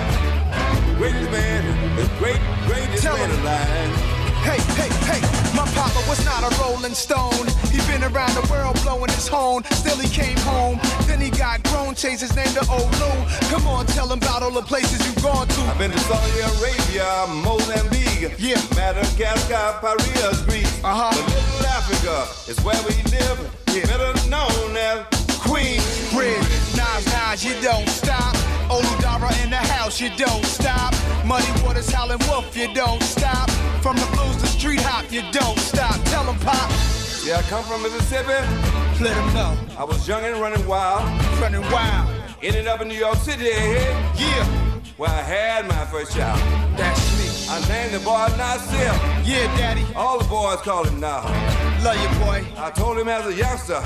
Greatest 0.97 1.31
man, 1.31 1.95
the 1.97 2.05
great, 2.19 2.39
greatest 2.67 3.03
Tell 3.03 3.17
man 3.17 3.29
him. 3.29 3.41
alive. 3.41 3.95
Hey, 4.45 4.59
hey, 4.77 5.04
papa 5.75 6.01
was 6.07 6.23
not 6.25 6.41
a 6.47 6.51
rolling 6.63 6.95
stone. 6.95 7.45
He 7.71 7.77
been 7.91 8.03
around 8.03 8.33
the 8.33 8.47
world 8.49 8.79
blowing 8.83 9.11
his 9.11 9.27
horn. 9.27 9.63
Still 9.71 9.97
he 9.97 10.09
came 10.09 10.37
home. 10.39 10.79
Then 11.07 11.19
he 11.21 11.29
got 11.29 11.61
grown, 11.69 11.93
changed 11.95 12.21
his 12.21 12.35
name 12.35 12.51
to 12.55 12.63
Olu. 12.71 13.11
Come 13.51 13.67
on, 13.67 13.85
tell 13.87 14.11
him 14.11 14.19
about 14.19 14.41
all 14.41 14.51
the 14.51 14.61
places 14.63 15.05
you've 15.05 15.21
gone 15.23 15.47
to. 15.47 15.61
I've 15.69 15.77
been 15.77 15.91
to 15.91 15.99
Saudi 15.99 16.39
Arabia, 16.51 17.09
Mozambique, 17.43 18.33
Yeah. 18.39 18.61
Madagascar, 18.75 19.79
Paris, 19.81 20.41
Greece. 20.47 20.73
Uh-huh. 20.83 21.11
But 21.11 21.35
Little 21.35 21.65
Africa 21.67 22.17
is 22.49 22.57
where 22.63 22.81
we 22.87 22.95
live, 23.11 23.37
Yeah. 23.75 23.85
better 23.85 24.13
known 24.29 24.77
as 24.77 25.24
Queen, 25.45 25.79
Bridge, 26.11 26.49
Nas, 26.75 27.05
Nas, 27.13 27.43
you 27.45 27.53
don't 27.61 27.87
stop. 27.89 28.35
Oludara 28.69 29.31
in 29.43 29.49
the 29.49 29.57
house, 29.57 30.01
you 30.01 30.09
don't 30.17 30.43
stop. 30.45 30.93
Muddy 31.25 31.49
Waters, 31.63 31.89
Howlin' 31.91 32.19
Wolf, 32.27 32.55
you 32.57 32.73
don't 32.73 33.01
stop. 33.03 33.49
From 33.81 33.95
the 33.97 34.05
blues 34.13 34.37
to 34.41 34.47
street 34.47 34.81
hop, 34.81 35.11
you 35.11 35.21
don't 35.31 35.57
stop. 35.59 35.95
Tell 36.05 36.23
him, 36.23 36.37
Pop, 36.39 36.69
Yeah, 37.23 37.37
I 37.37 37.41
come 37.43 37.63
from 37.63 37.83
Mississippi. 37.83 38.39
let 39.03 39.15
him 39.15 39.33
know. 39.33 39.57
I 39.77 39.83
was 39.83 40.07
young 40.07 40.23
and 40.23 40.37
running 40.41 40.65
wild. 40.67 41.03
Running 41.39 41.61
wild, 41.71 42.09
Ended 42.41 42.67
up 42.67 42.81
in 42.81 42.87
New 42.87 42.95
York 42.99 43.17
City, 43.17 43.45
yeah, 43.45 44.45
where 44.97 45.09
I 45.09 45.21
had 45.21 45.67
my 45.67 45.85
first 45.85 46.15
child. 46.15 46.39
that's 46.77 47.01
me. 47.17 47.25
I 47.49 47.59
named 47.69 47.93
the 47.93 47.99
boy 47.99 48.27
Nasir. 48.37 48.93
Yeah, 49.23 49.45
daddy, 49.57 49.85
All 49.95 50.17
the 50.19 50.25
boys 50.25 50.57
call 50.61 50.83
him 50.83 50.99
Nas. 50.99 51.25
love 51.83 51.97
you, 52.01 52.09
boy. 52.25 52.43
I 52.57 52.71
told 52.71 52.97
him 52.97 53.07
as 53.07 53.25
a 53.27 53.33
youngster, 53.33 53.81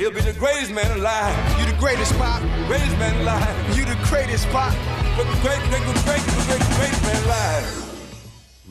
he'll 0.00 0.18
be 0.20 0.24
the 0.32 0.38
greatest 0.44 0.72
man 0.72 0.90
alive. 0.98 1.34
You 1.58 1.64
the 1.72 1.78
greatest, 1.84 2.12
Pop. 2.20 2.40
Greatest 2.70 2.96
man 3.02 3.14
alive. 3.22 3.54
You 3.76 3.84
the 3.92 4.00
greatest, 4.10 4.44
Pop. 4.54 4.72
Great, 5.16 5.28
great, 5.44 5.62
great, 5.70 5.84
great, 5.86 6.02
great, 6.06 6.22
great, 6.48 6.64
great 6.76 6.96
man 7.06 7.16
alive. 7.26 7.66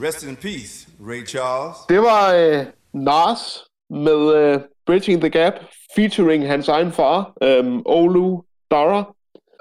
Rest 0.06 0.24
in 0.24 0.36
peace, 0.36 0.74
Ray 1.10 1.24
Charles. 1.32 1.78
Det 1.90 2.02
var 2.02 2.34
øh, 2.34 2.66
Nas 2.94 3.42
med 3.90 4.22
øh, 4.36 4.60
Bridging 4.86 5.22
the 5.22 5.30
Gap, 5.30 5.54
featuring 5.96 6.48
hans 6.48 6.68
egen 6.68 6.92
far, 6.92 7.34
øh, 7.42 7.82
Olu 7.86 8.42
Dara. 8.72 9.14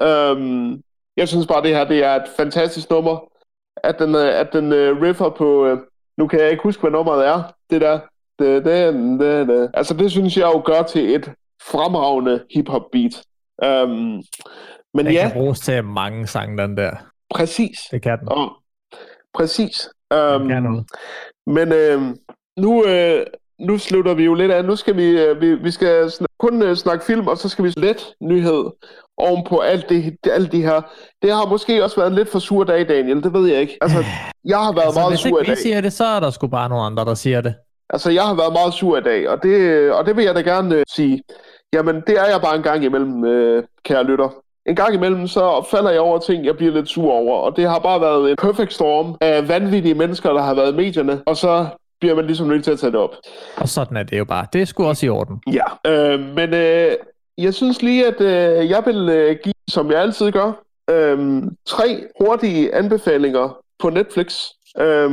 Øh, 0.02 0.36
jeg 1.16 1.28
synes 1.28 1.46
bare, 1.46 1.62
det 1.62 1.76
her 1.76 1.84
det 1.84 2.04
er 2.04 2.14
et 2.14 2.28
fantastisk 2.36 2.90
nummer. 2.90 3.18
At 3.76 3.98
den, 3.98 4.14
øh, 4.14 4.40
at 4.40 4.52
den 4.52 4.72
øh, 4.72 5.02
riffer 5.02 5.30
på... 5.30 5.66
Øh, 5.66 5.78
nu 6.18 6.26
kan 6.26 6.40
jeg 6.40 6.50
ikke 6.50 6.62
huske, 6.62 6.80
hvad 6.80 6.90
nummeret 6.90 7.26
er. 7.26 7.42
Det 7.70 7.80
der... 7.80 8.00
Det, 8.38 8.64
det, 8.64 8.94
det, 9.20 9.48
det. 9.48 9.70
Altså, 9.74 9.94
det 9.94 10.10
synes 10.10 10.36
jeg 10.36 10.50
jo 10.54 10.62
gør 10.64 10.82
til 10.82 11.14
et 11.14 11.32
fremragende 11.72 12.44
hip-hop 12.54 12.82
beat. 12.92 13.22
Øh, 13.64 13.88
men 14.94 15.06
Den 15.06 15.12
ja, 15.14 15.22
kan 15.22 15.32
bruges 15.32 15.60
til 15.60 15.84
mange 15.84 16.26
sange, 16.26 16.62
den 16.62 16.76
der. 16.76 16.90
præcis. 17.34 17.78
Det 17.90 18.02
kan 18.02 18.18
den. 18.18 18.28
Og, 18.28 18.52
præcis. 19.34 19.88
Den 20.10 20.18
Øhm, 20.18 20.48
kan 20.48 20.62
noget. 20.62 20.84
men 21.46 21.72
øh, 21.72 22.02
nu, 22.58 22.84
øh, 22.86 23.26
nu 23.60 23.78
slutter 23.78 24.14
vi 24.14 24.24
jo 24.24 24.34
lidt 24.34 24.50
af. 24.52 24.64
Nu 24.64 24.76
skal 24.76 24.96
vi, 24.96 25.04
øh, 25.22 25.40
vi, 25.40 25.54
vi 25.54 25.70
skal 25.70 26.04
sn- 26.06 26.24
kun 26.38 26.62
øh, 26.62 26.76
snakke 26.76 27.04
film, 27.04 27.26
og 27.28 27.38
så 27.38 27.48
skal 27.48 27.64
vi 27.64 27.72
let 27.76 28.06
nyhed 28.20 28.64
ovenpå 29.16 29.58
alt 29.58 29.88
det, 29.88 30.16
alt 30.32 30.52
de 30.52 30.62
her. 30.62 30.80
Det 31.22 31.32
har 31.32 31.46
måske 31.46 31.84
også 31.84 31.96
været 31.96 32.08
en 32.10 32.14
lidt 32.14 32.28
for 32.28 32.38
sur 32.38 32.64
dag, 32.64 32.88
Daniel. 32.88 33.22
Det 33.22 33.32
ved 33.32 33.46
jeg 33.48 33.60
ikke. 33.60 33.78
Altså, 33.80 33.98
jeg 34.44 34.58
har 34.58 34.72
været 34.72 34.84
Altså, 34.84 35.00
meget 35.00 35.12
hvis 35.12 35.20
sur 35.20 35.38
i 35.38 35.40
ikke 35.40 35.50
vi 35.50 35.54
dag. 35.54 35.58
siger 35.62 35.80
det, 35.80 35.92
så 35.92 36.04
er 36.04 36.20
der 36.20 36.30
sgu 36.30 36.46
bare 36.46 36.68
nogle 36.68 36.84
andre, 36.84 37.04
der 37.04 37.14
siger 37.14 37.40
det. 37.40 37.54
Altså, 37.90 38.10
jeg 38.10 38.22
har 38.22 38.34
været 38.34 38.52
meget 38.52 38.74
sur 38.74 38.98
i 38.98 39.02
dag, 39.02 39.28
og 39.28 39.42
det, 39.42 39.90
og 39.92 40.06
det 40.06 40.16
vil 40.16 40.24
jeg 40.24 40.34
da 40.34 40.40
gerne 40.40 40.74
øh, 40.74 40.84
sige. 40.88 41.22
Jamen, 41.72 42.02
det 42.06 42.18
er 42.18 42.26
jeg 42.26 42.40
bare 42.42 42.56
en 42.56 42.62
gang 42.62 42.84
imellem, 42.84 43.24
øh, 43.24 43.64
kære 43.84 44.04
lytter. 44.04 44.28
En 44.66 44.76
gang 44.76 44.94
imellem, 44.94 45.26
så 45.26 45.66
falder 45.70 45.90
jeg 45.90 46.00
over 46.00 46.18
ting, 46.18 46.44
jeg 46.44 46.56
bliver 46.56 46.72
lidt 46.72 46.88
sur 46.88 47.12
over, 47.12 47.36
og 47.38 47.56
det 47.56 47.68
har 47.68 47.78
bare 47.78 48.00
været 48.00 48.30
en 48.30 48.36
perfect 48.36 48.72
storm 48.72 49.16
af 49.20 49.48
vanvittige 49.48 49.94
mennesker, 49.94 50.32
der 50.32 50.42
har 50.42 50.54
været 50.54 50.72
i 50.72 50.76
medierne, 50.76 51.22
og 51.26 51.36
så 51.36 51.66
bliver 52.00 52.14
man 52.14 52.26
ligesom 52.26 52.46
nødt 52.46 52.64
til 52.64 52.70
at 52.70 52.78
tage 52.78 52.92
det 52.92 53.00
op. 53.00 53.14
Og 53.56 53.68
sådan 53.68 53.96
er 53.96 54.02
det 54.02 54.18
jo 54.18 54.24
bare. 54.24 54.46
Det 54.52 54.62
er 54.62 54.64
sgu 54.64 54.84
også 54.84 55.06
i 55.06 55.08
orden. 55.08 55.42
Ja, 55.52 55.92
øh, 55.92 56.20
men 56.20 56.54
øh, 56.54 56.92
jeg 57.38 57.54
synes 57.54 57.82
lige, 57.82 58.06
at 58.06 58.20
øh, 58.20 58.70
jeg 58.70 58.82
vil 58.86 59.08
øh, 59.08 59.36
give, 59.44 59.54
som 59.70 59.90
jeg 59.90 60.00
altid 60.00 60.32
gør, 60.32 60.52
øh, 60.90 61.42
tre 61.66 62.04
hurtige 62.20 62.74
anbefalinger 62.74 63.58
på 63.78 63.90
Netflix. 63.90 64.46
Øh, 64.80 65.10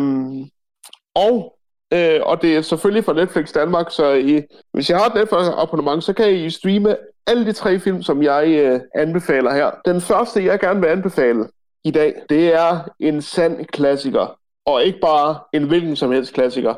og 1.15 1.54
øh, 1.93 2.19
og 2.23 2.41
det 2.41 2.55
er 2.57 2.61
selvfølgelig 2.61 3.05
fra 3.05 3.13
Netflix 3.13 3.51
Danmark, 3.51 3.91
så 3.91 4.13
I, 4.13 4.41
hvis 4.73 4.89
jeg 4.89 4.97
har 4.97 5.05
et 5.05 5.15
Netflix 5.15 5.47
abonnement, 5.57 6.03
så 6.03 6.13
kan 6.13 6.33
I 6.33 6.49
streame 6.49 6.95
alle 7.27 7.45
de 7.45 7.53
tre 7.53 7.79
film, 7.79 8.03
som 8.03 8.23
jeg 8.23 8.47
øh, 8.47 8.79
anbefaler 8.95 9.53
her. 9.53 9.71
Den 9.85 10.01
første, 10.01 10.45
jeg 10.45 10.59
gerne 10.59 10.79
vil 10.81 10.87
anbefale 10.87 11.47
i 11.83 11.91
dag, 11.91 12.13
det 12.29 12.53
er 12.53 12.79
en 12.99 13.21
sand 13.21 13.65
klassiker. 13.65 14.37
Og 14.65 14.83
ikke 14.83 14.99
bare 14.99 15.39
en 15.53 15.63
hvilken 15.63 15.95
som 15.95 16.11
helst 16.11 16.33
klassiker. 16.33 16.73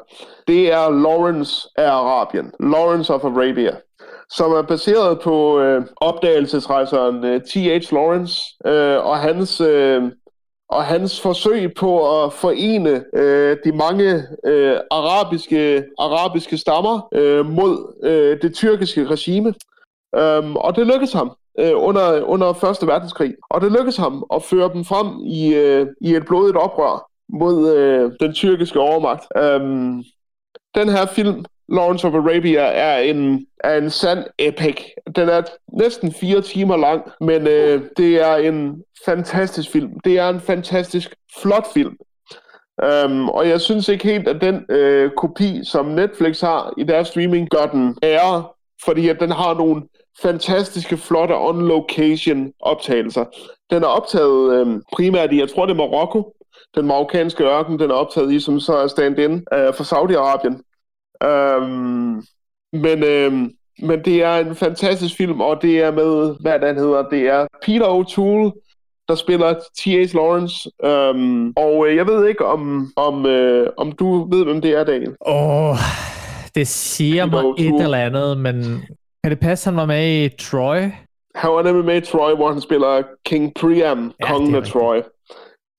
Det 0.48 0.72
er 0.72 0.90
Lawrence 0.90 1.68
af 1.76 1.92
Arabien. 1.92 2.52
Lawrence 2.60 3.14
of 3.14 3.24
Arabia 3.24 3.76
som 4.30 4.52
er 4.52 4.62
baseret 4.62 5.20
på 5.20 5.60
øh, 5.60 5.86
opdagelsesrejseren 5.98 7.24
øh, 7.26 7.42
T.H. 7.42 7.94
Lawrence 7.94 8.42
øh, 8.66 9.06
og 9.06 9.18
hans 9.18 9.62
øh, 9.62 10.04
og 10.70 10.84
hans 10.84 11.22
forsøg 11.22 11.74
på 11.74 12.24
at 12.24 12.34
forene 12.34 13.04
øh, 13.14 13.58
de 13.64 13.72
mange 13.72 14.24
øh, 14.46 14.78
arabiske 14.92 15.84
arabiske 16.00 16.58
stammer 16.58 17.08
øh, 17.14 17.46
mod 17.46 18.04
øh, 18.04 18.42
det 18.42 18.54
tyrkiske 18.54 19.08
regime. 19.08 19.54
Um, 20.18 20.56
og 20.56 20.76
det 20.76 20.88
lykkedes 20.88 21.14
ham 21.14 21.32
øh, 21.60 21.72
under, 21.76 22.22
under 22.22 22.54
Første 22.54 22.88
Verdenskrig. 22.88 23.34
Og 23.50 23.62
det 23.62 23.72
lykkedes 23.72 23.98
ham 23.98 24.26
at 24.34 24.44
føre 24.44 24.74
dem 24.74 24.86
frem 24.86 25.20
i, 25.26 25.54
øh, 25.54 25.88
i 26.02 26.16
et 26.16 26.26
blodigt 26.26 26.58
oprør 26.58 27.10
mod 27.30 27.76
øh, 27.76 28.12
den 28.20 28.34
tyrkiske 28.34 28.80
overmagt. 28.80 29.26
Um, 29.42 30.04
den 30.76 30.90
her 30.90 31.06
film 31.06 31.46
Lawrence 31.70 32.08
of 32.08 32.14
Arabia 32.14 32.62
er 32.62 32.98
en, 32.98 33.48
er 33.64 33.78
en 33.78 33.90
sand 33.90 34.26
epic. 34.40 34.82
Den 35.16 35.30
er 35.30 35.42
næsten 35.74 36.14
fire 36.14 36.42
timer 36.42 36.78
lang, 36.78 37.02
men 37.22 37.48
øh, 37.48 37.82
det 37.98 38.16
er 38.16 38.36
en 38.36 38.84
fantastisk 39.06 39.72
film. 39.72 40.00
Det 40.04 40.18
er 40.18 40.30
en 40.30 40.42
fantastisk 40.42 41.16
flot 41.42 41.74
film. 41.74 41.98
Um, 43.06 43.30
og 43.30 43.50
jeg 43.50 43.62
synes 43.62 43.90
ikke 43.90 44.04
helt, 44.04 44.28
at 44.28 44.42
den 44.42 44.66
øh, 44.70 45.12
kopi, 45.18 45.60
som 45.64 45.86
Netflix 45.86 46.42
har 46.42 46.74
i 46.78 46.84
deres 46.84 47.08
streaming, 47.08 47.50
gør 47.50 47.66
den 47.66 47.98
ære, 48.04 48.44
fordi 48.86 49.10
at 49.10 49.20
den 49.20 49.32
har 49.32 49.54
nogle 49.54 49.82
fantastiske, 50.22 50.98
flotte 50.98 51.34
on-location 51.34 52.52
optagelser. 52.60 53.26
Den 53.72 53.84
er 53.84 53.88
optaget 53.88 54.54
øh, 54.54 54.82
primært 54.94 55.34
i, 55.34 55.40
jeg 55.40 55.50
tror 55.50 55.66
det 55.66 55.74
er 55.74 55.78
Marokko, 55.78 56.34
den 56.76 56.86
marokkanske 56.86 57.44
ørken, 57.44 57.80
den 57.80 57.92
er 57.92 57.96
optaget 57.96 58.32
i, 58.32 58.40
som 58.40 58.60
så 58.60 58.78
er 58.78 58.88
stand-in 58.88 59.34
øh, 59.54 59.74
for 59.74 59.84
Saudi-Arabien. 59.84 60.67
Øhm, 61.24 62.24
men, 62.74 63.04
øhm, 63.04 63.52
men 63.80 64.06
det 64.06 64.24
er 64.24 64.36
en 64.36 64.56
fantastisk 64.56 65.18
film, 65.18 65.42
og 65.42 65.62
det 65.62 65.82
er 65.82 65.92
med, 65.92 66.36
hvad 66.40 66.60
den 66.60 66.76
hedder, 66.78 67.10
det 67.10 67.28
er 67.28 67.48
Peter 67.66 67.86
O'Toole, 67.86 68.64
der 69.08 69.16
spiller 69.16 69.54
T.H. 69.54 70.16
Lawrence. 70.16 70.70
Øhm, 70.84 71.54
og 71.56 71.88
øh, 71.88 71.96
jeg 71.96 72.08
ved 72.08 72.28
ikke, 72.28 72.46
om, 72.46 72.92
om, 72.96 73.26
øh, 73.26 73.70
om 73.78 73.92
du 73.92 74.36
ved, 74.36 74.46
hvem 74.46 74.62
det 74.62 74.72
er, 74.72 74.84
Daniel. 74.84 75.16
Åh, 75.26 75.70
oh, 75.70 75.76
det 76.56 76.68
siger 76.68 77.26
Peter 77.26 77.42
mig 77.42 77.68
et 77.68 77.84
eller 77.84 77.98
andet, 77.98 78.38
men 78.38 78.64
kan 79.24 79.32
det 79.32 79.40
passe, 79.40 79.70
han 79.70 79.78
var 79.78 79.86
med 79.86 80.24
i 80.26 80.30
Troy? 80.30 80.78
Han 81.36 81.52
var 81.52 81.64
nemlig 81.64 81.86
med 81.86 81.98
i 81.98 82.06
Troy, 82.06 82.36
hvor 82.36 82.52
han 82.52 82.62
spiller 82.62 83.04
King 83.26 83.54
Priam, 83.54 84.14
Ja, 84.20 84.26
kongen 84.26 84.56
af 84.56 84.64
Troy. 84.64 84.98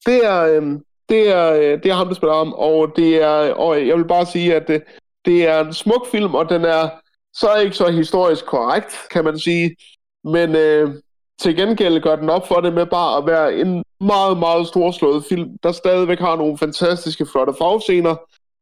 Det 0.07 0.27
er, 0.27 0.57
øhm, 0.57 0.81
det, 1.09 1.31
er, 1.37 1.53
øh, 1.53 1.83
det 1.83 1.87
er 1.87 1.95
ham, 1.95 2.07
der 2.07 2.15
spiller 2.15 2.37
ham, 2.37 2.53
og, 2.53 2.93
det 2.97 3.23
er, 3.23 3.53
og 3.53 3.87
jeg 3.87 3.97
vil 3.97 4.05
bare 4.05 4.27
sige, 4.27 4.55
at 4.55 4.69
det, 4.69 4.83
det 5.29 5.49
er 5.49 5.65
en 5.65 5.75
smuk 5.75 6.07
film, 6.11 6.35
og 6.35 6.49
den 6.49 6.65
er 6.65 6.89
så 7.33 7.55
ikke 7.65 7.77
så 7.77 7.91
historisk 7.91 8.47
korrekt, 8.47 8.93
kan 9.11 9.25
man 9.25 9.39
sige. 9.39 9.77
Men 10.25 10.57
øh, 10.57 10.95
til 11.41 11.57
gengæld 11.57 12.01
gør 12.03 12.17
den 12.17 12.31
op 12.31 12.49
for 12.49 12.61
det 12.61 12.73
med 12.73 12.87
bare 12.87 13.19
at 13.19 13.27
være 13.27 13.57
en 13.57 13.85
meget, 14.01 14.39
meget 14.39 14.69
storslået 14.69 15.25
film, 15.29 15.51
der 15.63 15.73
stadigvæk 15.73 16.19
har 16.19 16.37
nogle 16.37 16.59
fantastiske, 16.59 17.27
flotte 17.27 17.53
fagscener, 17.59 18.15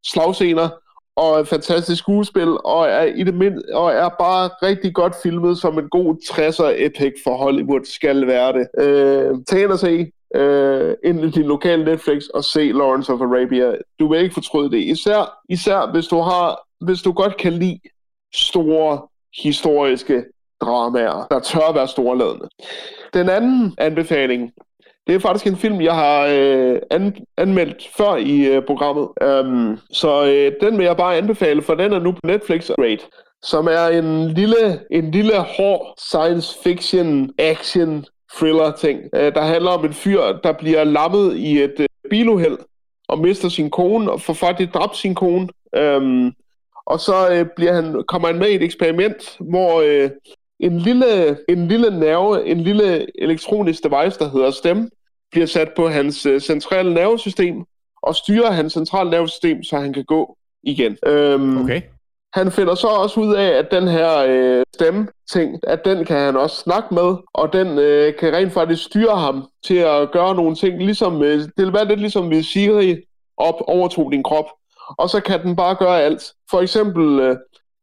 slagscener, 0.07 0.69
og 1.17 1.41
et 1.41 1.49
fantastisk 1.49 2.03
skuespil, 2.03 2.49
og 2.65 2.89
er, 2.89 3.03
i 3.03 3.23
det 3.23 3.35
mind, 3.35 3.63
og 3.73 3.93
er 3.93 4.09
bare 4.09 4.49
rigtig 4.63 4.95
godt 4.95 5.15
filmet 5.23 5.59
som 5.59 5.79
en 5.79 5.89
god 5.89 6.17
60'er 6.25 6.87
epic 6.87 7.13
for 7.25 7.37
Hollywood 7.37 7.85
skal 7.85 8.27
være 8.27 8.53
det. 8.53 8.67
Øh, 8.85 9.35
tag 9.49 9.63
ind 9.63 9.71
og 9.73 9.79
se 9.79 10.13
øh, 10.35 10.94
ind 11.05 11.24
i 11.24 11.31
din 11.31 11.47
lokale 11.47 11.85
Netflix 11.85 12.23
og 12.35 12.44
se 12.44 12.73
Lawrence 12.73 13.12
of 13.12 13.20
Arabia. 13.20 13.74
Du 14.01 14.09
vil 14.09 14.20
ikke 14.20 14.35
fortryde 14.35 14.70
det. 14.70 14.78
Især, 14.78 15.39
især 15.48 15.93
hvis 15.93 16.07
du 16.07 16.20
har, 16.20 16.66
hvis 16.85 17.03
du 17.03 17.12
godt 17.12 17.36
kan 17.36 17.53
lide 17.53 17.81
store 18.35 19.01
historiske 19.43 20.24
dramaer, 20.61 21.27
der 21.31 21.39
tør 21.39 21.73
være 21.73 21.89
storladende. 21.89 22.48
Den 23.15 23.28
anden 23.28 23.74
anbefaling, 23.78 24.53
det 25.07 25.15
er 25.15 25.19
faktisk 25.19 25.47
en 25.47 25.57
film, 25.57 25.81
jeg 25.81 25.94
har 25.94 26.27
øh, 26.31 26.78
an, 26.90 27.16
anmeldt 27.36 27.89
før 27.97 28.16
i 28.16 28.40
øh, 28.40 28.62
programmet. 28.66 29.09
Um, 29.44 29.78
så 29.90 30.24
øh, 30.24 30.53
den 30.61 30.78
vil 30.78 30.85
jeg 30.85 30.97
bare 30.97 31.16
anbefale, 31.16 31.62
for 31.62 31.74
den 31.74 31.93
er 31.93 31.98
nu 31.98 32.12
på 32.12 32.20
Netflix 32.24 32.70
Great, 32.78 33.07
som 33.43 33.66
er 33.66 33.86
en 33.86 34.28
lille, 34.28 34.81
en 34.90 35.11
lille 35.11 35.39
hård 35.39 35.94
science 35.98 36.59
fiction 36.62 37.31
action 37.39 38.05
thriller 38.35 38.73
ting, 38.73 39.01
øh, 39.15 39.35
der 39.35 39.43
handler 39.43 39.70
om 39.70 39.85
en 39.85 39.93
fyr, 39.93 40.20
der 40.44 40.53
bliver 40.53 40.85
lammet 40.85 41.36
i 41.36 41.62
et 41.62 41.74
øh, 41.78 41.86
biluheld 42.11 42.59
og 43.09 43.19
mister 43.19 43.48
sin 43.48 43.70
kone 43.70 44.12
og 44.12 44.20
får 44.20 44.32
faktisk 44.32 44.74
dræbt 44.74 44.97
sin 44.97 45.15
kone. 45.15 45.48
Øhm, 45.77 46.32
og 46.86 47.01
så 47.01 47.28
øh, 47.32 47.47
bliver 47.57 47.73
han, 47.73 48.05
kommer 48.09 48.28
han 48.28 48.39
med 48.39 48.48
i 48.48 48.55
et 48.55 48.62
eksperiment, 48.62 49.36
hvor 49.40 49.81
øh, 49.81 50.11
en, 50.61 50.78
lille, 50.78 51.39
en 51.48 51.69
lille 51.69 51.98
nerve, 51.98 52.47
en 52.47 52.61
lille 52.61 53.07
elektronisk 53.23 53.82
device, 53.85 54.19
der 54.19 54.31
hedder 54.31 54.51
STEM, 54.51 54.90
bliver 55.31 55.47
sat 55.47 55.69
på 55.77 55.89
hans 55.89 56.27
øh, 56.27 56.40
centrale 56.40 56.94
nervesystem 56.94 57.65
og 58.03 58.15
styrer 58.15 58.51
hans 58.51 58.73
centrale 58.73 59.11
nervesystem, 59.11 59.62
så 59.62 59.77
han 59.78 59.93
kan 59.93 60.05
gå 60.05 60.36
igen. 60.62 60.97
Øhm, 61.07 61.59
Okay. 61.62 61.82
Han 62.35 62.51
finder 62.51 62.74
så 62.74 62.86
også 62.86 63.20
ud 63.20 63.35
af, 63.35 63.48
at 63.48 63.70
den 63.70 63.89
her 63.89 64.19
øh, 64.28 64.65
stemme-ting, 64.74 65.61
at 65.62 65.85
den 65.85 66.05
kan 66.05 66.16
han 66.16 66.36
også 66.36 66.57
snakke 66.57 66.94
med, 66.94 67.16
og 67.35 67.53
den 67.53 67.78
øh, 67.78 68.16
kan 68.16 68.32
rent 68.32 68.53
faktisk 68.53 68.85
styre 68.85 69.16
ham 69.16 69.48
til 69.65 69.77
at 69.77 70.11
gøre 70.12 70.35
nogle 70.35 70.55
ting, 70.55 70.78
ligesom, 70.78 71.23
øh, 71.23 71.39
det 71.39 71.65
vil 71.65 71.73
være 71.73 71.89
lidt 71.89 72.01
ligesom 72.01 72.28
hvis 72.28 72.47
Siri 72.47 72.97
op 73.36 73.55
overtog 73.66 74.12
din 74.12 74.23
krop, 74.23 74.44
og 74.98 75.11
så 75.11 75.20
kan 75.20 75.43
den 75.43 75.57
bare 75.57 75.74
gøre 75.74 76.03
alt. 76.03 76.32
For 76.51 76.61
eksempel, 76.61 77.20
øh, 77.20 77.36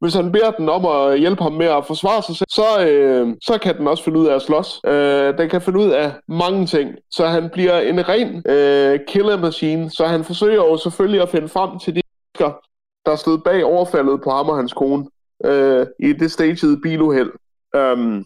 hvis 0.04 0.14
han 0.14 0.32
beder 0.32 0.52
den 0.52 0.70
om 0.70 0.86
at 0.86 1.20
hjælpe 1.20 1.44
ham 1.44 1.52
med 1.52 1.66
at 1.66 1.86
forsvare 1.86 2.24
sig 2.24 2.36
selv, 2.36 2.48
så, 2.50 2.86
øh, 2.88 3.36
så 3.42 3.58
kan 3.58 3.78
den 3.78 3.88
også 3.88 4.04
finde 4.04 4.20
ud 4.20 4.28
af 4.28 4.36
at 4.36 4.42
slås. 4.42 4.82
Øh, 4.86 5.38
den 5.38 5.50
kan 5.50 5.62
finde 5.62 5.80
ud 5.80 5.90
af 5.90 6.12
mange 6.28 6.66
ting, 6.66 6.90
så 7.12 7.28
han 7.28 7.50
bliver 7.50 7.80
en 7.80 8.10
ren 8.10 8.44
øh, 8.46 9.00
killer 9.08 9.38
machine, 9.38 9.92
så 9.92 10.06
han 10.06 10.24
forsøger 10.24 10.56
jo 10.56 10.78
selvfølgelig 10.78 11.22
at 11.22 11.30
finde 11.30 11.48
frem 11.48 11.80
til 11.80 11.96
de 11.96 12.02
mennesker, 12.06 12.60
der 13.06 13.16
stod 13.16 13.38
bag 13.38 13.66
overfaldet 13.66 14.22
på 14.22 14.30
ham 14.30 14.50
og 14.50 14.58
hans 14.58 14.74
kone 14.74 15.06
øh, 15.46 15.86
i 16.00 16.14
det 16.14 16.32
stagede 16.32 16.80
biluheld. 16.84 17.32
Um, 17.78 18.26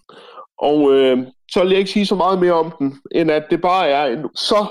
og 0.58 0.94
øh, 0.94 1.18
så 1.52 1.62
vil 1.62 1.70
jeg 1.70 1.80
ikke 1.80 1.92
sige 1.92 2.06
så 2.06 2.16
meget 2.16 2.40
mere 2.40 2.54
om 2.54 2.72
den, 2.80 3.00
end 3.12 3.32
at 3.32 3.44
det 3.50 3.62
bare 3.62 3.90
er 3.90 4.06
en 4.06 4.30
så 4.36 4.66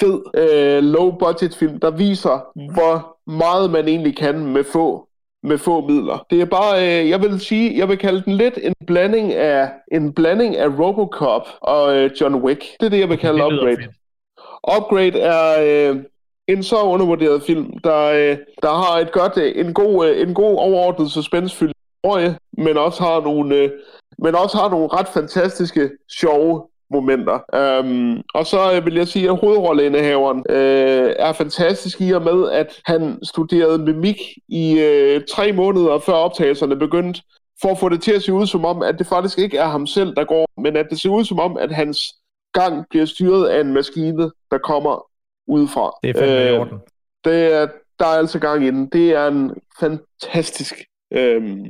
fed 0.00 0.22
øh, 0.34 0.82
low-budget 0.84 1.56
film, 1.56 1.80
der 1.80 1.90
viser, 1.90 2.70
hvor 2.72 3.18
meget 3.30 3.70
man 3.70 3.88
egentlig 3.88 4.16
kan 4.16 4.46
med 4.46 4.64
få 4.64 5.08
med 5.42 5.58
få 5.58 5.80
midler. 5.80 6.26
Det 6.30 6.40
er 6.40 6.44
bare, 6.44 6.82
øh, 6.82 7.08
jeg 7.08 7.22
vil 7.22 7.40
sige, 7.40 7.78
jeg 7.78 7.88
vil 7.88 7.98
kalde 7.98 8.22
den 8.22 8.32
lidt 8.32 8.58
en 8.62 8.74
blanding 8.86 9.32
af 9.32 9.70
en 9.92 10.12
blanding 10.12 10.56
af 10.56 10.68
RoboCop 10.78 11.48
og 11.60 11.96
øh, 11.96 12.10
John 12.20 12.34
Wick. 12.34 12.64
Det 12.80 12.86
er 12.86 12.90
det, 12.90 12.98
jeg 12.98 13.08
vil 13.08 13.18
kalde 13.18 13.44
Upgrade. 13.44 13.88
Upgrade 14.76 15.20
er 15.20 15.90
øh, 15.90 15.96
en 16.48 16.62
så 16.62 16.82
undervurderet 16.82 17.42
film, 17.42 17.78
der, 17.84 18.02
øh, 18.02 18.36
der 18.62 18.68
har 18.68 18.98
et 18.98 19.12
godt, 19.12 19.36
øh, 19.36 19.66
en 19.66 19.74
god, 19.74 20.06
øh, 20.06 20.28
en 20.28 20.34
god 20.34 20.58
overordnet 20.58 21.10
suspensfyldt 21.10 21.76
historie, 22.04 22.38
men 22.58 22.76
også 22.76 23.02
har 23.02 23.20
nogle, 23.20 23.56
øh, 23.56 23.70
men 24.18 24.34
også 24.34 24.56
har 24.56 24.68
nogle 24.68 24.88
ret 24.88 25.08
fantastiske, 25.08 25.90
sjove 26.20 26.66
momenter. 26.90 27.38
Um, 27.80 28.22
og 28.34 28.46
så 28.46 28.72
øh, 28.74 28.86
vil 28.86 28.94
jeg 28.94 29.08
sige, 29.08 29.30
at 29.30 29.36
hovedrolleindehaveren 29.36 30.44
øh, 30.50 31.14
er 31.18 31.32
fantastisk 31.32 32.00
i 32.00 32.10
og 32.10 32.22
med, 32.22 32.50
at 32.50 32.80
han 32.84 33.18
studerede 33.22 33.78
mimik 33.78 34.16
i 34.48 34.80
øh, 34.80 35.20
tre 35.30 35.52
måneder 35.52 35.98
før 35.98 36.12
optagelserne 36.12 36.76
begyndte, 36.76 37.22
for 37.62 37.68
at 37.68 37.78
få 37.78 37.88
det 37.88 38.02
til 38.02 38.12
at 38.12 38.22
se 38.22 38.32
ud 38.32 38.46
som 38.46 38.64
om, 38.64 38.82
at 38.82 38.98
det 38.98 39.06
faktisk 39.06 39.38
ikke 39.38 39.58
er 39.58 39.68
ham 39.68 39.86
selv, 39.86 40.14
der 40.16 40.24
går, 40.24 40.60
men 40.60 40.76
at 40.76 40.86
det 40.90 41.00
ser 41.00 41.10
ud 41.10 41.24
som 41.24 41.38
om, 41.38 41.56
at 41.56 41.74
hans 41.74 41.98
gang 42.52 42.84
bliver 42.90 43.06
styret 43.06 43.48
af 43.48 43.60
en 43.60 43.72
maskine, 43.72 44.30
der 44.50 44.58
kommer 44.58 45.11
udefra. 45.48 45.90
Det 46.02 46.10
er 46.10 46.20
fandme 46.20 46.48
i 46.56 46.58
orden. 46.58 46.78
Det 47.24 47.54
er, 47.54 47.66
der 47.98 48.06
er 48.06 48.18
altså 48.18 48.38
gang 48.38 48.64
i 48.64 48.70
den. 48.70 48.86
Det 48.88 49.10
er 49.10 49.26
en 49.28 49.50
fantastisk, 49.80 50.74
øhm, 51.12 51.64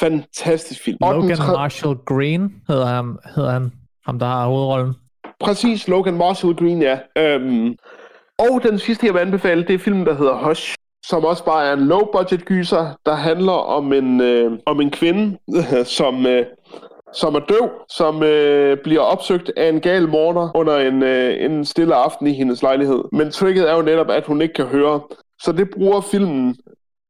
fantastisk 0.00 0.82
film. 0.84 0.96
Logan 1.00 1.36
tre- 1.36 1.52
Marshall 1.52 1.96
Green 2.06 2.62
hedder 2.68 2.86
han, 2.86 3.16
hedder 3.36 3.50
han, 3.50 3.72
ham 4.06 4.18
der 4.18 4.26
har 4.26 4.46
hovedrollen. 4.46 4.94
Præcis, 5.40 5.88
Logan 5.88 6.14
Marshall 6.16 6.54
Green, 6.56 6.82
ja. 6.82 6.98
Øhm, 7.18 7.76
og 8.38 8.60
den 8.62 8.78
sidste, 8.78 9.06
jeg 9.06 9.14
vil 9.14 9.20
anbefale, 9.20 9.64
det 9.66 9.74
er 9.74 9.78
filmen, 9.78 10.06
der 10.06 10.14
hedder 10.14 10.48
Hush, 10.48 10.74
som 11.06 11.24
også 11.24 11.44
bare 11.44 11.66
er 11.68 11.72
en 11.72 11.86
low-budget 11.86 12.44
gyser, 12.44 12.94
der 13.06 13.14
handler 13.14 13.52
om 13.52 13.92
en, 13.92 14.20
øh, 14.20 14.58
om 14.66 14.80
en 14.80 14.90
kvinde, 14.90 15.38
som, 15.98 16.26
øh, 16.26 16.46
som 17.14 17.34
er 17.34 17.40
døv, 17.40 17.70
som 17.88 18.22
øh, 18.22 18.78
bliver 18.84 19.00
opsøgt 19.00 19.52
af 19.56 19.68
en 19.68 19.80
gal 19.80 20.08
morder 20.08 20.50
under 20.54 20.76
en, 20.76 21.02
øh, 21.02 21.44
en 21.44 21.64
stille 21.64 21.94
aften 21.94 22.26
i 22.26 22.32
hendes 22.32 22.62
lejlighed. 22.62 23.04
Men 23.12 23.30
tricket 23.30 23.70
er 23.70 23.76
jo 23.76 23.82
netop, 23.82 24.10
at 24.10 24.26
hun 24.26 24.42
ikke 24.42 24.54
kan 24.54 24.66
høre. 24.66 25.00
Så 25.42 25.52
det 25.52 25.70
bruger 25.70 26.00
filmen 26.00 26.56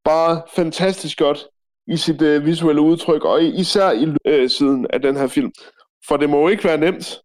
bare 0.05 0.43
fantastisk 0.56 1.18
godt 1.18 1.47
i 1.86 1.97
sit 1.97 2.22
øh, 2.22 2.47
visuelle 2.47 2.81
udtryk, 2.81 3.24
og 3.24 3.43
især 3.43 3.90
i 3.90 4.09
øh, 4.26 4.51
siden 4.51 4.86
af 4.90 5.02
den 5.02 5.16
her 5.16 5.26
film. 5.26 5.52
For 6.09 6.16
det 6.16 6.31
må 6.31 6.40
jo 6.40 6.48
ikke 6.48 6.64
være 6.64 6.78
nemt 6.78 7.20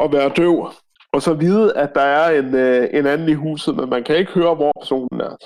at 0.00 0.12
være 0.12 0.32
døv, 0.36 0.68
og 1.12 1.22
så 1.22 1.34
vide, 1.34 1.76
at 1.76 1.94
der 1.94 2.00
er 2.00 2.38
en, 2.38 2.54
øh, 2.54 2.88
en 2.92 3.06
anden 3.06 3.28
i 3.28 3.32
huset, 3.32 3.76
men 3.76 3.90
man 3.90 4.04
kan 4.04 4.16
ikke 4.16 4.32
høre, 4.32 4.54
hvor 4.54 4.72
personen 4.80 5.20
er. 5.20 5.36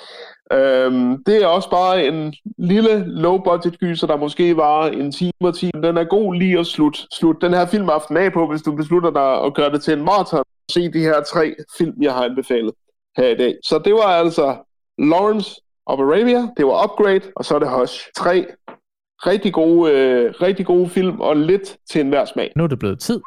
Øhm, 0.53 1.25
det 1.25 1.43
er 1.43 1.47
også 1.47 1.71
bare 1.71 2.07
en 2.07 2.35
lille 2.59 3.05
low-budget 3.07 3.79
gyser, 3.79 4.07
der 4.07 4.17
måske 4.17 4.57
var 4.57 4.87
en 4.87 5.13
time 5.13 5.33
og 5.41 5.55
time. 5.55 5.83
Den 5.83 5.97
er 5.97 6.05
god 6.05 6.35
lige 6.35 6.59
at 6.59 6.67
slutte 6.67 7.01
slut 7.13 7.37
den 7.41 7.55
her 7.55 7.67
filmaften 7.67 8.17
af 8.17 8.33
på, 8.33 8.47
hvis 8.47 8.63
du 8.63 8.77
beslutter 8.77 9.11
dig 9.11 9.45
at 9.47 9.55
gøre 9.55 9.73
det 9.73 9.83
til 9.83 9.99
en 9.99 10.05
maraton. 10.05 10.45
Se 10.71 10.93
de 10.93 10.99
her 10.99 11.23
tre 11.23 11.55
film, 11.79 12.03
jeg 12.03 12.13
har 12.13 12.25
anbefalet 12.25 12.73
her 13.17 13.29
i 13.29 13.37
dag. 13.37 13.55
Så 13.65 13.79
det 13.79 13.95
var 13.95 14.01
altså 14.23 14.57
Lawrence 14.99 15.61
of 15.87 15.99
Arabia, 16.01 16.49
det 16.57 16.67
var 16.67 16.85
Upgrade, 16.85 17.33
og 17.37 17.45
så 17.45 17.55
er 17.55 17.59
det 17.59 17.69
Hush. 17.71 18.09
Tre 18.17 18.47
rigtig 19.27 19.53
gode, 19.53 19.93
øh, 19.93 20.35
rigtig 20.43 20.67
gode 20.67 20.89
film, 20.89 21.21
og 21.21 21.37
lidt 21.37 21.77
til 21.91 22.01
enhver 22.01 22.25
smag. 22.25 22.53
Nu 22.57 22.65
er 22.65 22.69
det 22.69 22.79
blevet 22.79 23.01
tid. 23.01 23.21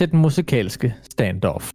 Til 0.00 0.10
den 0.10 0.18
musikalske 0.18 0.94
standoff. 1.02 1.70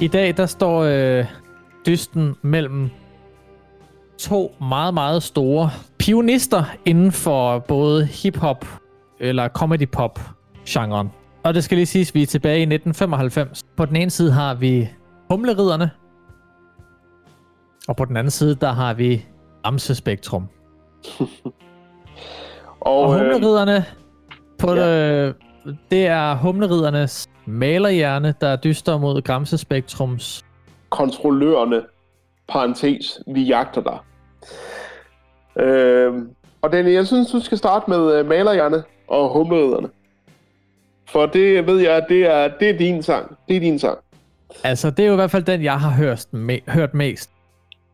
I 0.00 0.08
dag 0.08 0.36
der 0.36 0.46
står 0.46 0.82
øh, 0.82 1.24
dysten 1.86 2.34
mellem 2.42 2.90
to 4.18 4.54
meget, 4.60 4.94
meget 4.94 5.22
store 5.22 5.70
pionister 5.98 6.64
inden 6.84 7.12
for 7.12 7.58
både 7.58 8.06
hip-hop 8.06 8.66
eller 9.20 9.48
comedy-pop-genren. 9.48 11.08
Og 11.44 11.54
det 11.54 11.64
skal 11.64 11.76
lige 11.76 11.86
siges, 11.86 12.10
at 12.10 12.14
vi 12.14 12.22
er 12.22 12.26
tilbage 12.26 12.58
i 12.58 12.74
1995. 12.74 13.62
På 13.76 13.86
den 13.86 13.96
ene 13.96 14.10
side 14.10 14.32
har 14.32 14.54
vi 14.54 14.88
Humleriderne, 15.30 15.90
og 17.88 17.96
på 17.96 18.04
den 18.04 18.16
anden 18.16 18.30
side, 18.30 18.54
der 18.54 18.72
har 18.72 18.94
vi 18.94 19.26
Amse 19.64 19.94
Spektrum. 19.94 20.48
Og, 22.84 22.98
Og 23.00 23.14
øh, 23.14 23.20
humleriderne, 23.20 23.84
på 24.58 24.74
ja. 24.74 25.24
det, 25.26 25.34
det 25.90 26.06
er 26.06 26.34
humleridernes 26.34 27.28
malerhjerne, 27.46 28.34
der 28.40 28.56
dyster 28.56 28.98
mod 28.98 29.22
Gramse 29.22 29.58
Spektrums. 29.58 30.44
kontrollørerne, 30.90 31.82
parentes, 32.48 33.20
vi 33.26 33.42
jagter 33.42 33.82
dig. 33.82 33.98
Øh, 35.64 36.12
og 36.62 36.72
Danny, 36.72 36.92
jeg 36.94 37.06
synes, 37.06 37.30
du 37.30 37.40
skal 37.40 37.58
starte 37.58 37.90
med 37.90 38.14
øh, 38.18 38.26
malerhjerne 38.28 38.82
og 39.08 39.32
humleriderne. 39.32 39.88
For 41.10 41.26
det 41.26 41.66
ved 41.66 41.78
jeg, 41.80 42.06
det 42.08 42.26
er, 42.26 42.50
det 42.60 42.70
er 42.70 42.78
din 42.78 43.02
sang. 43.02 43.36
Det 43.48 43.56
er 43.56 43.60
din 43.60 43.78
sang. 43.78 43.98
Altså, 44.64 44.90
det 44.90 45.00
er 45.02 45.06
jo 45.06 45.12
i 45.12 45.16
hvert 45.16 45.30
fald 45.30 45.42
den, 45.44 45.62
jeg 45.62 45.80
har 45.80 45.90
hørt, 45.90 46.26
me- 46.34 46.70
hørt 46.72 46.94
mest. 46.94 47.30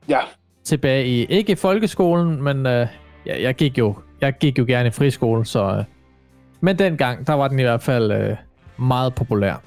Ja. 0.08 0.18
Tilbage 0.64 1.06
i, 1.06 1.24
ikke 1.24 1.52
i 1.52 1.54
folkeskolen, 1.54 2.42
men 2.42 2.66
øh, 2.66 2.86
ja, 3.26 3.42
jeg, 3.42 3.54
gik 3.54 3.78
jo, 3.78 3.94
jeg 4.20 4.34
gik 4.40 4.58
jo 4.58 4.64
gerne 4.68 4.88
i 4.88 4.90
friskole, 4.90 5.46
så... 5.46 5.76
Øh, 5.78 5.84
men 6.60 6.78
dengang, 6.78 7.26
der 7.26 7.32
var 7.32 7.48
den 7.48 7.58
i 7.58 7.62
hvert 7.62 7.82
fald 7.82 8.12
øh, 8.12 8.36
meget 8.76 9.14
populær. 9.14 9.62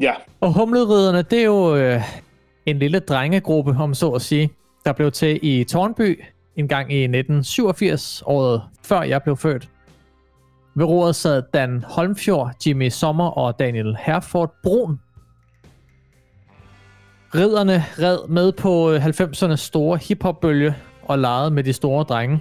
Ja. 0.00 0.12
Og 0.40 0.52
Humleriderne, 0.52 1.22
det 1.22 1.38
er 1.38 1.44
jo 1.44 1.76
øh, 1.76 2.02
en 2.66 2.78
lille 2.78 2.98
drengegruppe, 2.98 3.76
om 3.78 3.94
så 3.94 4.10
at 4.10 4.22
sige, 4.22 4.50
der 4.84 4.92
blev 4.92 5.12
til 5.12 5.38
i 5.42 5.64
Tornby 5.64 6.24
en 6.56 6.68
gang 6.68 6.92
i 6.92 7.02
1987, 7.02 8.22
året 8.26 8.62
før 8.84 9.02
jeg 9.02 9.22
blev 9.22 9.36
født. 9.36 9.68
Ved 10.74 10.84
roret 10.84 11.16
sad 11.16 11.42
Dan 11.54 11.84
Holmfjord, 11.88 12.52
Jimmy 12.66 12.88
Sommer 12.88 13.30
og 13.30 13.58
Daniel 13.58 13.96
Herford 14.00 14.54
Brun. 14.62 15.00
Ridderne 17.34 17.84
red 17.98 18.28
med 18.28 18.52
på 18.52 18.92
øh, 18.92 19.06
90'ernes 19.06 19.56
store 19.56 19.98
hiphop-bølge 19.98 20.74
og 21.02 21.18
legede 21.18 21.50
med 21.50 21.64
de 21.64 21.72
store 21.72 22.04
drenge, 22.04 22.40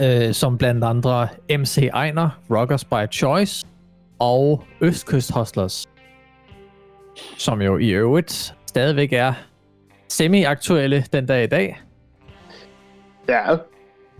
øh, 0.00 0.34
som 0.34 0.58
blandt 0.58 0.84
andre 0.84 1.28
MC 1.58 1.88
Ejner, 1.92 2.40
Rockers 2.50 2.84
by 2.84 3.12
Choice 3.12 3.66
og 4.18 4.64
Østkyst 4.80 5.32
Hustlers, 5.34 5.86
som 7.38 7.62
jo 7.62 7.78
i 7.78 7.90
øvrigt 7.90 8.54
stadigvæk 8.66 9.12
er 9.12 9.32
semi-aktuelle 10.08 11.04
den 11.12 11.26
dag 11.26 11.44
i 11.44 11.46
dag. 11.46 11.80
Ja. 13.28 13.52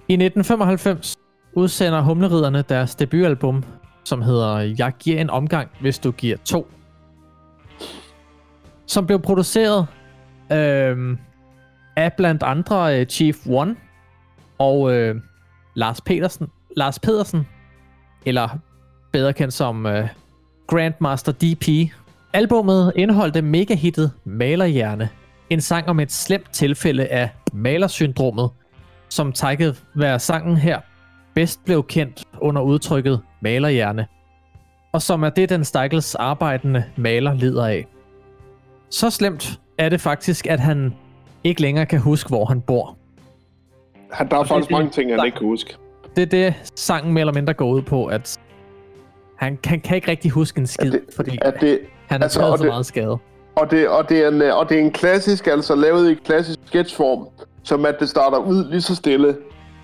I 0.08 0.14
1995 0.14 1.14
udsender 1.52 2.00
Humleriderne 2.00 2.64
deres 2.68 2.94
debutalbum, 2.94 3.64
som 4.04 4.22
hedder 4.22 4.58
Jeg 4.58 4.92
giver 4.98 5.20
en 5.20 5.30
omgang, 5.30 5.70
hvis 5.80 5.98
du 5.98 6.10
giver 6.10 6.36
to. 6.44 6.68
Som 8.86 9.06
blev 9.06 9.20
produceret 9.22 9.86
øh, 10.52 11.16
af 11.96 12.12
blandt 12.16 12.42
andre 12.42 13.00
øh, 13.00 13.06
Chief 13.06 13.36
One 13.46 13.76
og 14.58 14.94
øh, 14.94 15.16
Lars 15.78 16.00
Petersen, 16.00 16.48
Lars 16.76 16.98
Pedersen, 16.98 17.46
eller 18.26 18.48
bedre 19.12 19.32
kendt 19.32 19.54
som 19.54 19.86
øh, 19.86 20.08
Grandmaster 20.66 21.32
DP. 21.32 21.92
Albummet 22.32 22.92
indeholdte 22.96 23.42
megahittet 23.42 24.12
Malerhjerne, 24.24 25.08
en 25.50 25.60
sang 25.60 25.88
om 25.88 26.00
et 26.00 26.12
slemt 26.12 26.50
tilfælde 26.52 27.06
af 27.06 27.30
malersyndromet, 27.52 28.50
som 29.08 29.32
takket 29.32 29.84
være 29.94 30.18
sangen 30.18 30.56
her 30.56 30.80
bedst 31.34 31.64
blev 31.64 31.84
kendt 31.86 32.24
under 32.40 32.62
udtrykket 32.62 33.20
malerhjerne, 33.40 34.06
og 34.92 35.02
som 35.02 35.22
er 35.22 35.30
det, 35.30 35.48
den 35.48 35.64
stakkels 35.64 36.14
arbejdende 36.14 36.84
maler 36.96 37.34
lider 37.34 37.66
af. 37.66 37.86
Så 38.90 39.10
slemt 39.10 39.60
er 39.78 39.88
det 39.88 40.00
faktisk, 40.00 40.46
at 40.46 40.60
han 40.60 40.94
ikke 41.44 41.60
længere 41.60 41.86
kan 41.86 42.00
huske, 42.00 42.28
hvor 42.28 42.44
han 42.44 42.60
bor. 42.60 42.96
Han, 44.12 44.28
der 44.28 44.34
er 44.36 44.40
Og 44.40 44.46
faktisk 44.48 44.70
er 44.70 44.76
det, 44.76 44.84
mange 44.84 44.90
ting, 44.90 45.14
han 45.14 45.26
ikke 45.26 45.38
kan 45.38 45.46
huske. 45.46 45.76
Det 46.16 46.22
er 46.22 46.26
det, 46.26 46.54
sangen 46.74 47.12
mere 47.12 47.20
eller 47.20 47.32
mindre 47.34 47.54
går 47.54 47.68
ud 47.68 47.82
på, 47.82 48.06
at 48.06 48.38
han 49.36 49.58
kan, 49.62 49.80
kan 49.80 49.96
ikke 49.96 50.10
rigtig 50.10 50.30
huske 50.30 50.58
en 50.60 50.66
skid, 50.66 50.90
det, 50.92 51.00
fordi 51.16 51.38
At 51.42 51.54
det, 51.60 51.78
han 52.08 52.20
er 52.20 52.24
altså, 52.24 52.40
taget 52.40 52.58
så 52.58 52.64
det- 52.64 52.70
meget 52.72 52.86
skade. 52.86 53.18
Og 53.56 53.70
det, 53.70 53.88
og, 53.88 54.08
det 54.08 54.18
er 54.24 54.28
en, 54.28 54.42
og 54.42 54.68
det 54.68 54.76
er 54.78 54.82
en 54.82 54.90
klassisk, 54.92 55.46
altså 55.46 55.74
lavet 55.74 56.10
i 56.10 56.14
klassisk 56.14 56.58
sketchform, 56.66 57.26
som 57.62 57.86
at 57.86 57.96
det 58.00 58.08
starter 58.08 58.38
ud 58.38 58.70
lige 58.70 58.80
så 58.80 58.94
stille, 58.94 59.36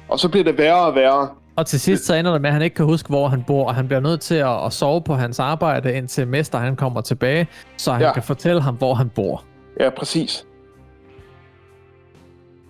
og 0.08 0.18
så 0.20 0.28
bliver 0.28 0.44
det 0.44 0.58
værre 0.58 0.86
og 0.86 0.94
værre. 0.94 1.28
Og 1.56 1.66
til 1.66 1.80
sidst 1.80 2.06
så 2.06 2.14
ender 2.14 2.32
det 2.32 2.40
med, 2.40 2.48
at 2.50 2.54
han 2.54 2.62
ikke 2.62 2.76
kan 2.76 2.84
huske, 2.84 3.08
hvor 3.08 3.28
han 3.28 3.44
bor, 3.46 3.66
og 3.68 3.74
han 3.74 3.86
bliver 3.86 4.00
nødt 4.00 4.20
til 4.20 4.34
at, 4.34 4.66
at 4.66 4.72
sove 4.72 5.02
på 5.02 5.14
hans 5.14 5.40
arbejde, 5.40 5.94
indtil 5.94 6.28
mester 6.28 6.58
han 6.58 6.76
kommer 6.76 7.00
tilbage, 7.00 7.46
så 7.76 7.92
han 7.92 8.02
ja. 8.02 8.12
kan 8.12 8.22
fortælle 8.22 8.60
ham, 8.62 8.74
hvor 8.74 8.94
han 8.94 9.08
bor. 9.08 9.44
Ja, 9.80 9.90
præcis. 9.90 10.46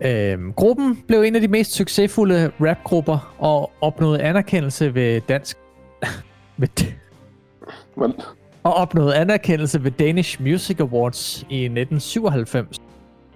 Øhm, 0.05 0.53
gruppen 0.53 1.03
blev 1.09 1.23
en 1.23 1.35
af 1.35 1.41
de 1.41 1.49
mest 1.49 1.73
succesfulde 1.73 2.51
rapgrupper 2.61 3.35
og 3.39 3.73
opnåede 3.81 4.23
anerkendelse 4.23 4.95
ved 4.95 5.21
dansk... 5.21 5.57
ved, 6.57 6.69
Men, 7.97 8.15
og 8.63 8.75
opnåede 8.75 9.17
anerkendelse 9.17 9.85
ved 9.85 9.91
Danish 9.91 10.43
Music 10.43 10.81
Awards 10.81 11.39
i 11.51 11.65
1997 11.65 12.81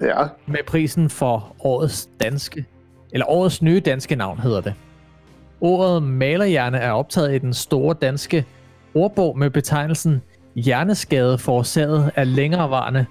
ja. 0.00 0.24
med 0.46 0.58
prisen 0.66 1.10
for 1.10 1.56
årets 1.60 2.08
danske, 2.20 2.64
eller 3.12 3.26
årets 3.30 3.62
nye 3.62 3.80
danske 3.80 4.16
navn 4.16 4.38
hedder 4.38 4.60
det. 4.60 4.74
Ordet 5.60 6.02
malerhjerne 6.02 6.78
er 6.78 6.90
optaget 6.90 7.34
i 7.34 7.38
den 7.38 7.54
store 7.54 7.96
danske 8.02 8.44
ordbog 8.94 9.38
med 9.38 9.50
betegnelsen 9.50 10.22
hjerneskade 10.54 11.38
forårsaget 11.38 12.10
af 12.16 12.34
længerevarende 12.34 13.06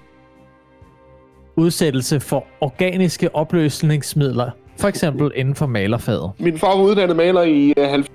udsættelse 1.58 2.20
for 2.20 2.44
organiske 2.60 3.34
opløsningsmidler, 3.34 4.50
for 4.80 4.88
eksempel 4.88 5.32
inden 5.34 5.54
for 5.54 5.66
malerfaget. 5.66 6.30
Min 6.38 6.58
far 6.58 6.76
var 6.76 6.82
uddannet 6.84 7.16
maler 7.16 7.42
i 7.42 7.74
uh, 7.76 7.84
90. 7.84 8.08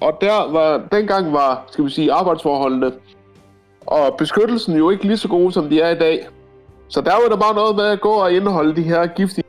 Og 0.00 0.18
der 0.20 0.52
var, 0.52 0.88
dengang 0.92 1.32
var, 1.32 1.64
skal 1.70 1.84
vi 1.84 1.90
sige, 1.90 2.12
arbejdsforholdene 2.12 2.92
og 3.86 4.14
beskyttelsen 4.18 4.76
jo 4.76 4.90
ikke 4.90 5.04
lige 5.04 5.16
så 5.16 5.28
gode, 5.28 5.52
som 5.52 5.68
de 5.68 5.80
er 5.80 5.90
i 5.90 5.98
dag. 5.98 6.28
Så 6.88 7.00
der 7.00 7.12
var 7.12 7.28
der 7.28 7.36
bare 7.36 7.54
noget 7.54 7.76
med 7.76 7.84
at 7.84 8.00
gå 8.00 8.10
og 8.10 8.32
indeholde 8.32 8.76
de 8.76 8.82
her 8.82 9.06
giftige. 9.06 9.44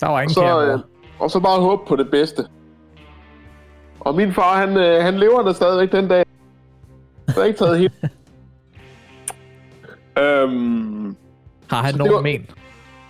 Der 0.00 0.08
var 0.08 0.20
ingen 0.20 0.34
så, 0.34 0.40
kamera. 0.40 0.64
øh, 0.64 0.78
og 1.18 1.30
så 1.30 1.40
bare 1.40 1.60
håbe 1.60 1.82
på 1.88 1.96
det 1.96 2.10
bedste. 2.10 2.44
Og 4.00 4.14
min 4.14 4.32
far, 4.32 4.56
han, 4.66 4.76
øh, 4.76 5.02
han 5.04 5.14
lever 5.18 5.42
der 5.42 5.52
stadigvæk 5.52 5.92
den 5.92 6.08
dag. 6.08 6.24
Så 7.28 7.40
er 7.40 7.44
ikke 7.44 7.58
taget 7.58 7.78
helt. 7.78 7.92
øhm, 10.18 11.16
Har 11.70 11.82
han 11.82 11.94
nogen 11.94 12.12
var- 12.14 12.20
men? 12.20 12.46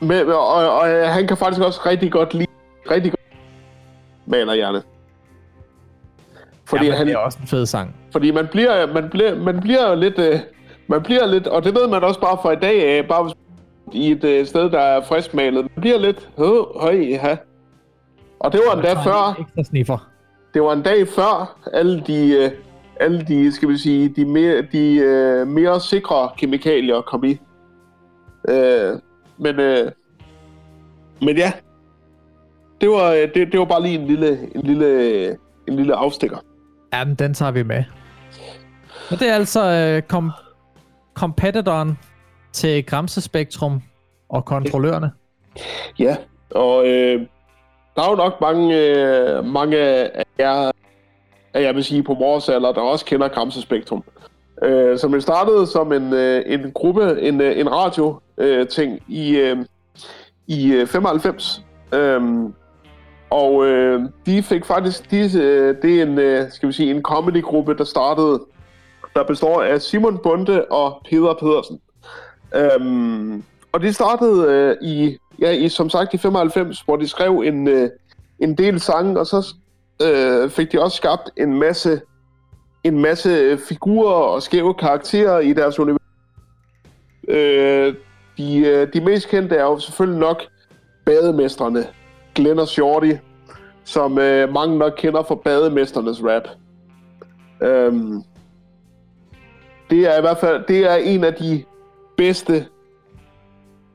med, 0.01 0.25
og, 0.25 0.49
og, 0.55 0.79
og 0.81 0.91
øh, 0.91 1.03
han 1.09 1.27
kan 1.27 1.37
faktisk 1.37 1.61
også 1.63 1.81
rigtig 1.87 2.13
godt 2.13 2.35
lide, 2.35 2.47
rigtig 2.91 3.13
godt 3.13 3.21
malerhjerne. 4.27 4.83
Fordi 6.65 6.85
Jamen, 6.85 6.99
han, 6.99 7.07
det 7.07 7.13
er 7.15 7.19
også 7.19 7.39
en 7.43 7.47
fed 7.47 7.67
sang. 7.67 7.97
Fordi 8.13 8.31
man 8.31 8.47
bliver, 8.47 8.93
man 8.93 9.11
bliver, 9.11 9.39
man 9.39 9.61
bliver 9.61 9.95
lidt, 9.95 10.19
øh, 10.19 10.39
man 10.87 11.03
bliver 11.03 11.27
lidt, 11.27 11.47
og 11.47 11.65
det 11.65 11.75
ved 11.75 11.89
man 11.89 12.05
også 12.05 12.21
bare 12.21 12.39
fra 12.43 12.53
i 12.53 12.57
dag 12.57 12.99
af, 12.99 13.09
bare 13.09 13.23
hvis- 13.23 13.35
i 13.93 14.11
et 14.11 14.25
øh, 14.25 14.47
sted, 14.47 14.71
der 14.71 14.81
er 14.81 15.05
friskmalet. 15.05 15.55
Man 15.63 15.71
bliver 15.81 15.99
lidt, 15.99 16.29
øh, 16.39 16.81
høj, 16.81 16.95
ja. 16.97 17.37
Og 18.41 18.53
det 18.53 18.61
var 18.69 18.77
en 18.77 18.83
dag 18.85 18.97
før, 19.05 19.35
Ekstra 19.41 19.63
sniffer. 19.65 20.09
det 20.55 20.63
var 20.63 20.73
en 20.73 20.83
dag 20.83 21.09
før 21.09 21.59
alle 21.73 22.01
de, 22.07 22.31
øh, 22.45 22.51
alle 23.01 23.25
de, 23.29 23.53
skal 23.53 23.69
vi 23.69 23.79
sige, 23.79 24.09
de 24.09 24.25
mere, 24.25 24.63
de, 24.73 24.97
øh, 24.97 25.47
mere 25.47 25.81
sikre 25.81 26.31
kemikalier 26.39 27.01
kom 27.01 27.25
i. 27.25 27.41
Øh, 28.49 28.99
men, 29.39 29.61
øh, 29.61 29.93
men 31.21 31.37
ja, 31.37 31.53
det 32.81 32.89
var, 32.89 33.13
øh, 33.13 33.35
det, 33.35 33.53
det 33.53 33.61
var 33.61 33.65
bare 33.65 33.83
lige 33.83 33.99
en 33.99 34.07
lille, 34.07 34.39
en 34.55 34.63
lille, 34.63 35.29
en 35.69 35.77
lille 35.77 35.95
afstikker. 35.95 36.39
Ja, 36.93 37.05
men 37.05 37.15
den 37.15 37.35
tager 37.35 37.53
vi 37.53 37.63
med. 37.63 37.85
Men 39.11 39.19
det 39.19 39.29
er 39.29 39.35
altså 39.35 39.65
øh, 39.65 40.03
kom, 40.03 40.31
competitoren 41.15 41.99
til 42.53 42.87
Gramse 42.87 43.21
Spektrum 43.21 43.83
og 44.29 44.45
kontrollørerne. 44.45 45.11
Ja, 45.99 46.17
og 46.51 46.89
øh, 46.89 47.27
der 47.97 48.03
er 48.03 48.11
jo 48.11 48.17
nok 48.17 48.41
mange, 48.41 48.79
øh, 48.79 49.45
mange 49.45 49.77
af 49.79 50.25
jer, 50.39 50.71
at 51.55 51.63
jeg 51.63 51.75
vil 51.75 51.85
sige 51.85 52.03
på 52.03 52.15
vores 52.15 52.49
alder, 52.49 52.73
der 52.73 52.81
også 52.81 53.05
kender 53.05 53.29
Gramse 53.29 53.63
Spektrum. 53.63 54.05
Øh, 54.63 54.99
som 54.99 55.15
jo 55.15 55.21
startede 55.21 55.67
som 55.67 55.93
en, 55.93 56.13
øh, 56.13 56.43
en 56.47 56.73
gruppe, 56.73 57.21
en, 57.21 57.41
øh, 57.41 57.59
en 57.59 57.73
radio 57.73 58.21
øh, 58.39 58.69
ting 58.69 59.03
i, 59.09 59.37
øh, 59.37 59.57
i 60.47 60.73
øh, 60.73 60.87
95. 60.87 61.65
Øh, 61.95 62.21
og 63.31 63.67
øh, 63.67 64.03
de 64.27 64.43
fik 64.43 64.65
faktisk, 64.65 65.11
de, 65.11 65.17
øh, 65.41 65.77
det 65.83 65.99
er 65.99 66.03
en, 66.03 66.19
øh, 66.19 66.51
skal 66.51 66.69
vi 66.69 66.73
sige, 66.73 66.91
en 66.91 67.03
comedy-gruppe, 67.03 67.75
der 67.75 67.85
startede, 67.85 68.41
der 69.15 69.25
består 69.25 69.63
af 69.63 69.81
Simon 69.81 70.19
Bunde 70.19 70.65
og 70.65 71.03
Peter 71.11 71.35
Pedersen. 71.35 71.81
Øhm, 72.55 73.45
og 73.73 73.83
de 73.83 73.93
startede 73.93 74.53
øh, 74.53 74.77
i, 74.89 75.19
ja, 75.41 75.51
i, 75.51 75.69
som 75.69 75.91
sagt, 75.91 76.15
i 76.15 76.19
95, 76.19 76.81
hvor 76.81 76.97
de 76.97 77.09
skrev 77.09 77.43
en, 77.47 77.69
øh, 77.69 77.91
en 78.39 78.59
del 78.59 78.81
sange, 78.81 79.21
og 79.21 79.27
så 79.27 79.55
øh, 80.03 80.51
fik 80.51 80.73
de 80.73 80.83
også 80.83 80.97
skabt 80.97 81.31
en 81.37 81.59
masse, 81.59 82.01
en 82.85 83.01
masse 83.03 83.59
figurer 83.69 84.13
og 84.13 84.43
skæve 84.43 84.75
karakterer 84.75 85.39
i 85.39 85.53
deres 85.53 85.79
univers. 85.79 86.01
Øh, 87.29 87.95
de, 88.39 88.59
øh, 88.59 88.93
de 88.93 89.01
mest 89.01 89.29
kendte 89.29 89.57
er 89.57 89.63
jo 89.63 89.79
selvfølgelig 89.79 90.21
nok 90.21 90.43
bademestrene, 91.07 91.87
Glenn 92.35 92.59
og 92.59 92.69
Shorty, 92.69 93.13
som 93.85 94.19
øh, 94.19 94.53
mange 94.53 94.79
nok 94.79 94.93
kender 94.97 95.23
fra 95.23 95.35
bademesternes 95.35 96.23
rap. 96.25 96.49
Øhm, 97.63 98.23
det 99.91 100.15
er 100.15 100.19
i 100.19 100.21
hvert 100.21 100.39
fald 100.39 100.65
det 100.69 100.91
er 100.91 100.95
en 100.95 101.25
af 101.25 101.35
de 101.35 101.65
bedste 102.17 102.67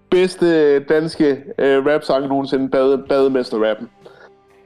bedste 0.10 0.80
danske 0.80 1.44
øh, 1.58 1.86
rap-sange 1.86 2.28
nogensinde, 2.28 2.70
bade, 2.70 3.06
bademester-rappen. 3.10 3.90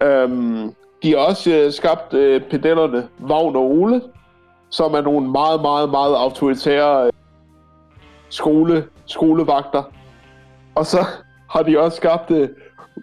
Øhm, 0.04 0.74
de 1.04 1.12
har 1.12 1.18
også 1.18 1.52
øh, 1.52 1.74
skabt 1.74 2.14
øh, 2.14 2.42
pedellerne 2.42 3.08
Vagn 3.20 3.56
og 3.56 3.72
Ole, 3.72 4.02
som 4.70 4.94
er 4.94 5.02
nogle 5.02 5.32
meget, 5.32 5.62
meget, 5.62 5.90
meget 5.90 6.16
autoritære 6.16 7.06
øh, 7.06 7.12
skole, 8.30 8.86
skolevagter. 9.06 9.84
Og 10.76 10.86
så 10.86 11.06
har 11.54 11.64
de 11.64 11.80
også 11.80 11.98
skabt 11.98 12.32
øh, 12.32 12.50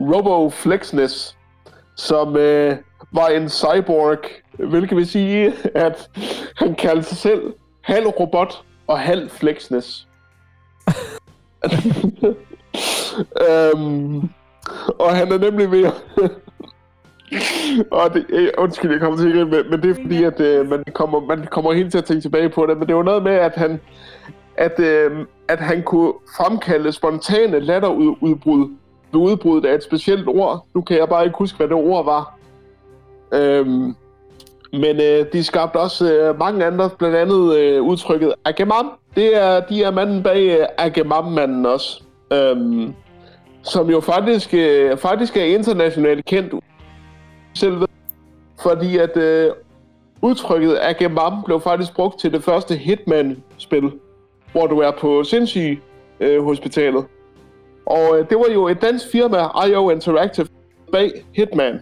Robo 0.00 0.50
Flexness, 0.50 1.36
som 1.94 2.36
øh, 2.36 2.76
var 3.12 3.26
en 3.26 3.48
cyborg, 3.48 4.18
hvilket 4.68 4.96
vil 4.96 5.06
sige, 5.08 5.52
at 5.86 6.10
han 6.56 6.74
kaldte 6.74 7.08
sig 7.08 7.18
selv 7.18 7.54
halv 7.80 8.06
robot 8.06 8.62
og 8.86 8.98
halv 8.98 9.30
flexness. 9.30 10.08
øhm, 13.48 14.30
og 14.98 15.16
han 15.16 15.32
er 15.32 15.38
nemlig 15.38 15.70
ved 15.70 15.84
at... 15.84 15.92
og 17.90 18.14
det, 18.14 18.26
øh, 18.28 18.48
undskyld, 18.58 18.90
jeg 18.90 19.00
kommer 19.00 19.18
til 19.18 19.38
at 19.38 19.48
men, 19.48 19.70
men 19.70 19.82
det 19.82 19.90
er 19.90 20.02
fordi, 20.02 20.24
at 20.24 20.40
øh, 20.40 20.70
man, 20.70 20.84
kommer, 20.92 21.20
man 21.20 21.46
kommer 21.50 21.72
helt 21.72 21.90
til 21.90 21.98
at 21.98 22.04
tænke 22.04 22.20
tilbage 22.20 22.48
på 22.48 22.66
det, 22.66 22.78
men 22.78 22.88
det 22.88 22.96
var 22.96 23.02
noget 23.02 23.22
med, 23.22 23.32
at 23.32 23.52
han, 23.54 23.80
at, 24.56 24.80
øh, 24.80 25.26
at 25.48 25.58
han 25.58 25.82
kunne 25.82 26.12
fremkalde 26.36 26.92
spontane 26.92 27.60
latterudbrud 27.60 28.68
ved 29.12 29.20
udbruddet 29.20 29.68
af 29.68 29.74
et 29.74 29.82
specielt 29.82 30.28
ord. 30.28 30.66
Nu 30.74 30.80
kan 30.80 30.98
jeg 30.98 31.08
bare 31.08 31.24
ikke 31.24 31.38
huske, 31.38 31.56
hvad 31.56 31.68
det 31.68 31.76
ord 31.76 32.04
var. 32.04 32.38
Øhm, 33.34 33.94
men 34.72 35.00
øh, 35.00 35.26
de 35.32 35.44
skabte 35.44 35.76
også 35.76 36.12
øh, 36.12 36.38
mange 36.38 36.64
andre, 36.64 36.90
blandt 36.98 37.16
andet 37.16 37.56
øh, 37.56 37.82
udtrykket 37.82 38.34
Agamam. 38.44 38.90
Det 39.16 39.36
er, 39.42 39.60
de 39.60 39.82
er 39.82 39.90
manden 39.90 40.22
bag 40.22 40.58
øh, 40.60 40.66
Agamam-manden 40.78 41.66
også. 41.66 42.02
Øhm, 42.32 42.94
som 43.62 43.90
jo 43.90 44.00
faktisk, 44.00 44.54
øh, 44.54 44.96
faktisk 44.96 45.36
er 45.36 45.44
internationalt 45.44 46.24
kendt 46.24 46.54
selv 47.56 47.80
ved, 47.80 47.88
fordi 48.62 48.98
at 48.98 49.16
øh, 49.16 49.50
udtrykket 50.22 50.78
Agemam 50.82 51.42
blev 51.44 51.60
faktisk 51.60 51.94
brugt 51.94 52.20
til 52.20 52.32
det 52.32 52.44
første 52.44 52.74
Hitman-spil, 52.76 53.92
hvor 54.52 54.66
du 54.66 54.78
er 54.78 54.90
på 55.00 55.24
sindssyg 55.24 55.82
øh, 56.20 56.44
hospitalet. 56.44 57.04
Og 57.86 58.18
øh, 58.18 58.30
det 58.30 58.38
var 58.38 58.52
jo 58.54 58.68
et 58.68 58.82
dansk 58.82 59.04
firma, 59.12 59.66
IO 59.66 59.90
Interactive, 59.90 60.46
bag 60.92 61.10
Hitman. 61.32 61.80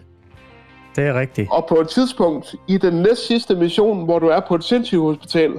Det 0.95 1.03
er 1.03 1.19
rigtigt. 1.19 1.49
Og 1.51 1.65
på 1.69 1.75
et 1.75 1.87
tidspunkt 1.87 2.55
i 2.67 2.77
den 2.77 2.93
næst 2.93 3.27
sidste 3.27 3.55
mission, 3.55 4.05
hvor 4.05 4.19
du 4.19 4.27
er 4.27 4.39
på 4.39 4.55
et 4.55 4.63
sindssygehospital, 4.63 5.53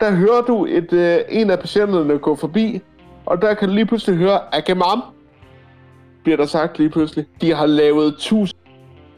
der 0.00 0.10
hører 0.10 0.42
du 0.42 0.66
et, 0.66 0.92
øh, 0.92 1.18
en 1.28 1.50
af 1.50 1.58
patienterne 1.58 2.18
gå 2.18 2.36
forbi, 2.36 2.80
og 3.26 3.42
der 3.42 3.54
kan 3.54 3.68
du 3.68 3.74
lige 3.74 3.86
pludselig 3.86 4.18
høre, 4.18 4.54
Agamam, 4.54 5.02
bliver 6.22 6.36
der 6.36 6.46
sagt 6.46 6.78
lige 6.78 6.90
pludselig. 6.90 7.26
De 7.40 7.54
har 7.54 7.66
lavet 7.66 8.14
tusind. 8.18 8.61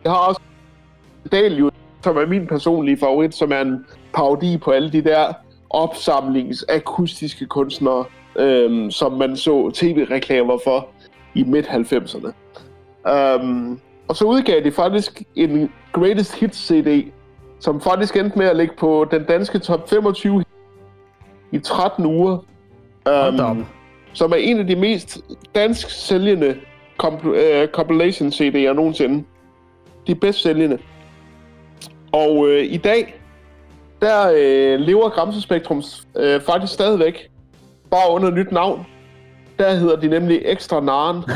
Jeg 0.04 0.12
har 0.12 0.18
også 0.18 0.40
Dalius, 1.32 1.72
som 2.02 2.16
er 2.16 2.26
min 2.26 2.46
personlige 2.46 2.96
favorit, 2.96 3.34
som 3.34 3.52
er 3.52 3.60
en 3.60 3.86
parodi 4.12 4.58
på 4.58 4.70
alle 4.70 4.92
de 4.92 5.04
der 5.04 5.32
opsamlings 5.70 6.64
akustiske 6.68 7.46
kunstnere, 7.46 8.04
øhm, 8.36 8.90
som 8.90 9.12
man 9.12 9.36
så 9.36 9.70
tv-reklamer 9.74 10.58
for 10.64 10.88
i 11.34 11.42
midt-90'erne. 11.42 12.32
Um, 13.10 13.80
og 14.08 14.16
så 14.16 14.24
udgav 14.24 14.64
de 14.64 14.72
faktisk 14.72 15.22
en 15.36 15.72
Greatest 15.92 16.34
Hits 16.34 16.66
CD, 16.66 17.04
som 17.60 17.80
faktisk 17.80 18.16
endte 18.16 18.38
med 18.38 18.46
at 18.46 18.56
ligge 18.56 18.74
på 18.78 19.06
den 19.10 19.24
danske 19.24 19.58
top 19.58 19.90
25 19.90 20.44
i 21.52 21.58
13 21.58 22.06
uger. 22.06 22.38
Um, 23.08 23.66
som 24.12 24.32
er 24.32 24.36
en 24.36 24.58
af 24.58 24.66
de 24.66 24.76
mest 24.76 25.18
dansk 25.54 25.90
sælgende 25.90 26.56
comp- 27.02 27.28
uh, 27.28 27.68
compilation 27.72 28.28
CD'er 28.28 28.72
nogensinde. 28.72 29.24
De 30.06 30.14
bedst 30.14 30.42
sælgende. 30.42 30.78
Og 32.12 32.36
uh, 32.36 32.50
i 32.50 32.76
dag, 32.76 33.20
der 34.00 34.30
uh, 34.30 34.80
lever 34.80 35.08
Gramse 35.08 35.40
Spektrum 35.40 35.82
uh, 36.14 36.40
faktisk 36.46 36.72
stadigvæk. 36.72 37.30
Bare 37.90 38.10
under 38.10 38.30
nyt 38.30 38.52
navn. 38.52 38.86
Der 39.58 39.74
hedder 39.74 39.96
de 39.96 40.08
nemlig 40.08 40.42
Ekstra 40.44 40.80
Naren. 40.80 41.22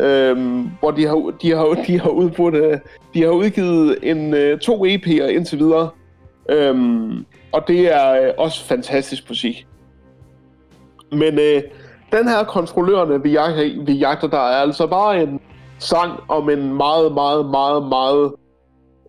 øhm, 0.00 0.70
hvor 0.80 0.90
de 0.90 1.06
har, 1.06 1.32
de 1.42 1.50
har, 1.50 1.84
de 1.86 2.00
har, 2.00 2.10
udbudt, 2.10 2.54
øh, 2.54 2.78
de 3.14 3.22
har 3.22 3.30
udgivet 3.30 3.98
en, 4.02 4.34
øh, 4.34 4.58
to 4.58 4.86
EP'er 4.86 5.24
indtil 5.24 5.58
videre. 5.58 5.90
Øhm, 6.48 7.26
og 7.52 7.68
det 7.68 7.94
er 7.94 8.10
øh, 8.10 8.32
også 8.38 8.64
fantastisk 8.64 9.28
musik. 9.28 9.66
Men 11.12 11.38
øh, 11.38 11.62
den 12.12 12.28
her 12.28 12.44
kontrollørerne, 12.44 13.22
vi 13.22 13.30
jagter, 13.30 13.84
vi 13.84 13.92
jagter 13.92 14.28
der, 14.28 14.38
er 14.38 14.60
altså 14.62 14.86
bare 14.86 15.22
en 15.22 15.40
sang 15.78 16.20
om 16.28 16.50
en 16.50 16.74
meget, 16.74 17.12
meget, 17.12 17.46
meget, 17.46 17.88
meget 17.88 18.32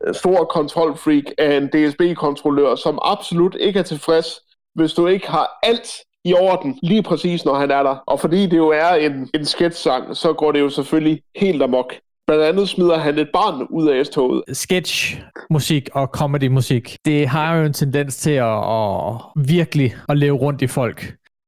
øh, 0.08 0.14
stor 0.16 0.44
kontrolfreak 0.44 1.24
af 1.38 1.58
en 1.58 1.68
DSB-kontrollør, 1.68 2.76
som 2.76 3.00
absolut 3.02 3.56
ikke 3.60 3.80
er 3.80 3.84
tilfreds, 3.84 4.28
hvis 4.76 4.94
du 4.94 5.08
ikke 5.08 5.30
har 5.32 5.60
alt 5.64 5.88
i 6.26 6.34
orden, 6.34 6.80
lige 6.84 7.04
præcis 7.04 7.46
når 7.46 7.54
han 7.56 7.72
er 7.72 7.84
der. 7.84 7.96
Og 8.08 8.20
fordi 8.20 8.46
det 8.46 8.58
jo 8.58 8.70
er 8.70 8.90
en, 8.94 9.30
en 9.34 9.46
sketch-sang, 9.46 10.16
så 10.18 10.34
går 10.34 10.52
det 10.52 10.60
jo 10.60 10.70
selvfølgelig 10.70 11.22
helt 11.36 11.64
amok. 11.64 11.94
Blandt 12.28 12.44
andet 12.44 12.70
smider 12.70 12.98
han 12.98 13.20
et 13.20 13.30
barn 13.34 13.68
ud 13.70 13.88
af 13.90 14.06
S-toget. 14.06 14.44
Sketch, 14.54 15.22
musik 15.50 15.90
og 15.94 16.08
comedy 16.08 16.48
musik, 16.48 16.98
det 17.06 17.28
har 17.28 17.58
jo 17.58 17.66
en 17.66 17.74
tendens 17.74 18.18
til 18.18 18.32
at, 18.32 18.58
at 18.74 19.14
virkelig 19.36 19.96
at 20.10 20.18
leve 20.18 20.36
rundt 20.38 20.62
i 20.62 20.68
folk. 20.68 21.02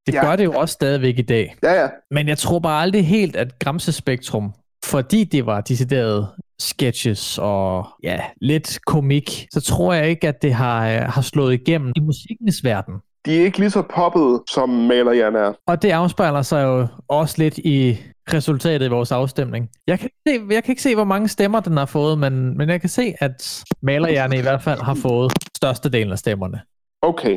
Det 0.06 0.14
Ja. 0.14 0.18
ja. 0.18 0.26
gør 0.28 0.36
det 0.36 0.44
jo 0.44 0.52
også 0.52 0.72
stadigvæk 0.72 1.18
i 1.18 1.22
dag. 1.22 1.54
Ja, 1.62 1.72
ja. 1.72 1.88
Men 2.10 2.28
jeg 2.28 2.38
tror 2.38 2.58
bare 2.58 2.82
aldrig 2.82 3.06
helt, 3.06 3.36
at 3.36 3.58
Gramse 3.58 3.92
Spektrum, 3.92 4.52
fordi 4.90 5.24
det 5.24 5.46
var 5.46 5.60
decideret 5.60 6.28
sketches 6.58 7.38
og 7.42 7.86
ja, 8.02 8.20
lidt 8.40 8.78
komik, 8.86 9.46
så 9.52 9.60
tror 9.60 9.92
jeg 9.92 10.08
ikke, 10.08 10.28
at 10.28 10.42
det 10.42 10.54
har, 10.54 10.88
øh, 10.88 11.00
har 11.00 11.22
slået 11.22 11.54
igennem 11.54 11.92
i 11.96 12.00
musikkens 12.00 12.64
verden. 12.64 12.94
De 13.26 13.40
er 13.40 13.44
ikke 13.44 13.58
lige 13.58 13.70
så 13.70 13.82
poppet, 13.94 14.40
som 14.50 14.68
Malerjern 14.68 15.36
er. 15.36 15.52
Og 15.66 15.82
det 15.82 15.90
afspejler 15.90 16.42
sig 16.42 16.62
jo 16.64 16.86
også 17.08 17.34
lidt 17.38 17.58
i 17.58 17.98
resultatet 18.32 18.86
i 18.86 18.88
vores 18.88 19.12
afstemning. 19.12 19.68
Jeg 19.86 19.98
kan, 19.98 20.10
ikke 20.26 20.38
se, 20.38 20.54
jeg 20.54 20.64
kan 20.64 20.72
ikke 20.72 20.82
se, 20.82 20.94
hvor 20.94 21.04
mange 21.04 21.28
stemmer 21.28 21.60
den 21.60 21.76
har 21.76 21.86
fået, 21.86 22.18
men, 22.18 22.56
men 22.58 22.68
jeg 22.68 22.80
kan 22.80 22.90
se, 22.90 23.14
at 23.20 23.64
Malerhjerne 23.82 24.38
i 24.38 24.42
hvert 24.42 24.62
fald 24.62 24.80
har 24.80 24.94
fået 24.94 25.32
størstedelen 25.56 26.12
af 26.12 26.18
stemmerne. 26.18 26.60
Okay. 27.02 27.36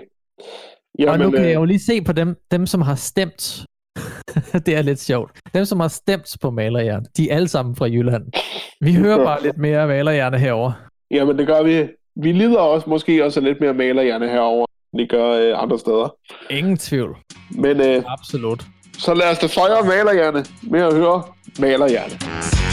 Jamen, 0.99 1.13
og 1.13 1.19
nu 1.19 1.31
kan 1.31 1.41
øh, 1.41 1.47
jeg 1.49 1.55
jo 1.55 1.65
lige 1.65 1.79
se 1.79 2.01
på 2.01 2.11
dem, 2.11 2.35
dem 2.51 2.65
som 2.65 2.81
har 2.81 2.95
stemt. 2.95 3.65
det 4.65 4.77
er 4.77 4.81
lidt 4.81 4.99
sjovt. 4.99 5.31
Dem, 5.53 5.65
som 5.65 5.79
har 5.79 5.87
stemt 5.87 6.35
på 6.41 6.51
Malerhjerne, 6.51 7.05
de 7.17 7.29
er 7.29 7.35
alle 7.35 7.47
sammen 7.47 7.75
fra 7.75 7.85
Jylland. 7.85 8.23
Vi 8.81 8.93
hører 8.93 9.23
bare 9.23 9.43
lidt 9.43 9.57
mere 9.57 9.87
Malerhjerne 9.87 10.37
herover. 10.39 10.71
Jamen, 11.11 11.37
det 11.37 11.47
gør 11.47 11.63
vi. 11.63 11.87
Vi 12.15 12.31
lider 12.31 12.59
også 12.59 12.89
måske 12.89 13.25
også 13.25 13.39
af 13.39 13.43
lidt 13.43 13.61
mere 13.61 13.73
Malerhjerne 13.73 14.29
herover, 14.29 14.65
end 14.93 15.01
de 15.01 15.07
gør 15.07 15.29
øh, 15.31 15.63
andre 15.63 15.79
steder. 15.79 16.15
Ingen 16.49 16.77
tvivl. 16.77 17.17
Men 17.51 17.81
øh, 17.81 18.03
Absolut. 18.07 18.63
så 18.97 19.13
lad 19.13 19.31
os 19.31 19.39
da 19.39 19.47
fejre 19.47 19.85
Malerhjerne 19.85 20.45
med 20.63 20.81
at 20.81 20.93
høre 20.93 21.23
Malerhjerne. 21.59 22.70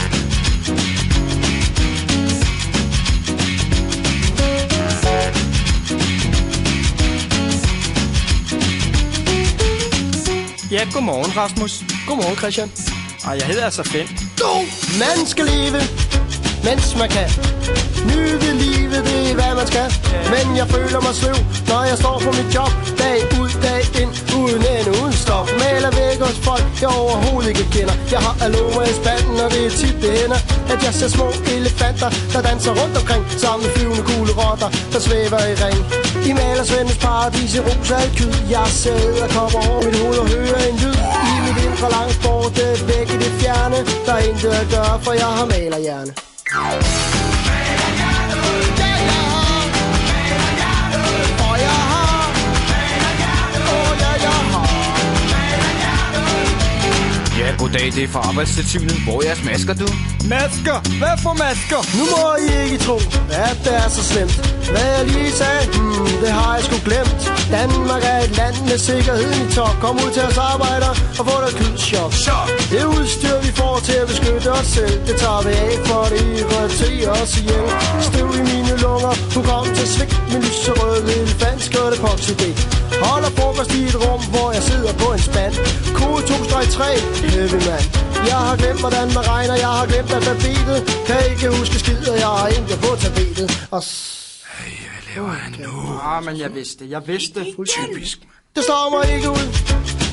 Ja, 10.71 10.87
godmorgen, 10.93 11.37
Rasmus. 11.37 11.83
Godmorgen, 12.07 12.37
Christian. 12.37 12.71
Ej, 13.25 13.33
jeg 13.39 13.47
hedder 13.47 13.65
altså 13.65 13.83
Finn. 13.83 14.07
Du, 14.39 14.51
man 15.03 15.25
skal 15.25 15.45
leve, 15.45 15.79
mens 16.67 16.95
man 17.01 17.09
kan. 17.09 17.29
Nyde 18.11 18.49
livet, 18.63 19.01
det 19.09 19.31
er 19.31 19.35
hvad 19.39 19.55
man 19.59 19.67
skal. 19.67 19.87
Men 20.33 20.45
jeg 20.57 20.67
føler 20.67 21.01
mig 21.07 21.15
sløv, 21.15 21.37
når 21.71 21.83
jeg 21.89 21.97
står 21.97 22.15
på 22.25 22.31
mit 22.39 22.49
job. 22.55 22.71
Dag 23.03 23.17
dag 23.79 24.01
ind, 24.01 24.11
uden 24.37 24.63
ende, 24.75 24.91
uden 25.01 25.13
stop. 25.13 25.47
Maler 25.61 25.91
væk 25.99 26.19
hos 26.27 26.37
folk, 26.47 26.65
jeg 26.81 26.89
overhovedet 27.01 27.49
ikke 27.49 27.65
kender. 27.75 27.95
Jeg 28.13 28.19
har 28.25 28.35
aloe 28.45 28.83
i 28.91 28.93
spanden, 29.01 29.37
og 29.43 29.49
det 29.53 29.65
er 29.65 29.73
tit 29.81 29.97
det 30.03 30.11
ender 30.23 30.39
At 30.73 30.79
jeg 30.85 30.93
ser 30.99 31.09
små 31.17 31.27
elefanter, 31.55 32.09
der 32.33 32.41
danser 32.49 32.71
rundt 32.79 32.95
omkring. 33.01 33.23
Sammen 33.43 33.61
med 33.65 33.71
flyvende 33.75 34.03
gule 34.09 34.33
rotter, 34.41 34.69
der 34.93 34.99
svæver 35.05 35.41
i 35.51 35.53
ring. 35.63 35.79
I 36.29 36.31
malersvendens 36.41 36.97
paradis 37.05 37.51
i 37.57 37.59
rosa 37.67 37.99
kyd. 38.17 38.33
Jeg 38.55 38.67
sidder 38.81 39.23
og 39.25 39.29
kommer 39.37 39.59
over 39.67 39.81
mit 39.85 39.95
hoved 40.01 40.17
og 40.23 40.27
hører 40.35 40.61
en 40.69 40.77
lyd. 40.83 40.97
I 41.33 41.35
mit 41.45 41.57
indre 41.65 41.87
langt 41.97 42.17
borte, 42.23 42.65
væk 42.89 43.07
i 43.15 43.17
det 43.23 43.31
fjerne. 43.41 43.77
Der 44.05 44.13
er 44.19 44.23
intet 44.29 44.51
at 44.61 44.67
gøre, 44.75 44.95
for 45.05 45.13
jeg 45.21 45.29
har 45.37 45.45
malerhjerne. 45.53 46.11
Goddag, 57.59 57.85
det 57.95 58.03
er 58.03 58.07
fra 58.07 58.19
arbejdstilsynet. 58.19 58.97
Hvor 59.05 59.21
er 59.21 59.25
jeres 59.27 59.43
masker, 59.43 59.73
du? 59.73 59.87
Masker? 60.35 60.77
Hvad 61.01 61.15
for 61.23 61.33
masker? 61.45 61.79
Nu 61.97 62.03
må 62.13 62.23
I 62.45 62.63
ikke 62.63 62.77
tro, 62.85 62.97
at 63.49 63.57
det 63.63 63.75
er 63.75 63.89
så 63.89 64.03
slemt. 64.03 64.58
Hvad 64.73 64.87
jeg 64.95 65.05
lige 65.13 65.31
sagde, 65.41 65.63
hmm, 65.73 66.13
det 66.23 66.31
har 66.39 66.51
jeg 66.55 66.63
sgu 66.67 66.75
glemt. 66.89 67.21
Danmark 67.57 68.03
er 68.13 68.19
et 68.27 68.33
land 68.39 68.55
med 68.69 68.77
sikkerheden 68.89 69.39
i 69.45 69.47
top. 69.57 69.75
Kom 69.83 69.95
ud 70.03 70.11
til 70.15 70.23
os 70.29 70.37
arbejder 70.51 70.91
og 71.19 71.23
få 71.29 71.35
dig 71.43 71.53
kydschok. 71.59 72.11
Det 72.71 72.83
udstyr, 72.95 73.37
vi 73.45 73.51
får 73.59 73.75
til 73.87 73.97
at 74.03 74.07
beskytte 74.11 74.49
os 74.59 74.67
selv, 74.75 74.95
det 75.07 75.15
tager 75.23 75.41
vi 75.47 75.53
af, 75.65 75.73
for 75.89 76.03
det 76.11 76.21
irriterer 76.39 77.11
os 77.21 77.33
ihjel. 77.39 77.67
Støv 78.07 78.29
i 78.39 78.43
mine 78.51 78.73
lunger, 78.85 79.13
du 79.35 79.39
kom 79.49 79.65
til 79.77 79.87
svigt. 79.95 80.15
Min 80.31 80.41
lyserøde 80.47 81.11
elefant 81.21 81.61
skørte 81.69 81.97
poxidé. 82.05 82.49
Holder 83.05 83.31
frokost 83.37 83.71
i 83.79 83.81
et 83.91 83.97
rum, 84.03 84.21
hvor 84.33 84.49
jeg 84.57 84.63
sidder 84.63 84.93
på 85.01 85.07
en 85.15 85.21
spand. 85.29 85.53
Kode 85.99 86.21
2-3, 86.23 86.83
heavy 87.33 87.59
man. 87.69 87.83
Jeg 88.31 88.39
har 88.47 88.55
glemt, 88.61 88.79
hvordan 88.79 89.07
man 89.17 89.23
regner, 89.33 89.55
jeg 89.55 89.71
har 89.77 89.85
glemt 89.91 90.11
alfabetet. 90.17 90.79
Kan 91.07 91.19
ikke 91.31 91.47
huske 91.57 91.79
skid, 91.79 92.01
og 92.13 92.17
jeg 92.23 92.31
har 92.39 92.47
intet 92.57 92.79
på 92.85 92.91
tapetet. 93.03 93.67
Og 93.71 93.83
laver 95.15 95.29
han 95.29 95.55
nu? 95.59 95.99
Ah, 96.03 96.23
men 96.25 96.39
jeg 96.39 96.55
vidste. 96.55 96.85
Jeg 96.89 97.07
vidste 97.07 97.39
det. 97.39 97.55
Typisk. 97.67 98.19
Det 98.55 98.63
står 98.63 98.89
mig 98.95 99.15
ikke 99.15 99.29
ud 99.29 99.47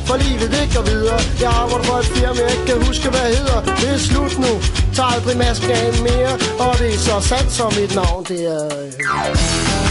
For 0.09 0.17
livet 0.17 0.51
det 0.57 0.67
går 0.75 0.85
videre 0.93 1.21
Jeg 1.41 1.51
arbejder 1.63 1.85
for 1.85 1.97
et 2.03 2.05
firma 2.05 2.41
jeg 2.43 2.51
ikke 2.55 2.67
kan 2.67 2.87
huske 2.87 3.09
hvad 3.15 3.37
hedder 3.37 3.59
Det 3.81 3.91
er 3.97 3.99
slut 3.99 4.35
nu 4.45 4.53
Tag 4.95 5.07
aldrig 5.15 5.37
masken 5.37 5.71
af 5.71 6.03
mere 6.09 6.33
Og 6.65 6.79
det 6.79 6.95
er 6.95 6.99
så 6.99 7.17
sandt 7.29 7.53
som 7.53 7.73
mit 7.81 7.95
navn 7.95 8.25
Det 8.25 8.41
er 8.57 9.86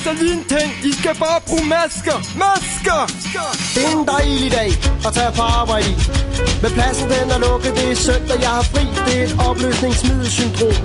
altså 0.00 0.24
lige 0.24 0.36
en 0.40 0.44
ting. 0.54 0.70
I 0.90 0.92
skal 1.00 1.14
bare 1.26 1.40
bruge 1.48 1.66
masker. 1.76 2.16
Masker! 2.44 3.00
Det 3.74 3.82
er 3.88 3.92
en 3.98 4.06
dejlig 4.14 4.50
dag 4.58 4.70
at 5.06 5.12
tage 5.18 5.32
på 5.38 5.42
arbejde 5.60 5.88
i. 5.92 5.94
Men 6.62 6.70
pladsen 6.76 7.06
den 7.14 7.26
er 7.36 7.38
lukket, 7.46 7.72
det 7.78 7.86
er 7.92 7.98
søndag, 8.08 8.38
jeg 8.46 8.52
har 8.58 8.64
fri. 8.72 8.84
Det 9.06 9.14
er 9.20 9.24
et 9.28 9.34
opløsningsmiddelsyndrom. 9.48 10.76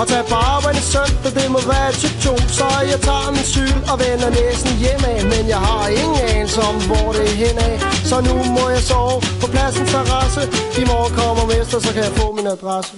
At 0.00 0.06
tage 0.12 0.26
på 0.32 0.36
arbejde 0.54 0.80
søndag, 0.94 1.30
det 1.38 1.46
må 1.54 1.60
være 1.74 1.92
typ 2.02 2.14
2 2.22 2.36
Så 2.58 2.66
jeg 2.92 3.00
tager 3.08 3.30
min 3.36 3.46
cykel 3.56 3.82
og 3.92 3.96
vender 4.04 4.30
næsen 4.38 4.72
hjemad. 4.82 5.18
Men 5.32 5.44
jeg 5.54 5.60
har 5.68 5.84
ingen 6.00 6.20
anelse 6.32 6.60
om, 6.70 6.76
hvor 6.88 7.08
det 7.16 7.24
er 7.30 7.36
henad. 7.42 7.74
Så 8.10 8.16
nu 8.28 8.34
må 8.56 8.64
jeg 8.74 8.82
sove 8.90 9.16
på 9.40 9.46
pladsens 9.54 9.90
terrasse. 9.94 10.42
I 10.80 10.84
morgen 10.90 11.12
kommer 11.20 11.44
mester, 11.52 11.78
så 11.86 11.90
kan 11.94 12.02
jeg 12.08 12.14
få 12.20 12.26
min 12.38 12.46
adresse. 12.56 12.92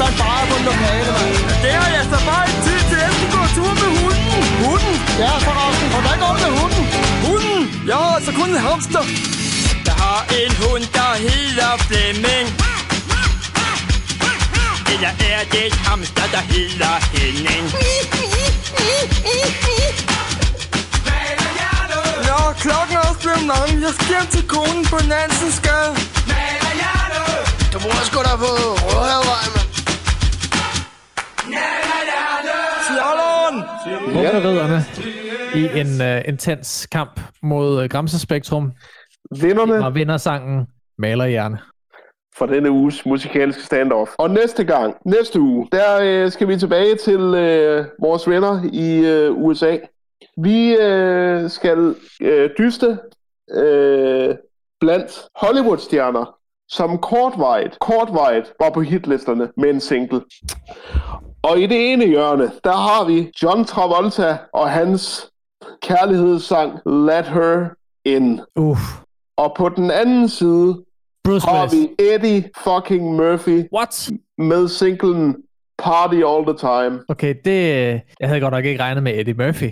En 0.00 0.06
spand 0.06 0.18
bare 0.18 0.46
på 0.50 0.56
en 0.56 0.64
lokale, 0.64 1.10
mand. 1.16 1.62
Det 1.64 1.72
har 1.80 1.88
jeg 1.96 2.04
så 2.12 2.18
bare 2.28 2.44
ikke 2.48 2.62
tid 2.66 2.80
til, 2.90 3.00
at 3.08 3.14
gå 3.34 3.42
tur 3.56 3.72
med 3.80 3.90
hunden. 3.98 4.42
Hunden? 4.64 4.96
Ja, 5.22 5.32
forresten. 5.46 5.88
Hvordan 5.94 6.16
går 6.22 6.32
det 6.36 6.42
med 6.46 6.52
hunden? 6.60 6.84
Hunden? 7.26 7.60
Jeg 7.88 7.96
har 7.96 8.14
altså 8.18 8.32
kun 8.32 8.48
en 8.56 8.60
hamster. 8.68 9.04
Jeg 9.88 9.94
har 10.04 10.20
en 10.40 10.52
hund, 10.62 10.84
der 10.98 11.12
hedder 11.26 11.70
Flemming. 11.86 12.46
Eller 14.92 15.12
er 15.32 15.40
det 15.52 15.66
et 15.66 15.78
hamster, 15.88 16.26
der 16.34 16.42
hedder 16.52 16.94
Henning? 17.14 17.64
Nå, 22.28 22.38
klokken 22.64 22.96
er 22.96 23.02
også 23.08 23.20
blevet 23.24 23.44
mange. 23.52 23.72
Jeg 23.86 23.92
skal 23.94 24.06
hjem 24.08 24.26
til 24.34 24.44
konen 24.54 24.84
på 24.92 24.96
Nansens 25.10 25.60
gade. 25.66 25.92
Du 27.72 27.78
bor 27.78 28.04
sgu 28.04 28.18
da 28.28 28.36
på 28.36 28.50
Rødhavevej, 28.86 29.46
mand. 29.54 29.69
Rummeriderne 34.14 34.80
i 35.54 35.80
en 35.80 35.86
uh, 36.00 36.28
intens 36.28 36.86
kamp 36.86 37.20
mod 37.42 37.82
uh, 37.82 37.88
Gramsespektrum. 37.88 38.72
Vinderne 39.40 39.84
Og 39.86 39.94
vinder 39.94 40.16
sangen 40.16 40.66
Malerhjerne. 40.98 41.58
for 42.38 42.46
denne 42.46 42.70
uges 42.70 43.06
musikalske 43.06 43.62
standoff. 43.62 44.10
Og 44.18 44.30
næste 44.30 44.64
gang, 44.64 44.94
næste 45.04 45.40
uge, 45.40 45.68
der 45.72 46.00
øh, 46.02 46.30
skal 46.30 46.48
vi 46.48 46.56
tilbage 46.56 46.96
til 46.96 47.20
øh, 47.20 47.84
vores 48.00 48.28
venner 48.28 48.62
i 48.72 48.98
øh, 49.06 49.32
USA. 49.36 49.76
Vi 50.36 50.76
øh, 50.76 51.50
skal 51.50 51.94
øh, 52.20 52.50
dyste 52.58 52.98
øh, 53.54 54.34
blandt 54.80 55.22
Hollywood-stjerner, 55.36 56.34
som 56.68 56.98
kortvarigt, 56.98 57.78
kortvarigt 57.80 58.52
var 58.60 58.70
på 58.70 58.80
hitlisterne 58.80 59.48
med 59.56 59.70
en 59.70 59.80
single. 59.80 60.20
Og 61.42 61.58
i 61.60 61.66
det 61.66 61.92
ene 61.92 62.06
hjørne, 62.06 62.50
der 62.64 62.72
har 62.72 63.04
vi 63.06 63.30
John 63.42 63.64
Travolta 63.64 64.36
og 64.52 64.70
hans 64.70 65.30
kærlighedssang 65.82 66.72
Let 66.86 67.24
Her 67.28 67.68
In. 68.04 68.40
Uh. 68.56 68.78
Og 69.36 69.54
på 69.56 69.68
den 69.68 69.90
anden 69.90 70.28
side 70.28 70.76
Bruce 71.24 71.46
har 71.46 71.60
Willis. 71.62 71.88
vi 71.98 72.04
Eddie 72.04 72.50
fucking 72.64 73.14
Murphy 73.16 73.62
What? 73.74 74.10
med 74.38 74.68
singlen 74.68 75.36
Party 75.78 76.14
All 76.16 76.44
The 76.46 76.56
Time. 76.58 77.00
Okay, 77.08 77.34
det... 77.44 77.68
Jeg 78.20 78.28
havde 78.28 78.40
godt 78.40 78.54
nok 78.54 78.64
ikke 78.64 78.82
regnet 78.82 79.02
med 79.02 79.12
Eddie 79.20 79.34
Murphy. 79.34 79.70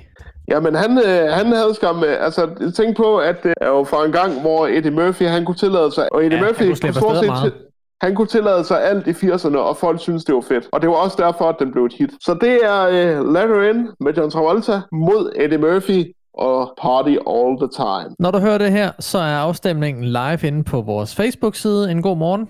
Jamen, 0.51 0.75
han, 0.75 0.99
øh, 0.99 1.33
han 1.33 1.47
havde 1.47 1.75
skam... 1.75 2.05
Øh, 2.05 2.25
altså, 2.25 2.73
tænk 2.77 2.97
på, 2.97 3.17
at 3.19 3.43
det 3.43 3.55
er 3.61 3.69
jo 3.69 3.85
for 3.85 3.97
en 4.05 4.13
gang, 4.13 4.41
hvor 4.41 4.67
Eddie 4.67 4.91
Murphy, 4.91 5.23
han 5.23 5.45
kunne 5.45 5.55
tillade 5.57 5.93
sig... 5.95 6.13
Og 6.13 6.25
Eddie 6.25 6.39
Ja, 6.39 6.45
Murphy 6.45 6.65
kunne 6.65 6.77
stort 6.95 7.17
set 7.17 7.27
meget. 7.27 7.53
til- 7.53 7.63
han 8.01 8.15
kunne 8.15 8.27
tillade 8.29 8.65
sig 8.65 8.85
alt 8.85 9.07
i 9.07 9.11
80'erne, 9.11 9.57
og 9.57 9.77
folk 9.77 10.01
synes 10.01 10.25
det 10.25 10.35
var 10.35 10.41
fedt. 10.41 10.69
Og 10.73 10.83
det 10.83 10.91
var 10.91 10.97
også 10.97 11.17
derfor, 11.21 11.45
at 11.49 11.57
den 11.59 11.73
blev 11.73 11.85
et 11.85 11.93
hit. 11.93 12.11
Så 12.21 12.35
det 12.41 12.65
er 12.65 12.83
øh, 12.87 13.33
Let 13.33 13.49
Her 13.49 13.71
In 13.71 13.89
med 14.01 14.15
John 14.15 14.31
Travolta 14.31 14.81
mod 14.93 15.33
Eddie 15.37 15.59
Murphy 15.59 16.15
og 16.35 16.75
Party 16.83 17.09
All 17.11 17.59
The 17.59 17.69
Time. 17.77 18.15
Når 18.19 18.31
du 18.31 18.39
hører 18.39 18.59
det 18.59 18.73
her, 18.73 18.93
så 19.01 19.19
er 19.19 19.37
afstemningen 19.37 20.05
live 20.05 20.39
inde 20.43 20.65
på 20.65 20.81
vores 20.83 21.15
Facebook-side. 21.17 21.91
En 21.91 22.03
god 22.03 22.17
morgen. 22.17 22.49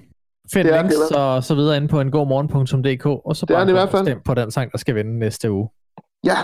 Find 0.52 0.68
Det 0.68 0.74
er 0.74 0.82
den 0.82 0.90
links 0.90 1.10
og 1.10 1.44
så 1.44 1.54
videre 1.54 1.76
inde 1.76 1.88
på 1.88 2.00
engodmorgen.dk, 2.00 3.06
og 3.06 3.36
så 3.36 3.46
Det 3.46 3.54
er 3.54 3.58
bare 3.58 3.66
den 3.66 3.68
i 3.68 3.72
hvert 3.72 3.90
fald. 3.90 4.04
stem 4.04 4.20
på 4.24 4.34
den 4.34 4.50
sang, 4.50 4.72
der 4.72 4.78
skal 4.78 4.94
vinde 4.94 5.18
næste 5.18 5.50
uge. 5.50 5.68
Ja, 6.24 6.36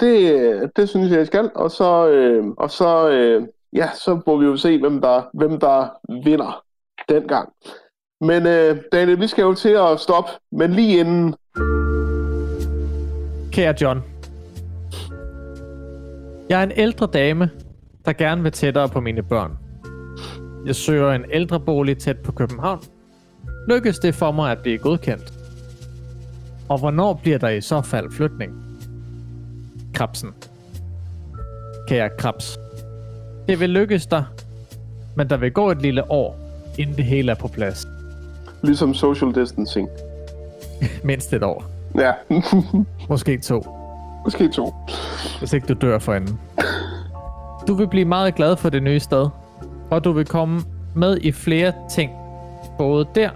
det, 0.00 0.70
det 0.76 0.88
synes 0.88 1.10
jeg, 1.10 1.18
jeg 1.18 1.26
skal. 1.26 1.50
Og 1.54 1.70
så, 1.70 2.08
øh, 2.08 2.44
og 2.58 2.70
så, 2.70 3.08
øh, 3.10 3.46
ja, 3.72 3.88
så 3.94 4.20
må 4.26 4.36
vi 4.36 4.46
jo 4.46 4.56
se, 4.56 4.80
hvem 4.80 5.00
der, 5.00 5.22
hvem 5.34 5.60
der 5.60 5.88
vinder 6.24 6.62
dengang. 7.08 7.48
Men 8.24 8.46
øh, 8.46 8.76
Daniel, 8.92 9.20
vi 9.20 9.26
skal 9.26 9.42
jo 9.42 9.54
til 9.54 9.68
at 9.68 10.00
stoppe, 10.00 10.30
men 10.52 10.72
lige 10.72 11.00
inden... 11.00 11.34
Kære 13.52 13.74
John. 13.80 14.02
Jeg 16.48 16.58
er 16.58 16.62
en 16.62 16.72
ældre 16.76 17.06
dame, 17.06 17.50
der 18.04 18.12
gerne 18.12 18.42
vil 18.42 18.52
tættere 18.52 18.88
på 18.88 19.00
mine 19.00 19.22
børn. 19.22 19.58
Jeg 20.66 20.76
søger 20.76 21.12
en 21.12 21.24
ældrebolig 21.32 21.98
tæt 21.98 22.18
på 22.18 22.32
København. 22.32 22.80
Lykkes 23.68 23.98
det 23.98 24.14
for 24.14 24.32
mig 24.32 24.52
at 24.52 24.58
blive 24.58 24.78
godkendt? 24.78 25.32
Og 26.68 26.78
hvornår 26.78 27.20
bliver 27.22 27.38
der 27.38 27.48
i 27.48 27.60
så 27.60 27.82
fald 27.82 28.10
flytning? 28.12 28.52
Krabsen. 29.94 30.30
Kære 31.88 32.10
Krabs. 32.18 32.58
Det 33.48 33.60
vil 33.60 33.70
lykkes 33.70 34.06
dig, 34.06 34.24
men 35.16 35.30
der 35.30 35.36
vil 35.36 35.52
gå 35.52 35.70
et 35.70 35.82
lille 35.82 36.10
år, 36.10 36.38
inden 36.78 36.96
det 36.96 37.04
hele 37.04 37.32
er 37.32 37.36
på 37.36 37.48
plads. 37.48 37.86
Ligesom 38.64 38.94
social 38.94 39.34
distancing. 39.34 39.88
Mindst 41.04 41.32
et 41.32 41.42
år. 41.42 41.64
Ja, 41.98 42.12
Måske 43.08 43.38
to. 43.38 43.66
måske 44.24 44.48
to. 44.48 44.74
hvis 45.38 45.52
ikke 45.52 45.66
du 45.66 45.74
dør 45.74 45.98
for 45.98 46.14
enden. 46.14 46.40
Du 47.68 47.74
vil 47.74 47.88
blive 47.88 48.04
meget 48.04 48.34
glad 48.34 48.56
for 48.56 48.68
det 48.68 48.82
nye 48.82 49.00
sted, 49.00 49.28
og 49.90 50.04
du 50.04 50.12
vil 50.12 50.26
komme 50.26 50.60
med 50.94 51.18
i 51.20 51.32
flere 51.32 51.72
ting, 51.90 52.10
både 52.78 53.06
der, 53.14 53.30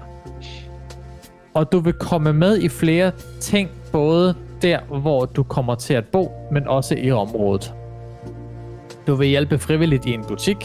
og 1.55 1.73
du 1.73 1.79
vil 1.79 1.93
komme 1.93 2.33
med 2.33 2.59
i 2.59 2.69
flere 2.69 3.13
ting, 3.41 3.71
både 3.93 4.35
der, 4.63 4.79
hvor 5.01 5.25
du 5.25 5.43
kommer 5.43 5.75
til 5.75 5.95
at 5.95 6.05
bo, 6.13 6.33
men 6.53 6.69
også 6.69 6.95
i 6.95 7.11
området. 7.11 7.75
Du 9.07 9.15
vil 9.15 9.29
hjælpe 9.29 9.59
frivilligt 9.59 10.07
i 10.07 10.15
en 10.15 10.25
butik. 10.25 10.57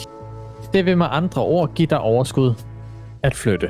Det 0.73 0.85
vil 0.85 0.98
med 0.98 1.06
andre 1.10 1.41
ord 1.41 1.73
give 1.73 1.88
dig 1.88 1.99
overskud 1.99 2.53
at 3.23 3.35
flytte. 3.35 3.69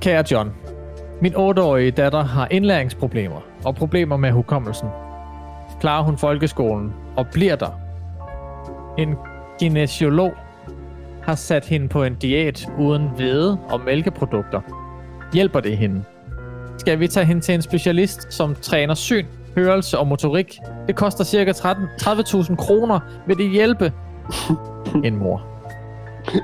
Kære 0.00 0.24
John, 0.30 0.52
min 1.22 1.34
8-årige 1.34 1.90
datter 1.90 2.24
har 2.24 2.48
indlæringsproblemer 2.50 3.40
og 3.64 3.74
problemer 3.74 4.16
med 4.16 4.30
hukommelsen. 4.30 4.88
Klarer 5.80 6.02
hun 6.02 6.18
folkeskolen 6.18 6.92
og 7.16 7.26
bliver 7.32 7.56
der? 7.56 7.80
En 8.98 9.16
kinesiolog 9.58 10.32
har 11.22 11.34
sat 11.34 11.66
hende 11.66 11.88
på 11.88 12.02
en 12.04 12.14
diæt 12.14 12.66
uden 12.78 13.08
hvede 13.16 13.58
og 13.70 13.80
mælkeprodukter. 13.80 14.60
Hjælper 15.32 15.60
det 15.60 15.76
hende? 15.76 16.04
Skal 16.78 17.00
vi 17.00 17.08
tage 17.08 17.26
hende 17.26 17.40
til 17.40 17.54
en 17.54 17.62
specialist, 17.62 18.32
som 18.32 18.54
træner 18.54 18.94
syn, 18.94 19.26
hørelse 19.54 19.98
og 19.98 20.06
motorik? 20.06 20.58
Det 20.86 20.96
koster 20.96 21.24
ca. 21.24 21.52
13 21.52 21.84
30.000 22.02 22.56
kroner. 22.56 23.00
Vil 23.26 23.38
det 23.38 23.50
hjælpe? 23.50 23.92
En 25.04 25.16
mor. 25.16 25.46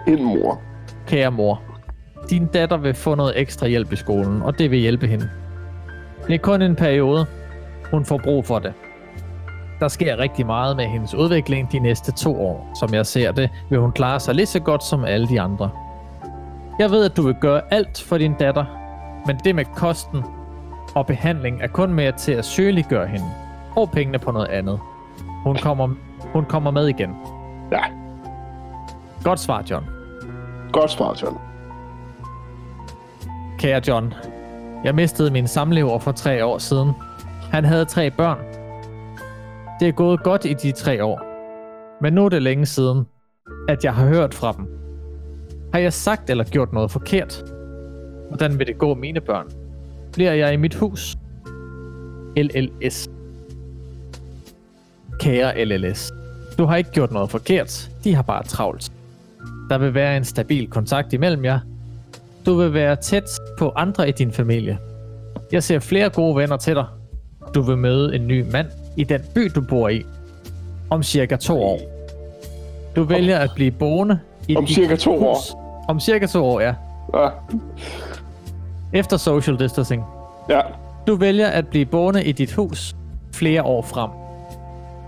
En 0.08 0.24
mor. 0.24 0.60
Kære 1.06 1.30
mor, 1.30 1.62
din 2.30 2.46
datter 2.46 2.76
vil 2.76 2.94
få 2.94 3.14
noget 3.14 3.40
ekstra 3.40 3.66
hjælp 3.66 3.92
i 3.92 3.96
skolen, 3.96 4.42
og 4.42 4.58
det 4.58 4.70
vil 4.70 4.78
hjælpe 4.78 5.06
hende. 5.06 5.30
Det 6.26 6.34
er 6.34 6.38
kun 6.38 6.62
en 6.62 6.76
periode. 6.76 7.26
Hun 7.90 8.04
får 8.04 8.20
brug 8.24 8.44
for 8.44 8.58
det. 8.58 8.72
Der 9.80 9.88
sker 9.88 10.18
rigtig 10.18 10.46
meget 10.46 10.76
med 10.76 10.84
hendes 10.84 11.14
udvikling 11.14 11.72
de 11.72 11.78
næste 11.78 12.12
to 12.12 12.40
år. 12.40 12.72
Som 12.80 12.94
jeg 12.94 13.06
ser 13.06 13.32
det, 13.32 13.50
vil 13.70 13.78
hun 13.78 13.92
klare 13.92 14.20
sig 14.20 14.34
lige 14.34 14.46
så 14.46 14.60
godt 14.60 14.84
som 14.84 15.04
alle 15.04 15.28
de 15.28 15.40
andre. 15.40 15.70
Jeg 16.78 16.90
ved, 16.90 17.04
at 17.04 17.16
du 17.16 17.22
vil 17.22 17.34
gøre 17.40 17.60
alt 17.70 18.04
for 18.08 18.18
din 18.18 18.34
datter, 18.34 18.64
men 19.26 19.40
det 19.44 19.54
med 19.54 19.64
kosten 19.64 20.24
og 20.94 21.06
behandling 21.06 21.62
er 21.62 21.66
kun 21.68 21.92
med 21.92 22.12
til 22.12 22.32
at 22.32 22.44
sygeliggøre 22.44 23.06
hende. 23.06 23.26
Brug 23.74 23.90
pengene 23.90 24.18
på 24.18 24.30
noget 24.32 24.48
andet. 24.48 24.80
Hun 25.44 25.56
kommer, 25.56 25.88
hun 26.32 26.44
kommer 26.44 26.70
med 26.70 26.88
igen. 26.88 27.16
Ja. 27.72 27.82
Godt 29.24 29.40
svar, 29.40 29.64
John. 29.70 29.86
Godt 30.72 30.90
svar, 30.90 31.16
John. 31.22 31.38
Kære 33.58 33.82
John, 33.88 34.14
jeg 34.84 34.94
mistede 34.94 35.30
min 35.30 35.48
samlever 35.48 35.98
for 35.98 36.12
tre 36.12 36.44
år 36.44 36.58
siden. 36.58 36.92
Han 37.50 37.64
havde 37.64 37.84
tre 37.84 38.10
børn. 38.10 38.38
Det 39.80 39.88
er 39.88 39.92
gået 39.92 40.22
godt 40.22 40.44
i 40.44 40.54
de 40.54 40.72
tre 40.72 41.04
år. 41.04 41.22
Men 42.02 42.12
nu 42.12 42.24
er 42.24 42.28
det 42.28 42.42
længe 42.42 42.66
siden, 42.66 43.06
at 43.68 43.84
jeg 43.84 43.94
har 43.94 44.06
hørt 44.06 44.34
fra 44.34 44.52
dem. 44.52 44.66
Har 45.72 45.80
jeg 45.80 45.92
sagt 45.92 46.30
eller 46.30 46.44
gjort 46.44 46.72
noget 46.72 46.90
forkert? 46.90 47.44
Hvordan 48.28 48.58
vil 48.58 48.66
det 48.66 48.78
gå 48.78 48.94
mine 48.94 49.20
børn? 49.20 49.46
Bliver 50.12 50.32
jeg 50.32 50.52
i 50.52 50.56
mit 50.56 50.74
hus? 50.74 51.16
LLS. 52.36 53.08
Kære 55.20 55.64
LLS. 55.64 56.12
Du 56.58 56.64
har 56.64 56.76
ikke 56.76 56.90
gjort 56.90 57.12
noget 57.12 57.30
forkert. 57.30 57.90
De 58.04 58.14
har 58.14 58.22
bare 58.22 58.42
travlt. 58.42 58.92
Der 59.70 59.78
vil 59.78 59.94
være 59.94 60.16
en 60.16 60.24
stabil 60.24 60.70
kontakt 60.70 61.12
imellem 61.12 61.44
jer, 61.44 61.60
du 62.46 62.54
vil 62.54 62.74
være 62.74 62.96
tæt 62.96 63.30
på 63.58 63.72
andre 63.76 64.08
i 64.08 64.12
din 64.12 64.32
familie. 64.32 64.78
Jeg 65.52 65.62
ser 65.62 65.78
flere 65.78 66.10
gode 66.10 66.36
venner 66.36 66.56
til 66.56 66.74
dig. 66.74 66.84
Du 67.54 67.62
vil 67.62 67.76
møde 67.78 68.16
en 68.16 68.26
ny 68.26 68.50
mand 68.52 68.66
i 68.96 69.04
den 69.04 69.20
by, 69.34 69.50
du 69.54 69.60
bor 69.60 69.88
i. 69.88 70.04
Om 70.90 71.02
cirka 71.02 71.36
to 71.36 71.62
år. 71.62 71.78
Du 72.96 73.02
vælger 73.02 73.38
at 73.38 73.50
blive 73.54 73.70
boende 73.70 74.18
i 74.48 74.56
Om 74.56 74.66
cirka 74.66 74.96
to 74.96 75.24
år. 75.26 75.34
hus. 75.34 75.54
Om 75.88 76.00
cirka 76.00 76.26
to 76.26 76.44
år, 76.44 76.60
ja. 76.60 76.74
Ja. 77.14 77.28
Efter 78.92 79.16
social 79.16 79.58
distancing. 79.58 80.04
Ja. 80.48 80.60
Du 81.06 81.16
vælger 81.16 81.46
at 81.46 81.68
blive 81.68 81.84
boende 81.86 82.24
i 82.24 82.32
dit 82.32 82.52
hus 82.52 82.96
flere 83.34 83.62
år 83.62 83.82
frem. 83.82 84.10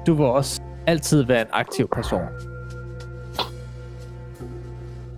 Du 0.06 0.14
vil 0.14 0.26
også 0.26 0.60
altid 0.86 1.22
være 1.22 1.40
en 1.40 1.46
aktiv 1.52 1.88
person. 1.92 2.20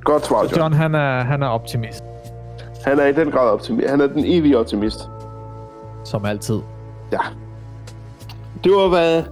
Godt 0.05 0.27
svar, 0.27 0.43
John. 0.43 0.57
John, 0.57 0.73
han 0.73 0.95
er, 0.95 1.23
han 1.25 1.43
er 1.43 1.47
optimist, 1.47 2.05
Han 2.85 2.99
er 2.99 3.07
i 3.07 3.13
den 3.13 3.31
grad 3.31 3.51
optimist. 3.51 3.91
Han 3.91 4.01
er 4.01 4.07
den 4.07 4.25
evige 4.27 4.59
optimist. 4.59 5.01
som 6.05 6.25
altid. 6.25 6.61
Ja. 7.13 7.21
Det 8.65 8.73
var, 8.73 8.89
hvad, 8.89 9.23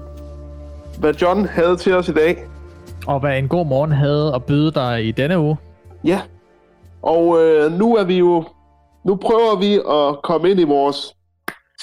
hvad 1.00 1.14
John 1.14 1.44
havde 1.46 1.76
til 1.76 1.94
os 1.94 2.08
i 2.08 2.12
dag. 2.12 2.38
Og 3.06 3.20
hvad 3.20 3.38
en 3.38 3.48
god 3.48 3.66
morgen 3.66 3.92
havde 3.92 4.32
at 4.34 4.44
byde 4.44 4.72
dig 4.72 5.04
i 5.04 5.10
denne 5.10 5.38
uge. 5.38 5.56
Ja. 6.04 6.20
Og 7.02 7.42
øh, 7.42 7.72
nu 7.72 7.96
er 7.96 8.04
vi 8.04 8.18
jo... 8.18 8.44
Nu 9.04 9.16
prøver 9.16 9.56
vi 9.58 9.74
at 9.74 10.22
komme 10.22 10.50
ind 10.50 10.60
i 10.60 10.64
vores 10.64 11.14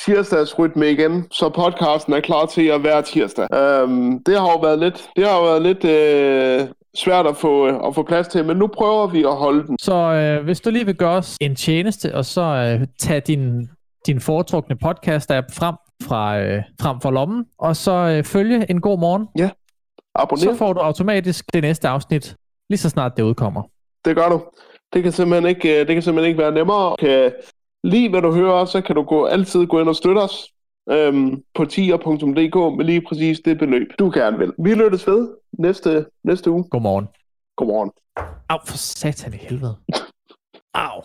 tirsdagsrytme 0.06 0.92
igen, 0.92 1.28
så 1.32 1.50
podcasten 1.50 2.14
er 2.14 2.20
klar 2.20 2.46
til 2.46 2.68
at 2.68 2.84
være 2.84 3.02
tirsdag. 3.02 3.48
Øhm, 3.54 4.24
det 4.24 4.40
har 4.40 4.52
jo 4.52 4.60
været 4.60 4.80
lidt, 4.80 5.10
det 5.16 5.28
har 5.28 5.36
jo 5.38 5.44
været 5.44 5.62
lidt 5.62 5.86
øh, 5.86 6.68
svært 6.96 7.28
at 7.28 7.38
få, 7.38 7.66
at 7.88 7.96
få 7.96 8.04
plads 8.04 8.28
til, 8.28 8.46
men 8.46 8.58
nu 8.58 8.68
prøver 8.68 9.08
vi 9.08 9.24
at 9.24 9.36
holde 9.36 9.68
den. 9.68 9.78
Så 9.82 9.96
øh, 9.96 10.44
hvis 10.44 10.62
du 10.62 10.70
lige 10.70 10.86
vil 10.86 10.96
gøre 10.96 11.18
os 11.18 11.38
en 11.42 11.56
tjeneste, 11.56 12.16
og 12.16 12.26
så 12.26 12.42
øh, 12.42 12.88
tage 13.00 13.20
din, 13.20 13.70
din 14.08 14.20
foretrukne 14.20 14.76
podcast-app 14.86 15.46
frem 15.54 15.76
fra 16.04 16.40
øh, 16.40 16.64
frem 16.82 17.02
for 17.02 17.12
lommen, 17.12 17.46
og 17.60 17.76
så 17.76 17.92
øh, 17.92 18.24
følge 18.24 18.66
en 18.70 18.82
god 18.82 19.00
morgen. 19.00 19.28
Ja, 19.38 19.50
abonner. 20.16 20.44
Så 20.44 20.56
får 20.58 20.74
du 20.74 20.80
automatisk 20.80 21.46
det 21.54 21.62
næste 21.62 21.88
afsnit, 21.88 22.36
lige 22.70 22.80
så 22.80 22.90
snart 22.90 23.18
det 23.18 23.24
udkommer. 23.24 23.62
Det 24.06 24.16
gør 24.16 24.30
du. 24.30 24.42
Det 24.94 25.04
kan 25.04 25.12
simpelthen 25.12 25.50
ikke, 25.50 25.80
øh, 25.80 25.88
det 25.88 25.96
kan 25.96 26.02
simpelthen 26.02 26.30
ikke 26.30 26.42
være 26.42 26.52
nemmere. 26.52 26.96
Kan 27.00 27.32
lige 27.84 28.10
hvad 28.10 28.22
du 28.22 28.32
hører, 28.34 28.66
så 28.66 28.82
kan 28.82 28.96
du 28.96 29.04
gå, 29.04 29.26
altid 29.26 29.66
gå 29.66 29.80
ind 29.80 29.90
og 29.90 29.96
støtte 29.96 30.20
os 30.20 30.48
øhm, 30.90 31.44
på 31.54 31.66
tier.dk 31.66 32.78
med 32.78 32.86
lige 32.86 33.02
præcis 33.02 33.40
det 33.40 33.58
beløb, 33.58 33.88
du 34.00 34.12
gerne 34.14 34.38
vil. 34.38 34.54
Vi 34.58 34.74
lyttes 34.74 35.08
ved 35.08 35.30
næste, 35.60 36.06
næste 36.24 36.52
uge. 36.52 36.64
Godmorgen. 36.64 37.08
Godmorgen. 37.56 37.92
Au, 38.50 38.58
for 38.66 38.78
satan 38.78 39.34
i 39.34 39.38
helvede. 39.38 39.76
Au. 40.74 41.02